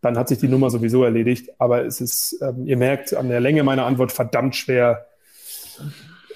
Dann 0.00 0.16
hat 0.16 0.28
sich 0.28 0.38
die 0.38 0.48
Nummer 0.48 0.70
sowieso 0.70 1.04
erledigt. 1.04 1.50
Aber 1.58 1.84
es 1.84 2.00
ist, 2.00 2.38
ähm, 2.40 2.66
ihr 2.66 2.76
merkt 2.76 3.14
an 3.14 3.28
der 3.28 3.40
Länge 3.40 3.64
meiner 3.64 3.84
Antwort 3.84 4.12
verdammt 4.12 4.54
schwer, 4.54 5.06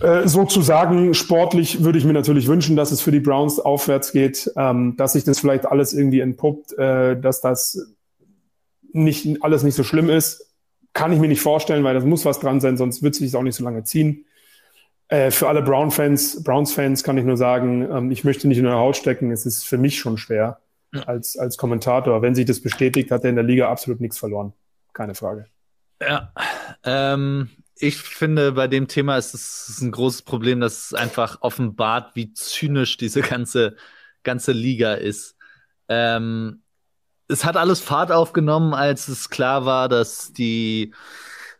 äh, 0.00 0.26
so 0.26 0.44
zu 0.44 0.62
sagen. 0.62 1.14
Sportlich 1.14 1.84
würde 1.84 1.98
ich 1.98 2.04
mir 2.04 2.12
natürlich 2.12 2.48
wünschen, 2.48 2.74
dass 2.74 2.90
es 2.90 3.00
für 3.00 3.12
die 3.12 3.20
Browns 3.20 3.60
aufwärts 3.60 4.12
geht, 4.12 4.50
ähm, 4.56 4.96
dass 4.96 5.12
sich 5.12 5.24
das 5.24 5.38
vielleicht 5.38 5.66
alles 5.66 5.92
irgendwie 5.92 6.20
entpuppt, 6.20 6.76
äh, 6.76 7.20
dass 7.20 7.40
das 7.40 7.94
nicht 8.92 9.42
alles 9.42 9.62
nicht 9.62 9.74
so 9.74 9.84
schlimm 9.84 10.10
ist. 10.10 10.51
Kann 10.92 11.12
ich 11.12 11.18
mir 11.18 11.28
nicht 11.28 11.40
vorstellen, 11.40 11.84
weil 11.84 11.94
das 11.94 12.04
muss 12.04 12.24
was 12.24 12.40
dran 12.40 12.60
sein, 12.60 12.76
sonst 12.76 13.02
wird 13.02 13.14
sich 13.14 13.30
das 13.30 13.38
auch 13.38 13.42
nicht 13.42 13.56
so 13.56 13.64
lange 13.64 13.84
ziehen. 13.84 14.26
Äh, 15.08 15.30
für 15.30 15.48
alle 15.48 15.62
Brown-Fans, 15.62 16.42
Browns-Fans 16.42 17.04
kann 17.04 17.18
ich 17.18 17.24
nur 17.24 17.36
sagen, 17.36 17.82
ähm, 17.90 18.10
ich 18.10 18.24
möchte 18.24 18.48
nicht 18.48 18.58
in 18.58 18.64
der 18.64 18.74
Haut 18.74 18.96
stecken. 18.96 19.30
Es 19.30 19.46
ist 19.46 19.64
für 19.64 19.78
mich 19.78 19.98
schon 19.98 20.18
schwer 20.18 20.60
als, 21.06 21.36
als 21.36 21.56
Kommentator. 21.56 22.22
Wenn 22.22 22.34
sich 22.34 22.46
das 22.46 22.60
bestätigt, 22.60 23.10
hat 23.10 23.24
er 23.24 23.30
in 23.30 23.36
der 23.36 23.44
Liga 23.44 23.70
absolut 23.70 24.00
nichts 24.00 24.18
verloren. 24.18 24.52
Keine 24.92 25.14
Frage. 25.14 25.46
Ja, 26.00 26.32
ähm, 26.84 27.48
ich 27.76 27.96
finde, 27.96 28.52
bei 28.52 28.68
dem 28.68 28.88
Thema 28.88 29.16
ist 29.16 29.34
es 29.34 29.80
ein 29.80 29.90
großes 29.90 30.22
Problem, 30.22 30.60
dass 30.60 30.86
es 30.86 30.94
einfach 30.94 31.38
offenbart, 31.40 32.14
wie 32.14 32.32
zynisch 32.32 32.96
diese 32.96 33.22
ganze, 33.22 33.76
ganze 34.22 34.52
Liga 34.52 34.94
ist. 34.94 35.36
Ähm, 35.88 36.61
es 37.28 37.44
hat 37.44 37.56
alles 37.56 37.80
Fahrt 37.80 38.12
aufgenommen, 38.12 38.74
als 38.74 39.08
es 39.08 39.30
klar 39.30 39.64
war, 39.64 39.88
dass 39.88 40.32
die, 40.32 40.94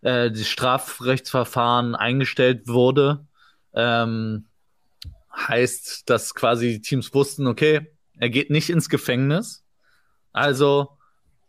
äh, 0.03 0.31
die 0.31 0.45
Strafrechtsverfahren 0.45 1.95
eingestellt 1.95 2.69
wurde. 2.69 3.27
Ähm, 3.75 4.47
heißt, 5.35 6.09
dass 6.11 6.35
quasi 6.35 6.69
die 6.69 6.81
Teams 6.81 7.15
wussten, 7.15 7.47
okay, 7.47 7.93
er 8.19 8.31
geht 8.31 8.51
nicht 8.51 8.69
ins 8.69 8.89
Gefängnis, 8.89 9.65
also 10.33 10.99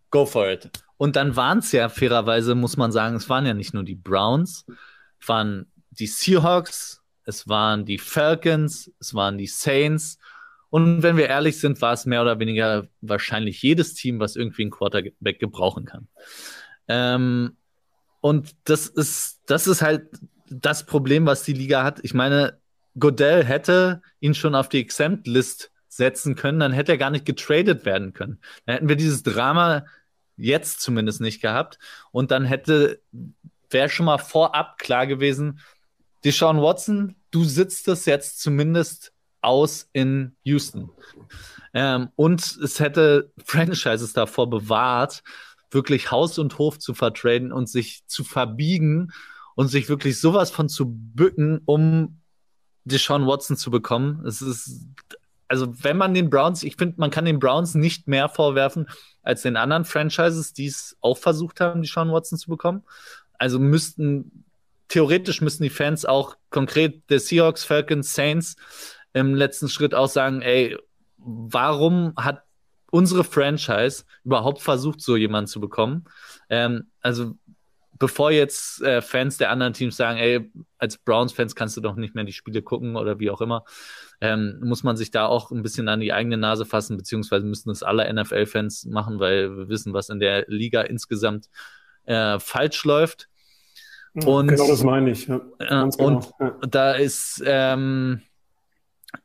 go 0.10 0.26
for 0.26 0.50
it. 0.50 0.70
Und 0.98 1.16
dann 1.16 1.36
waren 1.36 1.60
es 1.60 1.72
ja 1.72 1.90
fairerweise, 1.90 2.56
muss 2.56 2.78
man 2.78 2.92
sagen, 2.92 3.16
es 3.16 3.30
waren 3.30 3.46
ja 3.46 3.54
nicht 3.54 3.74
nur 3.74 3.84
die 3.84 3.96
Browns, 3.96 4.66
es 5.20 5.28
waren 5.28 5.72
die 5.92 6.08
Seahawks, 6.08 7.02
es 7.26 7.48
waren 7.48 7.86
die 7.86 7.98
Falcons, 7.98 8.92
es 9.00 9.14
waren 9.14 9.38
die 9.38 9.48
Saints. 9.48 10.18
Und 10.74 11.04
wenn 11.04 11.18
wir 11.18 11.28
ehrlich 11.30 11.60
sind, 11.60 11.80
war 11.84 11.94
es 11.94 12.08
mehr 12.08 12.24
oder 12.24 12.40
weniger 12.40 12.88
wahrscheinlich 13.00 13.62
jedes 13.62 13.94
Team, 13.94 14.20
was 14.20 14.36
irgendwie 14.36 14.64
einen 14.64 14.72
Quarterback 14.72 15.38
gebrauchen 15.38 15.86
kann. 15.86 16.08
Ähm, 16.88 17.58
und 18.22 18.56
das 18.64 18.88
ist, 18.88 19.42
das 19.46 19.68
ist 19.68 19.84
halt 19.84 20.08
das 20.50 20.88
Problem, 20.88 21.28
was 21.28 21.44
die 21.44 21.54
Liga 21.54 21.84
hat. 21.84 22.00
Ich 22.02 22.16
meine, 22.16 22.58
Godell 22.98 23.44
hätte 23.44 24.02
ihn 24.20 24.34
schon 24.34 24.56
auf 24.56 24.68
die 24.68 24.80
Exempt-List 24.80 25.70
setzen 25.90 26.34
können, 26.34 26.60
dann 26.60 26.74
hätte 26.74 26.94
er 26.94 26.98
gar 26.98 27.12
nicht 27.12 27.26
getradet 27.26 27.86
werden 27.86 28.14
können. 28.14 28.40
Dann 28.66 28.74
hätten 28.74 28.90
wir 28.90 28.96
dieses 28.96 29.22
Drama 29.22 29.86
Jetzt 30.38 30.82
zumindest 30.82 31.22
nicht 31.22 31.40
gehabt. 31.40 31.78
Und 32.12 32.32
dann 32.32 32.46
hätte, 32.46 33.00
wäre 33.70 33.90
schon 33.90 34.08
mal 34.08 34.18
vorab 34.18 34.80
klar 34.80 35.06
gewesen, 35.06 35.60
Deshaun 36.26 36.60
Watson, 36.64 37.16
du 37.30 37.44
sitzt 37.44 37.88
es 37.90 38.08
jetzt 38.08 38.42
zumindest 38.42 39.14
aus 39.44 39.90
in 39.94 40.36
Houston. 40.44 40.90
Ähm, 41.74 42.10
und 42.16 42.42
es 42.64 42.80
hätte 42.80 43.32
Franchises 43.44 44.14
davor 44.14 44.50
bewahrt, 44.50 45.24
wirklich 45.72 46.12
Haus 46.12 46.38
und 46.38 46.58
Hof 46.58 46.80
zu 46.80 46.94
vertraden 46.94 47.52
und 47.52 47.68
sich 47.68 48.04
zu 48.06 48.24
verbiegen 48.24 49.12
und 49.56 49.68
sich 49.68 49.90
wirklich 49.90 50.20
sowas 50.20 50.52
von 50.52 50.70
zu 50.70 50.86
bücken, 50.88 51.62
um 51.66 52.20
Deshaun 52.86 53.26
Watson 53.26 53.58
zu 53.58 53.72
bekommen. 53.72 54.26
Es 54.26 54.42
ist, 54.42 54.86
also 55.48 55.74
wenn 55.84 55.98
man 55.98 56.14
den 56.14 56.30
Browns, 56.30 56.64
ich 56.64 56.76
finde, 56.76 56.96
man 56.98 57.12
kann 57.12 57.26
den 57.26 57.40
Browns 57.40 57.76
nicht 57.76 58.08
mehr 58.08 58.30
vorwerfen, 58.30 58.88
als 59.22 59.42
den 59.42 59.56
anderen 59.56 59.86
Franchises, 59.86 60.54
die 60.54 60.68
es 60.68 60.98
auch 61.02 61.18
versucht 61.18 61.60
haben, 61.60 61.82
die 61.82 61.88
Sean 61.88 62.12
Watson 62.12 62.38
zu 62.38 62.50
bekommen. 62.50 62.84
Also 63.38 63.60
müssten, 63.60 64.46
theoretisch 64.90 65.42
müssten 65.42 65.64
die 65.64 65.70
Fans 65.70 66.06
auch 66.06 66.36
konkret 66.50 67.10
der 67.10 67.20
Seahawks, 67.20 67.64
Falcons, 67.64 68.14
Saints 68.14 68.56
im 69.14 69.36
letzten 69.36 69.70
Schritt 69.70 69.94
auch 69.94 70.10
sagen, 70.10 70.42
ey, 70.42 70.78
warum 71.18 72.14
hat 72.18 72.44
unsere 72.92 73.24
Franchise 73.24 74.04
überhaupt 74.24 74.62
versucht, 74.62 75.02
so 75.02 75.16
jemanden 75.16 75.48
zu 75.48 75.60
bekommen? 75.60 76.06
Ähm, 76.50 76.88
also 77.02 77.36
bevor 78.00 78.32
jetzt 78.32 78.82
äh, 78.82 79.02
Fans 79.02 79.38
der 79.38 79.50
anderen 79.50 79.74
Teams 79.74 79.96
sagen, 79.96 80.18
ey, 80.18 80.52
als 80.78 80.98
Browns-Fans 80.98 81.56
kannst 81.56 81.78
du 81.78 81.82
doch 81.82 81.96
nicht 81.96 82.16
mehr 82.16 82.24
die 82.24 82.34
Spiele 82.34 82.62
gucken 82.62 82.96
oder 82.96 83.20
wie 83.20 83.30
auch 83.30 83.42
immer, 83.42 83.64
ähm, 84.20 84.60
muss 84.62 84.84
man 84.84 84.98
sich 84.98 85.12
da 85.12 85.26
auch 85.26 85.52
ein 85.52 85.64
bisschen 85.64 85.88
an 85.88 86.00
die 86.00 86.12
eigene 86.12 86.38
Nase 86.38 86.66
fassen, 86.66 86.98
beziehungsweise 86.98 87.46
müssen 87.46 87.70
das 87.70 87.84
alle 87.84 88.12
NFL-Fans 88.12 88.86
machen, 88.86 89.20
weil 89.20 89.56
wir 89.56 89.70
wissen, 89.70 89.94
was 89.94 90.10
in 90.10 90.20
der 90.20 90.46
Liga 90.48 90.82
insgesamt 90.82 91.50
äh, 92.06 92.40
falsch 92.40 92.84
läuft. 92.84 93.30
Und, 94.14 94.48
genau 94.48 94.68
das 94.68 94.84
meine 94.84 95.12
ich. 95.12 95.28
Ja, 95.28 95.42
genau. 95.58 95.90
Und 95.98 96.32
ja. 96.40 96.58
da 96.70 96.92
ist, 96.94 97.42
ähm, 97.46 98.22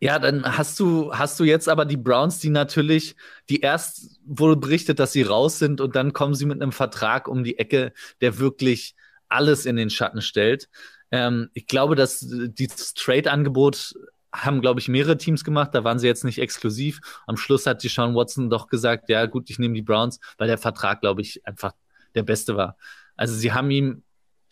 ja, 0.01 0.18
dann 0.18 0.45
hast 0.45 0.78
du, 0.78 1.12
hast 1.12 1.41
du 1.41 1.45
jetzt 1.45 1.68
aber 1.68 1.84
die 1.84 1.97
Browns, 1.97 2.39
die 2.39 2.51
natürlich, 2.51 3.16
die 3.49 3.61
erst 3.61 4.20
wurde 4.26 4.57
berichtet, 4.57 4.99
dass 4.99 5.12
sie 5.12 5.22
raus 5.22 5.59
sind 5.59 5.80
und 5.80 5.97
dann 5.97 6.12
kommen 6.12 6.34
sie 6.34 6.47
mit 6.47 6.61
einem 6.61 6.72
Vertrag 6.72 7.28
um 7.28 7.43
die 7.45 7.59
Ecke, 7.59 7.93
der 8.20 8.39
wirklich 8.39 8.95
alles 9.28 9.66
in 9.66 9.76
den 9.76 9.91
Schatten 9.91 10.22
stellt. 10.22 10.68
Ähm, 11.11 11.51
ich 11.55 11.66
glaube, 11.66 11.97
dass 11.97 12.24
dieses 12.28 12.95
Trade-Angebot 12.95 13.95
haben, 14.32 14.61
glaube 14.61 14.80
ich, 14.80 14.89
mehrere 14.89 15.16
Teams 15.16 15.43
gemacht. 15.43 15.70
Da 15.72 15.84
waren 15.84 15.99
sie 15.99 16.07
jetzt 16.07 16.24
nicht 16.24 16.39
exklusiv. 16.39 17.01
Am 17.26 17.36
Schluss 17.36 17.66
hat 17.66 17.82
die 17.82 17.89
Sean 17.89 18.14
Watson 18.14 18.51
doch 18.51 18.68
gesagt, 18.68 19.09
ja 19.09 19.26
gut, 19.26 19.49
ich 19.51 19.59
nehme 19.59 19.74
die 19.74 19.82
Browns, 19.82 20.20
weil 20.36 20.49
der 20.49 20.59
Vertrag, 20.59 21.01
glaube 21.01 21.22
ich, 21.22 21.47
einfach 21.47 21.72
der 22.14 22.22
beste 22.22 22.57
war. 22.57 22.76
Also 23.16 23.34
sie 23.34 23.53
haben 23.53 23.70
ihm, 23.70 24.03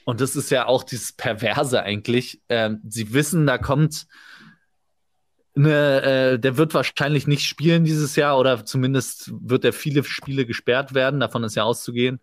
und 0.04 0.20
das 0.20 0.34
ist 0.34 0.50
ja 0.50 0.66
auch 0.66 0.82
dieses 0.82 1.12
Perverse 1.12 1.82
eigentlich, 1.82 2.40
ähm, 2.48 2.80
sie 2.88 3.12
wissen, 3.12 3.46
da 3.46 3.58
kommt 3.58 4.06
eine, 5.56 6.02
äh, 6.02 6.38
der 6.38 6.56
wird 6.56 6.74
wahrscheinlich 6.74 7.26
nicht 7.26 7.46
spielen 7.46 7.84
dieses 7.84 8.16
Jahr 8.16 8.38
oder 8.38 8.64
zumindest 8.64 9.32
wird 9.40 9.64
er 9.64 9.72
viele 9.72 10.04
Spiele 10.04 10.46
gesperrt 10.46 10.94
werden, 10.94 11.20
davon 11.20 11.44
ist 11.44 11.56
ja 11.56 11.64
auszugehen. 11.64 12.20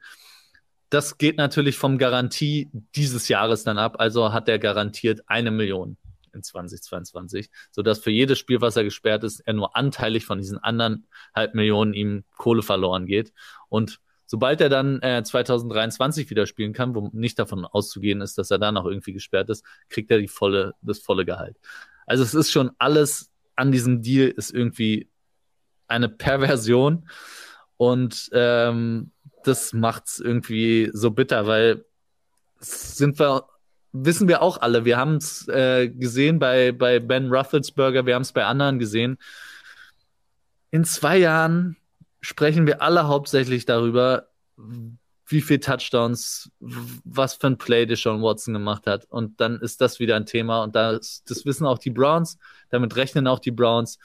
Das 0.90 1.18
geht 1.18 1.38
natürlich 1.38 1.78
vom 1.78 1.98
Garantie 1.98 2.70
dieses 2.96 3.28
Jahres 3.28 3.64
dann 3.64 3.80
ab, 3.80 3.96
also 4.00 4.32
hat 4.32 4.48
er 4.48 4.60
garantiert 4.60 5.22
eine 5.28 5.50
Million 5.50 5.98
in 6.34 6.44
2022, 6.44 7.50
sodass 7.72 8.00
für 8.00 8.12
jedes 8.12 8.40
Spiel, 8.40 8.62
was 8.62 8.76
er 8.76 8.84
gesperrt 8.84 9.24
ist, 9.24 9.40
er 9.40 9.54
nur 9.54 9.76
anteilig 9.76 10.26
von 10.26 10.38
diesen 10.38 10.58
anderen 10.58 11.08
halb 11.36 11.56
Millionen 11.56 11.94
ihm 11.94 12.24
Kohle 12.38 12.62
verloren 12.62 13.06
geht. 13.06 13.34
Und 13.70 14.00
sobald 14.26 14.62
er 14.62 14.70
dann 14.70 15.02
äh, 15.02 15.24
2023 15.24 16.30
wieder 16.30 16.46
spielen 16.46 16.74
kann, 16.74 16.96
wo 16.96 17.10
nicht 17.14 17.40
davon 17.40 17.66
auszugehen 17.66 18.22
ist, 18.22 18.38
dass 18.38 18.52
er 18.52 18.60
da 18.60 18.72
noch 18.72 18.86
irgendwie 18.86 19.14
gesperrt 19.14 19.50
ist, 19.50 19.66
kriegt 19.90 20.12
er 20.12 20.20
die 20.20 20.28
volle, 20.28 20.74
das 20.82 21.00
volle 21.00 21.26
Gehalt. 21.26 21.58
Also 22.06 22.24
es 22.24 22.34
ist 22.34 22.52
schon 22.52 22.72
alles 22.78 23.30
an 23.56 23.72
diesem 23.72 24.02
Deal 24.02 24.30
ist 24.30 24.52
irgendwie 24.52 25.10
eine 25.88 26.10
Perversion 26.10 27.08
und 27.78 28.30
ähm, 28.34 29.12
das 29.44 29.74
macht's 29.74 30.20
irgendwie 30.20 30.90
so 30.94 31.12
bitter, 31.12 31.46
weil 31.46 31.86
sind 32.60 33.20
wir 33.20 33.48
wissen 33.94 34.28
wir 34.28 34.42
auch 34.42 34.60
alle. 34.60 34.86
Wir 34.86 34.98
haben 34.98 35.18
es 35.18 35.48
äh, 35.48 35.88
gesehen 35.88 36.40
bei, 36.40 36.72
bei 36.72 37.00
Ben 37.00 37.32
Rufflesberger, 37.32 38.06
wir 38.06 38.16
haben 38.16 38.24
es 38.24 38.34
bei 38.34 38.44
anderen 38.44 38.80
gesehen. 38.80 39.18
In 40.72 40.84
zwei 40.84 41.18
Jahren 41.18 41.78
sprechen 42.20 42.66
wir 42.66 42.82
alle 42.82 43.08
hauptsächlich 43.08 43.66
darüber, 43.66 44.28
wie 45.34 45.42
viel 45.42 45.60
Touchdowns, 45.60 46.50
was 46.60 47.34
für 47.34 47.48
ein 47.48 47.58
Play 47.58 47.86
Deshaun 47.86 48.22
Watson 48.22 48.54
gemacht 48.54 48.88
hat. 48.88 49.06
Und 49.10 49.42
dann 49.42 49.60
ist 49.60 49.82
das 49.82 50.00
wieder 50.00 50.16
ein 50.16 50.26
Thema. 50.26 50.64
Und 50.64 50.76
das, 50.76 51.24
das 51.26 51.46
wissen 51.46 51.66
auch 51.66 51.80
die 51.80 51.90
Browns. 51.90 52.38
Damit 52.70 52.96
rechnen 52.96 53.28
auch 53.28 53.40
die 53.40 53.52
Browns. 53.52 54.00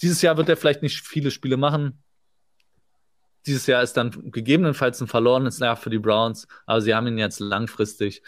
Dieses 0.00 0.22
Jahr 0.22 0.36
wird 0.36 0.48
er 0.48 0.56
vielleicht 0.56 0.82
nicht 0.82 1.06
viele 1.06 1.30
Spiele 1.30 1.56
machen. 1.56 2.02
Dieses 3.46 3.66
Jahr 3.66 3.82
ist 3.82 3.94
dann 3.94 4.30
gegebenenfalls 4.30 5.00
ein 5.00 5.08
verlorenes 5.08 5.58
Jahr 5.58 5.76
für 5.76 5.90
die 5.90 5.98
Browns, 5.98 6.46
aber 6.66 6.80
sie 6.80 6.94
haben 6.94 7.06
ihn 7.06 7.18
jetzt 7.18 7.40
langfristig. 7.40 8.22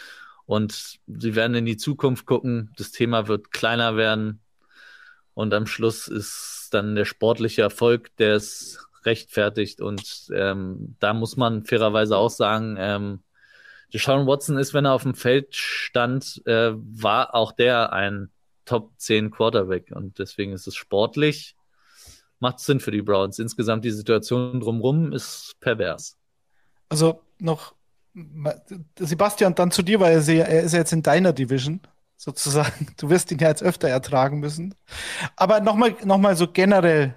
Und 0.46 0.98
sie 1.06 1.34
werden 1.36 1.54
in 1.54 1.64
die 1.64 1.76
Zukunft 1.76 2.26
gucken. 2.26 2.72
Das 2.76 2.90
Thema 2.90 3.28
wird 3.28 3.52
kleiner 3.52 3.96
werden. 3.96 4.40
Und 5.34 5.54
am 5.54 5.66
Schluss 5.66 6.08
ist 6.08 6.68
dann 6.72 6.96
der 6.96 7.04
sportliche 7.04 7.62
Erfolg, 7.62 8.14
der 8.16 8.34
es 8.34 8.84
rechtfertigt. 9.04 9.80
Und 9.80 10.28
ähm, 10.34 10.96
da 10.98 11.14
muss 11.14 11.36
man 11.36 11.64
fairerweise 11.64 12.16
auch 12.16 12.30
sagen, 12.30 12.76
ähm, 12.78 13.20
Deshaun 13.92 14.26
Watson 14.26 14.56
ist, 14.56 14.72
wenn 14.72 14.84
er 14.84 14.92
auf 14.92 15.02
dem 15.02 15.14
Feld 15.14 15.54
stand, 15.54 16.42
äh, 16.46 16.72
war 16.74 17.34
auch 17.34 17.52
der 17.52 17.92
ein 17.92 18.30
Top 18.64 18.92
10 18.98 19.30
Quarterback. 19.30 19.90
Und 19.92 20.18
deswegen 20.18 20.52
ist 20.52 20.66
es 20.66 20.76
sportlich, 20.76 21.56
macht 22.38 22.60
Sinn 22.60 22.80
für 22.80 22.92
die 22.92 23.02
Browns. 23.02 23.38
Insgesamt 23.38 23.84
die 23.84 23.90
Situation 23.90 24.60
drumherum 24.60 25.12
ist 25.12 25.56
pervers. 25.60 26.16
Also 26.88 27.22
noch 27.38 27.74
Sebastian, 28.98 29.54
dann 29.54 29.70
zu 29.70 29.82
dir, 29.82 30.00
weil 30.00 30.12
er 30.28 30.62
ist 30.62 30.72
jetzt 30.72 30.92
in 30.92 31.02
deiner 31.02 31.32
Division 31.32 31.80
sozusagen. 32.16 32.88
Du 32.98 33.08
wirst 33.08 33.30
ihn 33.32 33.38
ja 33.38 33.48
jetzt 33.48 33.62
öfter 33.62 33.88
ertragen 33.88 34.40
müssen. 34.40 34.74
Aber 35.36 35.60
nochmal 35.60 35.96
noch 36.04 36.18
mal 36.18 36.36
so 36.36 36.46
generell. 36.46 37.16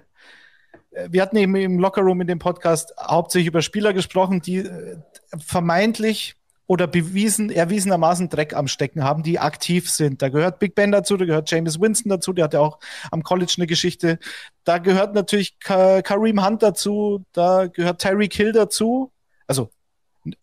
Wir 1.08 1.22
hatten 1.22 1.36
eben 1.36 1.54
im 1.56 1.78
Lockerroom 1.78 2.20
in 2.20 2.26
dem 2.26 2.38
Podcast 2.38 2.94
hauptsächlich 3.00 3.48
über 3.48 3.62
Spieler 3.62 3.92
gesprochen, 3.92 4.40
die 4.40 4.58
äh, 4.58 4.96
vermeintlich 5.38 6.36
oder 6.66 6.86
bewiesen, 6.86 7.50
erwiesenermaßen 7.50 8.30
Dreck 8.30 8.54
am 8.54 8.68
Stecken 8.68 9.04
haben, 9.04 9.22
die 9.22 9.38
aktiv 9.38 9.90
sind. 9.90 10.22
Da 10.22 10.30
gehört 10.30 10.58
Big 10.58 10.74
Ben 10.74 10.92
dazu, 10.92 11.16
da 11.16 11.26
gehört 11.26 11.50
James 11.50 11.80
Winston 11.80 12.10
dazu, 12.10 12.32
der 12.32 12.44
hat 12.44 12.54
ja 12.54 12.60
auch 12.60 12.78
am 13.10 13.22
College 13.22 13.54
eine 13.58 13.66
Geschichte. 13.66 14.18
Da 14.64 14.78
gehört 14.78 15.14
natürlich 15.14 15.58
Kareem 15.58 16.44
Hunt 16.44 16.62
dazu, 16.62 17.22
da 17.32 17.66
gehört 17.66 18.00
Tyreek 18.00 18.32
Hill 18.32 18.52
dazu. 18.52 19.12
Also 19.46 19.70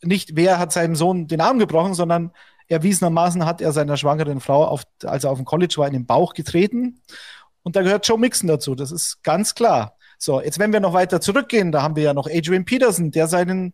nicht 0.03 0.35
wer 0.35 0.59
hat 0.59 0.71
seinem 0.71 0.95
Sohn 0.95 1.27
den 1.27 1.41
Arm 1.41 1.57
gebrochen, 1.57 1.95
sondern 1.95 2.31
Erwiesenermaßen 2.67 3.45
hat 3.45 3.59
er 3.59 3.71
seiner 3.73 3.97
schwangeren 3.97 4.39
Frau, 4.39 4.63
auf, 4.63 4.83
als 5.03 5.23
er 5.23 5.31
auf 5.31 5.39
dem 5.39 5.45
College 5.45 5.73
war, 5.77 5.87
in 5.87 5.93
den 5.93 6.05
Bauch 6.05 6.33
getreten. 6.33 7.01
Und 7.63 7.75
da 7.75 7.81
gehört 7.81 8.07
Joe 8.07 8.17
Mixon 8.17 8.47
dazu, 8.47 8.75
das 8.75 8.91
ist 8.91 9.23
ganz 9.23 9.55
klar. 9.55 9.97
So, 10.24 10.39
jetzt 10.39 10.59
wenn 10.59 10.72
wir 10.72 10.80
noch 10.80 10.93
weiter 10.93 11.19
zurückgehen, 11.19 11.72
da 11.72 11.82
haben 11.82 11.95
wir 11.95 12.03
ja 12.03 12.13
noch 12.13 12.30
Adrian 12.30 12.63
Peterson, 12.63 13.09
der 13.09 13.28
seinen, 13.28 13.74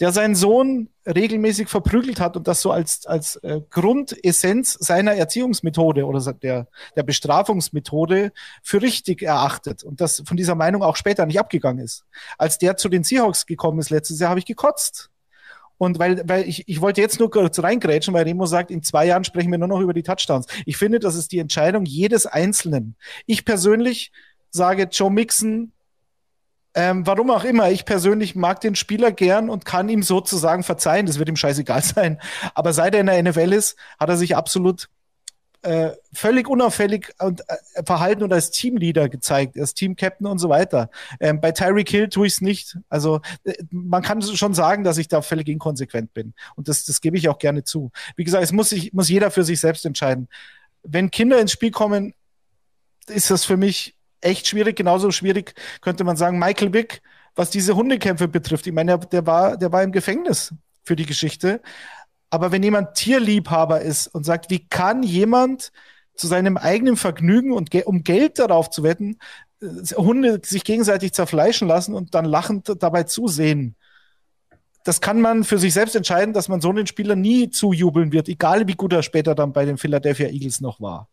der 0.00 0.12
seinen 0.12 0.34
Sohn 0.34 0.88
regelmäßig 1.06 1.68
verprügelt 1.68 2.20
hat 2.20 2.38
und 2.38 2.48
das 2.48 2.62
so 2.62 2.70
als, 2.70 3.04
als 3.04 3.36
äh, 3.36 3.60
Grundessenz 3.68 4.78
seiner 4.80 5.12
Erziehungsmethode 5.12 6.06
oder 6.06 6.32
der, 6.32 6.68
der 6.96 7.02
Bestrafungsmethode 7.02 8.32
für 8.62 8.80
richtig 8.80 9.20
erachtet 9.20 9.84
und 9.84 10.00
das 10.00 10.22
von 10.24 10.38
dieser 10.38 10.54
Meinung 10.54 10.82
auch 10.82 10.96
später 10.96 11.26
nicht 11.26 11.38
abgegangen 11.38 11.84
ist. 11.84 12.06
Als 12.38 12.56
der 12.56 12.78
zu 12.78 12.88
den 12.88 13.04
Seahawks 13.04 13.44
gekommen 13.44 13.78
ist 13.78 13.90
letztes 13.90 14.20
Jahr, 14.20 14.30
habe 14.30 14.40
ich 14.40 14.46
gekotzt. 14.46 15.10
Und 15.76 15.98
weil, 15.98 16.26
weil 16.26 16.48
ich, 16.48 16.66
ich 16.66 16.80
wollte 16.80 17.02
jetzt 17.02 17.20
nur 17.20 17.30
kurz 17.30 17.62
reingrätschen, 17.62 18.14
weil 18.14 18.24
Remo 18.24 18.46
sagt, 18.46 18.70
in 18.70 18.82
zwei 18.82 19.04
Jahren 19.04 19.24
sprechen 19.24 19.50
wir 19.50 19.58
nur 19.58 19.68
noch 19.68 19.80
über 19.80 19.92
die 19.92 20.02
Touchdowns. 20.02 20.46
Ich 20.64 20.78
finde, 20.78 20.98
das 20.98 21.14
ist 21.14 21.30
die 21.30 21.40
Entscheidung 21.40 21.84
jedes 21.84 22.24
Einzelnen. 22.24 22.96
Ich 23.26 23.44
persönlich 23.44 24.10
sage 24.54 24.88
Joe 24.90 25.10
Mixon, 25.10 25.73
ähm, 26.74 27.06
warum 27.06 27.30
auch 27.30 27.44
immer, 27.44 27.70
ich 27.70 27.84
persönlich 27.84 28.34
mag 28.34 28.60
den 28.60 28.74
Spieler 28.74 29.12
gern 29.12 29.48
und 29.48 29.64
kann 29.64 29.88
ihm 29.88 30.02
sozusagen 30.02 30.64
verzeihen. 30.64 31.06
Das 31.06 31.18
wird 31.18 31.28
ihm 31.28 31.36
scheißegal 31.36 31.82
sein. 31.82 32.20
Aber 32.54 32.72
seit 32.72 32.94
er 32.94 33.00
in 33.00 33.06
der 33.06 33.22
NFL 33.22 33.52
ist, 33.52 33.76
hat 33.98 34.08
er 34.08 34.16
sich 34.16 34.36
absolut 34.36 34.88
äh, 35.62 35.92
völlig 36.12 36.46
unauffällig 36.46 37.14
und 37.20 37.40
äh, 37.48 37.82
verhalten 37.86 38.22
und 38.22 38.32
als 38.32 38.50
Teamleader 38.50 39.08
gezeigt, 39.08 39.58
als 39.58 39.72
Teamcaptain 39.72 40.26
und 40.26 40.38
so 40.38 40.50
weiter. 40.50 40.90
Ähm, 41.20 41.40
bei 41.40 41.52
Tyreek 41.52 41.88
Hill 41.88 42.08
tue 42.10 42.26
ich 42.26 42.34
es 42.34 42.40
nicht. 42.42 42.76
Also 42.90 43.20
äh, 43.44 43.54
man 43.70 44.02
kann 44.02 44.20
schon 44.20 44.52
sagen, 44.52 44.84
dass 44.84 44.98
ich 44.98 45.08
da 45.08 45.22
völlig 45.22 45.48
inkonsequent 45.48 46.12
bin. 46.12 46.34
Und 46.54 46.68
das, 46.68 46.84
das 46.84 47.00
gebe 47.00 47.16
ich 47.16 47.30
auch 47.30 47.38
gerne 47.38 47.64
zu. 47.64 47.92
Wie 48.16 48.24
gesagt, 48.24 48.44
es 48.44 48.52
muss, 48.52 48.68
sich, 48.70 48.92
muss 48.92 49.08
jeder 49.08 49.30
für 49.30 49.42
sich 49.44 49.58
selbst 49.58 49.86
entscheiden. 49.86 50.28
Wenn 50.82 51.10
Kinder 51.10 51.40
ins 51.40 51.52
Spiel 51.52 51.70
kommen, 51.70 52.14
ist 53.06 53.30
das 53.30 53.44
für 53.44 53.56
mich 53.56 53.96
echt 54.24 54.46
schwierig. 54.46 54.76
Genauso 54.76 55.10
schwierig 55.10 55.54
könnte 55.80 56.04
man 56.04 56.16
sagen, 56.16 56.38
Michael 56.38 56.72
Wick, 56.72 57.02
was 57.34 57.50
diese 57.50 57.76
Hundekämpfe 57.76 58.28
betrifft. 58.28 58.66
Ich 58.66 58.72
meine, 58.72 58.98
der, 58.98 59.26
war, 59.26 59.56
der 59.56 59.72
war 59.72 59.82
im 59.82 59.92
Gefängnis 59.92 60.54
für 60.82 60.96
die 60.96 61.06
Geschichte. 61.06 61.60
Aber 62.30 62.52
wenn 62.52 62.62
jemand 62.62 62.94
Tierliebhaber 62.94 63.80
ist 63.80 64.08
und 64.08 64.24
sagt, 64.24 64.50
wie 64.50 64.66
kann 64.66 65.02
jemand 65.02 65.72
zu 66.16 66.26
seinem 66.26 66.56
eigenen 66.56 66.96
Vergnügen 66.96 67.52
und 67.52 67.70
ge 67.70 67.84
um 67.84 68.02
Geld 68.02 68.38
darauf 68.38 68.70
zu 68.70 68.82
wetten, 68.82 69.18
äh, 69.60 69.66
Hunde 69.96 70.40
sich 70.44 70.64
gegenseitig 70.64 71.12
zerfleischen 71.12 71.68
lassen 71.68 71.94
und 71.94 72.14
dann 72.14 72.24
lachend 72.24 72.72
dabei 72.80 73.04
zusehen. 73.04 73.76
Das 74.84 75.00
kann 75.00 75.20
man 75.20 75.44
für 75.44 75.58
sich 75.58 75.72
selbst 75.72 75.96
entscheiden, 75.96 76.34
dass 76.34 76.48
man 76.48 76.60
so 76.60 76.68
einen 76.68 76.86
Spieler 76.86 77.16
nie 77.16 77.50
zujubeln 77.50 78.12
wird, 78.12 78.28
egal 78.28 78.68
wie 78.68 78.74
gut 78.74 78.92
er 78.92 79.02
später 79.02 79.34
dann 79.34 79.52
bei 79.52 79.64
den 79.64 79.78
Philadelphia 79.78 80.28
Eagles 80.28 80.60
noch 80.60 80.80
war. 80.80 81.08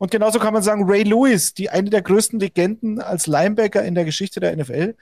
Und 0.00 0.10
genauso 0.10 0.38
kann 0.38 0.54
man 0.54 0.62
sagen, 0.62 0.84
Ray 0.90 1.02
Lewis, 1.02 1.52
die 1.52 1.68
eine 1.68 1.90
der 1.90 2.00
größten 2.00 2.40
Legenden 2.40 3.02
als 3.02 3.26
Linebacker 3.26 3.84
in 3.84 3.94
der 3.94 4.06
Geschichte 4.06 4.40
der 4.40 4.56
NFL, 4.56 4.96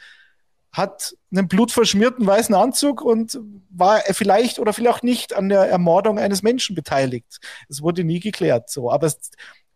hat 0.73 1.15
einen 1.31 1.47
blutverschmierten 1.47 2.27
weißen 2.27 2.53
Anzug 2.53 3.01
und 3.03 3.39
war 3.71 4.01
vielleicht 4.11 4.59
oder 4.59 4.73
vielleicht 4.73 4.97
auch 4.97 5.03
nicht 5.05 5.37
an 5.37 5.51
der 5.51 5.71
Ermordung 5.71 6.19
eines 6.19 6.43
Menschen 6.43 6.75
beteiligt. 6.75 7.39
Es 7.69 7.81
wurde 7.81 8.03
nie 8.03 8.19
geklärt, 8.19 8.71
so. 8.71 8.91
Aber 8.91 9.07
es, 9.07 9.31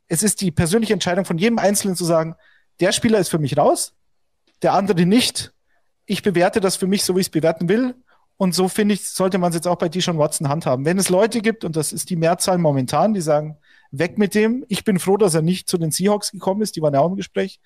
es 0.09 0.25
ist 0.25 0.41
die 0.41 0.51
persönliche 0.51 0.93
Entscheidung 0.93 1.25
von 1.25 1.39
jedem 1.39 1.59
Einzelnen 1.59 1.95
zu 1.95 2.05
sagen, 2.05 2.35
der 2.81 2.91
Spieler 2.91 3.21
ist 3.21 3.29
für 3.29 3.39
mich 3.39 3.57
raus, 3.57 3.95
der 4.63 4.73
andere 4.75 5.07
nicht. 5.07 5.53
Ich 6.05 6.25
bewerte 6.25 6.59
das 6.59 6.75
für 6.75 6.89
mich 6.89 7.05
so, 7.05 7.15
wie 7.15 7.21
ich 7.21 7.29
es 7.29 7.31
bewerten 7.31 7.69
will. 7.69 7.95
Und 8.39 8.57
so 8.57 8.67
finde 8.67 8.95
ich, 8.95 9.09
sollte 9.09 9.39
man 9.39 9.51
es 9.51 9.55
jetzt 9.55 9.69
auch 9.69 9.79
bei 9.79 9.89
Deshaun 9.89 10.19
Watson 10.19 10.49
handhaben. 10.49 10.85
Wenn 10.85 10.99
es 10.99 11.11
Leute 11.11 11.43
gibt, 11.43 11.65
und 11.65 11.77
das 11.77 11.93
ist 11.93 12.11
die 12.11 12.17
Mehrzahl 12.17 12.59
momentan, 12.59 13.15
die 13.15 13.21
sagen, 13.21 13.57
weg 13.93 14.19
mit 14.19 14.35
dem. 14.35 14.65
Ich 14.69 14.85
bin 14.85 14.99
froh, 14.99 15.17
dass 15.17 15.35
er 15.35 15.43
nicht 15.43 15.69
zu 15.69 15.79
den 15.79 15.93
Seahawks 15.93 16.33
gekommen 16.33 16.63
ist, 16.63 16.75
die 16.75 16.83
waren 16.83 16.95
ja 16.95 17.01
auch 17.01 17.11
im 17.11 17.17
Gespräch. 17.17 17.61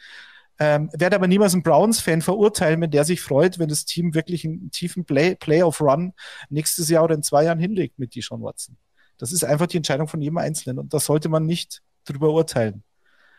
Ähm, 0.58 0.90
werde 0.92 1.16
aber 1.16 1.26
niemals 1.26 1.52
einen 1.52 1.62
Browns-Fan 1.62 2.22
verurteilen, 2.22 2.80
wenn 2.80 2.90
der 2.90 3.04
sich 3.04 3.20
freut, 3.20 3.58
wenn 3.58 3.68
das 3.68 3.84
Team 3.84 4.14
wirklich 4.14 4.44
einen 4.44 4.70
tiefen 4.70 5.04
Play 5.04 5.34
Playoff-Run 5.34 6.14
nächstes 6.48 6.88
Jahr 6.88 7.04
oder 7.04 7.14
in 7.14 7.22
zwei 7.22 7.44
Jahren 7.44 7.58
hinlegt 7.58 7.98
mit 7.98 8.14
Deshaun 8.14 8.42
Watson. 8.42 8.76
Das 9.18 9.32
ist 9.32 9.44
einfach 9.44 9.66
die 9.66 9.76
Entscheidung 9.76 10.08
von 10.08 10.20
jedem 10.20 10.38
Einzelnen 10.38 10.78
und 10.78 10.94
da 10.94 11.00
sollte 11.00 11.28
man 11.28 11.44
nicht 11.44 11.82
drüber 12.06 12.30
urteilen. 12.30 12.82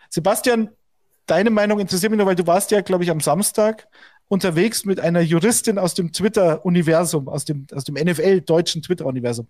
Sebastian, 0.10 0.70
deine 1.26 1.50
Meinung 1.50 1.80
interessiert 1.80 2.12
mich 2.12 2.18
nur, 2.18 2.28
weil 2.28 2.36
du 2.36 2.46
warst 2.46 2.72
ja, 2.72 2.82
glaube 2.82 3.04
ich, 3.04 3.10
am 3.10 3.20
Samstag 3.20 3.88
unterwegs 4.28 4.86
mit 4.86 5.00
einer 5.00 5.22
Juristin 5.22 5.80
aus 5.80 5.94
dem 5.94 6.12
Twitter-Universum, 6.12 7.30
aus 7.30 7.46
dem, 7.46 7.66
aus 7.74 7.84
dem 7.86 7.96
NFL-deutschen 7.96 8.82
Twitter-Universum. 8.82 9.48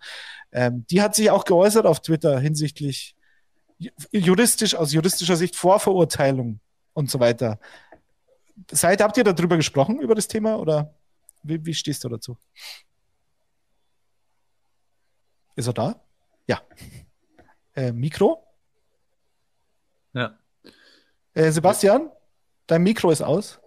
Ähm, 0.51 0.85
die 0.89 1.01
hat 1.01 1.15
sich 1.15 1.31
auch 1.31 1.45
geäußert 1.45 1.85
auf 1.85 2.01
Twitter 2.01 2.39
hinsichtlich 2.39 3.16
juristisch, 4.11 4.75
aus 4.75 4.91
juristischer 4.91 5.35
Sicht 5.35 5.55
Vorverurteilung 5.55 6.59
und 6.93 7.09
so 7.09 7.19
weiter. 7.19 7.59
Seid, 8.71 9.01
habt 9.01 9.17
ihr 9.17 9.23
darüber 9.23 9.55
gesprochen, 9.55 9.99
über 9.99 10.15
das 10.15 10.27
Thema, 10.27 10.57
oder 10.57 10.95
wie, 11.43 11.63
wie 11.65 11.73
stehst 11.73 12.03
du 12.03 12.09
dazu? 12.09 12.37
Ist 15.55 15.67
er 15.67 15.73
da? 15.73 16.01
Ja. 16.47 16.61
Äh, 17.75 17.91
Mikro? 17.91 18.43
Ja. 20.13 20.37
Äh, 21.33 21.51
Sebastian, 21.51 22.11
dein 22.65 22.83
Mikro 22.83 23.11
ist 23.11 23.21
aus. 23.21 23.59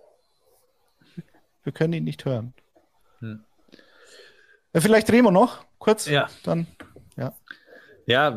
Wir 1.63 1.73
können 1.73 1.93
ihn 1.93 2.05
nicht 2.05 2.25
hören. 2.25 2.55
Hm. 3.21 3.45
Äh, 4.73 4.81
vielleicht 4.81 5.11
Remo 5.11 5.31
noch, 5.31 5.65
kurz. 5.79 6.07
Ja. 6.07 6.29
Dann, 6.43 6.67
ja. 7.17 7.35
Ja, 8.11 8.37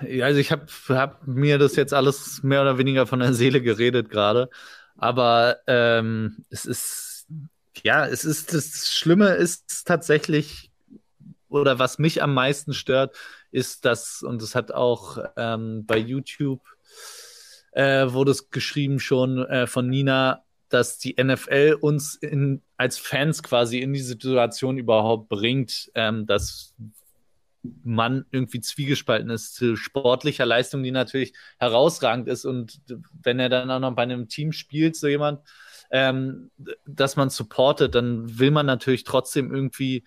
äh, 0.00 0.22
also 0.22 0.40
ich 0.40 0.50
habe 0.50 0.66
hab 0.88 1.24
mir 1.26 1.58
das 1.58 1.76
jetzt 1.76 1.94
alles 1.94 2.42
mehr 2.42 2.62
oder 2.62 2.78
weniger 2.78 3.06
von 3.06 3.20
der 3.20 3.32
Seele 3.32 3.62
geredet 3.62 4.10
gerade. 4.10 4.50
Aber 4.96 5.58
ähm, 5.68 6.44
es 6.50 6.64
ist, 6.64 7.28
ja, 7.84 8.04
es 8.06 8.24
ist, 8.24 8.52
das 8.52 8.90
Schlimme 8.92 9.34
ist 9.34 9.86
tatsächlich, 9.86 10.72
oder 11.48 11.78
was 11.78 12.00
mich 12.00 12.22
am 12.24 12.34
meisten 12.34 12.74
stört, 12.74 13.16
ist 13.52 13.84
das, 13.84 14.22
und 14.22 14.42
das 14.42 14.56
hat 14.56 14.72
auch 14.72 15.18
ähm, 15.36 15.86
bei 15.86 15.96
YouTube 15.96 16.62
äh, 17.72 18.12
wurde 18.12 18.32
es 18.32 18.50
geschrieben 18.50 18.98
schon 18.98 19.46
äh, 19.46 19.68
von 19.68 19.88
Nina, 19.88 20.42
dass 20.70 20.98
die 20.98 21.14
NFL 21.22 21.78
uns 21.80 22.16
in, 22.16 22.62
als 22.76 22.98
Fans 22.98 23.44
quasi 23.44 23.78
in 23.78 23.92
die 23.92 24.00
Situation 24.00 24.76
überhaupt 24.76 25.28
bringt, 25.28 25.88
ähm, 25.94 26.26
dass 26.26 26.74
man 27.84 28.24
irgendwie 28.30 28.60
zwiegespalten 28.60 29.30
ist 29.30 29.54
zu 29.54 29.76
sportlicher 29.76 30.46
Leistung, 30.46 30.82
die 30.82 30.90
natürlich 30.90 31.32
herausragend 31.58 32.28
ist. 32.28 32.44
Und 32.44 32.80
wenn 33.22 33.40
er 33.40 33.48
dann 33.48 33.70
auch 33.70 33.80
noch 33.80 33.94
bei 33.94 34.02
einem 34.02 34.28
Team 34.28 34.52
spielt, 34.52 34.96
so 34.96 35.06
jemand, 35.06 35.40
ähm, 35.90 36.50
dass 36.86 37.16
man 37.16 37.30
supportet, 37.30 37.94
dann 37.94 38.38
will 38.38 38.50
man 38.50 38.66
natürlich 38.66 39.04
trotzdem 39.04 39.52
irgendwie, 39.52 40.04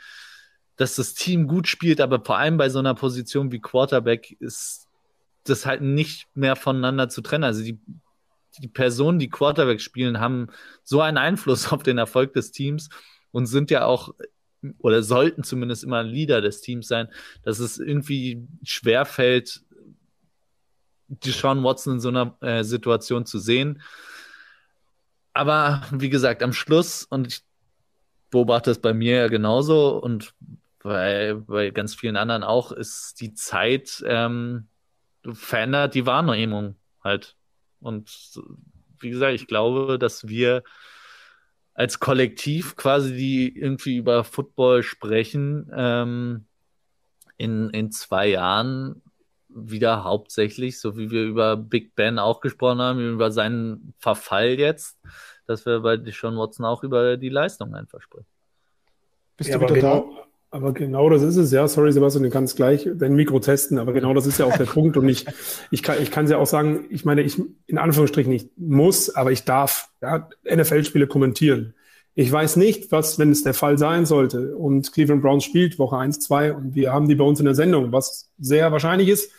dass 0.76 0.96
das 0.96 1.14
Team 1.14 1.48
gut 1.48 1.68
spielt, 1.68 2.02
aber 2.02 2.24
vor 2.24 2.38
allem 2.38 2.58
bei 2.58 2.70
so 2.70 2.80
einer 2.80 2.96
Position 2.96 3.52
wie 3.52 3.60
Quarterback 3.60 4.32
ist 4.40 4.88
das 5.44 5.66
halt 5.66 5.82
nicht 5.82 6.28
mehr 6.36 6.56
voneinander 6.56 7.10
zu 7.10 7.22
trennen. 7.22 7.44
Also 7.44 7.64
die, 7.64 7.80
die 8.60 8.68
Personen, 8.68 9.20
die 9.20 9.30
Quarterback 9.30 9.82
spielen, 9.82 10.20
haben 10.20 10.48
so 10.84 11.02
einen 11.02 11.18
Einfluss 11.18 11.68
auf 11.72 11.84
den 11.84 11.98
Erfolg 11.98 12.34
des 12.34 12.52
Teams 12.52 12.90
und 13.32 13.48
sind 13.48 13.72
ja 13.72 13.86
auch 13.86 14.14
oder 14.80 15.04
sollten 15.04 15.44
zumindest 15.44 15.84
immer 15.84 16.04
Leader 16.04 16.42
des 16.42 16.62
Teams 16.62 16.88
sein, 16.88 17.08
dass 17.44 17.60
es 17.60 17.80
irgendwie 17.80 18.48
schwerfällt, 18.64 19.62
Sean 21.24 21.64
Watson 21.64 21.96
in 21.96 22.00
so 22.00 22.10
einer 22.10 22.38
äh, 22.42 22.64
Situation 22.64 23.26
zu 23.26 23.40
sehen. 23.40 23.82
Aber 25.34 25.82
wie 25.92 26.10
gesagt, 26.10 26.44
am 26.44 26.54
Schluss, 26.54 27.06
und 27.06 27.28
ich 27.28 27.42
beobachte 28.30 28.72
es 28.72 28.80
bei 28.80 28.94
mir 28.94 29.18
ja 29.18 29.28
genauso 29.28 29.98
und 29.98 30.34
bei, 30.84 31.36
bei 31.36 31.72
ganz 31.72 31.96
vielen 31.96 32.18
anderen 32.18 32.44
auch, 32.44 32.72
ist 32.72 33.22
die 33.22 33.34
Zeit 33.34 34.04
ähm, 34.06 34.68
verändert 35.34 35.94
die 35.94 36.06
Wahrnehmung 36.06 36.76
halt. 37.04 37.36
Und 37.80 38.10
wie 39.00 39.10
gesagt, 39.10 39.34
ich 39.34 39.48
glaube, 39.48 40.00
dass 40.00 40.28
wir 40.28 40.64
als 41.74 42.00
Kollektiv 42.00 42.76
quasi, 42.76 43.16
die 43.16 43.58
irgendwie 43.58 43.98
über 43.98 44.24
Football 44.24 44.84
sprechen, 44.84 45.72
ähm, 45.76 46.46
in, 47.38 47.70
in 47.72 47.92
zwei 47.92 48.28
Jahren 48.28 49.02
wieder 49.50 50.04
hauptsächlich, 50.04 50.80
so 50.80 50.98
wie 50.98 51.12
wir 51.12 51.24
über 51.24 51.58
Big 51.58 51.96
Ben 51.96 52.20
auch 52.20 52.40
gesprochen 52.40 52.82
haben, 52.82 53.14
über 53.14 53.32
seinen 53.32 53.94
Verfall 54.00 54.60
jetzt, 54.60 55.00
dass 55.48 55.66
wir 55.66 55.80
bei 55.82 55.98
Sean 56.12 56.38
Watson 56.38 56.66
auch 56.66 56.84
über 56.84 57.18
die 57.18 57.30
Leistung 57.30 57.74
einfach 57.76 58.02
sprechen. 58.02 58.28
Bist 59.38 59.50
ja, 59.50 59.58
du 59.58 59.64
wieder 59.64 59.74
genau, 59.74 60.14
da? 60.16 60.31
Aber 60.54 60.74
genau 60.74 61.10
das 61.10 61.22
ist 61.22 61.38
es, 61.38 61.52
ja. 61.54 61.66
Sorry, 61.66 61.94
Sebastian, 61.94 62.24
du 62.24 62.30
kannst 62.30 62.58
gleich 62.58 62.88
dein 62.94 63.16
Mikro 63.16 63.40
testen, 63.40 63.80
aber 63.80 63.94
genau 63.94 64.14
das 64.14 64.28
ist 64.28 64.38
ja 64.38 64.46
auch 64.46 64.58
der 64.58 64.66
Punkt. 64.74 64.98
Und 64.98 65.08
ich, 65.08 65.26
ich 65.72 65.82
kann, 65.82 65.96
ich 66.02 66.12
kann 66.12 66.28
ja 66.28 66.38
auch 66.38 66.46
sagen, 66.46 66.86
ich 66.90 67.06
meine, 67.06 67.22
ich, 67.22 67.42
in 67.68 67.78
Anführungsstrichen, 67.78 68.34
ich 68.34 68.50
muss, 68.58 69.16
aber 69.16 69.32
ich 69.32 69.46
darf, 69.46 69.90
ja, 70.02 70.28
NFL-Spiele 70.44 71.08
kommentieren. 71.08 71.74
Ich 72.16 72.30
weiß 72.30 72.58
nicht, 72.58 72.92
was, 72.92 73.18
wenn 73.18 73.32
es 73.32 73.44
der 73.44 73.54
Fall 73.54 73.78
sein 73.78 74.06
sollte 74.06 74.58
und 74.58 74.92
Cleveland 74.92 75.22
Browns 75.22 75.46
spielt 75.46 75.80
Woche 75.80 75.98
1, 75.98 76.20
2 76.20 76.54
und 76.54 76.76
wir 76.76 76.92
haben 76.92 77.08
die 77.08 77.16
bei 77.16 77.24
uns 77.24 77.40
in 77.40 77.46
der 77.46 77.56
Sendung, 77.56 77.94
was 77.94 78.30
sehr 78.38 78.74
wahrscheinlich 78.74 79.08
ist, 79.08 79.32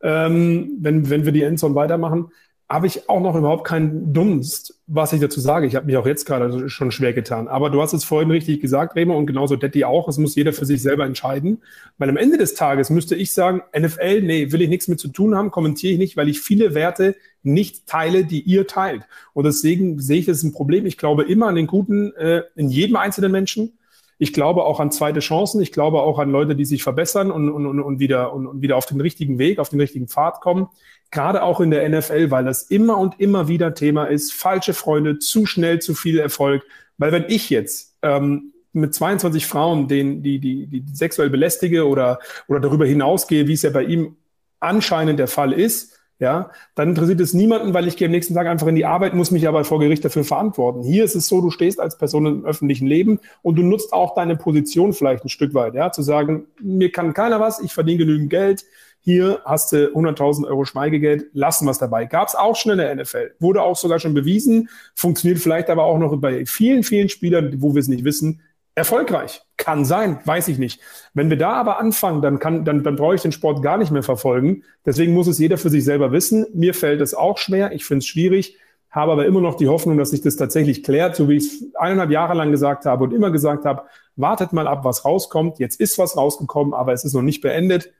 ähm, 0.00 0.78
wenn, 0.78 1.10
wenn 1.10 1.24
wir 1.24 1.32
die 1.32 1.42
Endzone 1.42 1.74
weitermachen, 1.74 2.28
habe 2.68 2.86
ich 2.86 3.10
auch 3.10 3.20
noch 3.20 3.36
überhaupt 3.36 3.64
keinen 3.64 4.14
Dunst, 4.14 4.80
was 4.86 5.12
ich 5.12 5.20
dazu 5.20 5.38
sage. 5.38 5.66
Ich 5.66 5.76
habe 5.76 5.84
mich 5.84 5.98
auch 5.98 6.06
jetzt 6.06 6.24
gerade 6.24 6.70
schon 6.70 6.90
schwer 6.90 7.12
getan. 7.12 7.46
Aber 7.46 7.68
du 7.68 7.82
hast 7.82 7.92
es 7.92 8.04
vorhin 8.04 8.30
richtig 8.30 8.60
gesagt, 8.60 8.96
Remo, 8.96 9.16
und 9.16 9.26
genauso 9.26 9.56
Detti 9.56 9.84
auch. 9.84 10.08
Es 10.08 10.16
muss 10.16 10.34
jeder 10.34 10.54
für 10.54 10.64
sich 10.64 10.80
selber 10.80 11.04
entscheiden. 11.04 11.62
Weil 11.98 12.08
am 12.08 12.16
Ende 12.16 12.38
des 12.38 12.54
Tages 12.54 12.88
müsste 12.88 13.16
ich 13.16 13.34
sagen, 13.34 13.62
NFL, 13.78 14.22
nee, 14.22 14.50
will 14.50 14.62
ich 14.62 14.70
nichts 14.70 14.88
mit 14.88 14.98
zu 14.98 15.08
tun 15.08 15.34
haben, 15.34 15.50
kommentiere 15.50 15.92
ich 15.92 15.98
nicht, 15.98 16.16
weil 16.16 16.28
ich 16.30 16.40
viele 16.40 16.74
Werte 16.74 17.16
nicht 17.42 17.86
teile, 17.86 18.24
die 18.24 18.40
ihr 18.40 18.66
teilt. 18.66 19.02
Und 19.34 19.44
deswegen 19.44 19.98
sehe 19.98 20.20
ich 20.20 20.26
das 20.26 20.42
ein 20.42 20.52
Problem. 20.52 20.86
Ich 20.86 20.96
glaube 20.96 21.24
immer 21.24 21.48
an 21.48 21.56
den 21.56 21.66
Guten 21.66 22.14
äh, 22.14 22.44
in 22.56 22.70
jedem 22.70 22.96
einzelnen 22.96 23.30
Menschen. 23.30 23.78
Ich 24.16 24.32
glaube 24.32 24.64
auch 24.64 24.80
an 24.80 24.90
zweite 24.90 25.20
Chancen. 25.20 25.60
Ich 25.60 25.72
glaube 25.72 26.00
auch 26.00 26.18
an 26.18 26.30
Leute, 26.30 26.56
die 26.56 26.64
sich 26.64 26.82
verbessern 26.82 27.30
und, 27.30 27.50
und, 27.50 27.78
und, 27.78 27.98
wieder, 27.98 28.32
und, 28.32 28.46
und 28.46 28.62
wieder 28.62 28.76
auf 28.76 28.86
den 28.86 29.00
richtigen 29.02 29.38
Weg, 29.38 29.58
auf 29.58 29.68
den 29.68 29.80
richtigen 29.80 30.08
Pfad 30.08 30.40
kommen 30.40 30.68
gerade 31.10 31.42
auch 31.42 31.60
in 31.60 31.70
der 31.70 31.88
NFL, 31.88 32.30
weil 32.30 32.44
das 32.44 32.62
immer 32.62 32.98
und 32.98 33.20
immer 33.20 33.48
wieder 33.48 33.74
Thema 33.74 34.04
ist, 34.06 34.32
falsche 34.32 34.74
Freunde, 34.74 35.18
zu 35.18 35.46
schnell, 35.46 35.80
zu 35.80 35.94
viel 35.94 36.18
Erfolg. 36.18 36.64
Weil 36.98 37.12
wenn 37.12 37.24
ich 37.28 37.50
jetzt 37.50 37.96
ähm, 38.02 38.52
mit 38.72 38.94
22 38.94 39.46
Frauen, 39.46 39.88
den, 39.88 40.22
die, 40.22 40.38
die, 40.38 40.66
die 40.66 40.84
sexuell 40.92 41.30
belästige 41.30 41.86
oder, 41.86 42.18
oder 42.48 42.60
darüber 42.60 42.86
hinausgehe, 42.86 43.46
wie 43.46 43.52
es 43.52 43.62
ja 43.62 43.70
bei 43.70 43.84
ihm 43.84 44.16
anscheinend 44.60 45.18
der 45.18 45.28
Fall 45.28 45.52
ist, 45.52 45.94
ja, 46.20 46.50
dann 46.76 46.90
interessiert 46.90 47.20
es 47.20 47.34
niemanden, 47.34 47.74
weil 47.74 47.88
ich 47.88 47.96
gehe 47.96 48.06
am 48.06 48.12
nächsten 48.12 48.34
Tag 48.34 48.46
einfach 48.46 48.68
in 48.68 48.76
die 48.76 48.86
Arbeit, 48.86 49.14
muss 49.14 49.32
mich 49.32 49.48
aber 49.48 49.64
vor 49.64 49.80
Gericht 49.80 50.04
dafür 50.04 50.24
verantworten. 50.24 50.82
Hier 50.82 51.04
ist 51.04 51.16
es 51.16 51.26
so, 51.26 51.40
du 51.40 51.50
stehst 51.50 51.80
als 51.80 51.98
Person 51.98 52.26
im 52.26 52.44
öffentlichen 52.44 52.86
Leben 52.86 53.18
und 53.42 53.56
du 53.56 53.62
nutzt 53.62 53.92
auch 53.92 54.14
deine 54.14 54.36
Position 54.36 54.92
vielleicht 54.92 55.24
ein 55.24 55.28
Stück 55.28 55.54
weit, 55.54 55.74
ja, 55.74 55.90
zu 55.90 56.02
sagen, 56.02 56.46
mir 56.60 56.92
kann 56.92 57.14
keiner 57.14 57.40
was, 57.40 57.60
ich 57.60 57.74
verdiene 57.74 57.98
genügend 57.98 58.30
Geld, 58.30 58.64
hier 59.04 59.42
hast 59.44 59.72
du 59.72 59.88
100.000 59.90 60.46
Euro 60.46 60.64
Schweigegeld, 60.64 61.26
lassen 61.34 61.68
es 61.68 61.76
dabei. 61.76 62.06
Gab 62.06 62.28
es 62.28 62.34
auch 62.34 62.56
schon 62.56 62.72
in 62.72 62.78
der 62.78 62.94
NFL, 62.94 63.34
wurde 63.38 63.62
auch 63.62 63.76
sogar 63.76 63.98
schon 63.98 64.14
bewiesen, 64.14 64.70
funktioniert 64.94 65.40
vielleicht 65.40 65.68
aber 65.68 65.84
auch 65.84 65.98
noch 65.98 66.16
bei 66.16 66.46
vielen, 66.46 66.82
vielen 66.82 67.10
Spielern, 67.10 67.60
wo 67.60 67.74
wir 67.74 67.80
es 67.80 67.88
nicht 67.88 68.04
wissen, 68.04 68.40
erfolgreich. 68.74 69.42
Kann 69.58 69.84
sein, 69.84 70.20
weiß 70.24 70.48
ich 70.48 70.58
nicht. 70.58 70.80
Wenn 71.12 71.28
wir 71.28 71.36
da 71.36 71.52
aber 71.52 71.78
anfangen, 71.78 72.22
dann, 72.22 72.38
kann, 72.38 72.64
dann, 72.64 72.82
dann 72.82 72.96
brauche 72.96 73.14
ich 73.14 73.20
den 73.20 73.32
Sport 73.32 73.62
gar 73.62 73.76
nicht 73.76 73.90
mehr 73.90 74.02
verfolgen. 74.02 74.64
Deswegen 74.86 75.12
muss 75.12 75.26
es 75.26 75.38
jeder 75.38 75.58
für 75.58 75.68
sich 75.68 75.84
selber 75.84 76.10
wissen. 76.10 76.46
Mir 76.54 76.72
fällt 76.72 77.02
es 77.02 77.12
auch 77.12 77.36
schwer, 77.36 77.72
ich 77.72 77.84
finde 77.84 77.98
es 77.98 78.06
schwierig, 78.06 78.56
habe 78.90 79.12
aber 79.12 79.26
immer 79.26 79.42
noch 79.42 79.56
die 79.56 79.68
Hoffnung, 79.68 79.98
dass 79.98 80.10
sich 80.10 80.22
das 80.22 80.36
tatsächlich 80.36 80.82
klärt, 80.82 81.14
so 81.14 81.28
wie 81.28 81.36
ich 81.36 81.44
es 81.44 81.74
eineinhalb 81.74 82.10
Jahre 82.10 82.32
lang 82.32 82.50
gesagt 82.50 82.86
habe 82.86 83.04
und 83.04 83.12
immer 83.12 83.30
gesagt 83.30 83.66
habe, 83.66 83.82
wartet 84.16 84.54
mal 84.54 84.66
ab, 84.66 84.84
was 84.84 85.04
rauskommt. 85.04 85.58
Jetzt 85.58 85.78
ist 85.78 85.98
was 85.98 86.16
rausgekommen, 86.16 86.72
aber 86.72 86.94
es 86.94 87.04
ist 87.04 87.12
noch 87.12 87.22
nicht 87.22 87.42
beendet. 87.42 87.92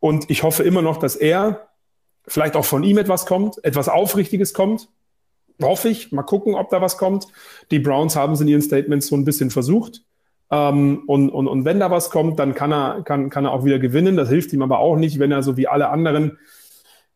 Und 0.00 0.30
ich 0.30 0.42
hoffe 0.42 0.62
immer 0.62 0.82
noch, 0.82 0.96
dass 0.96 1.14
er, 1.14 1.68
vielleicht 2.26 2.56
auch 2.56 2.64
von 2.64 2.82
ihm 2.82 2.98
etwas 2.98 3.26
kommt, 3.26 3.62
etwas 3.64 3.88
Aufrichtiges 3.88 4.54
kommt. 4.54 4.88
Hoffe 5.62 5.90
ich. 5.90 6.10
Mal 6.10 6.22
gucken, 6.22 6.54
ob 6.54 6.70
da 6.70 6.80
was 6.80 6.96
kommt. 6.96 7.26
Die 7.70 7.78
Browns 7.78 8.16
haben 8.16 8.32
es 8.32 8.40
in 8.40 8.48
ihren 8.48 8.62
Statements 8.62 9.08
so 9.08 9.16
ein 9.16 9.24
bisschen 9.24 9.50
versucht. 9.50 10.02
Ähm, 10.50 11.02
und, 11.06 11.28
und, 11.30 11.46
und 11.46 11.64
wenn 11.64 11.80
da 11.80 11.90
was 11.90 12.10
kommt, 12.10 12.38
dann 12.38 12.54
kann 12.54 12.72
er, 12.72 13.02
kann, 13.02 13.30
kann 13.30 13.44
er 13.44 13.52
auch 13.52 13.64
wieder 13.64 13.78
gewinnen. 13.78 14.16
Das 14.16 14.30
hilft 14.30 14.52
ihm 14.52 14.62
aber 14.62 14.78
auch 14.78 14.96
nicht, 14.96 15.18
wenn 15.18 15.32
er 15.32 15.42
so 15.42 15.56
wie 15.56 15.68
alle 15.68 15.90
anderen 15.90 16.38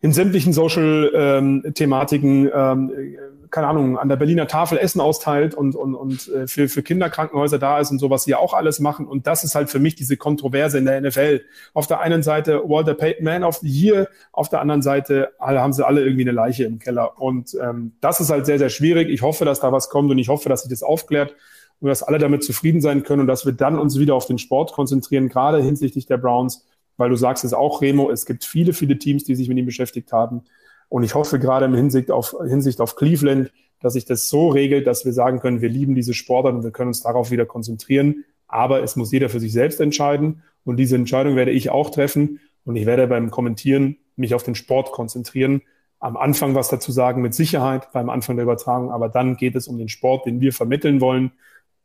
in 0.04 0.12
sämtlichen 0.12 0.52
Social-Thematiken, 0.52 2.50
ähm, 2.54 2.92
ähm, 2.94 3.16
keine 3.48 3.68
Ahnung, 3.68 3.96
an 3.96 4.10
der 4.10 4.16
Berliner 4.16 4.46
Tafel 4.46 4.76
Essen 4.76 5.00
austeilt 5.00 5.54
und, 5.54 5.74
und, 5.74 5.94
und 5.94 6.28
äh, 6.28 6.46
für, 6.46 6.68
für 6.68 6.82
Kinderkrankenhäuser 6.82 7.58
da 7.58 7.78
ist 7.78 7.90
und 7.90 8.00
sowas, 8.00 8.26
die 8.26 8.32
ja 8.32 8.38
auch 8.38 8.52
alles 8.52 8.80
machen. 8.80 9.06
Und 9.06 9.26
das 9.26 9.44
ist 9.44 9.54
halt 9.54 9.70
für 9.70 9.78
mich 9.78 9.94
diese 9.94 10.18
Kontroverse 10.18 10.76
in 10.76 10.84
der 10.84 11.00
NFL. 11.00 11.40
Auf 11.72 11.86
der 11.86 12.00
einen 12.00 12.22
Seite 12.22 12.60
Walter 12.66 12.92
Payton 12.92 13.24
Man 13.24 13.44
of 13.44 13.56
the 13.62 13.66
Year, 13.66 14.08
auf 14.30 14.50
der 14.50 14.60
anderen 14.60 14.82
Seite 14.82 15.30
haben 15.40 15.72
sie 15.72 15.86
alle 15.86 16.02
irgendwie 16.02 16.24
eine 16.24 16.32
Leiche 16.32 16.64
im 16.64 16.80
Keller. 16.80 17.18
Und 17.18 17.56
ähm, 17.62 17.92
das 18.02 18.20
ist 18.20 18.28
halt 18.28 18.44
sehr, 18.44 18.58
sehr 18.58 18.68
schwierig. 18.68 19.08
Ich 19.08 19.22
hoffe, 19.22 19.46
dass 19.46 19.60
da 19.60 19.72
was 19.72 19.88
kommt 19.88 20.10
und 20.10 20.18
ich 20.18 20.28
hoffe, 20.28 20.50
dass 20.50 20.64
sich 20.64 20.70
das 20.70 20.82
aufklärt 20.82 21.34
und 21.80 21.88
dass 21.88 22.02
alle 22.02 22.18
damit 22.18 22.44
zufrieden 22.44 22.82
sein 22.82 23.04
können 23.04 23.22
und 23.22 23.26
dass 23.26 23.46
wir 23.46 23.54
dann 23.54 23.78
uns 23.78 23.98
wieder 23.98 24.14
auf 24.16 24.26
den 24.26 24.36
Sport 24.36 24.72
konzentrieren, 24.72 25.30
gerade 25.30 25.62
hinsichtlich 25.62 26.04
der 26.04 26.18
Browns 26.18 26.66
weil 26.96 27.10
du 27.10 27.16
sagst 27.16 27.44
es 27.44 27.52
auch, 27.52 27.82
Remo, 27.82 28.10
es 28.10 28.26
gibt 28.26 28.44
viele, 28.44 28.72
viele 28.72 28.98
Teams, 28.98 29.24
die 29.24 29.34
sich 29.34 29.48
mit 29.48 29.58
ihm 29.58 29.66
beschäftigt 29.66 30.12
haben. 30.12 30.42
Und 30.88 31.02
ich 31.02 31.14
hoffe 31.14 31.38
gerade 31.38 31.64
im 31.66 31.74
Hinsicht 31.74 32.10
auf, 32.10 32.36
Hinsicht 32.46 32.80
auf 32.80 32.96
Cleveland, 32.96 33.52
dass 33.80 33.94
sich 33.94 34.04
das 34.04 34.28
so 34.28 34.48
regelt, 34.48 34.86
dass 34.86 35.04
wir 35.04 35.12
sagen 35.12 35.40
können, 35.40 35.60
wir 35.60 35.68
lieben 35.68 35.94
diese 35.94 36.14
Sportler 36.14 36.54
und 36.54 36.64
wir 36.64 36.70
können 36.70 36.88
uns 36.88 37.02
darauf 37.02 37.30
wieder 37.30 37.46
konzentrieren. 37.46 38.24
Aber 38.46 38.82
es 38.82 38.96
muss 38.96 39.12
jeder 39.12 39.28
für 39.28 39.40
sich 39.40 39.52
selbst 39.52 39.80
entscheiden. 39.80 40.42
Und 40.64 40.76
diese 40.76 40.96
Entscheidung 40.96 41.36
werde 41.36 41.50
ich 41.50 41.70
auch 41.70 41.90
treffen. 41.90 42.40
Und 42.64 42.76
ich 42.76 42.86
werde 42.86 43.06
beim 43.06 43.30
Kommentieren 43.30 43.98
mich 44.16 44.34
auf 44.34 44.42
den 44.42 44.54
Sport 44.54 44.92
konzentrieren. 44.92 45.62
Am 45.98 46.16
Anfang 46.16 46.54
was 46.54 46.68
dazu 46.68 46.92
sagen, 46.92 47.22
mit 47.22 47.34
Sicherheit 47.34 47.92
beim 47.92 48.08
Anfang 48.08 48.36
der 48.36 48.44
Übertragung. 48.44 48.90
Aber 48.90 49.08
dann 49.08 49.36
geht 49.36 49.54
es 49.54 49.68
um 49.68 49.78
den 49.78 49.88
Sport, 49.88 50.26
den 50.26 50.40
wir 50.40 50.52
vermitteln 50.52 51.00
wollen, 51.00 51.32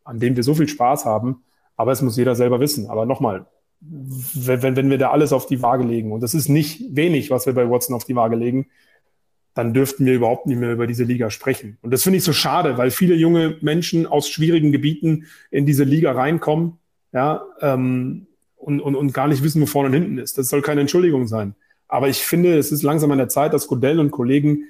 an 0.04 0.20
dem 0.20 0.36
wir 0.36 0.44
so 0.44 0.54
viel 0.54 0.68
Spaß 0.68 1.06
haben. 1.06 1.44
Aber 1.76 1.92
es 1.92 2.02
muss 2.02 2.18
jeder 2.18 2.36
selber 2.36 2.60
wissen. 2.60 2.90
Aber 2.90 3.06
nochmal, 3.06 3.46
wenn, 3.82 4.76
wenn 4.76 4.90
wir 4.90 4.98
da 4.98 5.12
alles 5.12 5.32
auf 5.34 5.46
die 5.46 5.62
Waage 5.62 5.84
legen, 5.84 6.12
und 6.12 6.22
das 6.22 6.34
ist 6.34 6.50
nicht 6.50 6.84
wenig, 6.96 7.32
was 7.32 7.46
wir 7.46 7.54
bei 7.54 7.70
Watson 7.70 7.96
auf 7.96 8.04
die 8.04 8.16
Waage 8.16 8.36
legen, 8.36 8.68
dann 9.54 9.74
dürften 9.74 10.06
wir 10.06 10.14
überhaupt 10.14 10.46
nicht 10.46 10.60
mehr 10.60 10.72
über 10.72 10.88
diese 10.88 11.04
Liga 11.04 11.30
sprechen. 11.30 11.78
Und 11.82 11.92
das 11.92 12.04
finde 12.04 12.18
ich 12.18 12.24
so 12.24 12.34
schade, 12.34 12.78
weil 12.78 12.92
viele 12.92 13.16
junge 13.16 13.58
Menschen 13.62 14.06
aus 14.06 14.30
schwierigen 14.30 14.72
Gebieten 14.72 15.26
in 15.52 15.66
diese 15.66 15.84
Liga 15.84 16.12
reinkommen, 16.12 16.78
ja, 17.14 17.44
ähm, 17.62 18.28
und, 18.56 18.82
und, 18.82 18.96
und 18.96 19.14
gar 19.14 19.28
nicht 19.28 19.42
wissen, 19.42 19.62
wo 19.62 19.66
vorne 19.66 19.88
und 19.88 19.94
hinten 19.94 20.18
ist. 20.18 20.38
Das 20.38 20.50
soll 20.50 20.62
keine 20.62 20.82
Entschuldigung 20.82 21.28
sein. 21.28 21.56
Aber 21.88 22.10
ich 22.10 22.20
finde, 22.20 22.58
es 22.58 22.72
ist 22.72 22.84
langsam 22.84 23.12
an 23.12 23.18
der 23.18 23.30
Zeit, 23.30 23.54
dass 23.54 23.68
Godell 23.68 24.00
und 24.00 24.12
Kollegen 24.12 24.66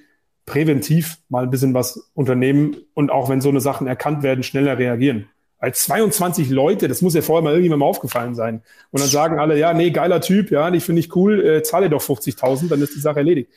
präventiv 0.45 1.18
mal 1.27 1.44
ein 1.44 1.49
bisschen 1.49 1.73
was 1.73 2.11
unternehmen 2.14 2.77
und 2.94 3.11
auch 3.11 3.30
wenn 3.30 3.41
so 3.41 3.49
eine 3.49 3.61
Sachen 3.61 3.88
erkannt 3.88 4.23
werden, 4.23 4.44
schneller 4.44 4.77
reagieren 4.77 5.27
als 5.60 5.84
22 5.84 6.49
Leute, 6.49 6.88
das 6.88 7.02
muss 7.02 7.14
ja 7.14 7.22
vorher 7.22 7.44
mal 7.44 7.52
irgendjemandem 7.52 7.88
aufgefallen 7.88 8.34
sein. 8.34 8.61
Und 8.91 9.02
dann 9.02 9.10
sagen 9.10 9.40
alle, 9.40 9.57
ja, 9.60 9.73
nee, 9.73 9.91
geiler 9.91 10.22
Typ, 10.22 10.52
ja, 10.52 10.72
die 10.72 10.80
finde 10.80 11.02
ich 11.02 11.15
cool, 11.15 11.45
äh, 11.45 11.64
zahle 11.64 11.90
doch 11.90 12.02
50.000, 12.02 12.69
dann 12.69 12.81
ist 12.81 12.95
die 12.95 13.02
Sache 13.02 13.19
erledigt. 13.19 13.52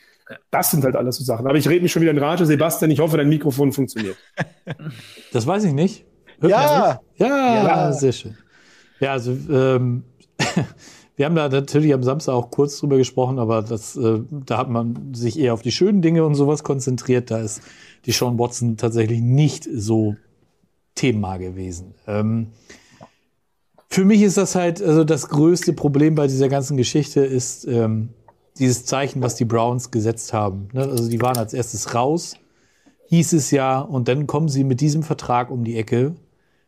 Das 0.51 0.71
sind 0.71 0.83
halt 0.83 0.95
alles 0.95 1.17
so 1.17 1.23
Sachen. 1.23 1.47
Aber 1.47 1.57
ich 1.57 1.67
rede 1.67 1.81
mich 1.81 1.91
schon 1.91 2.01
wieder 2.01 2.11
in 2.11 2.17
Rage. 2.17 2.45
Sebastian, 2.45 2.91
ich 2.91 2.99
hoffe, 2.99 3.17
dein 3.17 3.29
Mikrofon 3.29 3.71
funktioniert. 3.71 4.17
Das 5.31 5.47
weiß 5.47 5.63
ich 5.63 5.73
nicht. 5.73 6.05
Hört 6.39 6.51
ja. 6.51 6.99
Nicht? 7.17 7.29
ja. 7.29 7.63
Ja, 7.63 7.91
sehr 7.91 8.11
schön. 8.11 8.37
Ja, 8.99 9.13
also 9.13 9.31
ähm, 9.49 10.03
wir 11.15 11.25
haben 11.25 11.35
da 11.35 11.49
natürlich 11.49 11.93
am 11.93 12.03
Samstag 12.03 12.33
auch 12.33 12.51
kurz 12.51 12.79
drüber 12.79 12.97
gesprochen, 12.97 13.39
aber 13.39 13.63
das, 13.63 13.95
äh, 13.95 14.19
da 14.29 14.57
hat 14.57 14.69
man 14.69 15.13
sich 15.13 15.39
eher 15.39 15.53
auf 15.55 15.63
die 15.63 15.71
schönen 15.71 16.01
Dinge 16.01 16.23
und 16.23 16.35
sowas 16.35 16.63
konzentriert. 16.63 17.31
Da 17.31 17.39
ist 17.39 17.61
die 18.05 18.11
Sean 18.11 18.37
Watson 18.37 18.77
tatsächlich 18.77 19.21
nicht 19.21 19.67
so 19.73 20.15
Thema 20.95 21.37
gewesen. 21.37 21.93
Ähm, 22.07 22.47
für 23.89 24.05
mich 24.05 24.23
ist 24.23 24.37
das 24.37 24.55
halt, 24.55 24.81
also 24.81 25.03
das 25.03 25.29
größte 25.29 25.73
Problem 25.73 26.15
bei 26.15 26.27
dieser 26.27 26.49
ganzen 26.49 26.77
Geschichte 26.77 27.19
ist 27.19 27.67
ähm, 27.67 28.09
dieses 28.57 28.85
Zeichen, 28.85 29.21
was 29.21 29.35
die 29.35 29.45
Browns 29.45 29.91
gesetzt 29.91 30.33
haben. 30.33 30.67
Ne? 30.73 30.81
Also 30.81 31.09
die 31.09 31.21
waren 31.21 31.37
als 31.37 31.53
erstes 31.53 31.93
raus, 31.93 32.35
hieß 33.09 33.33
es 33.33 33.51
ja, 33.51 33.79
und 33.79 34.07
dann 34.07 34.25
kommen 34.27 34.49
sie 34.49 34.63
mit 34.63 34.81
diesem 34.81 35.03
Vertrag 35.03 35.51
um 35.51 35.63
die 35.63 35.77
Ecke. 35.77 36.15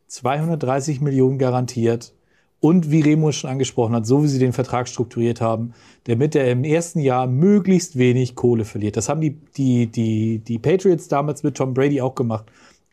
230 0.08 1.02
Millionen 1.02 1.40
garantiert. 1.40 2.14
Und 2.60 2.90
wie 2.90 3.02
Remo 3.02 3.32
schon 3.32 3.50
angesprochen 3.50 3.94
hat, 3.94 4.08
so 4.08 4.24
wie 4.24 4.28
sie 4.28 4.40
den 4.40 4.54
Vertrag 4.54 4.88
strukturiert 4.88 5.42
haben, 5.42 5.74
damit 6.06 6.36
er 6.36 6.52
im 6.52 6.64
ersten 6.64 7.00
Jahr 7.00 7.28
möglichst 7.28 7.98
wenig 7.98 8.36
Kohle 8.36 8.66
verliert. 8.66 8.98
Das 8.98 9.10
haben 9.10 9.22
die, 9.22 9.32
die, 9.58 9.88
die, 9.88 10.40
die 10.40 10.58
Patriots 10.58 11.08
damals 11.08 11.44
mit 11.44 11.58
Tom 11.58 11.74
Brady 11.74 12.02
auch 12.02 12.16
gemacht 12.16 12.46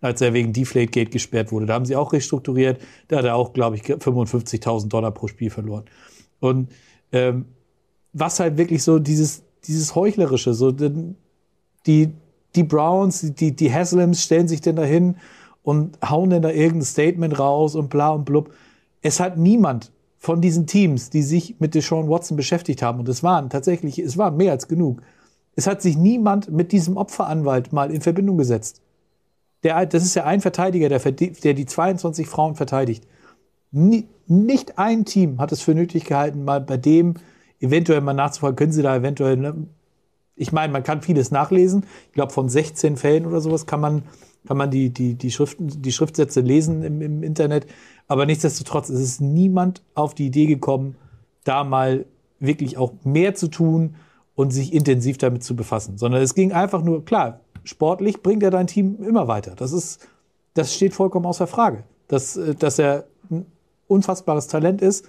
als 0.03 0.21
er 0.21 0.35
wegen 0.35 0.53
Deflategate 0.53 1.11
gesperrt 1.11 1.53
wurde. 1.53 1.65
Da 1.65 1.75
haben 1.75 1.87
sie 1.87 1.97
auch 1.97 2.13
restrukturiert. 2.13 2.83
Da 3.09 3.19
hat 3.19 3.25
er 3.25 3.37
auch, 3.37 3.55
glaube 3.55 3.77
ich, 3.77 3.83
55.000 3.83 4.89
Dollar 4.89 5.13
pro 5.13 5.29
Spiel 5.29 5.49
verloren. 5.49 5.85
Und 6.41 6.71
ähm, 7.13 7.47
was 8.13 8.41
halt 8.41 8.59
wirklich 8.59 8.83
so 8.83 8.99
dieses, 8.99 9.43
dieses 9.65 9.95
Heuchlerische, 9.95 10.53
so 10.53 10.73
die, 10.73 12.13
die 12.55 12.63
Browns, 12.65 13.33
die, 13.35 13.55
die 13.55 13.73
Haslams 13.73 14.23
stellen 14.23 14.49
sich 14.49 14.61
denn 14.61 14.77
dahin 14.77 15.17
und 15.63 15.97
hauen 16.07 16.31
denn 16.31 16.43
da 16.43 16.51
irgendein 16.51 16.85
Statement 16.85 17.39
raus 17.39 17.77
und 17.77 17.89
bla 17.89 18.11
und 18.11 18.25
blub. 18.25 18.53
Es 19.03 19.21
hat 19.21 19.39
niemand 19.39 19.93
von 20.19 20.41
diesen 20.41 20.67
Teams, 20.67 21.11
die 21.11 21.23
sich 21.23 21.57
mit 21.61 21.75
Deshaun 21.75 22.09
Watson 22.09 22.37
beschäftigt 22.37 22.83
haben, 22.83 23.01
und 23.01 23.09
es 23.09 23.23
waren 23.23 23.51
tatsächlich, 23.51 23.99
es 23.99 24.19
waren 24.19 24.37
mehr 24.37 24.53
als 24.53 24.69
genug, 24.69 25.03
es 25.55 25.67
hat 25.67 25.83
sich 25.83 25.97
niemand 25.97 26.51
mit 26.51 26.73
diesem 26.73 26.97
Opferanwalt 26.97 27.73
mal 27.73 27.91
in 27.91 28.01
Verbindung 28.01 28.39
gesetzt. 28.39 28.81
Der, 29.63 29.87
das 29.87 30.03
ist 30.03 30.15
ja 30.15 30.25
ein 30.25 30.41
Verteidiger, 30.41 30.89
der, 30.89 30.99
der 30.99 31.55
die 31.55 31.67
22 31.67 32.27
Frauen 32.27 32.57
verteidigt. 32.57 33.07
Nie, 33.71 34.09
nicht 34.27 34.79
ein 34.79 35.05
Team 35.05 35.39
hat 35.39 35.53
es 35.53 35.63
für 35.63 35.75
nötig 35.75 36.05
gehalten, 36.05 36.45
mal 36.45 36.61
bei 36.61 36.77
dem 36.77 37.15
eventuell 37.61 38.01
mal 38.01 38.13
nachzufragen, 38.13 38.57
können 38.57 38.73
Sie 38.73 38.83
da 38.83 38.97
eventuell 38.97 39.37
ne, 39.37 39.55
ich 40.35 40.53
meine, 40.53 40.73
man 40.73 40.83
kann 40.83 41.03
vieles 41.03 41.31
nachlesen. 41.31 41.85
Ich 42.09 42.15
glaube, 42.15 42.33
von 42.33 42.49
16 42.49 42.97
Fällen 42.97 43.27
oder 43.27 43.41
sowas 43.41 43.67
kann 43.67 43.81
man, 43.81 44.03
kann 44.47 44.57
man 44.57 44.71
die, 44.71 44.91
die, 44.91 45.15
die, 45.15 45.31
Schriften, 45.31 45.69
die 45.69 45.93
Schriftsätze 45.93 46.41
lesen 46.41 46.83
im, 46.83 47.03
im 47.03 47.23
Internet. 47.23 47.67
Aber 48.09 48.27
nichtsdestotrotz 48.27 48.89
ist 48.91 49.01
es 49.01 49.21
niemand 49.21 49.83
auf 49.95 50.15
die 50.15 50.27
Idee 50.27 50.47
gekommen, 50.47 50.97
da 51.45 51.65
mal 51.65 52.07
wirklich 52.41 52.77
auch 52.77 52.93
mehr 53.05 53.35
zu 53.35 53.49
tun 53.49 53.95
und 54.35 54.51
sich 54.53 54.73
intensiv 54.73 55.19
damit 55.19 55.45
zu 55.45 55.55
befassen. 55.55 55.99
Sondern 55.99 56.23
es 56.23 56.35
ging 56.35 56.53
einfach 56.53 56.83
nur, 56.83 57.05
klar, 57.05 57.41
sportlich 57.65 58.23
bringt 58.23 58.43
er 58.43 58.51
dein 58.51 58.67
Team 58.67 59.03
immer 59.03 59.29
weiter. 59.29 59.55
Das 59.57 59.73
ist, 59.73 60.07
das 60.55 60.75
steht 60.75 60.95
vollkommen 60.95 61.27
außer 61.27 61.47
Frage. 61.47 61.85
Dass, 62.09 62.37
äh, 62.37 62.55
dass 62.55 62.79
er 62.79 63.07
ein 63.31 63.47
unfassbares 63.89 64.47
Talent 64.49 64.83
ist. 64.83 65.09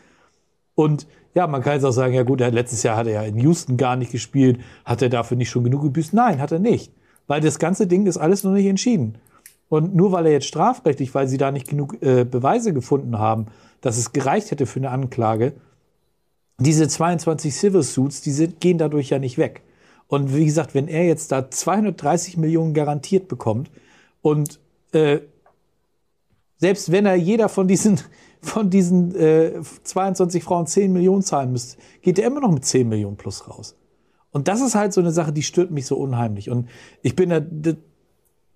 Und 0.76 1.08
ja, 1.36 1.48
man 1.48 1.62
kann 1.62 1.74
jetzt 1.74 1.84
auch 1.84 1.92
sagen, 1.92 2.14
ja 2.14 2.24
gut, 2.24 2.40
letztes 2.40 2.84
Jahr 2.84 2.98
hat 2.98 3.08
er 3.08 3.14
ja 3.14 3.24
in 3.24 3.38
Houston 3.40 3.78
gar 3.78 3.96
nicht 3.96 4.12
gespielt, 4.12 4.60
hat 4.86 5.02
er 5.02 5.10
dafür 5.10 5.38
nicht 5.38 5.50
schon 5.50 5.64
genug 5.64 5.82
gebüßt? 5.82 6.14
Nein, 6.14 6.40
hat 6.40 6.52
er 6.52 6.60
nicht. 6.60 6.92
Weil 7.28 7.42
das 7.42 7.58
ganze 7.58 7.88
Ding 7.88 8.06
ist 8.06 8.18
alles 8.18 8.44
noch 8.44 8.52
nicht 8.52 8.68
entschieden. 8.68 9.18
Und 9.70 9.96
nur 9.96 10.12
weil 10.12 10.28
er 10.28 10.34
jetzt 10.34 10.48
strafrechtlich, 10.48 11.16
weil 11.16 11.28
sie 11.28 11.38
da 11.38 11.52
nicht 11.52 11.68
genug 11.68 12.02
äh, 12.02 12.26
Beweise 12.26 12.74
gefunden 12.74 13.18
haben, 13.18 13.48
dass 13.82 13.98
es 13.98 14.14
gereicht 14.14 14.52
hätte 14.52 14.66
für 14.66 14.80
eine 14.80 14.92
Anklage, 14.92 15.54
diese 16.60 16.88
22 16.88 17.54
Civil 17.56 17.84
Suits, 17.84 18.22
die 18.22 18.32
sind, 18.32 18.60
gehen 18.60 18.78
dadurch 18.78 19.10
ja 19.10 19.20
nicht 19.20 19.38
weg. 19.38 19.64
Und 20.14 20.36
wie 20.36 20.46
gesagt, 20.46 20.76
wenn 20.76 20.88
er 20.88 21.08
jetzt 21.08 21.32
da 21.32 21.50
230 21.50 22.38
Millionen 22.38 22.76
garantiert 22.76 23.28
bekommt 23.28 23.72
und 24.22 24.60
äh, 24.92 25.22
selbst 26.58 26.92
wenn 26.92 27.08
er 27.08 27.16
jeder 27.16 27.50
von 27.50 27.68
diesen, 27.68 28.00
von 28.40 28.70
diesen 28.70 29.16
äh, 29.16 29.54
22 29.82 30.44
Frauen 30.44 30.68
10 30.68 30.94
Millionen 30.94 31.24
zahlen 31.24 31.52
müsste, 31.52 31.78
geht 32.04 32.20
er 32.20 32.28
immer 32.28 32.42
noch 32.42 32.52
mit 32.52 32.64
10 32.64 32.88
Millionen 32.88 33.18
plus 33.18 33.50
raus. 33.50 33.76
Und 34.30 34.48
das 34.48 34.62
ist 34.62 34.76
halt 34.76 34.94
so 34.94 35.02
eine 35.02 35.12
Sache, 35.12 35.34
die 35.34 35.42
stört 35.42 35.72
mich 35.72 35.88
so 35.88 35.96
unheimlich. 35.96 36.52
Und 36.52 36.70
ich 37.02 37.16
bin, 37.16 37.76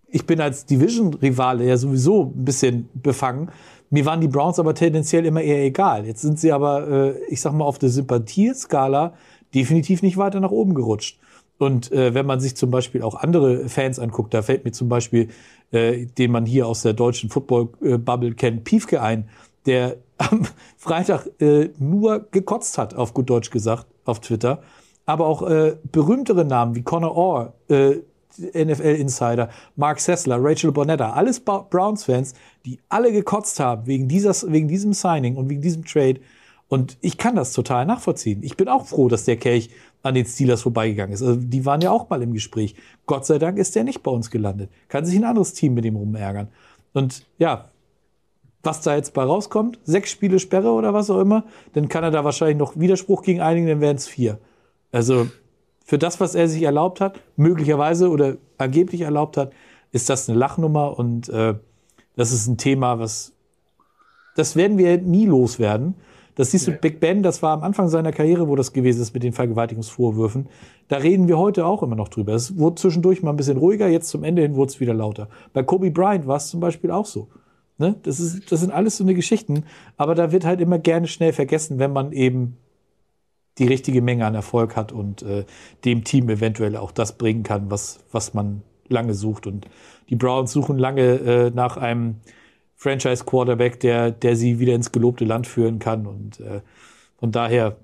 ich 0.06 0.28
bin 0.28 0.40
als 0.40 0.68
Division-Rivale 0.68 1.66
ja 1.66 1.78
sowieso 1.78 2.34
ein 2.36 2.46
bisschen 2.46 2.88
befangen. 2.94 3.50
Mir 3.90 4.06
waren 4.06 4.22
die 4.22 4.28
Browns 4.28 4.60
aber 4.60 4.76
tendenziell 4.76 5.26
immer 5.26 5.42
eher 5.42 5.66
egal. 5.66 6.06
Jetzt 6.06 6.22
sind 6.22 6.40
sie 6.40 6.52
aber, 6.52 6.88
äh, 6.88 7.20
ich 7.30 7.42
sag 7.42 7.54
mal, 7.54 7.66
auf 7.66 7.80
der 7.80 7.90
Sympathieskala 7.90 9.16
definitiv 9.56 10.04
nicht 10.04 10.18
weiter 10.18 10.40
nach 10.40 10.52
oben 10.52 10.76
gerutscht. 10.76 11.20
Und 11.58 11.92
äh, 11.92 12.14
wenn 12.14 12.26
man 12.26 12.40
sich 12.40 12.56
zum 12.56 12.70
Beispiel 12.70 13.02
auch 13.02 13.16
andere 13.16 13.68
Fans 13.70 14.00
anguckt, 14.00 14.34
da 14.34 14.42
fällt 14.42 14.64
mir 14.64 14.72
zum 14.72 14.90
Beispiel, 14.90 15.30
äh, 15.72 16.06
den 16.06 16.32
man 16.32 16.46
hier 16.46 16.68
aus 16.68 16.84
der 16.84 16.94
deutschen 16.94 17.30
Football-Bubble 17.30 18.34
kennt, 18.36 18.64
Piefke 18.64 19.02
ein, 19.02 19.28
der 19.66 19.98
am 20.18 20.44
Freitag 20.78 21.28
äh, 21.40 21.70
nur 21.80 22.28
gekotzt 22.32 22.78
hat, 22.78 22.96
auf 22.96 23.14
gut 23.14 23.30
Deutsch 23.30 23.52
gesagt, 23.52 23.88
auf 24.06 24.20
Twitter. 24.20 24.62
Aber 25.06 25.26
auch 25.28 25.48
äh, 25.48 25.78
berühmtere 25.92 26.46
Namen 26.46 26.76
wie 26.76 26.84
Connor 26.84 27.16
Orr, 27.16 27.54
äh, 27.70 27.98
NFL-Insider, 28.38 29.50
Mark 29.76 30.00
Sessler, 30.00 30.38
Rachel 30.40 30.72
Bonetta, 30.72 31.12
alles 31.12 31.40
Browns-Fans, 31.40 32.34
die 32.66 32.80
alle 32.90 33.12
gekotzt 33.12 33.60
haben 33.60 33.88
wegen, 33.88 34.08
dieses, 34.08 34.50
wegen 34.52 34.68
diesem 34.68 34.94
Signing 34.94 35.36
und 35.38 35.50
wegen 35.50 35.62
diesem 35.62 35.86
Trade. 35.86 36.20
Und 36.68 36.98
ich 37.02 37.18
kann 37.18 37.36
das 37.36 37.54
total 37.54 37.86
nachvollziehen. 37.86 38.44
Ich 38.44 38.58
bin 38.58 38.68
auch 38.68 38.86
froh, 38.86 39.08
dass 39.08 39.26
der 39.26 39.38
Kelch 39.38 39.70
an 40.08 40.16
den 40.16 40.26
Steelers 40.26 40.62
vorbeigegangen 40.62 41.14
ist. 41.14 41.22
Also 41.22 41.40
die 41.40 41.66
waren 41.66 41.82
ja 41.82 41.92
auch 41.92 42.10
mal 42.10 42.22
im 42.22 42.34
Gespräch. 42.34 42.76
Gott 43.06 43.26
sei 43.26 43.38
Dank 43.40 43.58
ist 43.58 43.76
der 43.76 43.84
nicht 43.84 44.04
bei 44.04 44.12
uns 44.12 44.32
gelandet. 44.32 44.70
Kann 44.88 45.06
sich 45.06 45.16
ein 45.16 45.24
anderes 45.24 45.54
Team 45.54 45.74
mit 45.74 45.86
ihm 45.86 45.96
rumärgern. 45.96 46.48
Und 46.94 47.26
ja, 47.38 47.70
was 48.64 48.82
da 48.82 48.96
jetzt 48.96 49.14
bei 49.14 49.24
rauskommt, 49.24 49.80
sechs 49.84 50.12
Spiele 50.12 50.40
Sperre 50.40 50.72
oder 50.72 50.94
was 50.94 51.10
auch 51.10 51.20
immer, 51.20 51.44
dann 51.74 51.88
kann 51.88 52.04
er 52.04 52.12
da 52.12 52.24
wahrscheinlich 52.24 52.58
noch 52.58 52.78
Widerspruch 52.78 53.22
gegen 53.22 53.42
einigen, 53.42 53.68
dann 53.68 53.82
wären 53.82 53.96
es 53.96 54.08
vier. 54.08 54.40
Also 54.92 55.28
für 55.86 55.98
das, 55.98 56.20
was 56.20 56.36
er 56.36 56.48
sich 56.48 56.64
erlaubt 56.64 57.00
hat, 57.00 57.20
möglicherweise 57.36 58.10
oder 58.10 58.36
angeblich 58.58 59.02
erlaubt 59.02 59.38
hat, 59.38 59.54
ist 59.92 60.10
das 60.10 60.28
eine 60.28 60.38
Lachnummer 60.38 60.98
und 61.00 61.30
äh, 61.30 61.56
das 62.16 62.32
ist 62.32 62.48
ein 62.48 62.58
Thema, 62.58 63.00
was 63.00 63.34
das 64.36 64.56
werden 64.56 64.78
wir 64.78 64.98
nie 65.00 65.26
loswerden. 65.26 65.96
Das 66.38 66.52
siehst 66.52 66.68
du, 66.68 66.72
nee. 66.72 66.78
Big 66.80 67.00
Ben, 67.00 67.24
das 67.24 67.42
war 67.42 67.52
am 67.52 67.64
Anfang 67.64 67.90
seiner 67.90 68.12
Karriere, 68.12 68.48
wo 68.48 68.56
das 68.56 68.72
gewesen 68.72 69.02
ist 69.02 69.12
mit 69.16 69.24
den 69.24 69.34
Vergewaltigungsvorwürfen. 69.34 70.48
Da 70.88 70.98
reden 70.98 71.28
wir 71.28 71.40
heute 71.40 71.66
auch 71.66 71.82
immer 71.82 71.96
noch 71.96 72.10
drüber. 72.10 72.34
Es 72.34 72.58
wurde 72.60 72.76
zwischendurch 72.76 73.24
mal 73.24 73.32
ein 73.32 73.38
bisschen 73.38 73.58
ruhiger, 73.58 73.88
jetzt 73.88 74.10
zum 74.10 74.24
Ende 74.24 74.44
hin 74.44 74.56
wurde 74.56 74.70
es 74.70 74.80
wieder 74.80 74.94
lauter. 74.94 75.30
Bei 75.54 75.64
Kobe 75.64 75.90
Bryant 75.90 76.28
war 76.28 76.38
es 76.38 76.50
zum 76.50 76.60
Beispiel 76.60 76.92
auch 76.92 77.08
so. 77.08 77.28
Ne? 77.80 77.96
Das, 78.04 78.20
ist, 78.20 78.52
das 78.52 78.60
sind 78.60 78.72
alles 78.72 78.98
so 78.98 79.04
eine 79.04 79.16
Geschichten, 79.16 79.64
aber 79.98 80.14
da 80.14 80.32
wird 80.32 80.46
halt 80.46 80.62
immer 80.62 80.78
gerne 80.78 81.08
schnell 81.08 81.34
vergessen, 81.34 81.80
wenn 81.80 81.92
man 81.92 82.12
eben 82.12 82.58
die 83.58 83.66
richtige 83.66 84.04
Menge 84.04 84.28
an 84.28 84.36
Erfolg 84.36 84.76
hat 84.76 84.92
und 84.92 85.24
äh, 85.24 85.44
dem 85.86 86.04
Team 86.04 86.30
eventuell 86.30 86.78
auch 86.78 86.92
das 86.92 87.18
bringen 87.18 87.42
kann, 87.42 87.72
was, 87.72 88.00
was 88.12 88.36
man 88.36 88.62
lange 88.90 89.16
sucht. 89.16 89.48
Und 89.48 89.68
die 90.10 90.16
Browns 90.16 90.52
suchen 90.52 90.78
lange 90.78 91.02
äh, 91.02 91.50
nach 91.50 91.78
einem 91.78 92.18
Franchise-Quarterback, 92.78 93.80
der, 93.80 94.12
der 94.12 94.36
sie 94.36 94.60
wieder 94.60 94.76
ins 94.76 94.92
gelobte 94.92 95.26
Land 95.26 95.48
führen 95.48 95.80
kann. 95.80 96.06
Und 96.06 96.40
äh, 96.40 96.62
von 97.20 97.32
daher 97.32 97.78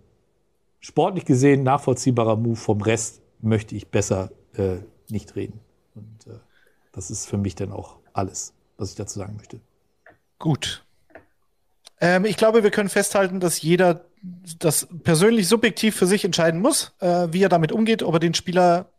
sportlich 0.79 1.25
gesehen 1.25 1.63
nachvollziehbarer 1.63 2.37
Move. 2.37 2.55
Vom 2.55 2.81
Rest 2.81 3.21
möchte 3.41 3.75
ich 3.75 3.87
besser 3.87 4.31
äh, 4.55 4.77
nicht 5.09 5.35
reden. 5.35 5.59
Und 5.95 6.27
äh, 6.27 6.37
das 6.91 7.09
ist 7.11 7.27
für 7.27 7.37
mich 7.37 7.55
dann 7.55 7.71
auch 7.71 7.97
alles, 8.13 8.53
was 8.77 8.91
ich 8.91 8.95
dazu 8.95 9.19
sagen 9.19 9.35
möchte. 9.35 9.59
Gut. 10.37 10.85
Ähm, 11.99 12.25
ich 12.25 12.37
glaube, 12.37 12.63
wir 12.63 12.71
können 12.71 12.89
festhalten, 12.89 13.39
dass 13.39 13.61
jeder 13.61 14.05
das 14.59 14.87
persönlich 15.03 15.47
subjektiv 15.47 15.95
für 15.95 16.05
sich 16.05 16.23
entscheiden 16.23 16.61
muss, 16.61 16.93
äh, 16.99 17.27
wie 17.31 17.43
er 17.43 17.49
damit 17.49 17.71
umgeht, 17.71 18.03
ob 18.03 18.13
er 18.13 18.19
den 18.19 18.33
Spieler 18.35 18.92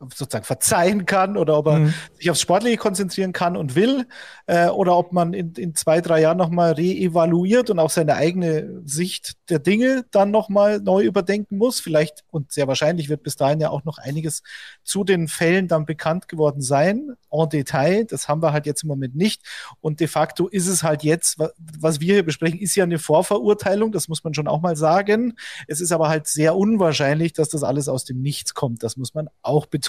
sozusagen 0.00 0.44
verzeihen 0.44 1.06
kann 1.06 1.36
oder 1.36 1.56
ob 1.56 1.68
er 1.68 1.78
mhm. 1.78 1.94
sich 2.14 2.30
aufs 2.30 2.40
Sportliche 2.40 2.76
konzentrieren 2.76 3.32
kann 3.32 3.56
und 3.56 3.74
will 3.74 4.06
äh, 4.46 4.68
oder 4.68 4.96
ob 4.96 5.12
man 5.12 5.32
in, 5.32 5.54
in 5.54 5.74
zwei, 5.74 6.00
drei 6.00 6.20
Jahren 6.20 6.36
nochmal 6.36 6.72
reevaluiert 6.72 7.70
und 7.70 7.78
auch 7.78 7.90
seine 7.90 8.14
eigene 8.16 8.82
Sicht 8.84 9.34
der 9.48 9.58
Dinge 9.58 10.04
dann 10.10 10.30
nochmal 10.30 10.80
neu 10.80 11.02
überdenken 11.02 11.56
muss. 11.56 11.80
Vielleicht 11.80 12.24
und 12.30 12.52
sehr 12.52 12.68
wahrscheinlich 12.68 13.08
wird 13.08 13.22
bis 13.22 13.36
dahin 13.36 13.60
ja 13.60 13.70
auch 13.70 13.84
noch 13.84 13.98
einiges 13.98 14.42
zu 14.84 15.02
den 15.02 15.28
Fällen 15.28 15.66
dann 15.66 15.86
bekannt 15.86 16.28
geworden 16.28 16.60
sein, 16.60 17.16
en 17.30 17.48
Detail. 17.48 18.04
Das 18.04 18.28
haben 18.28 18.42
wir 18.42 18.52
halt 18.52 18.66
jetzt 18.66 18.82
im 18.82 18.88
Moment 18.88 19.16
nicht. 19.16 19.42
Und 19.80 20.00
de 20.00 20.08
facto 20.08 20.46
ist 20.48 20.66
es 20.66 20.82
halt 20.82 21.04
jetzt, 21.04 21.38
was 21.78 22.00
wir 22.00 22.14
hier 22.14 22.24
besprechen, 22.24 22.60
ist 22.60 22.74
ja 22.76 22.84
eine 22.84 22.98
Vorverurteilung, 22.98 23.92
das 23.92 24.08
muss 24.08 24.24
man 24.24 24.34
schon 24.34 24.46
auch 24.46 24.60
mal 24.60 24.76
sagen. 24.76 25.34
Es 25.66 25.80
ist 25.80 25.92
aber 25.92 26.08
halt 26.08 26.26
sehr 26.26 26.54
unwahrscheinlich, 26.54 27.32
dass 27.32 27.48
das 27.48 27.62
alles 27.62 27.88
aus 27.88 28.04
dem 28.04 28.20
Nichts 28.20 28.52
kommt. 28.52 28.82
Das 28.82 28.96
muss 28.96 29.14
man 29.14 29.28
auch 29.42 29.64
betonen. 29.66 29.85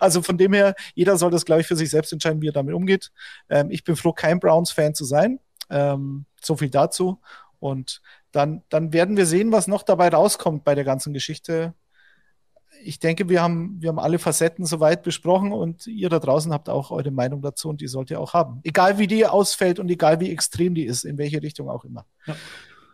Also 0.00 0.22
von 0.22 0.38
dem 0.38 0.52
her, 0.52 0.74
jeder 0.94 1.16
soll 1.16 1.30
das, 1.30 1.44
glaube 1.44 1.60
ich, 1.60 1.66
für 1.66 1.76
sich 1.76 1.90
selbst 1.90 2.12
entscheiden, 2.12 2.42
wie 2.42 2.48
er 2.48 2.52
damit 2.52 2.74
umgeht. 2.74 3.10
Ähm, 3.48 3.70
ich 3.70 3.84
bin 3.84 3.96
froh, 3.96 4.12
kein 4.12 4.40
Browns-Fan 4.40 4.94
zu 4.94 5.04
sein. 5.04 5.40
Ähm, 5.70 6.26
so 6.42 6.56
viel 6.56 6.70
dazu. 6.70 7.20
Und 7.58 8.02
dann, 8.32 8.62
dann 8.68 8.92
werden 8.92 9.16
wir 9.16 9.26
sehen, 9.26 9.52
was 9.52 9.68
noch 9.68 9.82
dabei 9.82 10.08
rauskommt 10.08 10.64
bei 10.64 10.74
der 10.74 10.84
ganzen 10.84 11.14
Geschichte. 11.14 11.74
Ich 12.82 12.98
denke, 12.98 13.28
wir 13.28 13.42
haben, 13.42 13.80
wir 13.80 13.88
haben 13.88 13.98
alle 13.98 14.18
Facetten 14.18 14.66
soweit 14.66 15.02
besprochen 15.02 15.52
und 15.52 15.86
ihr 15.86 16.08
da 16.08 16.18
draußen 16.18 16.52
habt 16.52 16.68
auch 16.68 16.90
eure 16.90 17.10
Meinung 17.10 17.40
dazu 17.40 17.68
und 17.68 17.80
die 17.80 17.86
sollt 17.86 18.10
ihr 18.10 18.20
auch 18.20 18.34
haben. 18.34 18.60
Egal 18.64 18.98
wie 18.98 19.06
die 19.06 19.26
ausfällt 19.26 19.78
und 19.78 19.88
egal 19.88 20.20
wie 20.20 20.30
extrem 20.30 20.74
die 20.74 20.84
ist, 20.84 21.04
in 21.04 21.16
welche 21.16 21.40
Richtung 21.42 21.70
auch 21.70 21.84
immer. 21.84 22.04
Ja. 22.26 22.34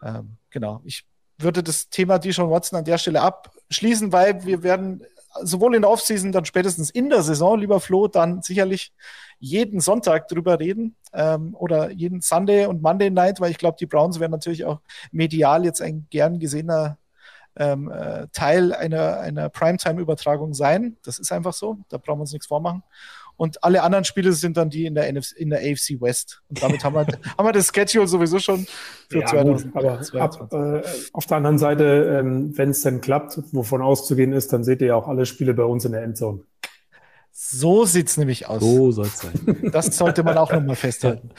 Ähm, 0.05 0.37
genau. 0.51 0.83
Ich 0.85 1.07
würde 1.39 1.63
das 1.63 1.89
Thema 1.89 2.19
Deshaun 2.19 2.51
Watson 2.51 2.79
an 2.79 2.85
der 2.85 2.99
Stelle 2.99 3.23
abschließen, 3.23 4.13
weil 4.13 4.45
wir 4.45 4.63
werden 4.63 5.03
sowohl 5.43 5.75
in 5.75 5.83
der 5.83 5.91
Offseason, 5.91 6.33
dann 6.33 6.45
spätestens 6.45 6.91
in 6.91 7.09
der 7.09 7.23
Saison, 7.23 7.59
lieber 7.59 7.81
Flo, 7.81 8.09
dann 8.09 8.43
sicherlich 8.43 8.93
jeden 9.39 9.81
Sonntag 9.81 10.29
drüber 10.29 10.59
reden 10.59 10.97
ähm, 11.13 11.55
oder 11.55 11.91
jeden 11.91 12.21
Sunday 12.21 12.67
und 12.67 12.83
Monday 12.83 13.11
Night, 13.11 13.41
weil 13.41 13.51
ich 13.51 13.59
glaube, 13.59 13.77
die 13.79 13.87
Browns 13.87 14.21
werden 14.21 14.33
natürlich 14.33 14.65
auch 14.65 14.81
medial 15.13 15.65
jetzt 15.65 15.81
ein 15.81 16.07
gern 16.11 16.39
gesehener 16.39 16.99
ähm, 17.57 17.91
äh, 17.91 18.29
Teil 18.33 18.73
einer, 18.73 19.21
einer 19.21 19.49
Primetime-Übertragung 19.49 20.55
sein. 20.55 20.97
Das 21.03 21.19
ist 21.19 21.33
einfach 21.33 21.53
so, 21.53 21.79
da 21.89 21.99
brauchen 21.99 22.19
wir 22.19 22.23
uns 22.23 22.33
nichts 22.33 22.47
vormachen. 22.47 22.83
Und 23.41 23.65
alle 23.65 23.83
anderen 23.83 24.05
Spiele 24.05 24.35
sind 24.35 24.59
dann 24.59 24.69
die 24.69 24.85
in 24.85 24.95
der, 24.95 25.11
NFC, 25.11 25.33
in 25.35 25.49
der 25.49 25.61
AFC 25.61 25.99
West. 25.99 26.43
Und 26.51 26.63
damit 26.63 26.85
haben 26.85 26.95
wir, 26.95 27.07
haben 27.39 27.47
wir 27.47 27.53
das 27.53 27.73
Schedule 27.75 28.07
sowieso 28.07 28.39
schon 28.39 28.67
für 29.09 29.21
ja, 29.21 29.27
2022. 29.29 30.21
Ab, 30.21 30.53
äh, 30.53 30.83
auf 31.15 31.25
der 31.25 31.39
anderen 31.39 31.57
Seite, 31.57 32.19
ähm, 32.21 32.53
wenn 32.59 32.69
es 32.69 32.83
denn 32.83 33.01
klappt, 33.01 33.41
wovon 33.53 33.81
auszugehen 33.81 34.35
ist, 34.35 34.53
dann 34.53 34.63
seht 34.63 34.83
ihr 34.83 34.89
ja 34.89 34.95
auch 34.95 35.09
alle 35.09 35.25
Spiele 35.25 35.55
bei 35.55 35.63
uns 35.63 35.87
in 35.87 35.93
der 35.93 36.03
Endzone. 36.03 36.41
So 37.33 37.87
sieht's 37.87 38.19
nämlich 38.19 38.47
aus. 38.47 38.61
So 38.61 38.93
soll 38.93 39.07
es 39.07 39.21
sein. 39.21 39.71
Das 39.73 39.87
sollte 39.97 40.23
man 40.23 40.37
auch 40.37 40.53
nochmal 40.53 40.77
festhalten. 40.77 41.31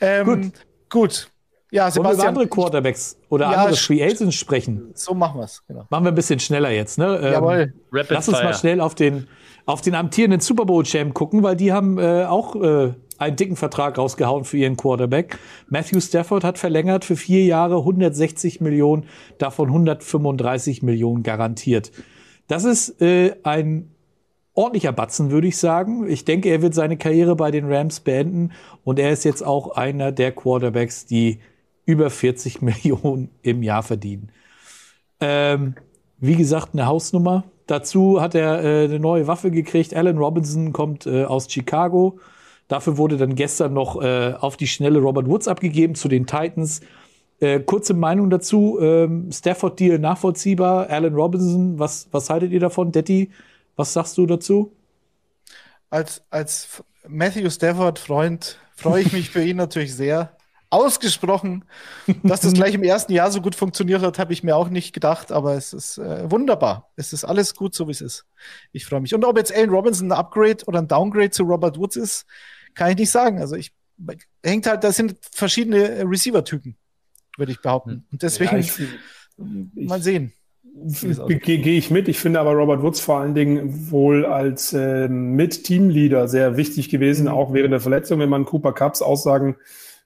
Ähm, 0.00 0.26
gut. 0.26 0.52
gut. 0.88 1.30
Ja, 1.72 1.90
Sebastian. 1.90 2.04
Wollen 2.04 2.04
wir 2.04 2.22
über 2.22 2.28
andere 2.28 2.46
Quarterbacks 2.46 3.18
oder 3.30 3.50
ja, 3.50 3.56
andere 3.56 3.76
Free 3.76 4.00
Agents 4.00 4.36
sprechen? 4.36 4.92
So 4.94 5.12
machen 5.12 5.40
wir 5.40 5.44
es. 5.46 5.64
Genau. 5.66 5.88
Machen 5.90 6.04
wir 6.04 6.12
ein 6.12 6.14
bisschen 6.14 6.38
schneller 6.38 6.70
jetzt. 6.70 6.98
Ne? 6.98 7.18
Ähm, 7.20 7.32
Jawohl. 7.32 7.74
Rapid 7.90 8.10
lass 8.10 8.28
uns 8.28 8.40
mal 8.40 8.54
schnell 8.54 8.80
auf 8.80 8.94
den, 8.94 9.26
auf 9.68 9.82
den 9.82 9.94
amtierenden 9.94 10.40
Super 10.40 10.64
Bowl-Champ 10.64 11.12
gucken, 11.12 11.42
weil 11.42 11.54
die 11.54 11.74
haben 11.74 11.98
äh, 11.98 12.24
auch 12.24 12.56
äh, 12.56 12.94
einen 13.18 13.36
dicken 13.36 13.54
Vertrag 13.54 13.98
rausgehauen 13.98 14.44
für 14.44 14.56
ihren 14.56 14.78
Quarterback. 14.78 15.38
Matthew 15.68 16.00
Stafford 16.00 16.42
hat 16.42 16.56
verlängert 16.56 17.04
für 17.04 17.16
vier 17.16 17.44
Jahre 17.44 17.76
160 17.76 18.62
Millionen, 18.62 19.04
davon 19.36 19.68
135 19.68 20.82
Millionen 20.82 21.22
garantiert. 21.22 21.92
Das 22.46 22.64
ist 22.64 23.02
äh, 23.02 23.34
ein 23.42 23.90
ordentlicher 24.54 24.92
Batzen, 24.92 25.30
würde 25.30 25.48
ich 25.48 25.58
sagen. 25.58 26.08
Ich 26.08 26.24
denke, 26.24 26.48
er 26.48 26.62
wird 26.62 26.72
seine 26.72 26.96
Karriere 26.96 27.36
bei 27.36 27.50
den 27.50 27.70
Rams 27.70 28.00
beenden 28.00 28.52
und 28.84 28.98
er 28.98 29.12
ist 29.12 29.24
jetzt 29.26 29.44
auch 29.44 29.76
einer 29.76 30.12
der 30.12 30.32
Quarterbacks, 30.32 31.04
die 31.04 31.40
über 31.84 32.08
40 32.08 32.62
Millionen 32.62 33.28
im 33.42 33.62
Jahr 33.62 33.82
verdienen. 33.82 34.32
Ähm, 35.20 35.74
wie 36.16 36.36
gesagt, 36.36 36.70
eine 36.72 36.86
Hausnummer. 36.86 37.44
Dazu 37.68 38.20
hat 38.22 38.34
er 38.34 38.64
äh, 38.64 38.84
eine 38.84 38.98
neue 38.98 39.26
Waffe 39.26 39.50
gekriegt. 39.50 39.94
Alan 39.94 40.16
Robinson 40.16 40.72
kommt 40.72 41.06
äh, 41.06 41.24
aus 41.24 41.52
Chicago. 41.52 42.18
Dafür 42.66 42.96
wurde 42.96 43.18
dann 43.18 43.34
gestern 43.34 43.74
noch 43.74 44.00
äh, 44.02 44.32
auf 44.40 44.56
die 44.56 44.66
schnelle 44.66 45.00
Robert 45.00 45.28
Woods 45.28 45.48
abgegeben 45.48 45.94
zu 45.94 46.08
den 46.08 46.26
Titans. 46.26 46.80
Äh, 47.40 47.60
kurze 47.60 47.92
Meinung 47.92 48.30
dazu. 48.30 48.78
Ähm, 48.80 49.30
Stafford-Deal 49.30 49.98
nachvollziehbar. 49.98 50.88
Alan 50.88 51.14
Robinson, 51.14 51.78
was, 51.78 52.08
was 52.10 52.30
haltet 52.30 52.52
ihr 52.52 52.60
davon? 52.60 52.90
Detti, 52.90 53.30
was 53.76 53.92
sagst 53.92 54.16
du 54.16 54.24
dazu? 54.24 54.72
Als, 55.90 56.22
als 56.30 56.82
Matthew 57.06 57.50
Stafford-Freund 57.50 58.58
freue 58.76 59.02
ich 59.02 59.12
mich 59.12 59.28
für 59.28 59.44
ihn 59.44 59.58
natürlich 59.58 59.94
sehr 59.94 60.30
ausgesprochen. 60.70 61.64
Dass 62.22 62.40
das 62.40 62.52
gleich 62.54 62.74
im 62.74 62.82
ersten 62.82 63.12
Jahr 63.12 63.30
so 63.30 63.40
gut 63.40 63.54
funktioniert 63.54 64.02
hat, 64.02 64.18
habe 64.18 64.32
ich 64.32 64.42
mir 64.42 64.56
auch 64.56 64.68
nicht 64.68 64.92
gedacht, 64.92 65.32
aber 65.32 65.54
es 65.54 65.72
ist 65.72 65.98
äh, 65.98 66.30
wunderbar. 66.30 66.90
Es 66.96 67.12
ist 67.12 67.24
alles 67.24 67.54
gut, 67.54 67.74
so 67.74 67.88
wie 67.88 67.92
es 67.92 68.00
ist. 68.00 68.26
Ich 68.72 68.84
freue 68.84 69.00
mich. 69.00 69.14
Und 69.14 69.24
ob 69.24 69.36
jetzt 69.36 69.54
Allen 69.54 69.70
Robinson 69.70 70.12
ein 70.12 70.18
Upgrade 70.18 70.64
oder 70.66 70.80
ein 70.80 70.88
Downgrade 70.88 71.30
zu 71.30 71.44
Robert 71.44 71.78
Woods 71.78 71.96
ist, 71.96 72.26
kann 72.74 72.90
ich 72.90 72.96
nicht 72.96 73.10
sagen. 73.10 73.40
Also 73.40 73.56
ich 73.56 73.72
hängt 74.44 74.66
halt, 74.66 74.84
da 74.84 74.92
sind 74.92 75.16
verschiedene 75.32 76.04
Receiver-Typen, 76.08 76.76
würde 77.36 77.52
ich 77.52 77.60
behaupten. 77.60 77.90
Hm. 77.90 78.04
Und 78.12 78.22
deswegen 78.22 78.52
ja, 78.52 78.58
ich, 78.58 78.78
mal 79.74 80.02
sehen. 80.02 80.32
Gehe 80.80 81.78
ich 81.78 81.90
mit. 81.90 82.06
Ich 82.08 82.20
finde 82.20 82.38
aber 82.38 82.52
Robert 82.52 82.82
Woods 82.82 83.00
vor 83.00 83.18
allen 83.18 83.34
Dingen 83.34 83.90
wohl 83.90 84.24
als 84.24 84.72
äh, 84.72 85.08
Mit-Teamleader 85.08 86.28
sehr 86.28 86.56
wichtig 86.56 86.88
gewesen, 86.88 87.24
mhm. 87.24 87.32
auch 87.32 87.52
während 87.52 87.72
der 87.72 87.80
Verletzung, 87.80 88.20
wenn 88.20 88.28
man 88.28 88.44
Cooper 88.44 88.72
Cups 88.72 89.02
Aussagen 89.02 89.56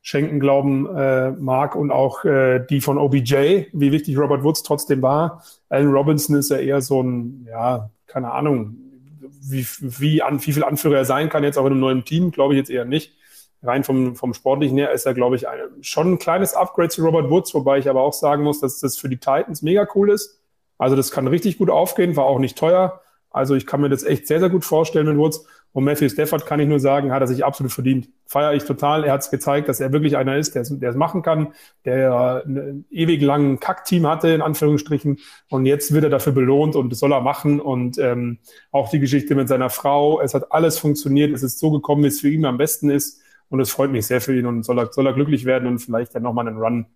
schenken 0.02 0.40
glauben 0.40 0.94
äh, 0.94 1.30
mag 1.30 1.76
und 1.76 1.92
auch 1.92 2.24
äh, 2.24 2.64
die 2.68 2.80
von 2.80 2.98
OBJ, 2.98 3.66
wie 3.72 3.92
wichtig 3.92 4.18
Robert 4.18 4.42
Woods 4.42 4.64
trotzdem 4.64 5.00
war. 5.00 5.44
Allen 5.68 5.92
Robinson 5.92 6.36
ist 6.36 6.50
ja 6.50 6.58
eher 6.58 6.80
so 6.80 7.02
ein, 7.02 7.46
ja, 7.48 7.88
keine 8.06 8.32
Ahnung, 8.32 8.76
wie, 9.20 9.64
wie, 9.80 10.20
an, 10.20 10.44
wie 10.44 10.52
viel 10.52 10.64
Anführer 10.64 10.98
er 10.98 11.04
sein 11.04 11.28
kann, 11.28 11.44
jetzt 11.44 11.56
auch 11.56 11.66
in 11.66 11.72
einem 11.72 11.80
neuen 11.80 12.04
Team, 12.04 12.32
glaube 12.32 12.54
ich 12.54 12.58
jetzt 12.58 12.70
eher 12.70 12.84
nicht. 12.84 13.14
Rein 13.62 13.84
vom, 13.84 14.16
vom 14.16 14.34
Sportlichen 14.34 14.76
her 14.76 14.90
ist 14.90 15.06
er, 15.06 15.14
glaube 15.14 15.36
ich, 15.36 15.48
ein, 15.48 15.60
schon 15.82 16.14
ein 16.14 16.18
kleines 16.18 16.54
Upgrade 16.54 16.88
zu 16.88 17.04
Robert 17.04 17.30
Woods, 17.30 17.54
wobei 17.54 17.78
ich 17.78 17.88
aber 17.88 18.02
auch 18.02 18.12
sagen 18.12 18.42
muss, 18.42 18.58
dass 18.58 18.80
das 18.80 18.96
für 18.96 19.08
die 19.08 19.18
Titans 19.18 19.62
mega 19.62 19.86
cool 19.94 20.10
ist. 20.10 20.40
Also 20.78 20.96
das 20.96 21.12
kann 21.12 21.28
richtig 21.28 21.58
gut 21.58 21.70
aufgehen, 21.70 22.16
war 22.16 22.24
auch 22.24 22.40
nicht 22.40 22.58
teuer. 22.58 23.00
Also 23.30 23.54
ich 23.54 23.66
kann 23.66 23.80
mir 23.80 23.88
das 23.88 24.02
echt 24.02 24.26
sehr, 24.26 24.40
sehr 24.40 24.50
gut 24.50 24.64
vorstellen 24.64 25.06
mit 25.06 25.16
Woods. 25.16 25.46
Und 25.72 25.84
Matthew 25.84 26.10
Stafford 26.10 26.44
kann 26.44 26.60
ich 26.60 26.68
nur 26.68 26.80
sagen, 26.80 27.12
hat 27.12 27.22
er 27.22 27.26
sich 27.26 27.44
absolut 27.44 27.72
verdient. 27.72 28.08
Feiere 28.26 28.54
ich 28.54 28.64
total. 28.64 29.04
Er 29.04 29.12
hat 29.12 29.22
es 29.22 29.30
gezeigt, 29.30 29.68
dass 29.68 29.80
er 29.80 29.92
wirklich 29.92 30.18
einer 30.18 30.36
ist, 30.36 30.54
der 30.54 30.62
es 30.62 30.96
machen 30.96 31.22
kann, 31.22 31.54
der 31.86 32.42
einen 32.44 32.84
ewig 32.90 33.22
langen 33.22 33.58
Kackteam 33.58 34.06
hatte, 34.06 34.28
in 34.28 34.42
Anführungsstrichen. 34.42 35.18
Und 35.48 35.64
jetzt 35.64 35.92
wird 35.94 36.04
er 36.04 36.10
dafür 36.10 36.32
belohnt 36.32 36.76
und 36.76 36.90
das 36.90 36.98
soll 36.98 37.12
er 37.12 37.22
machen. 37.22 37.58
Und 37.58 37.96
ähm, 37.98 38.38
auch 38.70 38.90
die 38.90 39.00
Geschichte 39.00 39.34
mit 39.34 39.48
seiner 39.48 39.70
Frau. 39.70 40.20
Es 40.20 40.34
hat 40.34 40.52
alles 40.52 40.78
funktioniert. 40.78 41.32
Es 41.32 41.42
ist 41.42 41.58
so 41.58 41.70
gekommen, 41.70 42.02
wie 42.02 42.08
es 42.08 42.20
für 42.20 42.28
ihn 42.28 42.44
am 42.44 42.58
besten 42.58 42.90
ist. 42.90 43.22
Und 43.48 43.60
es 43.60 43.70
freut 43.70 43.90
mich 43.90 44.06
sehr 44.06 44.20
für 44.20 44.36
ihn 44.36 44.46
und 44.46 44.64
soll 44.64 44.78
er, 44.78 44.92
soll 44.92 45.06
er 45.06 45.12
glücklich 45.12 45.44
werden 45.44 45.68
und 45.68 45.78
vielleicht 45.78 46.14
dann 46.14 46.22
nochmal 46.22 46.48
einen 46.48 46.56
Run, 46.56 46.86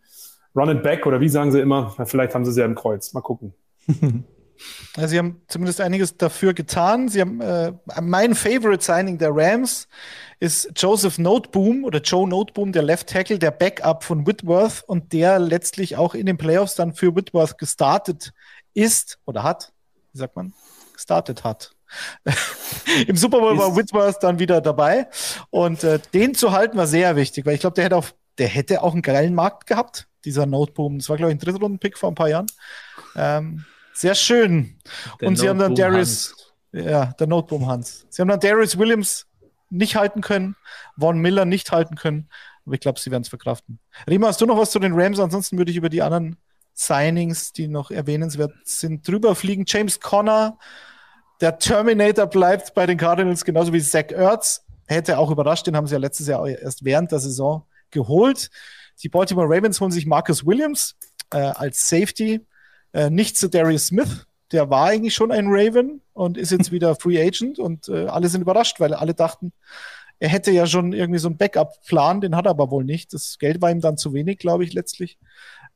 Run 0.55 0.71
it 0.71 0.83
back 0.83 1.07
oder 1.07 1.21
wie 1.21 1.29
sagen 1.29 1.53
sie 1.53 1.61
immer? 1.61 1.95
Vielleicht 2.07 2.35
haben 2.35 2.47
sie 2.47 2.51
es 2.51 2.57
ja 2.57 2.65
im 2.65 2.75
Kreuz. 2.75 3.13
Mal 3.13 3.21
gucken. 3.21 3.55
Also 4.97 5.09
sie 5.09 5.19
haben 5.19 5.43
zumindest 5.49 5.81
einiges 5.81 6.17
dafür 6.17 6.55
getan. 6.55 7.09
Sie 7.09 7.21
haben 7.21 7.41
äh, 7.41 7.73
mein 8.01 8.35
Favorite 8.35 8.85
Signing 8.85 9.19
der 9.19 9.31
Rams 9.33 9.89
ist 10.39 10.71
Joseph 10.77 11.19
Noteboom 11.19 11.85
oder 11.85 12.01
Joe 12.01 12.29
Noteboom, 12.29 12.73
der 12.73 12.83
Left 12.83 13.09
Tackle, 13.09 13.39
der 13.39 13.51
Backup 13.51 14.05
von 14.05 14.27
Whitworth 14.27 14.85
und 14.87 15.13
der 15.13 15.39
letztlich 15.39 15.97
auch 15.97 16.15
in 16.15 16.27
den 16.27 16.37
Playoffs 16.37 16.75
dann 16.75 16.95
für 16.95 17.15
Whitworth 17.15 17.59
gestartet 17.59 18.33
ist 18.75 19.19
oder 19.25 19.43
hat, 19.43 19.73
wie 20.13 20.19
sagt 20.19 20.37
man, 20.37 20.53
gestartet 20.93 21.45
hat. 21.45 21.73
Im 23.07 23.17
Super 23.17 23.41
Bowl 23.41 23.57
war 23.57 23.77
Whitworth 23.77 24.23
dann 24.23 24.39
wieder 24.39 24.61
dabei 24.61 25.09
und 25.51 25.85
äh, 25.85 26.01
den 26.13 26.35
zu 26.35 26.53
halten 26.53 26.77
war 26.77 26.87
sehr 26.87 27.17
wichtig, 27.17 27.47
weil 27.47 27.55
ich 27.55 27.61
glaube, 27.61 27.75
der 27.75 27.85
hätte 27.85 27.97
auch, 27.97 28.07
der 28.39 28.49
hätte 28.49 28.83
auch 28.83 28.93
einen 28.93 29.03
geilen 29.03 29.35
Markt 29.35 29.67
gehabt, 29.67 30.09
dieser 30.25 30.45
Noteboom. 30.45 30.99
Das 30.99 31.09
war 31.09 31.17
glaube 31.17 31.33
ich 31.33 31.37
ein 31.37 31.41
Drittrunden-Pick 31.41 31.97
vor 31.97 32.11
ein 32.11 32.17
paar 32.17 32.29
Jahren. 32.29 32.47
Ähm, 33.15 33.65
sehr 33.97 34.15
schön. 34.15 34.79
Der 35.21 35.29
und 35.29 35.37
sie 35.37 35.49
haben 35.49 35.59
dann 35.59 35.75
Darius, 35.75 36.35
ja, 36.73 37.07
der 37.07 37.27
Noteboom 37.27 37.67
Hans. 37.67 38.07
Sie 38.11 38.21
haben 38.21 38.29
dann 38.29 38.41
Darius 38.41 38.79
Williams 38.79 39.27
nicht 39.71 39.97
halten 39.97 40.21
können, 40.21 40.57
Von 40.99 41.19
Miller 41.19 41.45
nicht 41.45 41.73
halten 41.73 41.97
können. 41.97 42.29
Aber 42.65 42.75
ich 42.75 42.81
glaube, 42.81 43.01
sie 43.01 43.11
werden 43.11 43.23
es 43.23 43.29
verkraften. 43.29 43.79
Rima, 44.09 44.29
hast 44.29 44.41
du 44.41 44.47
noch 44.47 44.59
was 44.59 44.71
zu 44.71 44.79
den 44.79 44.93
Rams? 44.95 45.21
Ansonsten 45.21 45.57
würde 45.57 45.71
ich 45.71 45.77
über 45.77 45.89
die 45.89 46.03
anderen 46.03 46.37
Signings, 46.75 47.53
die 47.53 47.69
noch 47.69 47.91
erwähnenswert 47.91 48.53
sind, 48.65 49.07
drüber 49.07 49.35
fliegen. 49.35 49.65
James 49.67 50.01
Conner, 50.01 50.59
der 51.41 51.59
Terminator 51.59 52.27
bleibt 52.27 52.75
bei 52.75 52.87
den 52.87 52.99
Cardinals 52.99 53.45
genauso 53.45 53.73
wie 53.73 53.81
Zach 53.81 54.11
Ertz. 54.11 54.65
Hätte 54.87 55.19
auch 55.19 55.31
überrascht, 55.31 55.67
den 55.67 55.77
haben 55.77 55.87
sie 55.87 55.95
ja 55.95 55.99
letztes 55.99 56.27
Jahr 56.27 56.47
erst 56.47 56.85
während 56.85 57.13
der 57.13 57.19
Saison 57.19 57.67
geholt. 57.91 58.51
Die 59.03 59.09
Baltimore 59.09 59.49
Ravens 59.49 59.81
holen 59.81 59.91
sich 59.91 60.07
Marcus 60.07 60.45
Williams 60.45 60.97
äh, 61.33 61.39
als 61.39 61.89
Safety. 61.89 62.45
Äh, 62.97 63.11
nicht 63.11 63.37
zu 63.37 63.51
Darius 63.51 63.89
Smith, 63.89 64.27
der 64.53 64.71
war 64.71 64.87
eigentlich 64.87 65.15
schon 65.15 65.31
ein 65.31 65.49
Raven 65.49 66.01
und 66.15 66.39
ist 66.39 66.51
jetzt 66.51 66.73
wieder 66.73 66.97
Free 66.97 67.21
Agent 67.21 67.59
und 67.59 67.91
äh, 67.91 68.07
alle 68.07 68.29
sind 68.29 68.41
überrascht, 68.41 68.81
weil 68.81 68.95
alle 68.95 69.13
dachten, 69.13 69.53
er 70.19 70.31
hätte 70.31 70.51
ja 70.51 70.67
schon 70.67 70.95
irgendwie 70.95 71.19
so 71.19 71.29
einen 71.29 71.37
Backup-Plan, 71.37 72.23
den 72.23 72.35
hat 72.35 72.47
er 72.47 72.53
aber 72.53 72.71
wohl 72.71 72.85
nicht. 72.85 73.13
Das 73.13 73.37
Geld 73.39 73.61
war 73.61 73.71
ihm 73.71 73.83
dann 73.83 73.99
zu 73.99 74.15
wenig, 74.15 74.39
glaube 74.39 74.65
ich, 74.65 74.73
letztlich. 74.73 75.19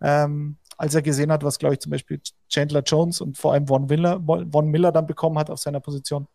Ähm, 0.01 0.57
als 0.79 0.95
er 0.95 1.03
gesehen 1.03 1.31
hat, 1.31 1.45
was, 1.45 1.59
glaube 1.59 1.75
ich, 1.75 1.81
zum 1.81 1.91
Beispiel 1.91 2.23
Chandler 2.49 2.81
Jones 2.81 3.21
und 3.21 3.37
vor 3.37 3.53
allem 3.53 3.67
Von 3.67 3.85
Miller, 3.85 4.19
Von 4.51 4.69
Miller 4.69 4.93
dann 4.93 5.07
bekommen 5.07 5.39
hat 5.39 5.51
auf 5.51 5.59
seiner 5.59 5.81
Position. 5.81 6.27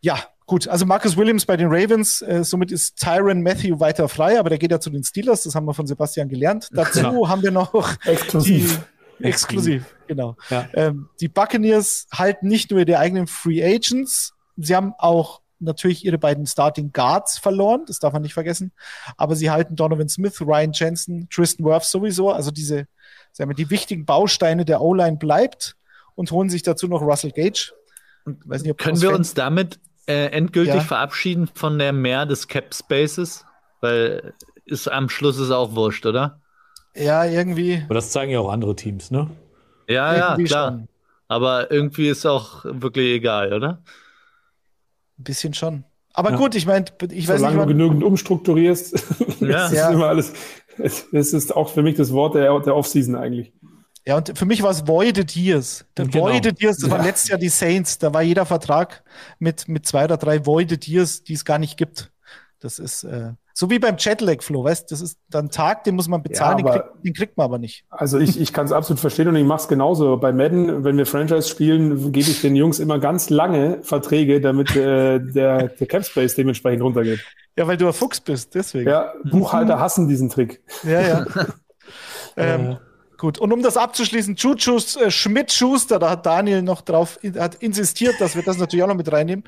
Ja, 0.00 0.18
gut. 0.46 0.68
Also 0.68 0.86
Marcus 0.86 1.18
Williams 1.18 1.44
bei 1.44 1.58
den 1.58 1.68
Ravens. 1.68 2.22
Äh, 2.22 2.44
somit 2.44 2.72
ist 2.72 2.96
Tyron 2.96 3.42
Matthew 3.42 3.78
weiter 3.78 4.08
frei, 4.08 4.38
aber 4.38 4.48
der 4.48 4.58
geht 4.58 4.70
ja 4.70 4.80
zu 4.80 4.88
den 4.88 5.04
Steelers. 5.04 5.42
Das 5.42 5.54
haben 5.54 5.66
wir 5.66 5.74
von 5.74 5.86
Sebastian 5.86 6.30
gelernt. 6.30 6.70
Dazu 6.72 7.00
ja. 7.00 7.28
haben 7.28 7.42
wir 7.42 7.50
noch 7.50 7.74
Exklusiv. 8.06 8.82
Exklusiv, 9.28 9.96
genau. 10.06 10.36
Ja. 10.50 10.68
Ähm, 10.74 11.08
die 11.20 11.28
Buccaneers 11.28 12.06
halten 12.12 12.48
nicht 12.48 12.70
nur 12.70 12.80
ihre 12.80 12.98
eigenen 12.98 13.26
Free 13.26 13.62
Agents, 13.62 14.34
sie 14.56 14.74
haben 14.74 14.94
auch 14.98 15.40
natürlich 15.58 16.04
ihre 16.04 16.18
beiden 16.18 16.46
Starting 16.46 16.92
Guards 16.92 17.38
verloren, 17.38 17.84
das 17.86 17.98
darf 17.98 18.12
man 18.12 18.22
nicht 18.22 18.34
vergessen, 18.34 18.72
aber 19.16 19.36
sie 19.36 19.50
halten 19.50 19.76
Donovan 19.76 20.08
Smith, 20.08 20.40
Ryan 20.40 20.72
Jensen, 20.72 21.28
Tristan 21.30 21.64
Wirth 21.64 21.84
sowieso, 21.84 22.30
also 22.30 22.50
diese, 22.50 22.86
sagen 23.32 23.50
wir, 23.50 23.54
die 23.54 23.70
wichtigen 23.70 24.04
Bausteine 24.04 24.64
der 24.64 24.80
O-Line 24.80 25.16
bleibt 25.16 25.76
und 26.14 26.30
holen 26.30 26.50
sich 26.50 26.62
dazu 26.62 26.88
noch 26.88 27.00
Russell 27.00 27.30
Gage. 27.30 27.72
Nicht, 28.24 28.70
ob 28.70 28.78
Können 28.78 29.00
wir 29.00 29.12
uns 29.12 29.34
damit 29.34 29.80
äh, 30.06 30.26
endgültig 30.26 30.74
ja. 30.74 30.80
verabschieden 30.80 31.48
von 31.52 31.78
der 31.78 31.92
Mehr 31.92 32.26
des 32.26 32.48
Cap 32.48 32.74
Spaces? 32.74 33.44
Weil 33.80 34.34
ist 34.64 34.88
am 34.88 35.08
Schluss 35.08 35.38
ist 35.38 35.50
auch 35.50 35.74
wurscht, 35.74 36.06
oder? 36.06 36.41
Ja, 36.96 37.24
irgendwie. 37.24 37.82
Aber 37.84 37.94
das 37.94 38.10
zeigen 38.10 38.32
ja 38.32 38.40
auch 38.40 38.50
andere 38.50 38.76
Teams, 38.76 39.10
ne? 39.10 39.30
Ja, 39.88 40.14
ja, 40.14 40.36
klar. 40.44 40.72
Schon. 40.72 40.88
Aber 41.28 41.70
irgendwie 41.70 42.08
ist 42.08 42.26
auch 42.26 42.64
wirklich 42.64 43.14
egal, 43.14 43.52
oder? 43.52 43.82
Ein 45.18 45.24
bisschen 45.24 45.54
schon. 45.54 45.84
Aber 46.12 46.32
ja. 46.32 46.36
gut, 46.36 46.54
ich 46.54 46.66
meine, 46.66 46.84
ich 47.10 47.26
weiß 47.26 47.38
Solange 47.40 47.56
nicht. 47.56 47.64
du 47.64 47.72
genügend 47.72 48.04
umstrukturierst, 48.04 48.92
ja. 49.40 49.66
ist 49.66 49.90
immer 49.90 50.08
alles. 50.08 50.34
Es 50.78 51.32
ist 51.32 51.54
auch 51.54 51.70
für 51.70 51.82
mich 51.82 51.96
das 51.96 52.12
Wort 52.12 52.34
der, 52.34 52.58
der 52.60 52.76
Offseason 52.76 53.14
eigentlich. 53.14 53.52
Ja, 54.06 54.16
und 54.16 54.36
für 54.36 54.46
mich 54.46 54.62
war 54.62 54.70
es 54.70 54.86
Voided 54.86 55.36
Years. 55.36 55.84
Der 55.96 56.06
genau. 56.06 56.26
Voided 56.26 56.60
Years, 56.60 56.78
das 56.78 56.90
ja. 56.90 56.96
war 56.96 57.04
letztes 57.04 57.30
Jahr 57.30 57.38
die 57.38 57.48
Saints. 57.48 57.98
Da 57.98 58.12
war 58.12 58.22
jeder 58.22 58.44
Vertrag 58.46 59.04
mit, 59.38 59.68
mit 59.68 59.86
zwei 59.86 60.04
oder 60.04 60.16
drei 60.16 60.44
Voided 60.44 60.88
Years, 60.88 61.22
die 61.22 61.34
es 61.34 61.44
gar 61.44 61.58
nicht 61.58 61.76
gibt. 61.76 62.10
Das 62.58 62.78
ist, 62.78 63.04
äh, 63.04 63.32
so 63.54 63.70
wie 63.70 63.78
beim 63.78 63.96
Chatlag, 63.96 64.42
Flo, 64.42 64.64
weißt 64.64 64.90
das 64.90 65.00
ist 65.00 65.18
dann 65.28 65.50
Tag, 65.50 65.84
den 65.84 65.94
muss 65.94 66.08
man 66.08 66.22
bezahlen, 66.22 66.58
ja, 66.58 66.64
den, 66.64 66.72
kriegt, 66.72 67.04
den, 67.04 67.12
kriegt, 67.14 67.36
man 67.36 67.44
aber 67.44 67.58
nicht. 67.58 67.84
Also 67.90 68.18
ich, 68.18 68.40
ich 68.40 68.52
kann 68.52 68.66
es 68.66 68.72
absolut 68.72 69.00
verstehen 69.00 69.28
und 69.28 69.36
ich 69.36 69.44
mache 69.44 69.62
es 69.62 69.68
genauso. 69.68 70.16
Bei 70.16 70.32
Madden, 70.32 70.84
wenn 70.84 70.96
wir 70.96 71.06
Franchise 71.06 71.48
spielen, 71.48 72.12
gebe 72.12 72.30
ich 72.30 72.40
den 72.40 72.56
Jungs 72.56 72.78
immer 72.78 72.98
ganz 72.98 73.30
lange 73.30 73.82
Verträge, 73.82 74.40
damit 74.40 74.74
äh, 74.76 75.18
der, 75.20 75.68
der 75.68 75.86
Capspace 75.86 76.34
dementsprechend 76.34 76.82
runtergeht. 76.82 77.20
Ja, 77.56 77.66
weil 77.66 77.76
du 77.76 77.86
ein 77.86 77.92
Fuchs 77.92 78.20
bist, 78.20 78.54
deswegen. 78.54 78.88
Ja, 78.88 79.12
Buchhalter 79.24 79.78
hassen 79.78 80.08
diesen 80.08 80.30
Trick. 80.30 80.62
Ja, 80.84 81.00
ja. 81.00 81.26
ähm, 82.36 82.78
Gut, 83.22 83.38
und 83.38 83.52
um 83.52 83.62
das 83.62 83.76
abzuschließen, 83.76 84.34
Chuchus 84.34 84.96
äh, 84.96 85.08
Schmidt-Schuster, 85.08 86.00
da 86.00 86.10
hat 86.10 86.26
Daniel 86.26 86.60
noch 86.60 86.80
drauf 86.80 87.20
hat 87.38 87.54
insistiert, 87.54 88.16
dass 88.18 88.34
wir 88.34 88.42
das 88.42 88.58
natürlich 88.58 88.82
auch 88.82 88.88
noch 88.88 88.96
mit 88.96 89.12
reinnehmen, 89.12 89.44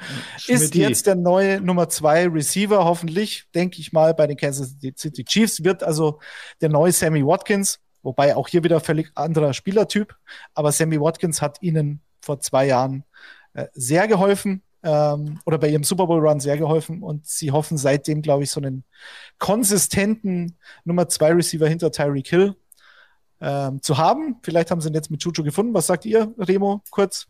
ist 0.46 0.76
jetzt 0.76 1.08
der 1.08 1.16
neue 1.16 1.60
Nummer 1.60 1.88
zwei 1.88 2.28
Receiver, 2.28 2.84
hoffentlich, 2.84 3.48
denke 3.52 3.80
ich 3.80 3.92
mal, 3.92 4.14
bei 4.14 4.28
den 4.28 4.36
Kansas 4.36 4.76
City 4.96 5.24
Chiefs, 5.24 5.64
wird 5.64 5.82
also 5.82 6.20
der 6.60 6.68
neue 6.68 6.92
Sammy 6.92 7.26
Watkins, 7.26 7.80
wobei 8.04 8.36
auch 8.36 8.46
hier 8.46 8.62
wieder 8.62 8.78
völlig 8.78 9.10
anderer 9.16 9.52
Spielertyp, 9.52 10.14
aber 10.54 10.70
Sammy 10.70 11.00
Watkins 11.00 11.42
hat 11.42 11.60
ihnen 11.60 12.00
vor 12.20 12.38
zwei 12.38 12.68
Jahren 12.68 13.02
äh, 13.54 13.66
sehr 13.72 14.06
geholfen 14.06 14.62
ähm, 14.84 15.40
oder 15.46 15.58
bei 15.58 15.66
ihrem 15.66 15.82
Super 15.82 16.06
Bowl 16.06 16.24
Run 16.24 16.38
sehr 16.38 16.58
geholfen 16.58 17.02
und 17.02 17.26
sie 17.26 17.50
hoffen 17.50 17.76
seitdem, 17.76 18.22
glaube 18.22 18.44
ich, 18.44 18.52
so 18.52 18.60
einen 18.60 18.84
konsistenten 19.40 20.58
Nummer 20.84 21.08
zwei 21.08 21.32
Receiver 21.32 21.66
hinter 21.66 21.90
Tyreek 21.90 22.28
Hill 22.28 22.54
ähm, 23.40 23.82
zu 23.82 23.98
haben. 23.98 24.36
Vielleicht 24.42 24.70
haben 24.70 24.80
sie 24.80 24.88
ihn 24.88 24.94
jetzt 24.94 25.10
mit 25.10 25.22
Juju 25.22 25.42
gefunden. 25.42 25.74
Was 25.74 25.86
sagt 25.86 26.04
ihr, 26.04 26.34
Remo? 26.38 26.82
Kurz 26.90 27.26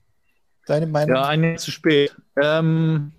deine 0.66 0.86
Meinung? 0.86 1.16
Ja, 1.16 1.26
ein 1.26 1.43
Jahr 1.43 1.56
zu 1.56 1.70
spät. 1.70 2.14
Ähm, 2.36 3.12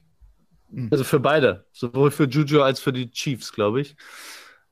hm. 0.71 0.89
Also 0.91 1.03
für 1.03 1.19
beide, 1.19 1.65
sowohl 1.71 2.11
für 2.11 2.25
Juju 2.25 2.61
als 2.61 2.79
für 2.79 2.93
die 2.93 3.09
Chiefs, 3.11 3.51
glaube 3.51 3.81
ich. 3.81 3.95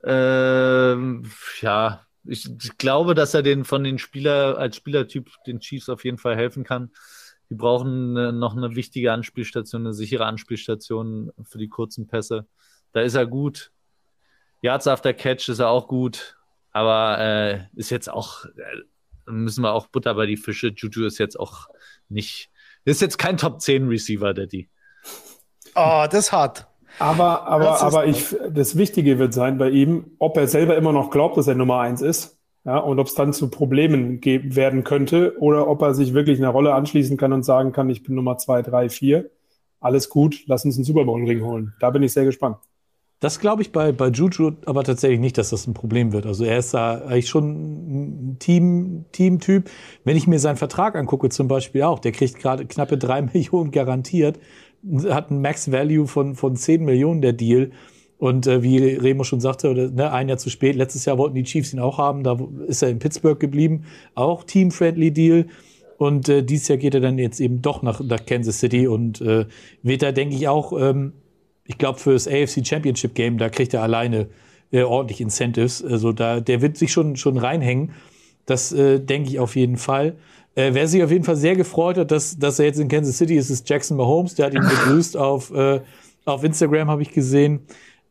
Ähm, 0.03 1.23
ja, 1.61 2.05
ich, 2.25 2.49
ich, 2.61 2.77
glaube, 2.77 3.15
dass 3.15 3.33
er 3.33 3.41
den 3.41 3.65
von 3.65 3.83
den 3.83 3.97
Spieler 3.97 4.57
als 4.57 4.75
Spielertyp 4.75 5.29
den 5.45 5.59
Chiefs 5.59 5.89
auf 5.89 6.03
jeden 6.03 6.17
Fall 6.17 6.35
helfen 6.35 6.63
kann. 6.63 6.91
Die 7.49 7.55
brauchen 7.55 8.17
eine, 8.17 8.33
noch 8.33 8.55
eine 8.55 8.75
wichtige 8.75 9.11
Anspielstation, 9.11 9.81
eine 9.81 9.93
sichere 9.93 10.25
Anspielstation 10.25 11.31
für 11.43 11.57
die 11.57 11.69
kurzen 11.69 12.07
Pässe. 12.07 12.47
Da 12.91 13.01
ist 13.01 13.15
er 13.15 13.25
gut. 13.25 13.71
Yards 14.61 14.87
after 14.87 15.13
Catch 15.13 15.49
ist 15.49 15.59
er 15.59 15.69
auch 15.69 15.87
gut. 15.87 16.37
Aber 16.73 17.19
äh, 17.19 17.59
ist 17.75 17.91
jetzt 17.91 18.11
auch, 18.11 18.45
äh, 18.45 19.31
müssen 19.31 19.63
wir 19.63 19.71
auch 19.73 19.87
Butter 19.87 20.15
bei 20.15 20.25
die 20.25 20.37
Fische. 20.37 20.73
Juju 20.75 21.05
ist 21.05 21.19
jetzt 21.19 21.39
auch 21.39 21.67
nicht, 22.09 22.49
ist 22.83 23.01
jetzt 23.01 23.17
kein 23.17 23.37
Top 23.37 23.61
10 23.61 23.87
Receiver, 23.87 24.33
Daddy. 24.33 24.69
Oh, 25.75 26.05
das 26.09 26.31
hat. 26.31 26.67
Aber, 26.99 27.47
aber, 27.47 27.81
aber 27.81 28.05
ich, 28.05 28.35
das 28.51 28.77
Wichtige 28.77 29.17
wird 29.17 29.33
sein 29.33 29.57
bei 29.57 29.69
ihm, 29.69 30.11
ob 30.19 30.37
er 30.37 30.47
selber 30.47 30.75
immer 30.77 30.91
noch 30.91 31.09
glaubt, 31.09 31.37
dass 31.37 31.47
er 31.47 31.55
Nummer 31.55 31.79
eins 31.79 32.01
ist. 32.01 32.37
Ja, 32.65 32.77
und 32.77 32.97
ob 32.97 33.07
es 33.07 33.13
dann 33.13 33.33
zu 33.33 33.49
Problemen 33.49 34.21
geben 34.21 34.55
werden 34.55 34.85
könnte 34.85 35.35
oder 35.39 35.67
ob 35.67 35.81
er 35.81 35.93
sich 35.93 36.13
wirklich 36.13 36.39
einer 36.39 36.49
Rolle 36.49 36.73
anschließen 36.73 37.17
kann 37.17 37.33
und 37.33 37.43
sagen 37.43 37.73
kann, 37.73 37.89
ich 37.89 38.03
bin 38.03 38.15
Nummer 38.15 38.37
zwei, 38.37 38.61
drei, 38.61 38.89
vier. 38.89 39.31
Alles 39.81 40.07
gut, 40.09 40.43
lass 40.45 40.63
uns 40.63 40.77
einen 40.77 40.85
Super 40.85 41.03
Bowl 41.03 41.25
Ring 41.25 41.43
holen. 41.43 41.73
Da 41.81 41.89
bin 41.89 42.03
ich 42.03 42.13
sehr 42.13 42.23
gespannt. 42.23 42.57
Das 43.23 43.39
glaube 43.39 43.61
ich 43.61 43.71
bei, 43.71 43.93
bei 43.93 44.09
Juju 44.09 44.51
aber 44.65 44.83
tatsächlich 44.83 45.21
nicht, 45.21 45.37
dass 45.37 45.51
das 45.51 45.65
ein 45.65 45.73
Problem 45.73 46.11
wird. 46.11 46.25
Also 46.25 46.43
er 46.43 46.57
ist 46.57 46.73
da 46.73 47.05
eigentlich 47.05 47.29
schon 47.29 48.33
ein 48.33 48.37
Team, 48.39 49.05
Team-Typ. 49.13 49.69
Wenn 50.03 50.17
ich 50.17 50.27
mir 50.27 50.39
seinen 50.39 50.57
Vertrag 50.57 50.97
angucke, 50.97 51.29
zum 51.29 51.47
Beispiel 51.47 51.83
auch, 51.83 51.99
der 51.99 52.11
kriegt 52.11 52.37
gerade 52.37 52.65
knappe 52.65 52.97
drei 52.97 53.21
Millionen 53.33 53.71
garantiert, 53.71 54.39
hat 55.07 55.31
ein 55.31 55.39
Max-Value 55.39 56.05
von, 56.05 56.35
von 56.35 56.57
10 56.57 56.83
Millionen, 56.83 57.21
der 57.21 57.31
Deal. 57.31 57.71
Und 58.17 58.45
äh, 58.45 58.61
wie 58.61 58.77
Remo 58.77 59.23
schon 59.23 59.39
sagte, 59.39 59.69
oder, 59.71 59.89
ne, 59.89 60.11
ein 60.11 60.27
Jahr 60.27 60.37
zu 60.37 60.49
spät, 60.49 60.75
letztes 60.75 61.05
Jahr 61.05 61.17
wollten 61.17 61.35
die 61.35 61.43
Chiefs 61.43 61.71
ihn 61.71 61.79
auch 61.79 61.99
haben, 61.99 62.23
da 62.23 62.37
ist 62.67 62.81
er 62.81 62.89
in 62.89 62.99
Pittsburgh 62.99 63.39
geblieben, 63.39 63.85
auch 64.15 64.43
Team-Friendly 64.43 65.11
Deal. 65.11 65.45
Und 65.97 66.27
äh, 66.27 66.43
dieses 66.43 66.67
Jahr 66.67 66.77
geht 66.77 66.93
er 66.93 66.99
dann 66.99 67.17
jetzt 67.17 67.39
eben 67.39 67.61
doch 67.61 67.83
nach, 67.83 68.01
nach 68.01 68.25
Kansas 68.25 68.59
City 68.59 68.85
und 68.85 69.21
äh, 69.21 69.45
wird 69.81 70.01
da, 70.01 70.11
denke 70.11 70.35
ich, 70.35 70.49
auch 70.49 70.73
ähm, 70.77 71.13
ich 71.65 71.77
glaube, 71.77 71.99
für 71.99 72.13
das 72.13 72.27
AFC 72.27 72.65
Championship 72.65 73.15
Game, 73.15 73.37
da 73.37 73.49
kriegt 73.49 73.73
er 73.73 73.83
alleine 73.83 74.27
äh, 74.71 74.83
ordentlich 74.83 75.21
Incentives. 75.21 75.83
Also 75.83 76.11
da, 76.11 76.39
der 76.39 76.61
wird 76.61 76.77
sich 76.77 76.91
schon, 76.91 77.15
schon 77.15 77.37
reinhängen. 77.37 77.91
Das 78.45 78.71
äh, 78.71 78.99
denke 78.99 79.29
ich 79.29 79.39
auf 79.39 79.55
jeden 79.55 79.77
Fall. 79.77 80.17
Äh, 80.55 80.71
wer 80.73 80.87
sich 80.87 81.03
auf 81.03 81.11
jeden 81.11 81.23
Fall 81.23 81.35
sehr 81.35 81.55
gefreut 81.55 81.97
hat, 81.97 82.11
dass, 82.11 82.37
dass 82.37 82.59
er 82.59 82.65
jetzt 82.65 82.79
in 82.79 82.87
Kansas 82.87 83.17
City 83.17 83.35
ist, 83.35 83.49
ist 83.49 83.69
Jackson 83.69 83.97
Mahomes. 83.97 84.35
Der 84.35 84.47
hat 84.47 84.53
ihn 84.53 84.61
begrüßt 84.61 85.15
auf, 85.17 85.51
äh, 85.53 85.81
auf 86.25 86.43
Instagram, 86.43 86.89
habe 86.89 87.01
ich 87.01 87.11
gesehen. 87.11 87.61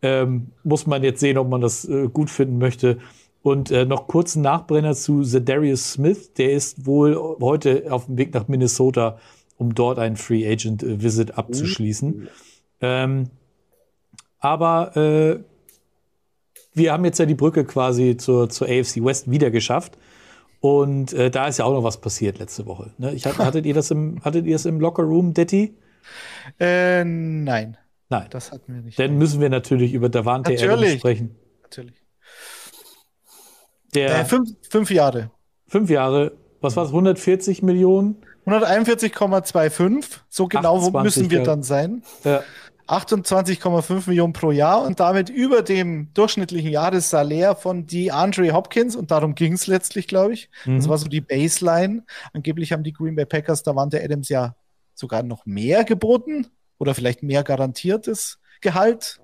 Ähm, 0.00 0.48
muss 0.64 0.86
man 0.86 1.02
jetzt 1.02 1.20
sehen, 1.20 1.38
ob 1.38 1.48
man 1.48 1.60
das 1.60 1.84
äh, 1.84 2.08
gut 2.08 2.30
finden 2.30 2.58
möchte. 2.58 2.98
Und 3.42 3.70
äh, 3.70 3.84
noch 3.84 4.06
kurz 4.06 4.36
ein 4.36 4.42
Nachbrenner 4.42 4.94
zu 4.94 5.22
Darius 5.22 5.92
Smith. 5.92 6.32
Der 6.34 6.52
ist 6.52 6.86
wohl 6.86 7.16
heute 7.40 7.86
auf 7.90 8.06
dem 8.06 8.16
Weg 8.16 8.32
nach 8.34 8.48
Minnesota, 8.48 9.18
um 9.58 9.74
dort 9.74 9.98
einen 9.98 10.16
Free 10.16 10.48
Agent 10.48 10.82
äh, 10.82 11.02
Visit 11.02 11.36
abzuschließen. 11.36 12.28
Ähm, 12.80 13.30
aber 14.42 14.96
äh, 14.96 15.38
wir 16.74 16.92
haben 16.92 17.04
jetzt 17.04 17.18
ja 17.18 17.26
die 17.26 17.34
Brücke 17.34 17.64
quasi 17.64 18.16
zur, 18.16 18.50
zur 18.50 18.68
AFC 18.68 19.02
West 19.02 19.30
wieder 19.30 19.50
geschafft. 19.50 19.96
Und 20.60 21.12
äh, 21.12 21.30
da 21.30 21.46
ist 21.46 21.58
ja 21.58 21.64
auch 21.64 21.72
noch 21.72 21.84
was 21.84 22.00
passiert 22.00 22.38
letzte 22.38 22.66
Woche. 22.66 22.92
Ne? 22.98 23.12
Ich, 23.14 23.24
hattet, 23.38 23.64
ihr 23.66 23.74
das 23.74 23.90
im, 23.90 24.22
hattet 24.24 24.44
ihr 24.46 24.54
das 24.54 24.64
im 24.64 24.80
Locker 24.80 25.04
Room, 25.04 25.32
Detti? 25.32 25.76
Äh, 26.58 27.04
nein. 27.04 27.76
Nein. 28.08 28.26
Das 28.30 28.50
hatten 28.52 28.74
wir 28.74 28.82
nicht. 28.82 28.98
Dann 28.98 29.16
müssen 29.16 29.40
wir 29.40 29.48
natürlich 29.48 29.94
über 29.94 30.08
Davante 30.08 30.52
Adams 30.52 30.92
sprechen. 30.94 31.36
Natürlich. 31.62 31.94
Der 33.94 34.20
äh, 34.20 34.24
fünf, 34.24 34.50
fünf 34.68 34.90
Jahre. 34.90 35.30
Fünf 35.68 35.88
Jahre. 35.88 36.32
Was 36.60 36.76
war 36.76 36.84
es? 36.84 36.90
140 36.90 37.62
Millionen? 37.62 38.16
141,25. 38.46 40.04
So 40.28 40.48
genau 40.48 40.90
müssen 41.02 41.30
wir 41.30 41.44
dann 41.44 41.62
sein. 41.62 42.02
Ja. 42.24 42.42
28,5 42.92 44.08
Millionen 44.08 44.34
pro 44.34 44.50
Jahr 44.50 44.82
und 44.82 45.00
damit 45.00 45.30
über 45.30 45.62
dem 45.62 46.12
durchschnittlichen 46.12 46.70
Jahressalär 46.70 47.56
von 47.56 47.86
DeAndre 47.86 48.52
Hopkins 48.52 48.96
und 48.96 49.10
darum 49.10 49.34
ging 49.34 49.54
es 49.54 49.66
letztlich, 49.66 50.06
glaube 50.06 50.34
ich. 50.34 50.50
Mhm. 50.66 50.76
Das 50.76 50.88
war 50.90 50.98
so 50.98 51.08
die 51.08 51.22
Baseline. 51.22 52.04
Angeblich 52.34 52.70
haben 52.70 52.84
die 52.84 52.92
Green 52.92 53.14
Bay 53.14 53.24
Packers 53.24 53.62
Davante 53.62 54.02
Adams 54.02 54.28
ja 54.28 54.56
sogar 54.94 55.22
noch 55.22 55.46
mehr 55.46 55.84
geboten 55.84 56.48
oder 56.78 56.94
vielleicht 56.94 57.22
mehr 57.22 57.42
garantiertes 57.42 58.38
Gehalt. 58.60 59.21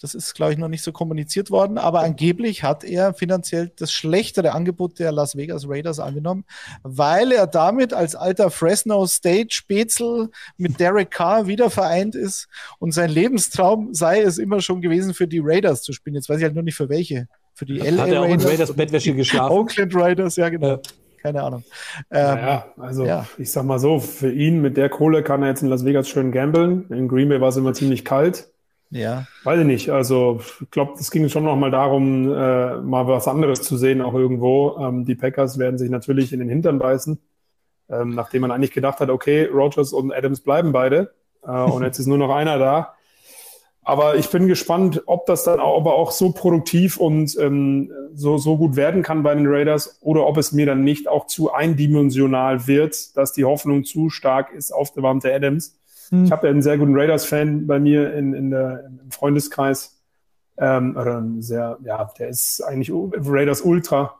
Das 0.00 0.14
ist, 0.14 0.34
glaube 0.34 0.52
ich, 0.52 0.58
noch 0.58 0.68
nicht 0.68 0.82
so 0.82 0.92
kommuniziert 0.92 1.50
worden, 1.50 1.76
aber 1.76 2.00
angeblich 2.00 2.62
hat 2.62 2.84
er 2.84 3.12
finanziell 3.12 3.70
das 3.76 3.92
schlechtere 3.92 4.52
Angebot 4.52 4.98
der 4.98 5.12
Las 5.12 5.36
Vegas 5.36 5.68
Raiders 5.68 6.00
angenommen, 6.00 6.44
weil 6.82 7.32
er 7.32 7.46
damit 7.46 7.92
als 7.92 8.14
alter 8.14 8.50
Fresno 8.50 9.06
State 9.06 9.48
Spätzl 9.50 10.30
mit 10.56 10.80
Derek 10.80 11.10
Carr 11.10 11.46
wieder 11.46 11.68
vereint 11.68 12.14
ist 12.14 12.48
und 12.78 12.92
sein 12.92 13.10
Lebenstraum 13.10 13.92
sei 13.92 14.22
es 14.22 14.38
immer 14.38 14.60
schon 14.60 14.80
gewesen, 14.80 15.12
für 15.12 15.28
die 15.28 15.40
Raiders 15.42 15.82
zu 15.82 15.92
spielen. 15.92 16.16
Jetzt 16.16 16.28
weiß 16.28 16.38
ich 16.38 16.44
halt 16.44 16.54
nur 16.54 16.64
nicht 16.64 16.76
für 16.76 16.88
welche. 16.88 17.28
Für 17.54 17.66
die 17.66 17.78
LA 17.78 18.02
hat 18.02 18.08
er 18.08 18.20
auch 18.22 18.24
Raiders. 18.24 18.46
Raiders 18.46 18.72
Bettwäsche 18.72 19.14
geschlafen. 19.14 19.52
Oakland 19.52 19.94
Raiders, 19.94 20.36
ja, 20.36 20.48
genau. 20.48 20.68
Ja. 20.68 20.80
Keine 21.22 21.42
Ahnung. 21.42 21.64
Ähm, 22.10 22.22
naja, 22.22 22.72
also 22.78 23.04
ja. 23.04 23.26
ich 23.36 23.52
sag 23.52 23.64
mal 23.66 23.78
so, 23.78 24.00
für 24.00 24.32
ihn 24.32 24.62
mit 24.62 24.78
der 24.78 24.88
Kohle 24.88 25.22
kann 25.22 25.42
er 25.42 25.50
jetzt 25.50 25.62
in 25.62 25.68
Las 25.68 25.84
Vegas 25.84 26.08
schön 26.08 26.32
gamblen. 26.32 26.86
In 26.88 27.08
Green 27.08 27.28
Bay 27.28 27.42
war 27.42 27.48
es 27.48 27.58
immer 27.58 27.74
ziemlich 27.74 28.06
kalt. 28.06 28.48
Ja. 28.90 29.26
Weiß 29.44 29.60
ich 29.60 29.66
nicht. 29.66 29.90
Also 29.90 30.40
ich 30.60 30.70
glaube, 30.70 30.94
es 30.98 31.10
ging 31.10 31.28
schon 31.28 31.44
noch 31.44 31.56
mal 31.56 31.70
darum, 31.70 32.24
äh, 32.24 32.76
mal 32.76 33.06
was 33.06 33.28
anderes 33.28 33.62
zu 33.62 33.76
sehen, 33.76 34.02
auch 34.02 34.14
irgendwo. 34.14 34.76
Ähm, 34.78 35.04
die 35.04 35.14
Packers 35.14 35.58
werden 35.58 35.78
sich 35.78 35.90
natürlich 35.90 36.32
in 36.32 36.40
den 36.40 36.48
Hintern 36.48 36.78
beißen, 36.78 37.18
ähm, 37.88 38.14
nachdem 38.14 38.42
man 38.42 38.50
eigentlich 38.50 38.72
gedacht 38.72 38.98
hat, 39.00 39.08
okay, 39.08 39.44
Rogers 39.44 39.92
und 39.92 40.12
Adams 40.12 40.40
bleiben 40.40 40.72
beide 40.72 41.14
äh, 41.44 41.50
und 41.50 41.84
jetzt 41.84 42.00
ist 42.00 42.06
nur 42.06 42.18
noch 42.18 42.34
einer 42.34 42.58
da. 42.58 42.94
Aber 43.82 44.16
ich 44.16 44.28
bin 44.28 44.46
gespannt, 44.46 45.02
ob 45.06 45.24
das 45.26 45.44
dann 45.44 45.58
auch, 45.58 45.76
aber 45.78 45.94
auch 45.94 46.10
so 46.10 46.32
produktiv 46.32 46.98
und 46.98 47.36
ähm, 47.38 47.90
so, 48.12 48.38
so 48.38 48.58
gut 48.58 48.76
werden 48.76 49.02
kann 49.02 49.22
bei 49.22 49.34
den 49.34 49.46
Raiders 49.46 49.98
oder 50.02 50.26
ob 50.26 50.36
es 50.36 50.52
mir 50.52 50.66
dann 50.66 50.84
nicht 50.84 51.08
auch 51.08 51.26
zu 51.26 51.52
eindimensional 51.52 52.66
wird, 52.66 53.16
dass 53.16 53.32
die 53.32 53.44
Hoffnung 53.44 53.84
zu 53.84 54.10
stark 54.10 54.52
ist 54.52 54.72
auf 54.72 54.92
Devante 54.92 55.32
Adams 55.32 55.79
hm. 56.10 56.24
Ich 56.24 56.32
habe 56.32 56.46
ja 56.46 56.52
einen 56.52 56.62
sehr 56.62 56.78
guten 56.78 56.96
Raiders-Fan 56.96 57.66
bei 57.66 57.78
mir 57.78 58.12
in, 58.14 58.34
in 58.34 58.50
der, 58.50 58.84
im 58.86 59.10
Freundeskreis. 59.10 59.96
Ähm, 60.58 60.96
oder 60.96 61.24
sehr, 61.38 61.78
ja, 61.84 62.10
der 62.18 62.28
ist 62.28 62.60
eigentlich 62.62 62.90
Raiders 62.92 63.62
Ultra. 63.62 64.18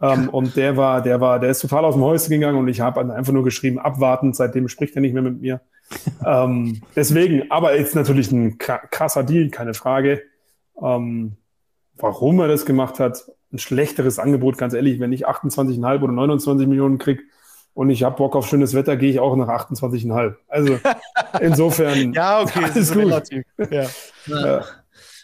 Ähm, 0.00 0.28
und 0.32 0.56
der 0.56 0.76
war, 0.76 1.02
der 1.02 1.20
war, 1.20 1.40
der 1.40 1.50
ist 1.50 1.60
total 1.60 1.84
aus 1.84 1.94
dem 1.94 2.02
Häuschen 2.02 2.30
gegangen 2.30 2.58
und 2.58 2.68
ich 2.68 2.80
habe 2.80 3.00
einfach 3.00 3.32
nur 3.32 3.44
geschrieben, 3.44 3.78
abwartend, 3.78 4.36
seitdem 4.36 4.68
spricht 4.68 4.94
er 4.94 5.02
nicht 5.02 5.12
mehr 5.12 5.22
mit 5.22 5.40
mir. 5.40 5.60
ähm, 6.26 6.80
deswegen, 6.96 7.50
aber 7.50 7.76
jetzt 7.76 7.94
natürlich 7.94 8.32
ein 8.32 8.56
krasser 8.58 9.22
Deal, 9.22 9.50
keine 9.50 9.74
Frage. 9.74 10.22
Ähm, 10.80 11.36
warum 11.96 12.40
er 12.40 12.48
das 12.48 12.64
gemacht 12.64 12.98
hat, 13.00 13.30
ein 13.52 13.58
schlechteres 13.58 14.18
Angebot, 14.18 14.58
ganz 14.58 14.74
ehrlich, 14.74 14.98
wenn 14.98 15.12
ich 15.12 15.28
28,5 15.28 16.02
oder 16.02 16.12
29 16.12 16.66
Millionen 16.66 16.98
kriege, 16.98 17.22
und 17.74 17.90
ich 17.90 18.04
habe 18.04 18.16
Bock 18.16 18.36
auf 18.36 18.48
schönes 18.48 18.72
Wetter, 18.74 18.96
gehe 18.96 19.10
ich 19.10 19.20
auch 19.20 19.34
nach 19.36 19.48
28,5. 19.48 20.36
Also 20.48 20.78
insofern. 21.40 22.12
ja, 22.12 22.40
okay, 22.40 22.64
alles 22.64 22.92
gut. 22.92 23.02
Relativ. 23.02 23.44
Ja. 23.70 23.86
Ja. 24.26 24.64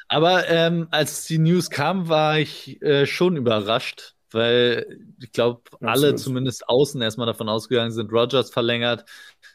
Aber 0.08 0.48
ähm, 0.48 0.88
als 0.90 1.26
die 1.26 1.38
News 1.38 1.70
kam, 1.70 2.08
war 2.08 2.40
ich 2.40 2.82
äh, 2.82 3.06
schon 3.06 3.36
überrascht, 3.36 4.16
weil 4.32 4.98
ich 5.20 5.30
glaube, 5.30 5.62
alle 5.80 6.16
zumindest 6.16 6.68
außen 6.68 7.00
erstmal 7.00 7.28
davon 7.28 7.48
ausgegangen 7.48 7.92
sind, 7.92 8.12
Rogers 8.12 8.50
verlängert. 8.50 9.04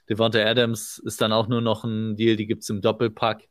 Devonta 0.09 0.39
Adams 0.39 0.97
ist 0.99 1.19
dann 1.19 1.34
auch 1.34 1.49
nur 1.49 1.59
noch 1.59 1.84
ein 1.84 2.15
Deal, 2.15 2.38
die 2.38 2.47
gibt's 2.47 2.69
im 2.69 2.80
Doppelpack. 2.80 3.43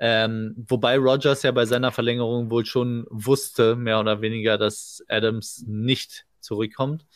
Ähm, 0.00 0.56
wobei 0.68 0.98
Rogers 0.98 1.44
ja 1.44 1.52
bei 1.52 1.66
seiner 1.66 1.92
Verlängerung 1.92 2.50
wohl 2.50 2.66
schon 2.66 3.06
wusste, 3.10 3.76
mehr 3.76 4.00
oder 4.00 4.20
weniger, 4.20 4.58
dass 4.58 5.04
Adams 5.06 5.62
nicht 5.68 6.26
zurückkommt. 6.40 7.06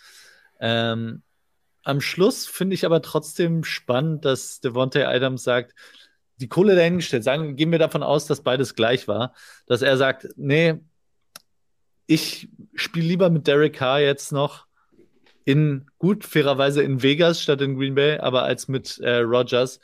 Ähm, 0.61 1.24
am 1.85 2.01
Schluss 2.01 2.47
finde 2.47 2.75
ich 2.75 2.85
aber 2.85 3.03
trotzdem 3.03 3.63
spannend, 3.63 4.25
dass 4.25 4.61
Devontae 4.61 5.05
Adams 5.05 5.45
sagt, 5.45 5.75
die 6.37 6.49
Kohle 6.49 6.75
dahingestellt, 6.75 7.23
sagen, 7.23 7.57
gehen 7.57 7.71
wir 7.71 7.79
davon 7.79 8.03
aus, 8.03 8.27
dass 8.27 8.43
beides 8.43 8.75
gleich 8.75 9.07
war, 9.07 9.35
dass 9.67 9.83
er 9.83 9.97
sagt, 9.97 10.29
nee, 10.37 10.81
ich 12.07 12.49
spiele 12.75 13.07
lieber 13.07 13.31
mit 13.31 13.47
Derek 13.47 13.75
Carr 13.75 14.01
jetzt 14.01 14.33
noch 14.33 14.67
in, 15.45 15.87
gut, 15.99 16.25
fairerweise 16.25 16.83
in 16.83 17.03
Vegas 17.03 17.41
statt 17.43 17.61
in 17.61 17.77
Green 17.77 17.95
Bay, 17.95 18.19
aber 18.19 18.43
als 18.43 18.67
mit 18.67 18.99
äh, 18.99 19.19
Rogers. 19.19 19.79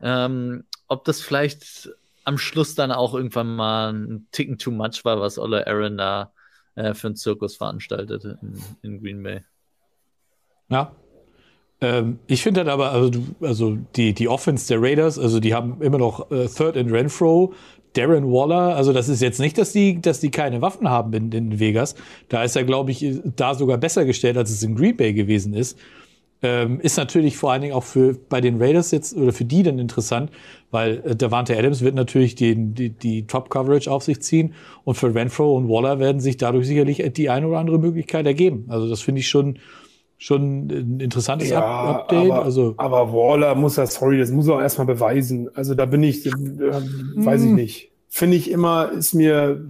Ähm, 0.00 0.64
ob 0.88 1.04
das 1.04 1.20
vielleicht 1.20 1.90
am 2.24 2.38
Schluss 2.38 2.74
dann 2.74 2.92
auch 2.92 3.14
irgendwann 3.14 3.54
mal 3.54 3.92
ein 3.92 4.28
Ticken 4.32 4.58
too 4.58 4.70
much 4.70 5.04
war, 5.04 5.20
was 5.20 5.38
Olle 5.38 5.66
Aaron 5.66 5.96
da 5.96 6.32
äh, 6.74 6.94
für 6.94 7.08
einen 7.08 7.16
Zirkus 7.16 7.56
veranstaltet 7.56 8.24
in, 8.24 8.62
in 8.82 9.00
Green 9.00 9.22
Bay. 9.22 9.44
Ja. 10.68 10.94
Ähm, 11.80 12.18
ich 12.26 12.42
finde 12.42 12.60
dann 12.60 12.68
aber, 12.68 12.92
also, 12.92 13.10
also 13.40 13.78
die, 13.96 14.12
die 14.12 14.28
Offense 14.28 14.68
der 14.68 14.82
Raiders, 14.82 15.18
also 15.18 15.40
die 15.40 15.54
haben 15.54 15.80
immer 15.80 15.98
noch 15.98 16.30
äh, 16.30 16.46
Third 16.46 16.76
and 16.76 16.92
Renfro, 16.92 17.54
Darren 17.94 18.30
Waller, 18.30 18.76
also 18.76 18.92
das 18.92 19.08
ist 19.08 19.20
jetzt 19.20 19.40
nicht, 19.40 19.58
dass 19.58 19.72
die, 19.72 20.00
dass 20.00 20.20
die 20.20 20.30
keine 20.30 20.62
Waffen 20.62 20.88
haben 20.88 21.12
in, 21.12 21.32
in 21.32 21.58
Vegas. 21.58 21.96
Da 22.28 22.44
ist 22.44 22.54
er, 22.54 22.64
glaube 22.64 22.92
ich, 22.92 23.20
da 23.36 23.54
sogar 23.54 23.78
besser 23.78 24.04
gestellt, 24.04 24.36
als 24.36 24.50
es 24.50 24.62
in 24.62 24.76
Green 24.76 24.96
Bay 24.96 25.12
gewesen 25.12 25.54
ist. 25.54 25.76
Ähm, 26.42 26.80
ist 26.80 26.96
natürlich 26.96 27.36
vor 27.36 27.52
allen 27.52 27.60
Dingen 27.60 27.74
auch 27.74 27.84
für 27.84 28.16
bei 28.28 28.40
den 28.40 28.62
Raiders 28.62 28.92
jetzt 28.92 29.14
oder 29.14 29.32
für 29.32 29.44
die 29.44 29.62
dann 29.62 29.78
interessant, 29.78 30.30
weil 30.70 31.02
äh, 31.04 31.16
Davante 31.16 31.58
Adams 31.58 31.82
wird 31.82 31.94
natürlich 31.94 32.34
die, 32.34 32.54
die, 32.54 32.90
die 32.90 33.26
Top-Coverage 33.26 33.90
auf 33.90 34.04
sich 34.04 34.22
ziehen 34.22 34.54
und 34.84 34.94
für 34.94 35.14
Renfro 35.14 35.54
und 35.54 35.68
Waller 35.68 35.98
werden 35.98 36.20
sich 36.20 36.38
dadurch 36.38 36.66
sicherlich 36.66 37.02
die 37.12 37.28
eine 37.28 37.46
oder 37.46 37.58
andere 37.58 37.78
Möglichkeit 37.78 38.24
ergeben. 38.24 38.64
Also 38.68 38.88
das 38.88 39.02
finde 39.02 39.20
ich 39.20 39.28
schon 39.28 39.58
schon 40.22 40.66
ein 40.66 41.00
interessantes 41.00 41.48
Ja, 41.48 41.60
Update. 41.60 42.30
aber, 42.30 42.44
also 42.44 42.74
aber 42.76 43.10
Waller 43.12 43.54
muss 43.54 43.76
das, 43.76 43.94
sorry, 43.94 44.18
das 44.18 44.30
muss 44.30 44.46
er 44.48 44.56
auch 44.56 44.60
erstmal 44.60 44.86
beweisen. 44.86 45.48
Also 45.56 45.74
da 45.74 45.86
bin 45.86 46.02
ich, 46.02 46.26
äh, 46.26 46.30
weiß 46.30 47.40
ich 47.42 47.48
Hm. 47.48 47.54
nicht. 47.54 47.90
Finde 48.10 48.36
ich 48.36 48.50
immer, 48.50 48.92
ist 48.92 49.14
mir, 49.14 49.66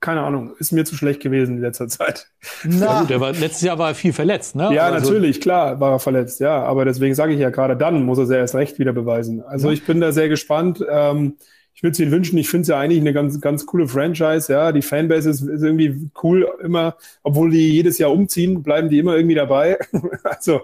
keine 0.00 0.22
Ahnung, 0.22 0.52
ist 0.58 0.72
mir 0.72 0.84
zu 0.84 0.96
schlecht 0.96 1.20
gewesen 1.20 1.56
in 1.56 1.62
letzter 1.62 1.86
Zeit. 1.86 2.26
ja, 2.68 3.02
gut, 3.02 3.10
er 3.12 3.20
war, 3.20 3.32
letztes 3.32 3.62
Jahr 3.62 3.78
war 3.78 3.90
er 3.90 3.94
viel 3.94 4.12
verletzt, 4.12 4.56
ne? 4.56 4.74
Ja, 4.74 4.86
also, 4.86 4.98
natürlich, 5.12 5.40
klar, 5.40 5.78
war 5.78 5.92
er 5.92 5.98
verletzt, 6.00 6.40
ja. 6.40 6.62
Aber 6.64 6.84
deswegen 6.84 7.14
sage 7.14 7.32
ich 7.32 7.38
ja, 7.38 7.50
gerade 7.50 7.76
dann 7.76 8.02
muss 8.04 8.18
er 8.18 8.24
es 8.24 8.30
ja 8.30 8.36
erst 8.38 8.54
recht 8.56 8.78
wieder 8.80 8.92
beweisen. 8.92 9.42
Also 9.42 9.70
ich 9.70 9.86
bin 9.86 10.00
da 10.00 10.10
sehr 10.12 10.28
gespannt. 10.28 10.84
Ähm, 10.90 11.36
ich 11.74 11.82
würde 11.82 11.92
es 11.92 12.00
ihnen 12.00 12.12
wünschen. 12.12 12.38
Ich 12.38 12.48
finde 12.48 12.62
es 12.62 12.68
ja 12.68 12.78
eigentlich 12.78 13.00
eine 13.00 13.12
ganz, 13.12 13.40
ganz 13.40 13.66
coole 13.66 13.88
Franchise. 13.88 14.52
Ja, 14.52 14.70
die 14.70 14.82
Fanbase 14.82 15.28
ist, 15.28 15.42
ist 15.42 15.62
irgendwie 15.62 16.08
cool 16.22 16.48
immer, 16.62 16.96
obwohl 17.22 17.50
die 17.50 17.72
jedes 17.72 17.98
Jahr 17.98 18.12
umziehen, 18.12 18.62
bleiben 18.62 18.88
die 18.88 18.98
immer 18.98 19.16
irgendwie 19.16 19.34
dabei. 19.34 19.78
also 20.22 20.62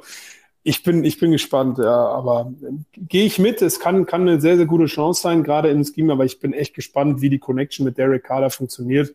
ich 0.62 0.82
bin, 0.82 1.04
ich 1.04 1.18
bin 1.18 1.32
gespannt, 1.32 1.78
ja, 1.78 1.90
aber 1.90 2.52
ähm, 2.62 2.84
gehe 2.96 3.24
ich 3.24 3.38
mit. 3.38 3.60
Es 3.60 3.80
kann, 3.80 4.06
kann 4.06 4.22
eine 4.22 4.40
sehr, 4.40 4.56
sehr 4.56 4.66
gute 4.66 4.86
Chance 4.86 5.22
sein, 5.22 5.42
gerade 5.42 5.70
im 5.70 5.84
Scheme, 5.84 6.12
aber 6.12 6.24
ich 6.24 6.38
bin 6.38 6.52
echt 6.52 6.74
gespannt, 6.74 7.20
wie 7.20 7.30
die 7.30 7.38
Connection 7.38 7.84
mit 7.84 7.98
Derek 7.98 8.24
Carter 8.24 8.50
funktioniert. 8.50 9.14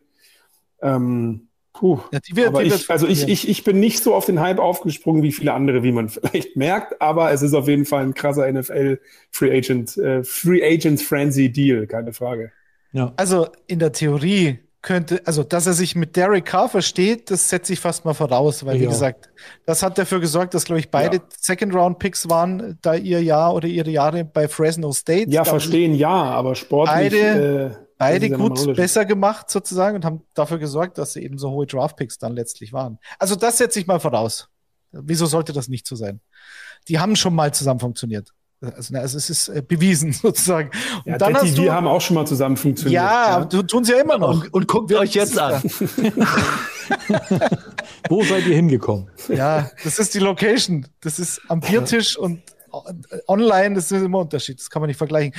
Ähm, 0.81 1.47
puh. 1.77 1.99
Ja, 2.11 2.19
die 2.19 2.35
wird, 2.35 2.47
aber 2.47 2.63
die 2.63 2.69
ich, 2.69 2.89
also 2.89 3.07
ich, 3.07 3.27
ich, 3.27 3.47
ich 3.49 3.63
bin 3.63 3.79
nicht 3.79 4.01
so 4.03 4.13
auf 4.15 4.25
den 4.25 4.39
Hype 4.39 4.59
aufgesprungen 4.59 5.21
wie 5.23 5.31
viele 5.31 5.53
andere, 5.53 5.83
wie 5.83 5.91
man 5.91 6.09
vielleicht 6.09 6.55
merkt, 6.55 7.01
aber 7.01 7.31
es 7.31 7.41
ist 7.41 7.53
auf 7.53 7.67
jeden 7.67 7.85
Fall 7.85 8.03
ein 8.03 8.13
krasser 8.13 8.51
NFL 8.51 8.99
Free 9.31 9.57
Agent, 9.57 9.97
äh, 9.97 10.23
Free 10.23 10.63
Agent 10.63 11.01
Frenzy 11.01 11.51
Deal, 11.51 11.87
keine 11.87 12.13
Frage. 12.13 12.51
ja. 12.93 13.13
Also 13.17 13.47
in 13.67 13.79
der 13.79 13.91
Theorie 13.91 14.59
könnte, 14.81 15.19
also 15.25 15.41
dass 15.41 15.65
er 15.65 15.73
sich 15.73 15.95
mit 15.95 16.15
Derek 16.15 16.45
Carr 16.45 16.69
versteht, 16.69 17.31
das 17.31 17.49
setze 17.49 17.73
ich 17.73 17.79
fast 17.79 18.05
mal 18.05 18.13
voraus, 18.13 18.63
weil 18.67 18.79
wie 18.79 18.83
Ja. 18.83 18.89
gesagt, 18.91 19.29
das 19.65 19.81
hat 19.81 19.97
dafür 19.97 20.19
gesorgt, 20.19 20.53
dass 20.53 20.63
glaube 20.65 20.79
ich 20.79 20.91
beide 20.91 21.17
Ja. 21.17 21.23
Second-Round-Picks 21.39 22.29
waren, 22.29 22.77
da 22.83 22.93
ihr 22.93 23.23
Jahr 23.23 23.55
oder 23.55 23.67
ihre 23.67 23.89
Jahre 23.89 24.23
bei 24.25 24.47
Fresno 24.47 24.91
State. 24.91 25.31
Ja, 25.31 25.43
Da- 25.43 25.49
verstehen 25.49 25.95
ja, 25.95 26.09
aber 26.11 26.53
sportlich. 26.53 27.11
Beide- 27.11 27.75
äh, 27.81 27.84
Beide 27.97 28.27
ja 28.27 28.37
gut 28.37 28.75
besser 28.75 29.05
gemacht 29.05 29.49
sozusagen 29.49 29.95
und 29.95 30.05
haben 30.05 30.21
dafür 30.33 30.57
gesorgt, 30.57 30.97
dass 30.97 31.13
sie 31.13 31.23
eben 31.23 31.37
so 31.37 31.51
hohe 31.51 31.65
Draft-Picks 31.65 32.17
dann 32.17 32.33
letztlich 32.33 32.73
waren. 32.73 32.99
Also 33.19 33.35
das 33.35 33.57
setze 33.57 33.79
ich 33.79 33.87
mal 33.87 33.99
voraus. 33.99 34.49
Wieso 34.91 35.25
sollte 35.25 35.53
das 35.53 35.67
nicht 35.67 35.87
so 35.87 35.95
sein? 35.95 36.19
Die 36.87 36.99
haben 36.99 37.15
schon 37.15 37.33
mal 37.33 37.53
zusammen 37.53 37.79
funktioniert. 37.79 38.31
Also, 38.61 38.93
na, 38.93 38.99
also 39.01 39.17
es 39.17 39.29
ist 39.29 39.49
äh, 39.49 39.61
bewiesen 39.61 40.13
sozusagen. 40.21 40.71
Und 41.05 41.11
Ja, 41.11 41.17
dann 41.17 41.33
Detti, 41.33 41.47
hast 41.47 41.57
du, 41.57 41.63
wir 41.63 41.73
haben 41.73 41.87
auch 41.87 42.01
schon 42.01 42.15
mal 42.15 42.25
zusammen 42.25 42.57
funktioniert. 42.57 42.93
ja, 43.01 43.43
du 43.45 43.63
tun 43.63 43.83
sie 43.83 43.91
ja 43.93 44.01
immer 44.01 44.17
noch. 44.17 44.43
Und, 44.43 44.53
und 44.53 44.67
guckt 44.67 44.93
euch 44.93 45.13
jetzt 45.13 45.37
an. 45.37 45.61
Wo 48.09 48.23
seid 48.23 48.45
ihr 48.45 48.55
hingekommen? 48.55 49.09
Ja, 49.29 49.69
das 49.83 49.99
ist 49.99 50.13
die 50.13 50.19
Location. 50.19 50.87
Das 51.01 51.19
ist 51.19 51.41
am 51.47 51.59
Biertisch 51.59 52.17
und 52.17 52.41
äh, 53.09 53.19
online, 53.27 53.75
das 53.75 53.91
ist 53.91 54.03
immer 54.03 54.19
ein 54.19 54.23
Unterschied. 54.23 54.59
Das 54.59 54.69
kann 54.69 54.81
man 54.81 54.87
nicht 54.87 54.97
vergleichen. 54.97 55.33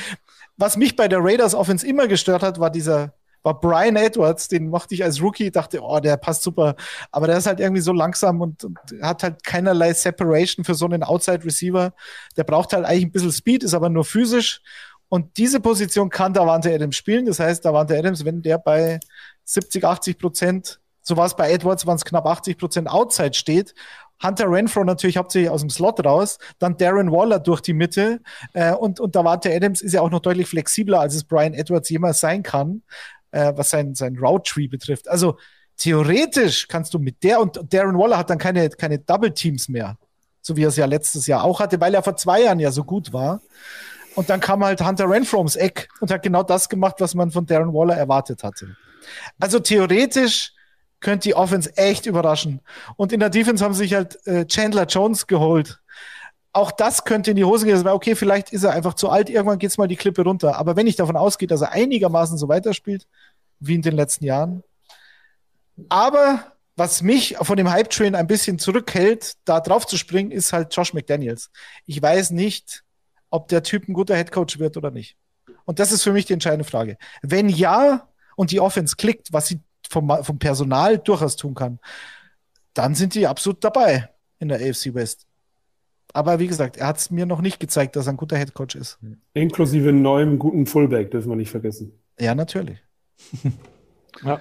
Was 0.56 0.76
mich 0.76 0.96
bei 0.96 1.08
der 1.08 1.22
Raiders 1.22 1.54
Offense 1.54 1.86
immer 1.86 2.08
gestört 2.08 2.42
hat, 2.42 2.58
war 2.58 2.70
dieser, 2.70 3.14
war 3.42 3.60
Brian 3.60 3.96
Edwards, 3.96 4.48
den 4.48 4.68
mochte 4.68 4.94
ich 4.94 5.04
als 5.04 5.20
Rookie, 5.22 5.50
dachte, 5.50 5.80
oh, 5.82 6.00
der 6.00 6.16
passt 6.16 6.42
super. 6.42 6.76
Aber 7.10 7.26
der 7.26 7.38
ist 7.38 7.46
halt 7.46 7.60
irgendwie 7.60 7.82
so 7.82 7.92
langsam 7.92 8.40
und, 8.40 8.64
und 8.64 8.78
hat 9.02 9.22
halt 9.22 9.44
keinerlei 9.44 9.92
Separation 9.92 10.64
für 10.64 10.74
so 10.74 10.86
einen 10.86 11.02
Outside 11.02 11.44
Receiver. 11.44 11.92
Der 12.36 12.44
braucht 12.44 12.72
halt 12.72 12.84
eigentlich 12.84 13.04
ein 13.06 13.12
bisschen 13.12 13.32
Speed, 13.32 13.62
ist 13.62 13.74
aber 13.74 13.88
nur 13.88 14.04
physisch. 14.04 14.62
Und 15.08 15.36
diese 15.36 15.60
Position 15.60 16.08
kann 16.08 16.32
Davante 16.32 16.74
Adams 16.74 16.96
spielen. 16.96 17.26
Das 17.26 17.38
heißt, 17.38 17.64
Davante 17.64 17.96
Adams, 17.96 18.24
wenn 18.24 18.42
der 18.42 18.58
bei 18.58 18.98
70, 19.44 19.84
80 19.84 20.18
Prozent, 20.18 20.80
so 21.02 21.16
war 21.16 21.26
es 21.26 21.36
bei 21.36 21.52
Edwards, 21.52 21.86
waren 21.86 21.96
es 21.96 22.04
knapp 22.04 22.26
80 22.26 22.58
Prozent 22.58 22.90
Outside 22.90 23.34
steht, 23.34 23.74
Hunter 24.22 24.51
Renfro 24.51 24.84
natürlich 24.84 25.16
hauptsächlich 25.16 25.51
aus 25.51 25.60
dem 25.60 25.70
Slot 25.70 26.05
raus, 26.05 26.38
dann 26.59 26.76
Darren 26.76 27.12
Waller 27.12 27.38
durch 27.38 27.60
die 27.60 27.74
Mitte 27.74 28.20
äh, 28.55 28.72
und, 28.72 29.01
und 29.01 29.14
Davante 29.14 29.55
Adams 29.55 29.82
ist 29.82 29.93
ja 29.93 30.01
auch 30.01 30.10
noch 30.10 30.20
deutlich 30.20 30.48
flexibler, 30.48 31.01
als 31.01 31.14
es 31.14 31.24
Brian 31.24 31.55
Edwards 31.55 31.88
jemals 31.88 32.20
sein 32.20 32.43
kann, 32.43 32.82
äh, 33.30 33.52
was 33.56 33.70
sein, 33.70 33.94
sein 33.94 34.16
Route 34.16 34.51
Tree 34.51 34.68
betrifft. 34.68 35.09
Also 35.09 35.38
theoretisch 35.76 36.68
kannst 36.68 36.94
du 36.94 36.98
mit 36.98 37.22
der 37.22 37.40
und 37.40 37.60
Darren 37.72 37.98
Waller 37.98 38.18
hat 38.18 38.30
dann 38.30 38.38
keine, 38.38 38.68
keine 38.70 38.98
Double 38.98 39.32
Teams 39.32 39.68
mehr, 39.68 39.98
so 40.40 40.56
wie 40.56 40.64
er 40.64 40.68
es 40.68 40.76
ja 40.76 40.86
letztes 40.86 41.26
Jahr 41.26 41.44
auch 41.44 41.60
hatte, 41.60 41.80
weil 41.80 41.94
er 41.94 42.02
vor 42.02 42.16
zwei 42.16 42.43
Jahren 42.43 42.60
ja 42.60 42.70
so 42.70 42.84
gut 42.84 43.12
war. 43.12 43.40
Und 44.14 44.30
dann 44.30 44.40
kam 44.40 44.64
halt 44.64 44.80
Hunter 44.80 45.10
Renfro 45.10 45.36
ums 45.36 45.56
Eck 45.56 45.90
und 46.01 46.10
hat 46.10 46.22
genau 46.22 46.43
das 46.43 46.70
gemacht, 46.70 46.97
was 47.01 47.14
man 47.14 47.30
von 47.30 47.44
Darren 47.44 47.74
Waller 47.74 47.97
erwartet 47.97 48.43
hatte. 48.43 48.74
Also 49.38 49.60
theoretisch 49.60 50.55
könnte 51.01 51.28
die 51.28 51.35
Offense 51.35 51.77
echt 51.77 52.06
überraschen. 52.06 52.60
Und 52.97 53.12
in 53.12 53.20
der 53.20 53.31
Defense 53.31 53.64
haben 53.64 53.74
sie 53.74 53.85
sich 53.85 53.94
halt 53.94 54.27
äh, 54.27 54.47
Chandler 54.47 54.86
Jones 54.86 55.27
geholt. 55.27 55.81
Auch 56.52 56.70
das 56.70 57.05
könnte 57.05 57.32
in 57.32 57.36
die 57.36 57.44
Hose 57.44 57.66
gehen. 57.66 57.86
Okay, 57.86 58.14
vielleicht 58.14 58.52
ist 58.52 58.64
er 58.64 58.73
einfach 58.73 58.94
zu 58.94 59.10
alt, 59.10 59.28
irgendwann 59.28 59.59
geht's 59.59 59.77
mal 59.77 59.89
die 59.89 59.97
Klippe 59.97 60.23
runter. 60.23 60.56
Aber 60.56 60.74
wenn 60.74 60.86
ich 60.86 60.97
davon 60.97 61.16
ausgehe, 61.16 61.48
dass 61.48 61.60
er 61.60 61.73
einigermaßen 61.73 62.39
so 62.39 62.48
weiterspielt, 62.48 63.06
wie 63.60 63.74
in 63.74 63.82
den 63.82 63.94
letzten 63.94 64.24
Jahren. 64.24 64.62
Aber 65.89 66.52
was 66.77 67.02
mich 67.02 67.36
von 67.40 67.56
dem 67.56 67.70
Hype-Train 67.70 68.14
ein 68.14 68.27
bisschen 68.27 68.59
zurückhält, 68.59 69.35
da 69.44 69.60
drauf 69.60 69.86
zu 69.86 69.97
springen, 69.97 70.31
ist 70.31 70.52
halt 70.52 70.74
Josh 70.74 70.94
McDaniels. 70.94 71.51
Ich 71.86 72.01
weiß 72.01 72.31
nicht, 72.31 72.85
ob 73.31 73.48
der 73.48 73.62
Typ 73.62 73.89
ein 73.89 73.94
guter 73.94 74.16
Headcoach 74.16 74.59
wird 74.59 74.77
oder 74.77 74.90
nicht. 74.90 75.16
Und 75.64 75.78
das 75.78 75.93
ist 75.93 76.02
für 76.02 76.12
mich 76.12 76.27
die 76.27 76.32
entscheidende 76.32 76.64
Frage. 76.64 76.97
Wenn 77.23 77.48
ja 77.48 78.09
und 78.36 78.51
die 78.51 78.60
Offense 78.60 78.97
klickt, 78.97 79.32
was 79.32 79.48
sie 79.48 79.60
vom, 79.90 80.10
vom 80.22 80.38
Personal 80.38 80.98
durchaus 80.98 81.36
tun 81.36 81.54
kann, 81.54 81.78
dann 82.74 82.94
sind 82.94 83.14
die 83.14 83.26
absolut 83.26 83.62
dabei 83.64 84.10
in 84.38 84.48
der 84.48 84.58
AFC 84.58 84.94
West. 84.94 85.26
Aber 86.12 86.38
wie 86.38 86.46
gesagt, 86.46 86.76
er 86.76 86.86
hat 86.86 86.98
es 86.98 87.10
mir 87.10 87.26
noch 87.26 87.40
nicht 87.40 87.60
gezeigt, 87.60 87.96
dass 87.96 88.06
er 88.06 88.14
ein 88.14 88.16
guter 88.16 88.38
Headcoach 88.38 88.74
ist. 88.74 88.98
Inklusive 89.34 89.92
neuem 89.92 90.38
guten 90.38 90.66
Fullback, 90.66 91.10
dürfen 91.10 91.28
wir 91.28 91.36
nicht 91.36 91.50
vergessen. 91.50 91.92
Ja, 92.18 92.34
natürlich. 92.34 92.78
Ja. 94.24 94.40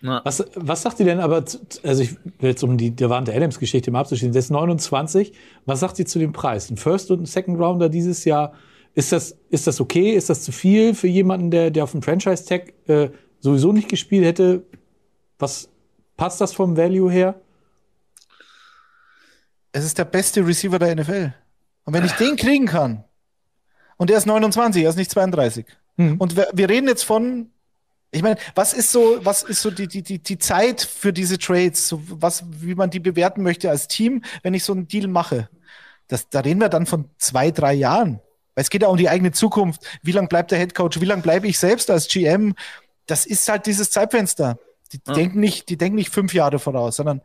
Na, 0.00 0.22
Was, 0.24 0.44
was 0.54 0.82
sagt 0.82 1.00
ihr 1.00 1.06
denn 1.06 1.18
aber, 1.20 1.44
also 1.82 2.02
ich 2.02 2.16
will 2.38 2.50
jetzt 2.50 2.62
um 2.62 2.78
die 2.78 2.94
Devante 2.94 3.34
Adams 3.34 3.58
Geschichte 3.58 3.90
mal 3.90 4.00
abzuschließen, 4.00 4.32
der 4.32 4.38
ist 4.38 4.50
29, 4.50 5.32
was 5.66 5.80
sagt 5.80 5.98
ihr 5.98 6.06
zu 6.06 6.18
dem 6.18 6.32
Preis? 6.32 6.70
Ein 6.70 6.76
First 6.76 7.10
und 7.10 7.22
ein 7.22 7.26
Second 7.26 7.58
Rounder 7.58 7.88
dieses 7.88 8.24
Jahr, 8.24 8.54
ist 8.94 9.12
das, 9.12 9.36
ist 9.50 9.66
das 9.66 9.80
okay? 9.80 10.12
Ist 10.12 10.30
das 10.30 10.42
zu 10.42 10.52
viel 10.52 10.94
für 10.94 11.08
jemanden, 11.08 11.50
der, 11.50 11.70
der 11.70 11.84
auf 11.84 11.92
dem 11.92 12.02
Franchise-Tag 12.02 12.72
äh, 12.86 13.10
sowieso 13.40 13.72
nicht 13.72 13.88
gespielt 13.88 14.24
hätte? 14.24 14.62
Was 15.38 15.68
passt 16.16 16.40
das 16.40 16.52
vom 16.52 16.76
Value 16.76 17.10
her? 17.10 17.40
Es 19.72 19.84
ist 19.84 19.98
der 19.98 20.04
beste 20.04 20.46
Receiver 20.46 20.78
der 20.78 20.96
NFL. 20.96 21.32
Und 21.84 21.94
wenn 21.94 22.04
ich 22.04 22.12
den 22.12 22.36
kriegen 22.36 22.66
kann, 22.66 23.04
und 23.96 24.10
er 24.10 24.18
ist 24.18 24.26
29, 24.26 24.82
er 24.82 24.90
ist 24.90 24.96
nicht 24.96 25.10
32. 25.10 25.66
Mhm. 25.96 26.16
Und 26.16 26.36
wir, 26.36 26.48
wir 26.52 26.68
reden 26.68 26.88
jetzt 26.88 27.04
von, 27.04 27.50
ich 28.10 28.22
meine, 28.22 28.36
was 28.54 28.72
ist 28.72 28.90
so, 28.90 29.18
was 29.22 29.42
ist 29.42 29.60
so 29.60 29.70
die, 29.70 29.88
die, 29.88 30.02
die, 30.02 30.22
die 30.22 30.38
Zeit 30.38 30.80
für 30.80 31.12
diese 31.12 31.36
Trades, 31.36 31.88
so 31.88 32.00
was, 32.08 32.44
wie 32.48 32.74
man 32.74 32.90
die 32.90 33.00
bewerten 33.00 33.42
möchte 33.42 33.68
als 33.68 33.88
Team, 33.88 34.22
wenn 34.42 34.54
ich 34.54 34.64
so 34.64 34.72
einen 34.72 34.88
Deal 34.88 35.08
mache? 35.08 35.48
Das, 36.06 36.28
da 36.30 36.40
reden 36.40 36.60
wir 36.60 36.70
dann 36.70 36.86
von 36.86 37.10
zwei, 37.18 37.50
drei 37.50 37.74
Jahren. 37.74 38.20
Weil 38.54 38.62
es 38.62 38.70
geht 38.70 38.82
ja 38.82 38.88
um 38.88 38.96
die 38.96 39.08
eigene 39.08 39.32
Zukunft. 39.32 39.82
Wie 40.02 40.12
lange 40.12 40.28
bleibt 40.28 40.50
der 40.52 40.58
Headcoach? 40.58 41.00
Wie 41.00 41.04
lange 41.04 41.22
bleibe 41.22 41.46
ich 41.46 41.58
selbst 41.58 41.90
als 41.90 42.08
GM? 42.08 42.54
Das 43.08 43.26
ist 43.26 43.48
halt 43.48 43.66
dieses 43.66 43.90
Zeitfenster. 43.90 44.58
Die, 44.92 45.00
Ja. 45.06 45.14
denken 45.14 45.40
nicht, 45.40 45.68
die 45.68 45.76
denken 45.76 45.96
nicht 45.96 46.12
fünf 46.14 46.32
Jahre 46.32 46.58
voraus, 46.58 46.96
sondern 46.96 47.20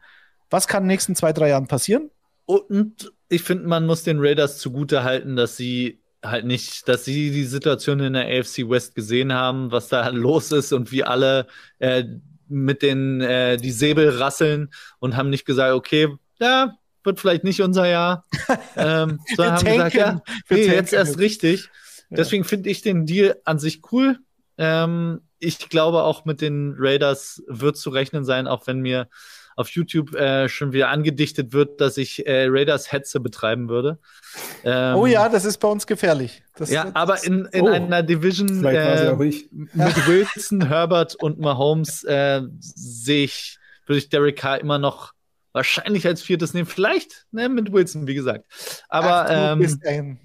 was 0.50 0.68
kann 0.68 0.84
in 0.84 0.88
den 0.88 0.94
nächsten 0.94 1.16
zwei, 1.16 1.32
drei 1.34 1.50
Jahren 1.50 1.68
passieren? 1.68 2.10
Und 2.46 3.12
ich 3.30 3.44
finde, 3.44 3.68
man 3.68 3.86
muss 3.86 4.04
den 4.04 4.18
Raiders 4.20 4.58
zugute 4.58 5.04
halten, 5.04 5.36
dass 5.36 5.56
sie 5.56 6.00
halt 6.24 6.46
nicht, 6.46 6.88
dass 6.88 7.06
sie 7.06 7.32
die 7.32 7.46
Situation 7.46 8.00
in 8.00 8.14
der 8.14 8.26
AFC 8.28 8.70
West 8.70 8.96
gesehen 8.96 9.34
haben, 9.34 9.72
was 9.72 9.88
da 9.88 10.08
los 10.10 10.52
ist 10.52 10.74
und 10.74 10.92
wie 10.92 11.04
alle 11.04 11.48
äh, 11.80 12.04
mit 12.48 12.82
den 12.82 13.22
äh, 13.22 13.58
die 13.58 13.72
Säbel 13.72 14.10
rasseln 14.10 14.70
und 15.00 15.16
haben 15.16 15.30
nicht 15.30 15.46
gesagt, 15.46 15.74
okay, 15.74 16.10
ja, 16.40 16.76
wird 17.04 17.20
vielleicht 17.20 17.44
nicht 17.44 17.62
unser 17.62 17.88
Jahr. 17.88 18.26
ähm, 18.76 19.20
sondern 19.36 19.58
haben 19.58 19.66
gesagt, 19.66 19.96
ja, 19.96 20.22
nee, 20.50 20.66
jetzt 20.66 20.94
erst 20.94 21.18
richtig. 21.18 21.70
Deswegen 22.10 22.44
finde 22.44 22.70
ich 22.70 22.82
den 22.82 23.06
Deal 23.08 23.38
an 23.44 23.58
sich 23.58 23.82
cool. 23.92 24.20
Ähm, 24.58 25.22
ich 25.44 25.70
glaube 25.70 26.04
auch 26.04 26.26
mit 26.26 26.42
den 26.42 26.76
Raiders 26.78 27.44
wird 27.48 27.78
zu 27.78 27.90
rechnen 27.90 28.26
sein, 28.26 28.48
auch 28.48 28.68
wenn 28.68 28.80
mir 28.80 29.08
auf 29.56 29.70
YouTube 29.70 30.16
äh, 30.16 30.50
schon 30.50 30.74
wieder 30.74 30.90
angedichtet 30.90 31.54
wird, 31.54 31.80
dass 31.80 31.98
ich 31.98 32.26
äh, 32.26 32.48
Raiders 32.50 32.92
Hetze 32.92 33.20
betreiben 33.20 33.70
würde. 33.70 34.00
Ähm, 34.64 34.96
Oh 34.96 35.06
ja, 35.06 35.30
das 35.30 35.46
ist 35.46 35.60
bei 35.60 35.68
uns 35.68 35.86
gefährlich. 35.86 36.44
Das, 36.56 36.72
Ja, 36.72 36.86
das- 36.86 36.96
aber 36.96 37.24
in, 37.24 37.46
in 37.52 37.62
Oh. 37.62 37.68
einer 37.68 38.02
Division 38.02 38.66
äh, 38.66 39.14
mit 39.14 40.08
Wilson, 40.08 40.68
Herbert 40.68 41.16
und 41.16 41.40
Mahomes 41.40 42.04
äh, 42.04 42.42
sehe 42.60 43.26
ich, 43.26 43.60
würde 43.86 44.00
ich 44.00 44.10
Derek 44.10 44.38
Carr 44.38 44.60
immer 44.60 44.80
noch 44.80 45.14
wahrscheinlich 45.52 46.08
als 46.08 46.24
viertes 46.24 46.56
nehmen. 46.56 46.66
Vielleicht 46.66 47.28
ne, 47.32 47.48
mit 47.48 47.72
Wilson, 47.72 48.08
wie 48.08 48.16
gesagt. 48.16 48.46
Aber, 48.90 49.26
Ach, 49.26 49.28
du 49.28 49.34
ähm, 49.36 49.60
bist 49.60 49.86
ein, 49.86 50.20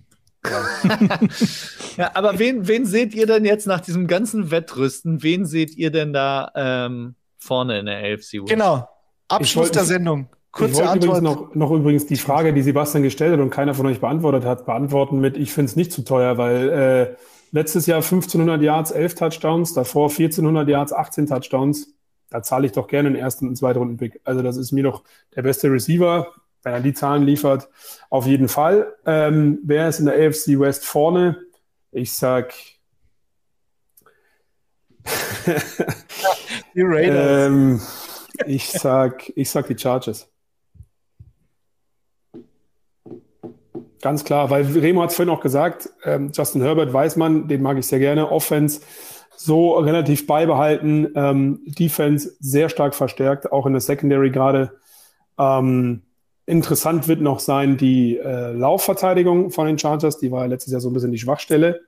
ja, 1.96 2.10
aber 2.14 2.38
wen, 2.38 2.66
wen 2.68 2.86
seht 2.86 3.14
ihr 3.14 3.26
denn 3.26 3.44
jetzt 3.44 3.66
nach 3.66 3.80
diesem 3.80 4.06
ganzen 4.06 4.50
Wettrüsten? 4.50 5.22
Wen 5.22 5.46
seht 5.46 5.76
ihr 5.76 5.90
denn 5.90 6.12
da 6.12 6.50
ähm, 6.54 7.14
vorne 7.38 7.78
in 7.80 7.86
der 7.86 7.98
AFC 7.98 8.34
West? 8.34 8.48
genau. 8.48 8.88
Abschluss 9.28 9.66
wollte- 9.66 9.78
der 9.78 9.84
Sendung. 9.84 10.28
Ich 10.30 10.52
Kurze 10.52 10.74
wollte 10.76 10.88
Antwort. 10.90 11.18
übrigens 11.18 11.38
noch, 11.40 11.54
noch 11.54 11.70
übrigens 11.72 12.06
die 12.06 12.16
Frage, 12.16 12.54
die 12.54 12.62
Sebastian 12.62 13.02
gestellt 13.02 13.34
hat 13.34 13.40
und 13.40 13.50
keiner 13.50 13.74
von 13.74 13.86
euch 13.86 14.00
beantwortet 14.00 14.44
hat, 14.44 14.64
beantworten 14.64 15.20
mit, 15.20 15.36
ich 15.36 15.52
finde 15.52 15.68
es 15.68 15.76
nicht 15.76 15.92
zu 15.92 16.02
teuer, 16.02 16.38
weil 16.38 16.68
äh, 16.70 17.16
letztes 17.52 17.86
Jahr 17.86 17.98
1500 17.98 18.60
Yards, 18.62 18.90
11 18.90 19.14
Touchdowns, 19.14 19.74
davor 19.74 20.08
1400 20.08 20.66
Yards, 20.68 20.92
18 20.94 21.26
Touchdowns. 21.26 21.94
Da 22.30 22.42
zahle 22.42 22.66
ich 22.66 22.72
doch 22.72 22.88
gerne 22.88 23.08
einen 23.08 23.16
ersten 23.16 23.46
und 23.46 23.56
zweiten 23.56 23.78
Runden-Pick. 23.78 24.20
Also 24.24 24.42
das 24.42 24.56
ist 24.56 24.72
mir 24.72 24.84
doch 24.84 25.02
der 25.36 25.42
beste 25.42 25.70
Receiver, 25.70 26.26
wenn 26.62 26.74
er 26.74 26.80
die 26.80 26.94
Zahlen 26.94 27.24
liefert, 27.24 27.68
auf 28.10 28.26
jeden 28.26 28.48
Fall. 28.48 28.94
Ähm, 29.06 29.60
wer 29.64 29.88
ist 29.88 30.00
in 30.00 30.06
der 30.06 30.14
AFC 30.14 30.58
West 30.58 30.84
vorne? 30.84 31.38
Ich 31.90 32.12
sag, 32.14 32.52
Die 36.74 36.82
Raiders. 36.82 37.46
ähm, 37.46 37.80
ich 38.46 38.68
sag, 38.70 39.32
ich 39.34 39.50
sag 39.50 39.66
die 39.66 39.78
Chargers. 39.78 40.30
Ganz 44.00 44.24
klar, 44.24 44.48
weil 44.50 44.64
Remo 44.64 45.02
hat 45.02 45.10
es 45.10 45.16
vorhin 45.16 45.34
auch 45.34 45.40
gesagt, 45.40 45.90
ähm, 46.04 46.30
Justin 46.32 46.62
Herbert 46.62 46.92
weiß 46.92 47.16
man, 47.16 47.48
den 47.48 47.62
mag 47.62 47.78
ich 47.78 47.86
sehr 47.86 47.98
gerne. 47.98 48.30
Offense 48.30 48.80
so 49.36 49.76
relativ 49.78 50.26
beibehalten, 50.26 51.12
ähm, 51.14 51.60
Defense 51.66 52.36
sehr 52.38 52.68
stark 52.68 52.94
verstärkt, 52.94 53.50
auch 53.50 53.66
in 53.66 53.72
der 53.72 53.80
Secondary 53.80 54.30
gerade. 54.30 54.78
Ähm, 55.36 56.02
interessant 56.48 57.08
wird 57.08 57.20
noch 57.20 57.40
sein 57.40 57.76
die 57.76 58.16
äh, 58.16 58.52
Laufverteidigung 58.52 59.50
von 59.50 59.66
den 59.66 59.78
Chargers, 59.78 60.18
die 60.18 60.32
war 60.32 60.42
ja 60.42 60.46
letztes 60.46 60.72
Jahr 60.72 60.80
so 60.80 60.88
ein 60.88 60.94
bisschen 60.94 61.12
die 61.12 61.18
Schwachstelle. 61.18 61.82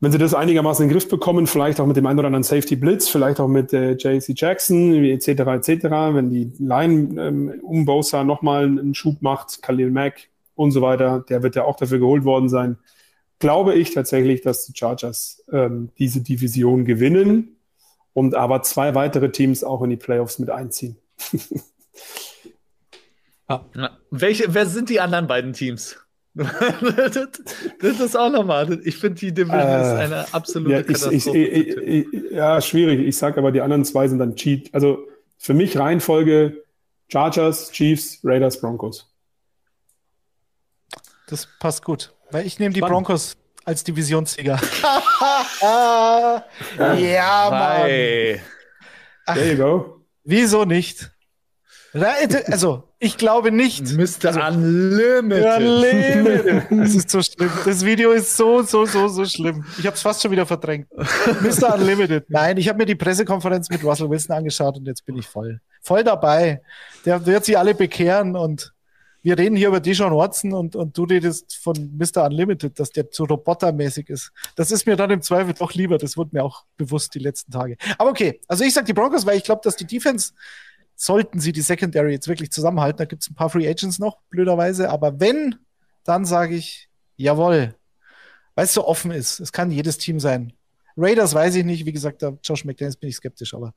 Wenn 0.00 0.12
sie 0.12 0.18
das 0.18 0.34
einigermaßen 0.34 0.82
in 0.82 0.88
den 0.88 0.98
Griff 0.98 1.08
bekommen, 1.08 1.46
vielleicht 1.46 1.80
auch 1.80 1.86
mit 1.86 1.96
dem 1.96 2.06
einen 2.06 2.18
oder 2.18 2.26
anderen 2.26 2.42
Safety 2.42 2.76
Blitz, 2.76 3.08
vielleicht 3.08 3.40
auch 3.40 3.48
mit 3.48 3.72
äh, 3.72 3.92
JC 3.92 4.34
Jackson, 4.34 4.92
etc. 4.92 5.28
etc. 5.28 5.68
Wenn 6.12 6.28
die 6.28 6.52
Line 6.58 7.22
ähm, 7.22 7.60
um 7.62 7.86
Bosa 7.86 8.24
nochmal 8.24 8.64
einen 8.64 8.94
Schub 8.94 9.22
macht, 9.22 9.62
Khalil 9.62 9.90
Mack 9.90 10.28
und 10.54 10.72
so 10.72 10.82
weiter, 10.82 11.24
der 11.28 11.42
wird 11.42 11.54
ja 11.54 11.64
auch 11.64 11.76
dafür 11.76 11.98
geholt 11.98 12.24
worden 12.24 12.48
sein. 12.48 12.76
Glaube 13.38 13.74
ich 13.74 13.94
tatsächlich, 13.94 14.42
dass 14.42 14.66
die 14.66 14.72
Chargers 14.76 15.44
ähm, 15.52 15.90
diese 15.98 16.20
Division 16.20 16.84
gewinnen 16.84 17.56
und 18.12 18.34
aber 18.34 18.62
zwei 18.62 18.94
weitere 18.94 19.30
Teams 19.30 19.62
auch 19.62 19.82
in 19.82 19.90
die 19.90 19.96
Playoffs 19.96 20.38
mit 20.38 20.50
einziehen. 20.50 20.96
Ja. 23.48 23.64
Welche, 24.10 24.52
wer 24.54 24.66
sind 24.66 24.88
die 24.88 25.00
anderen 25.00 25.26
beiden 25.26 25.52
Teams? 25.52 25.96
das, 26.34 26.50
das 27.80 28.00
ist 28.00 28.16
auch 28.16 28.30
nochmal. 28.30 28.80
Ich 28.84 28.98
finde, 28.98 29.18
die 29.20 29.32
Division 29.32 29.58
Äh, 29.60 29.80
ist 29.82 29.98
eine 30.00 30.34
absolute 30.34 30.70
Ja, 30.72 30.82
Katastrophe. 30.82 31.38
ich, 31.38 31.76
ich, 31.76 32.12
ich, 32.12 32.30
ja, 32.32 32.60
schwierig. 32.60 33.00
Ich 33.06 33.16
sage 33.16 33.38
aber, 33.38 33.52
die 33.52 33.60
anderen 33.60 33.84
zwei 33.84 34.06
sind 34.08 34.18
dann 34.18 34.34
Cheat. 34.36 34.74
Also 34.74 34.98
für 35.38 35.54
mich 35.54 35.78
Reihenfolge 35.78 36.62
Chargers, 37.08 37.70
Chiefs, 37.72 38.18
Raiders, 38.24 38.60
Broncos. 38.60 39.12
Das 41.28 41.48
passt 41.58 41.84
gut. 41.84 42.12
Weil 42.30 42.46
ich 42.46 42.58
nehme 42.58 42.74
die. 42.74 42.80
Broncos 42.80 43.36
als 43.64 43.82
Divisionssieger. 43.84 44.60
ja, 45.60 46.42
Mann. 47.50 47.86
There 47.86 49.52
you 49.52 49.56
go. 49.56 50.04
Wieso 50.24 50.64
nicht? 50.64 51.10
Also, 52.02 52.84
ich 52.98 53.16
glaube 53.16 53.50
nicht. 53.50 53.92
Mr. 53.92 54.48
Unlimited. 54.48 55.44
Ja, 55.44 55.56
Leben. 55.58 56.62
Das 56.70 56.94
ist 56.94 57.10
so 57.10 57.22
schlimm. 57.22 57.50
Das 57.64 57.84
Video 57.84 58.12
ist 58.12 58.36
so, 58.36 58.62
so, 58.62 58.86
so, 58.86 59.08
so 59.08 59.24
schlimm. 59.24 59.64
Ich 59.78 59.86
habe 59.86 59.94
es 59.96 60.02
fast 60.02 60.22
schon 60.22 60.30
wieder 60.30 60.46
verdrängt. 60.46 60.88
Mr. 60.92 61.74
Unlimited. 61.74 62.28
Nein, 62.28 62.56
ich 62.56 62.68
habe 62.68 62.78
mir 62.78 62.86
die 62.86 62.94
Pressekonferenz 62.94 63.70
mit 63.70 63.82
Russell 63.84 64.10
Wilson 64.10 64.36
angeschaut 64.36 64.76
und 64.76 64.86
jetzt 64.86 65.04
bin 65.04 65.16
ich 65.16 65.26
voll. 65.26 65.60
Voll 65.80 66.04
dabei. 66.04 66.62
Der 67.04 67.24
wird 67.24 67.44
sie 67.44 67.56
alle 67.56 67.74
bekehren 67.74 68.36
und 68.36 68.72
wir 69.26 69.36
reden 69.36 69.56
hier 69.56 69.68
über 69.68 69.80
Deshaun 69.80 70.14
Watson 70.14 70.52
und, 70.52 70.76
und 70.76 70.96
du 70.96 71.02
redest 71.02 71.56
von 71.56 71.98
Mr. 71.98 72.26
Unlimited, 72.26 72.78
dass 72.78 72.90
der 72.90 73.06
so 73.10 73.24
robotermäßig 73.24 74.08
ist. 74.08 74.30
Das 74.54 74.70
ist 74.70 74.86
mir 74.86 74.94
dann 74.94 75.10
im 75.10 75.20
Zweifel 75.20 75.52
doch 75.52 75.74
lieber. 75.74 75.98
Das 75.98 76.16
wurde 76.16 76.30
mir 76.32 76.44
auch 76.44 76.64
bewusst 76.76 77.12
die 77.14 77.18
letzten 77.18 77.50
Tage. 77.50 77.76
Aber 77.98 78.10
okay, 78.10 78.40
also 78.46 78.62
ich 78.62 78.72
sag 78.72 78.84
die 78.86 78.92
Broncos, 78.92 79.26
weil 79.26 79.36
ich 79.36 79.42
glaube, 79.42 79.62
dass 79.64 79.74
die 79.74 79.84
Defense 79.84 80.32
sollten 80.96 81.38
sie 81.40 81.52
die 81.52 81.60
Secondary 81.60 82.12
jetzt 82.12 82.26
wirklich 82.28 82.50
zusammenhalten. 82.50 82.98
Da 82.98 83.04
gibt 83.04 83.22
es 83.22 83.30
ein 83.30 83.34
paar 83.34 83.50
Free 83.50 83.68
Agents 83.68 83.98
noch, 83.98 84.18
blöderweise. 84.30 84.90
Aber 84.90 85.20
wenn, 85.20 85.54
dann 86.04 86.24
sage 86.24 86.54
ich, 86.56 86.88
jawohl. 87.16 87.74
Weil 88.54 88.64
es 88.64 88.72
so 88.72 88.86
offen 88.86 89.10
ist. 89.10 89.38
Es 89.40 89.52
kann 89.52 89.70
jedes 89.70 89.98
Team 89.98 90.18
sein. 90.18 90.52
Raiders 90.98 91.34
weiß 91.34 91.56
ich 91.56 91.64
nicht. 91.66 91.84
Wie 91.84 91.92
gesagt, 91.92 92.22
da 92.22 92.38
Josh 92.42 92.64
McDaniels 92.64 92.96
bin 92.96 93.10
ich 93.10 93.16
skeptisch, 93.16 93.52
aber 93.52 93.74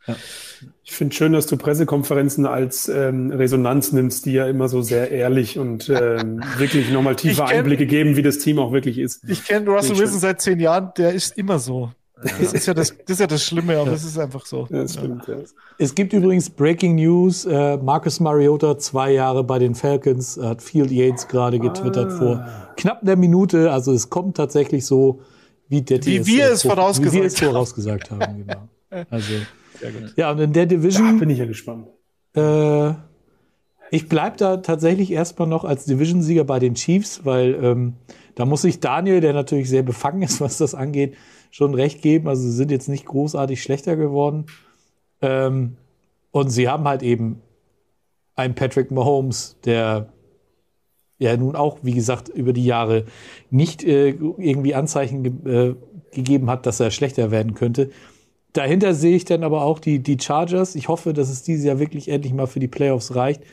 Ich 0.86 0.94
finde 0.94 1.14
schön, 1.14 1.34
dass 1.34 1.48
du 1.48 1.58
Pressekonferenzen 1.58 2.46
als 2.46 2.88
ähm, 2.88 3.30
Resonanz 3.32 3.92
nimmst, 3.92 4.26
die 4.26 4.32
ja 4.32 4.48
immer 4.48 4.70
so 4.70 4.82
sehr 4.82 5.12
ehrlich 5.12 5.60
und 5.60 5.90
ähm, 5.90 6.42
wirklich 6.58 6.90
nochmal 6.92 7.18
tiefe 7.18 7.42
kenn- 7.44 7.58
Einblicke 7.58 7.88
geben, 7.88 8.16
wie 8.16 8.22
das 8.22 8.38
Team 8.38 8.58
auch 8.58 8.72
wirklich 8.72 8.98
ist. 8.98 9.28
ich 9.28 9.44
kenne 9.44 9.70
Russell 9.70 9.98
Wilson 9.98 10.20
seit 10.20 10.40
zehn 10.40 10.62
Jahren. 10.62 10.94
Der 10.96 11.12
ist 11.12 11.38
immer 11.38 11.60
so. 11.60 11.92
Das 12.22 12.54
ist 12.54 12.66
ja 12.66 12.74
das, 12.74 12.90
das, 12.98 13.10
ist 13.16 13.20
ja 13.20 13.28
das 13.28 13.44
Schlimme, 13.44 13.78
aber 13.78 13.92
es 13.94 14.04
ist 14.04 14.18
einfach 14.20 14.46
so. 14.46 14.68
Ja, 14.70 14.82
das 14.82 14.94
stimmt. 14.94 15.28
Ja. 15.28 15.38
Es 15.78 15.96
gibt 15.96 16.12
übrigens 16.14 16.50
Breaking 16.50 16.96
News. 16.96 17.46
Äh, 17.46 17.78
Marcus 17.78 18.20
Mariota, 18.20 18.78
zwei 18.78 19.12
Jahre 19.12 19.44
bei 19.44 19.60
den 19.60 19.74
Falcons, 19.76 20.38
hat 20.42 20.62
Field 20.62 20.92
Yates 20.92 21.28
gerade 21.28 21.60
getwittert 21.60 22.12
vor 22.12 22.46
knapp 22.76 23.02
einer 23.04 23.16
Minute. 23.16 23.72
Also 23.72 23.94
es 23.94 24.10
kommt 24.10 24.36
tatsächlich 24.38 24.86
so, 24.86 25.22
wie, 25.70 25.82
Detti 25.82 26.26
Wie 26.26 26.38
wir 26.38 26.52
es 26.52 26.64
vor- 26.64 26.72
vorausgesagt 26.76 27.16
wie 27.16 27.20
wir 27.20 27.26
es 27.28 27.42
haben. 27.42 27.52
vorausgesagt 27.52 28.12
haben. 28.12 28.46
Genau. 28.46 28.70
Also, 29.12 29.34
ja, 30.16 30.32
und 30.32 30.40
in 30.40 30.52
der 30.52 30.66
Division 30.66 31.20
Bin 31.20 31.30
ich 31.30 31.38
ja 31.38 31.46
gespannt. 31.46 31.88
Äh, 32.36 32.94
ich 33.92 34.10
bleibe 34.10 34.36
da 34.38 34.58
tatsächlich 34.58 35.12
erstmal 35.12 35.48
noch 35.48 35.64
als 35.64 35.86
Division-Sieger 35.86 36.44
bei 36.44 36.60
den 36.60 36.74
Chiefs, 36.74 37.22
weil 37.24 37.54
ähm, 37.64 37.94
da 38.36 38.46
muss 38.46 38.64
ich 38.64 38.80
Daniel, 38.80 39.22
der 39.22 39.34
natürlich 39.34 39.70
sehr 39.70 39.84
befangen 39.84 40.22
ist, 40.24 40.42
was 40.42 40.58
das 40.58 40.74
angeht, 40.76 41.16
schon 41.50 41.74
recht 41.74 42.02
geben. 42.02 42.28
Also 42.28 42.44
sie 42.44 42.52
sind 42.52 42.72
jetzt 42.72 42.90
nicht 42.90 43.06
großartig 43.06 43.62
schlechter 43.62 43.96
geworden. 43.96 44.46
Ähm, 45.22 45.78
und 46.32 46.50
sie 46.50 46.70
haben 46.70 46.88
halt 46.88 47.04
eben 47.04 47.42
einen 48.36 48.56
Patrick 48.56 48.92
Mahomes, 48.92 49.58
der 49.66 50.10
ja 51.18 51.36
nun 51.36 51.56
auch, 51.56 51.80
wie 51.82 51.94
gesagt, 51.94 52.30
über 52.30 52.54
die 52.54 52.66
Jahre 52.66 53.06
nicht 53.50 53.84
äh, 53.84 54.10
irgendwie 54.10 54.76
Anzeichen 54.76 55.24
ge 55.24 55.70
äh, 55.70 55.76
gegeben 56.12 56.50
hat, 56.50 56.66
dass 56.66 56.80
er 56.80 56.90
schlechter 56.90 57.30
werden 57.30 57.54
könnte. 57.54 57.92
Dahinter 58.54 58.96
sehe 58.96 59.16
ich 59.16 59.26
dann 59.26 59.44
aber 59.44 59.62
auch 59.62 59.78
die, 59.78 60.00
die 60.00 60.18
Chargers. 60.20 60.74
Ich 60.74 60.88
hoffe, 60.88 61.14
dass 61.14 61.30
es 61.30 61.44
dieses 61.44 61.66
Jahr 61.66 61.78
wirklich 61.78 62.08
endlich 62.08 62.34
mal 62.34 62.48
für 62.48 62.60
die 62.60 62.68
Playoffs 62.68 63.14
reicht. 63.14 63.44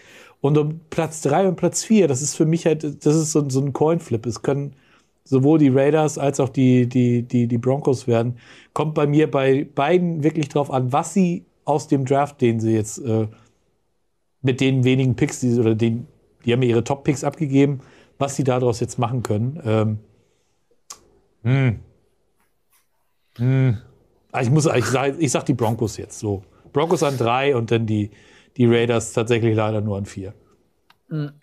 Und 0.40 0.56
um 0.56 0.80
Platz 0.88 1.20
drei 1.20 1.46
und 1.46 1.56
Platz 1.56 1.84
vier, 1.84 2.08
das 2.08 2.22
ist 2.22 2.34
für 2.34 2.46
mich 2.46 2.64
halt, 2.64 3.04
das 3.04 3.14
ist 3.14 3.32
so, 3.32 3.46
so 3.50 3.60
ein 3.60 3.74
Coinflip. 3.74 4.24
Es 4.24 4.40
können 4.40 4.74
sowohl 5.26 5.58
die 5.58 5.68
Raiders 5.68 6.18
als 6.18 6.40
auch 6.40 6.48
die, 6.48 6.88
die, 6.88 7.22
die, 7.22 7.46
die 7.46 7.58
Broncos 7.58 8.06
werden. 8.06 8.38
Kommt 8.72 8.94
bei 8.94 9.06
mir 9.06 9.30
bei 9.30 9.66
beiden 9.74 10.22
wirklich 10.22 10.48
drauf 10.48 10.70
an, 10.70 10.92
was 10.92 11.12
sie 11.12 11.44
aus 11.64 11.88
dem 11.88 12.04
Draft, 12.04 12.40
den 12.40 12.60
sie 12.60 12.72
jetzt 12.72 12.98
äh, 12.98 13.26
mit 14.40 14.60
den 14.60 14.84
wenigen 14.84 15.16
Picks, 15.16 15.40
die, 15.40 15.58
oder 15.58 15.74
den, 15.74 16.06
die 16.44 16.52
haben 16.52 16.62
ja 16.62 16.68
ihre 16.68 16.84
Top-Picks 16.84 17.24
abgegeben, 17.24 17.80
was 18.18 18.36
sie 18.36 18.44
daraus 18.44 18.80
jetzt 18.80 18.98
machen 18.98 19.22
können. 19.22 19.60
Ähm, 19.64 19.98
hm. 21.42 21.78
Hm. 23.36 23.78
Ich 24.40 24.50
muss, 24.50 24.66
ich 24.66 24.84
sag, 24.84 25.18
ich 25.18 25.30
sag 25.30 25.44
die 25.46 25.54
Broncos 25.54 25.96
jetzt 25.96 26.18
so. 26.18 26.42
Broncos 26.72 27.02
an 27.02 27.16
drei 27.16 27.56
und 27.56 27.70
dann 27.70 27.86
die, 27.86 28.10
die 28.56 28.66
Raiders 28.66 29.12
tatsächlich 29.12 29.56
leider 29.56 29.80
nur 29.80 29.96
an 29.96 30.06
vier. 30.06 30.34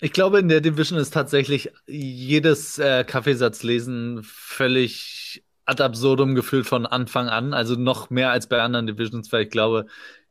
Ich 0.01 0.11
glaube, 0.11 0.39
in 0.39 0.49
der 0.49 0.61
Division 0.61 0.99
ist 0.99 1.13
tatsächlich 1.13 1.71
jedes 1.87 2.79
äh, 2.79 3.05
Kaffeesatzlesen 3.05 4.21
völlig 4.23 5.43
ad 5.65 5.81
absurdum 5.81 6.35
gefühlt 6.35 6.65
von 6.65 6.85
Anfang 6.85 7.29
an. 7.29 7.53
Also 7.53 7.75
noch 7.75 8.09
mehr 8.09 8.31
als 8.31 8.47
bei 8.47 8.61
anderen 8.61 8.87
Divisions, 8.87 9.31
weil 9.31 9.43
ich 9.43 9.49
glaube, 9.49 9.85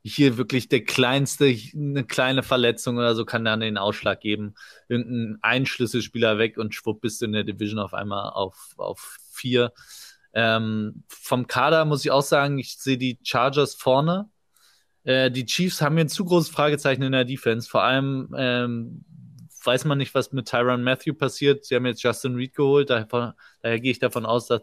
hier 0.05 0.37
wirklich 0.37 0.69
der 0.69 0.85
kleinste, 0.85 1.57
eine 1.75 2.05
kleine 2.05 2.43
Verletzung 2.43 2.99
oder 2.99 3.15
so 3.15 3.25
kann 3.25 3.45
dann 3.45 3.61
den 3.61 3.79
Ausschlag 3.79 4.21
geben. 4.21 4.55
Irgendein 4.89 5.39
Einschlüsselspieler 5.43 6.39
weg 6.39 6.59
und 6.59 6.75
schwupp 6.75 7.01
bist 7.01 7.23
du 7.23 7.27
in 7.27 7.33
der 7.33 7.45
Division 7.45 7.79
auf 7.79 7.95
einmal 7.95 8.31
auf, 8.31 8.75
auf 8.77 9.19
vier. 9.31 9.73
Ähm, 10.35 11.05
vom 11.09 11.47
Kader 11.47 11.85
muss 11.85 12.05
ich 12.05 12.11
auch 12.11 12.23
sagen, 12.23 12.59
ich 12.59 12.77
sehe 12.79 12.99
die 12.99 13.19
Chargers 13.23 13.75
vorne. 13.75 14.29
Äh, 15.05 15.31
die 15.31 15.47
Chiefs 15.47 15.81
haben 15.81 15.95
mir 15.95 16.03
ein 16.03 16.09
zu 16.09 16.25
großes 16.25 16.51
Fragezeichen 16.51 17.03
in 17.03 17.13
der 17.13 17.25
Defense. 17.25 17.69
Vor 17.69 17.83
allem 17.83 18.35
ähm, 18.37 19.05
weiß 19.65 19.85
man 19.85 19.99
nicht, 19.99 20.15
was 20.15 20.33
mit 20.33 20.49
Tyron 20.49 20.83
Matthew 20.83 21.15
passiert. 21.15 21.65
Sie 21.65 21.75
haben 21.75 21.87
jetzt 21.87 22.03
Justin 22.03 22.35
Reed 22.35 22.55
geholt, 22.55 22.91
daher, 22.91 23.35
daher 23.61 23.81
gehe 23.81 23.93
ich 23.93 23.99
davon 23.99 24.27
aus, 24.27 24.47
dass 24.47 24.63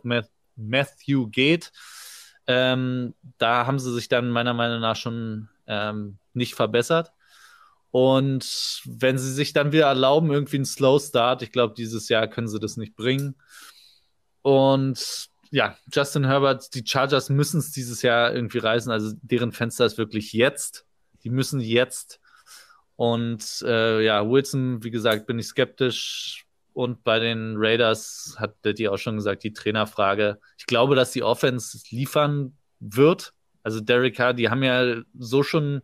Matthew 0.56 1.28
geht. 1.30 1.72
Ähm, 2.48 3.14
da 3.38 3.66
haben 3.66 3.80
sie 3.80 3.94
sich 3.94 4.10
dann 4.10 4.30
meiner 4.30 4.54
Meinung 4.54 4.82
nach 4.82 4.96
schon 4.96 5.50
ähm, 5.68 6.18
nicht 6.34 6.56
verbessert. 6.56 7.12
Und 7.92 8.82
wenn 8.86 9.18
sie 9.18 9.34
sich 9.34 9.54
dann 9.54 9.72
wieder 9.72 9.88
erlauben, 9.88 10.32
irgendwie 10.32 10.58
einen 10.58 10.66
Slow 10.66 11.00
Start, 11.00 11.42
ich 11.42 11.52
glaube, 11.52 11.74
dieses 11.76 12.10
Jahr 12.10 12.28
können 12.28 12.48
sie 12.48 12.60
das 12.60 12.78
nicht 12.78 12.96
bringen. 12.96 13.36
Und 14.42 15.30
ja, 15.52 15.76
Justin 15.92 16.26
Herbert, 16.26 16.74
die 16.76 16.86
Chargers 16.86 17.30
müssen 17.30 17.60
es 17.60 17.72
dieses 17.72 18.02
Jahr 18.02 18.34
irgendwie 18.34 18.60
reißen. 18.60 18.92
Also 18.92 19.14
deren 19.22 19.52
Fenster 19.52 19.86
ist 19.86 19.98
wirklich 19.98 20.34
jetzt. 20.34 20.86
Die 21.24 21.30
müssen 21.30 21.60
jetzt. 21.60 22.20
Und 23.00 23.64
äh, 23.66 24.04
ja, 24.04 24.30
Wilson, 24.30 24.84
wie 24.84 24.92
gesagt, 24.92 25.26
bin 25.26 25.40
ich 25.40 25.48
skeptisch. 25.48 26.46
Und 26.74 27.02
bei 27.06 27.20
den 27.20 27.56
Raiders 27.56 28.36
hat 28.38 28.56
die 28.66 28.90
auch 28.90 28.98
schon 28.98 29.16
gesagt, 29.16 29.46
die 29.46 29.54
Trainerfrage. 29.54 30.38
Ich 30.58 30.66
glaube, 30.66 30.96
dass 30.96 31.12
die 31.12 31.24
Offense 31.24 31.80
liefern 31.92 32.58
wird. 32.82 33.32
Also 33.64 33.80
Derek 33.80 34.18
Carr, 34.18 34.34
die 34.34 34.50
haben 34.50 34.64
ja 34.64 35.02
so 35.18 35.44
schon 35.44 35.82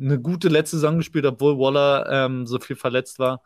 eine 0.00 0.18
gute 0.18 0.48
letzte 0.48 0.78
Saison 0.78 0.96
gespielt, 0.96 1.26
obwohl 1.26 1.58
Waller 1.58 2.06
ähm, 2.10 2.46
so 2.46 2.58
viel 2.58 2.76
verletzt 2.76 3.18
war. 3.18 3.42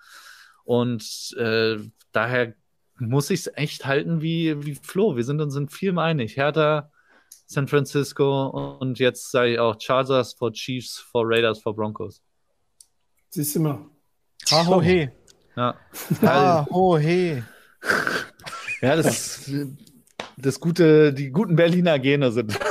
Und 0.63 1.35
äh, 1.37 1.79
daher 2.13 2.55
muss 3.01 3.31
ich 3.31 3.41
es 3.41 3.51
echt 3.55 3.87
halten 3.87 4.23
wie, 4.23 4.65
wie 4.65 4.77
Flo. 4.77 5.17
Wir 5.17 5.25
sind 5.25 5.41
uns 5.41 5.57
in 5.57 5.69
vielem 5.69 5.99
einig. 5.99 6.37
Hertha, 6.37 6.93
San 7.47 7.67
Francisco 7.67 8.77
und 8.79 9.01
jetzt 9.01 9.33
sage 9.33 9.55
ich 9.55 9.59
auch 9.59 9.75
Chargers 9.81 10.35
vor 10.35 10.53
Chiefs, 10.53 11.01
vor 11.01 11.25
Raiders, 11.27 11.61
vor 11.61 11.75
Broncos. 11.75 12.23
Siehst 13.31 13.55
du 13.57 13.61
mal. 13.61 13.79
Ha 14.51 14.67
ho 14.67 14.81
he. 14.83 15.09
Ja. 15.57 15.75
Ha 16.23 16.67
ho 16.71 16.99
he. 16.99 17.43
Ja, 18.83 18.97
das, 18.97 19.49
das 20.37 20.59
gute, 20.61 21.13
die 21.13 21.31
guten 21.31 21.55
Berliner 21.57 21.99
Gene 21.99 22.33
sind. 22.33 22.59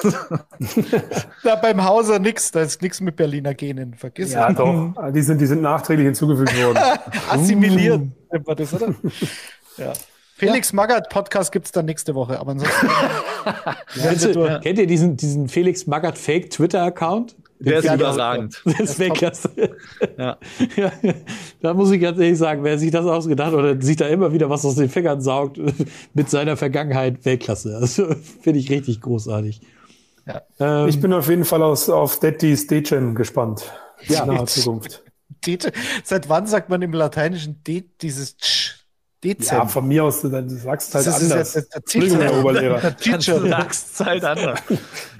Da 1.44 1.56
beim 1.56 1.84
Hauser 1.86 2.19
nix, 2.19 2.52
da 2.52 2.61
ist 2.61 2.81
nichts 2.81 2.99
mit 2.99 3.15
Berliner 3.15 3.53
Genen, 3.53 3.94
vergiss 3.94 4.34
Ja, 4.34 4.49
es. 4.49 4.57
doch. 4.57 4.94
Die 5.14 5.22
sind, 5.22 5.40
die 5.40 5.45
sind 5.45 5.61
nachträglich 5.61 6.06
hinzugefügt 6.06 6.53
worden. 6.61 6.77
Assimiliert. 7.30 8.02
nennt 8.31 8.45
man 8.48 8.56
das, 8.57 8.73
oder? 8.73 8.94
ja. 9.77 9.94
Felix 10.36 10.73
Magath 10.73 11.10
Podcast 11.10 11.52
gibt 11.52 11.65
es 11.65 11.72
dann 11.72 11.86
nächste 11.86 12.15
Woche, 12.15 12.40
aber 12.40 12.52
ansonsten. 12.52 12.88
Kennst 13.94 14.26
du, 14.36 14.60
Kennt 14.61 14.80
ihr 14.80 14.88
diesen, 14.88 15.15
diesen 15.18 15.48
Felix 15.49 15.88
Magath 15.88 16.18
Fake 16.18 16.49
Twitter-Account? 16.49 17.36
Der 17.61 17.80
ist 17.80 17.86
Ja, 17.86 17.98
das- 17.98 18.15
überragend. 18.15 18.61
Das 18.65 18.80
ist 18.91 18.99
Weltklasse. 18.99 19.49
Ja. 20.18 20.38
Ja, 20.77 20.91
da 21.61 21.73
muss 21.73 21.91
ich 21.91 21.99
ganz 22.02 22.18
ehrlich 22.19 22.38
sagen, 22.38 22.64
wer 22.64 22.77
sich 22.77 22.91
das 22.91 23.06
ausgedacht 23.06 23.53
oder 23.53 23.81
sich 23.81 23.98
da 23.98 24.07
immer 24.07 24.31
wieder 24.34 24.49
was 24.49 24.65
aus 24.65 24.76
den 24.76 24.90
Fingern 24.90 25.19
saugt 25.22 25.60
mit 26.14 26.30
seiner 26.30 26.56
Vergangenheit, 26.57 27.26
Weltklasse. 27.26 27.76
Also 27.76 28.15
finde 28.41 28.60
ich 28.60 28.69
richtig 28.72 29.02
großartig. 29.02 29.61
Ja. 30.26 30.41
Ähm, 30.60 30.88
Ich 30.90 31.02
bin 31.02 31.11
auf 31.11 31.27
jeden 31.30 31.44
Fall 31.45 31.61
aus, 31.64 31.90
auf 31.90 32.19
Dettys 32.19 32.68
Degen 32.68 33.15
gespannt. 33.15 33.64
Ja. 34.07 34.23
In 34.23 34.30
naher 34.30 34.45
Zukunft. 34.45 35.03
Seit 36.03 36.30
wann 36.30 36.48
sagt 36.48 36.69
man 36.69 36.81
im 36.81 36.94
Lateinischen 36.94 37.61
det, 37.65 38.02
dieses 38.02 38.38
Tsch? 38.38 38.78
Dezent. 39.23 39.51
Ja, 39.51 39.65
von 39.65 39.87
mir 39.87 40.05
aus, 40.05 40.21
du 40.21 40.29
sagst 40.49 40.95
halt 40.95 41.05
das 41.05 41.21
ist 41.21 41.31
anders. 41.31 41.53
ja 41.53 41.61
der, 41.61 41.69
der 41.69 41.77
Entschuldigung, 41.77 42.21
Herr 42.21 42.39
Oberlehrer. 42.39 42.79
Der 42.81 42.97
Teacher. 42.97 43.39
Nachszeit 43.41 44.23
anders. 44.23 44.59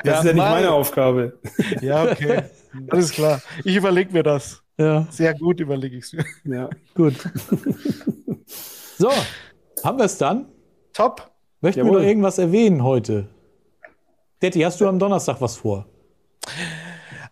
Das 0.04 0.20
ist 0.20 0.26
ja 0.26 0.34
nicht 0.34 0.36
Mann. 0.38 0.52
meine 0.54 0.72
Aufgabe. 0.72 1.38
Ja, 1.82 2.04
okay. 2.04 2.44
Alles 2.90 3.12
klar. 3.12 3.42
Ich 3.66 3.76
überlege 3.76 4.14
mir 4.14 4.24
das. 4.24 4.62
ja, 4.78 5.06
Sehr 5.12 5.34
gut 5.34 5.60
überlege 5.60 5.98
ich 5.98 6.06
es 6.06 6.14
mir. 6.14 6.26
Ja. 6.46 6.70
gut. 6.96 7.16
so, 8.98 9.12
haben 9.84 9.98
wir 9.98 10.06
es 10.06 10.18
dann? 10.18 10.46
Top. 10.94 11.30
Möchten 11.60 11.82
wir 11.82 11.86
Jawohl. 11.88 12.00
noch 12.02 12.08
irgendwas 12.08 12.38
erwähnen 12.38 12.84
heute? 12.86 13.28
Detti, 14.42 14.62
hast 14.62 14.80
du 14.80 14.88
am 14.88 14.98
Donnerstag 15.00 15.42
was 15.42 15.58
vor? 15.58 15.86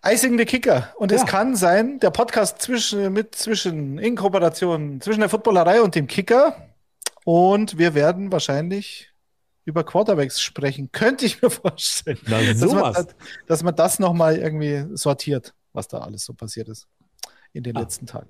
Icing 0.05 0.37
the 0.37 0.45
Kicker. 0.45 0.93
Und 0.97 1.11
es 1.11 1.21
Ja. 1.21 1.27
kann 1.27 1.55
sein, 1.55 1.99
der 1.99 2.11
Podcast 2.11 2.61
zwischen, 2.61 3.11
mit 3.13 3.35
zwischen, 3.35 3.97
in 3.97 4.15
Kooperation 4.15 5.01
zwischen 5.01 5.19
der 5.21 5.29
Footballerei 5.29 5.81
und 5.81 5.95
dem 5.95 6.07
Kicker. 6.07 6.55
Und 7.25 7.77
wir 7.77 7.93
werden 7.93 8.31
wahrscheinlich 8.31 9.11
über 9.65 9.83
Quarterbacks 9.83 10.39
sprechen. 10.41 10.89
Könnte 10.91 11.25
ich 11.25 11.41
mir 11.41 11.49
vorstellen. 11.49 12.19
Na, 12.27 12.39
dass, 12.41 12.71
man, 12.71 13.07
dass 13.47 13.63
man 13.63 13.75
das 13.75 13.99
nochmal 13.99 14.37
irgendwie 14.37 14.85
sortiert, 14.95 15.53
was 15.73 15.87
da 15.87 15.99
alles 15.99 16.23
so 16.23 16.33
passiert 16.33 16.69
ist 16.69 16.87
in 17.53 17.63
den 17.63 17.75
Ah. 17.75 17.81
letzten 17.81 18.05
Tagen. 18.05 18.29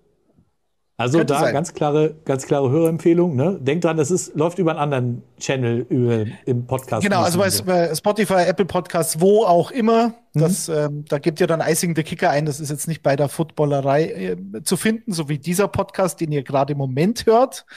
Also 0.99 1.19
Könnte 1.19 1.33
da 1.35 1.41
sein. 1.41 1.53
ganz 1.53 1.75
klare, 1.75 2.15
ganz 2.25 2.47
klare 2.47 2.71
Hörerempfehlung. 2.71 3.35
Ne? 3.35 3.59
Denkt 3.61 3.83
dran, 3.83 3.97
das 3.97 4.09
ist, 4.09 4.33
läuft 4.35 4.57
über 4.57 4.71
einen 4.71 4.79
anderen 4.79 5.23
Channel 5.39 5.85
über, 5.89 6.25
im 6.45 6.65
Podcast. 6.65 7.03
Genau, 7.03 7.21
also 7.21 7.37
bei, 7.37 7.51
bei 7.65 7.93
Spotify, 7.93 8.47
Apple 8.47 8.65
Podcasts, 8.65 9.21
wo 9.21 9.43
auch 9.43 9.69
immer. 9.69 10.15
Mhm. 10.33 10.39
Das, 10.39 10.67
ähm, 10.69 11.05
da 11.07 11.19
gibt 11.19 11.39
ihr 11.39 11.45
dann 11.45 11.61
Icing 11.61 11.95
the 11.95 12.01
Kicker 12.01 12.31
ein. 12.31 12.47
Das 12.47 12.59
ist 12.59 12.71
jetzt 12.71 12.87
nicht 12.87 13.03
bei 13.03 13.15
der 13.15 13.29
Footballerei 13.29 14.05
äh, 14.05 14.63
zu 14.63 14.75
finden, 14.75 15.11
so 15.13 15.29
wie 15.29 15.37
dieser 15.37 15.67
Podcast, 15.67 16.19
den 16.19 16.31
ihr 16.31 16.41
gerade 16.41 16.73
im 16.73 16.79
Moment 16.79 17.27
hört. 17.27 17.67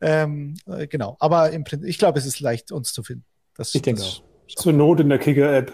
Ähm, 0.00 0.54
äh, 0.66 0.86
genau, 0.86 1.18
aber 1.20 1.50
im 1.50 1.64
Prinzip, 1.64 1.86
ich 1.86 1.98
glaube, 1.98 2.18
es 2.18 2.24
ist 2.24 2.40
leicht, 2.40 2.72
uns 2.72 2.94
zu 2.94 3.02
finden. 3.02 3.26
Das, 3.56 3.74
Ich 3.74 3.82
denke 3.82 4.00
auch. 4.02 4.22
Zur 4.56 4.72
Not 4.72 5.00
in 5.00 5.10
der 5.10 5.18
Kicker-App. 5.18 5.70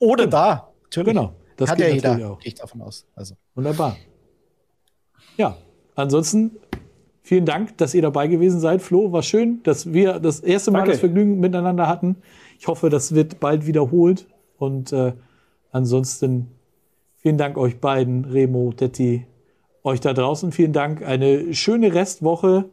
Oder 0.00 0.26
da, 0.26 0.72
natürlich. 0.82 1.14
Genau, 1.14 1.36
das 1.56 1.70
Hat 1.70 1.78
geht 1.78 1.86
ja 1.86 1.94
jeder, 1.94 2.08
natürlich 2.08 2.32
auch. 2.32 2.38
gehe 2.40 2.48
ich 2.48 2.54
davon 2.56 2.82
aus. 2.82 3.06
Also, 3.14 3.36
Wunderbar. 3.54 3.96
Ja, 5.36 5.56
ansonsten 5.98 6.52
vielen 7.22 7.44
Dank, 7.44 7.76
dass 7.78 7.94
ihr 7.94 8.02
dabei 8.02 8.26
gewesen 8.26 8.60
seid. 8.60 8.80
Flo, 8.80 9.12
war 9.12 9.22
schön, 9.22 9.62
dass 9.64 9.92
wir 9.92 10.18
das 10.18 10.40
erste 10.40 10.70
Mal 10.70 10.78
Danke. 10.78 10.92
das 10.92 11.00
Vergnügen 11.00 11.40
miteinander 11.40 11.86
hatten. 11.86 12.16
Ich 12.58 12.68
hoffe, 12.68 12.88
das 12.88 13.14
wird 13.14 13.40
bald 13.40 13.66
wiederholt. 13.66 14.26
Und 14.56 14.92
äh, 14.92 15.12
ansonsten 15.70 16.48
vielen 17.16 17.38
Dank 17.38 17.58
euch 17.58 17.80
beiden, 17.80 18.24
Remo, 18.24 18.72
Detti, 18.72 19.26
euch 19.82 20.00
da 20.00 20.12
draußen. 20.12 20.52
Vielen 20.52 20.72
Dank. 20.72 21.02
Eine 21.02 21.54
schöne 21.54 21.92
Restwoche. 21.92 22.66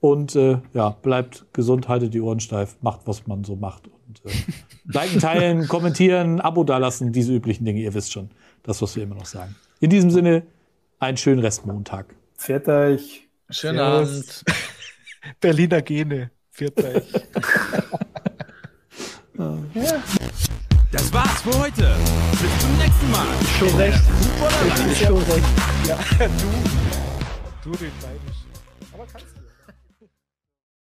Und 0.00 0.34
äh, 0.34 0.58
ja, 0.72 0.96
bleibt 1.02 1.44
gesund, 1.52 1.88
haltet 1.88 2.14
die 2.14 2.22
Ohren 2.22 2.40
steif, 2.40 2.78
macht, 2.80 3.00
was 3.04 3.26
man 3.26 3.44
so 3.44 3.54
macht. 3.54 3.88
Und 3.88 4.22
äh, 4.24 4.30
liken, 4.86 5.20
teilen, 5.20 5.68
kommentieren, 5.68 6.40
Abo 6.40 6.64
dalassen, 6.64 7.12
diese 7.12 7.34
üblichen 7.34 7.66
Dinge, 7.66 7.80
ihr 7.80 7.92
wisst 7.92 8.12
schon. 8.12 8.30
Das, 8.62 8.80
was 8.80 8.96
wir 8.96 9.02
immer 9.02 9.14
noch 9.14 9.26
sagen. 9.26 9.54
In 9.78 9.90
diesem 9.90 10.10
Sinne, 10.10 10.42
einen 10.98 11.18
schönen 11.18 11.40
Restmontag. 11.40 12.14
Fährt 12.40 12.68
euch. 12.68 13.28
Schönen 13.50 13.76
Servus. 13.76 14.08
Abend. 14.08 14.44
Berliner 15.40 15.82
Gene, 15.82 16.30
Vierteich. 16.50 17.04
Das 20.92 21.12
war's 21.12 21.40
für 21.42 21.58
heute. 21.58 21.96
Bis 22.32 22.58
zum 22.58 22.76
nächsten 22.78 23.10
Mal. 23.10 23.26
Schon 23.58 23.74
recht. 23.76 24.00
Footballerei. 24.38 25.42
ja, 25.86 25.98
du, 27.62 27.70
du 27.70 27.76
den 27.76 27.92
Wein. 28.02 28.19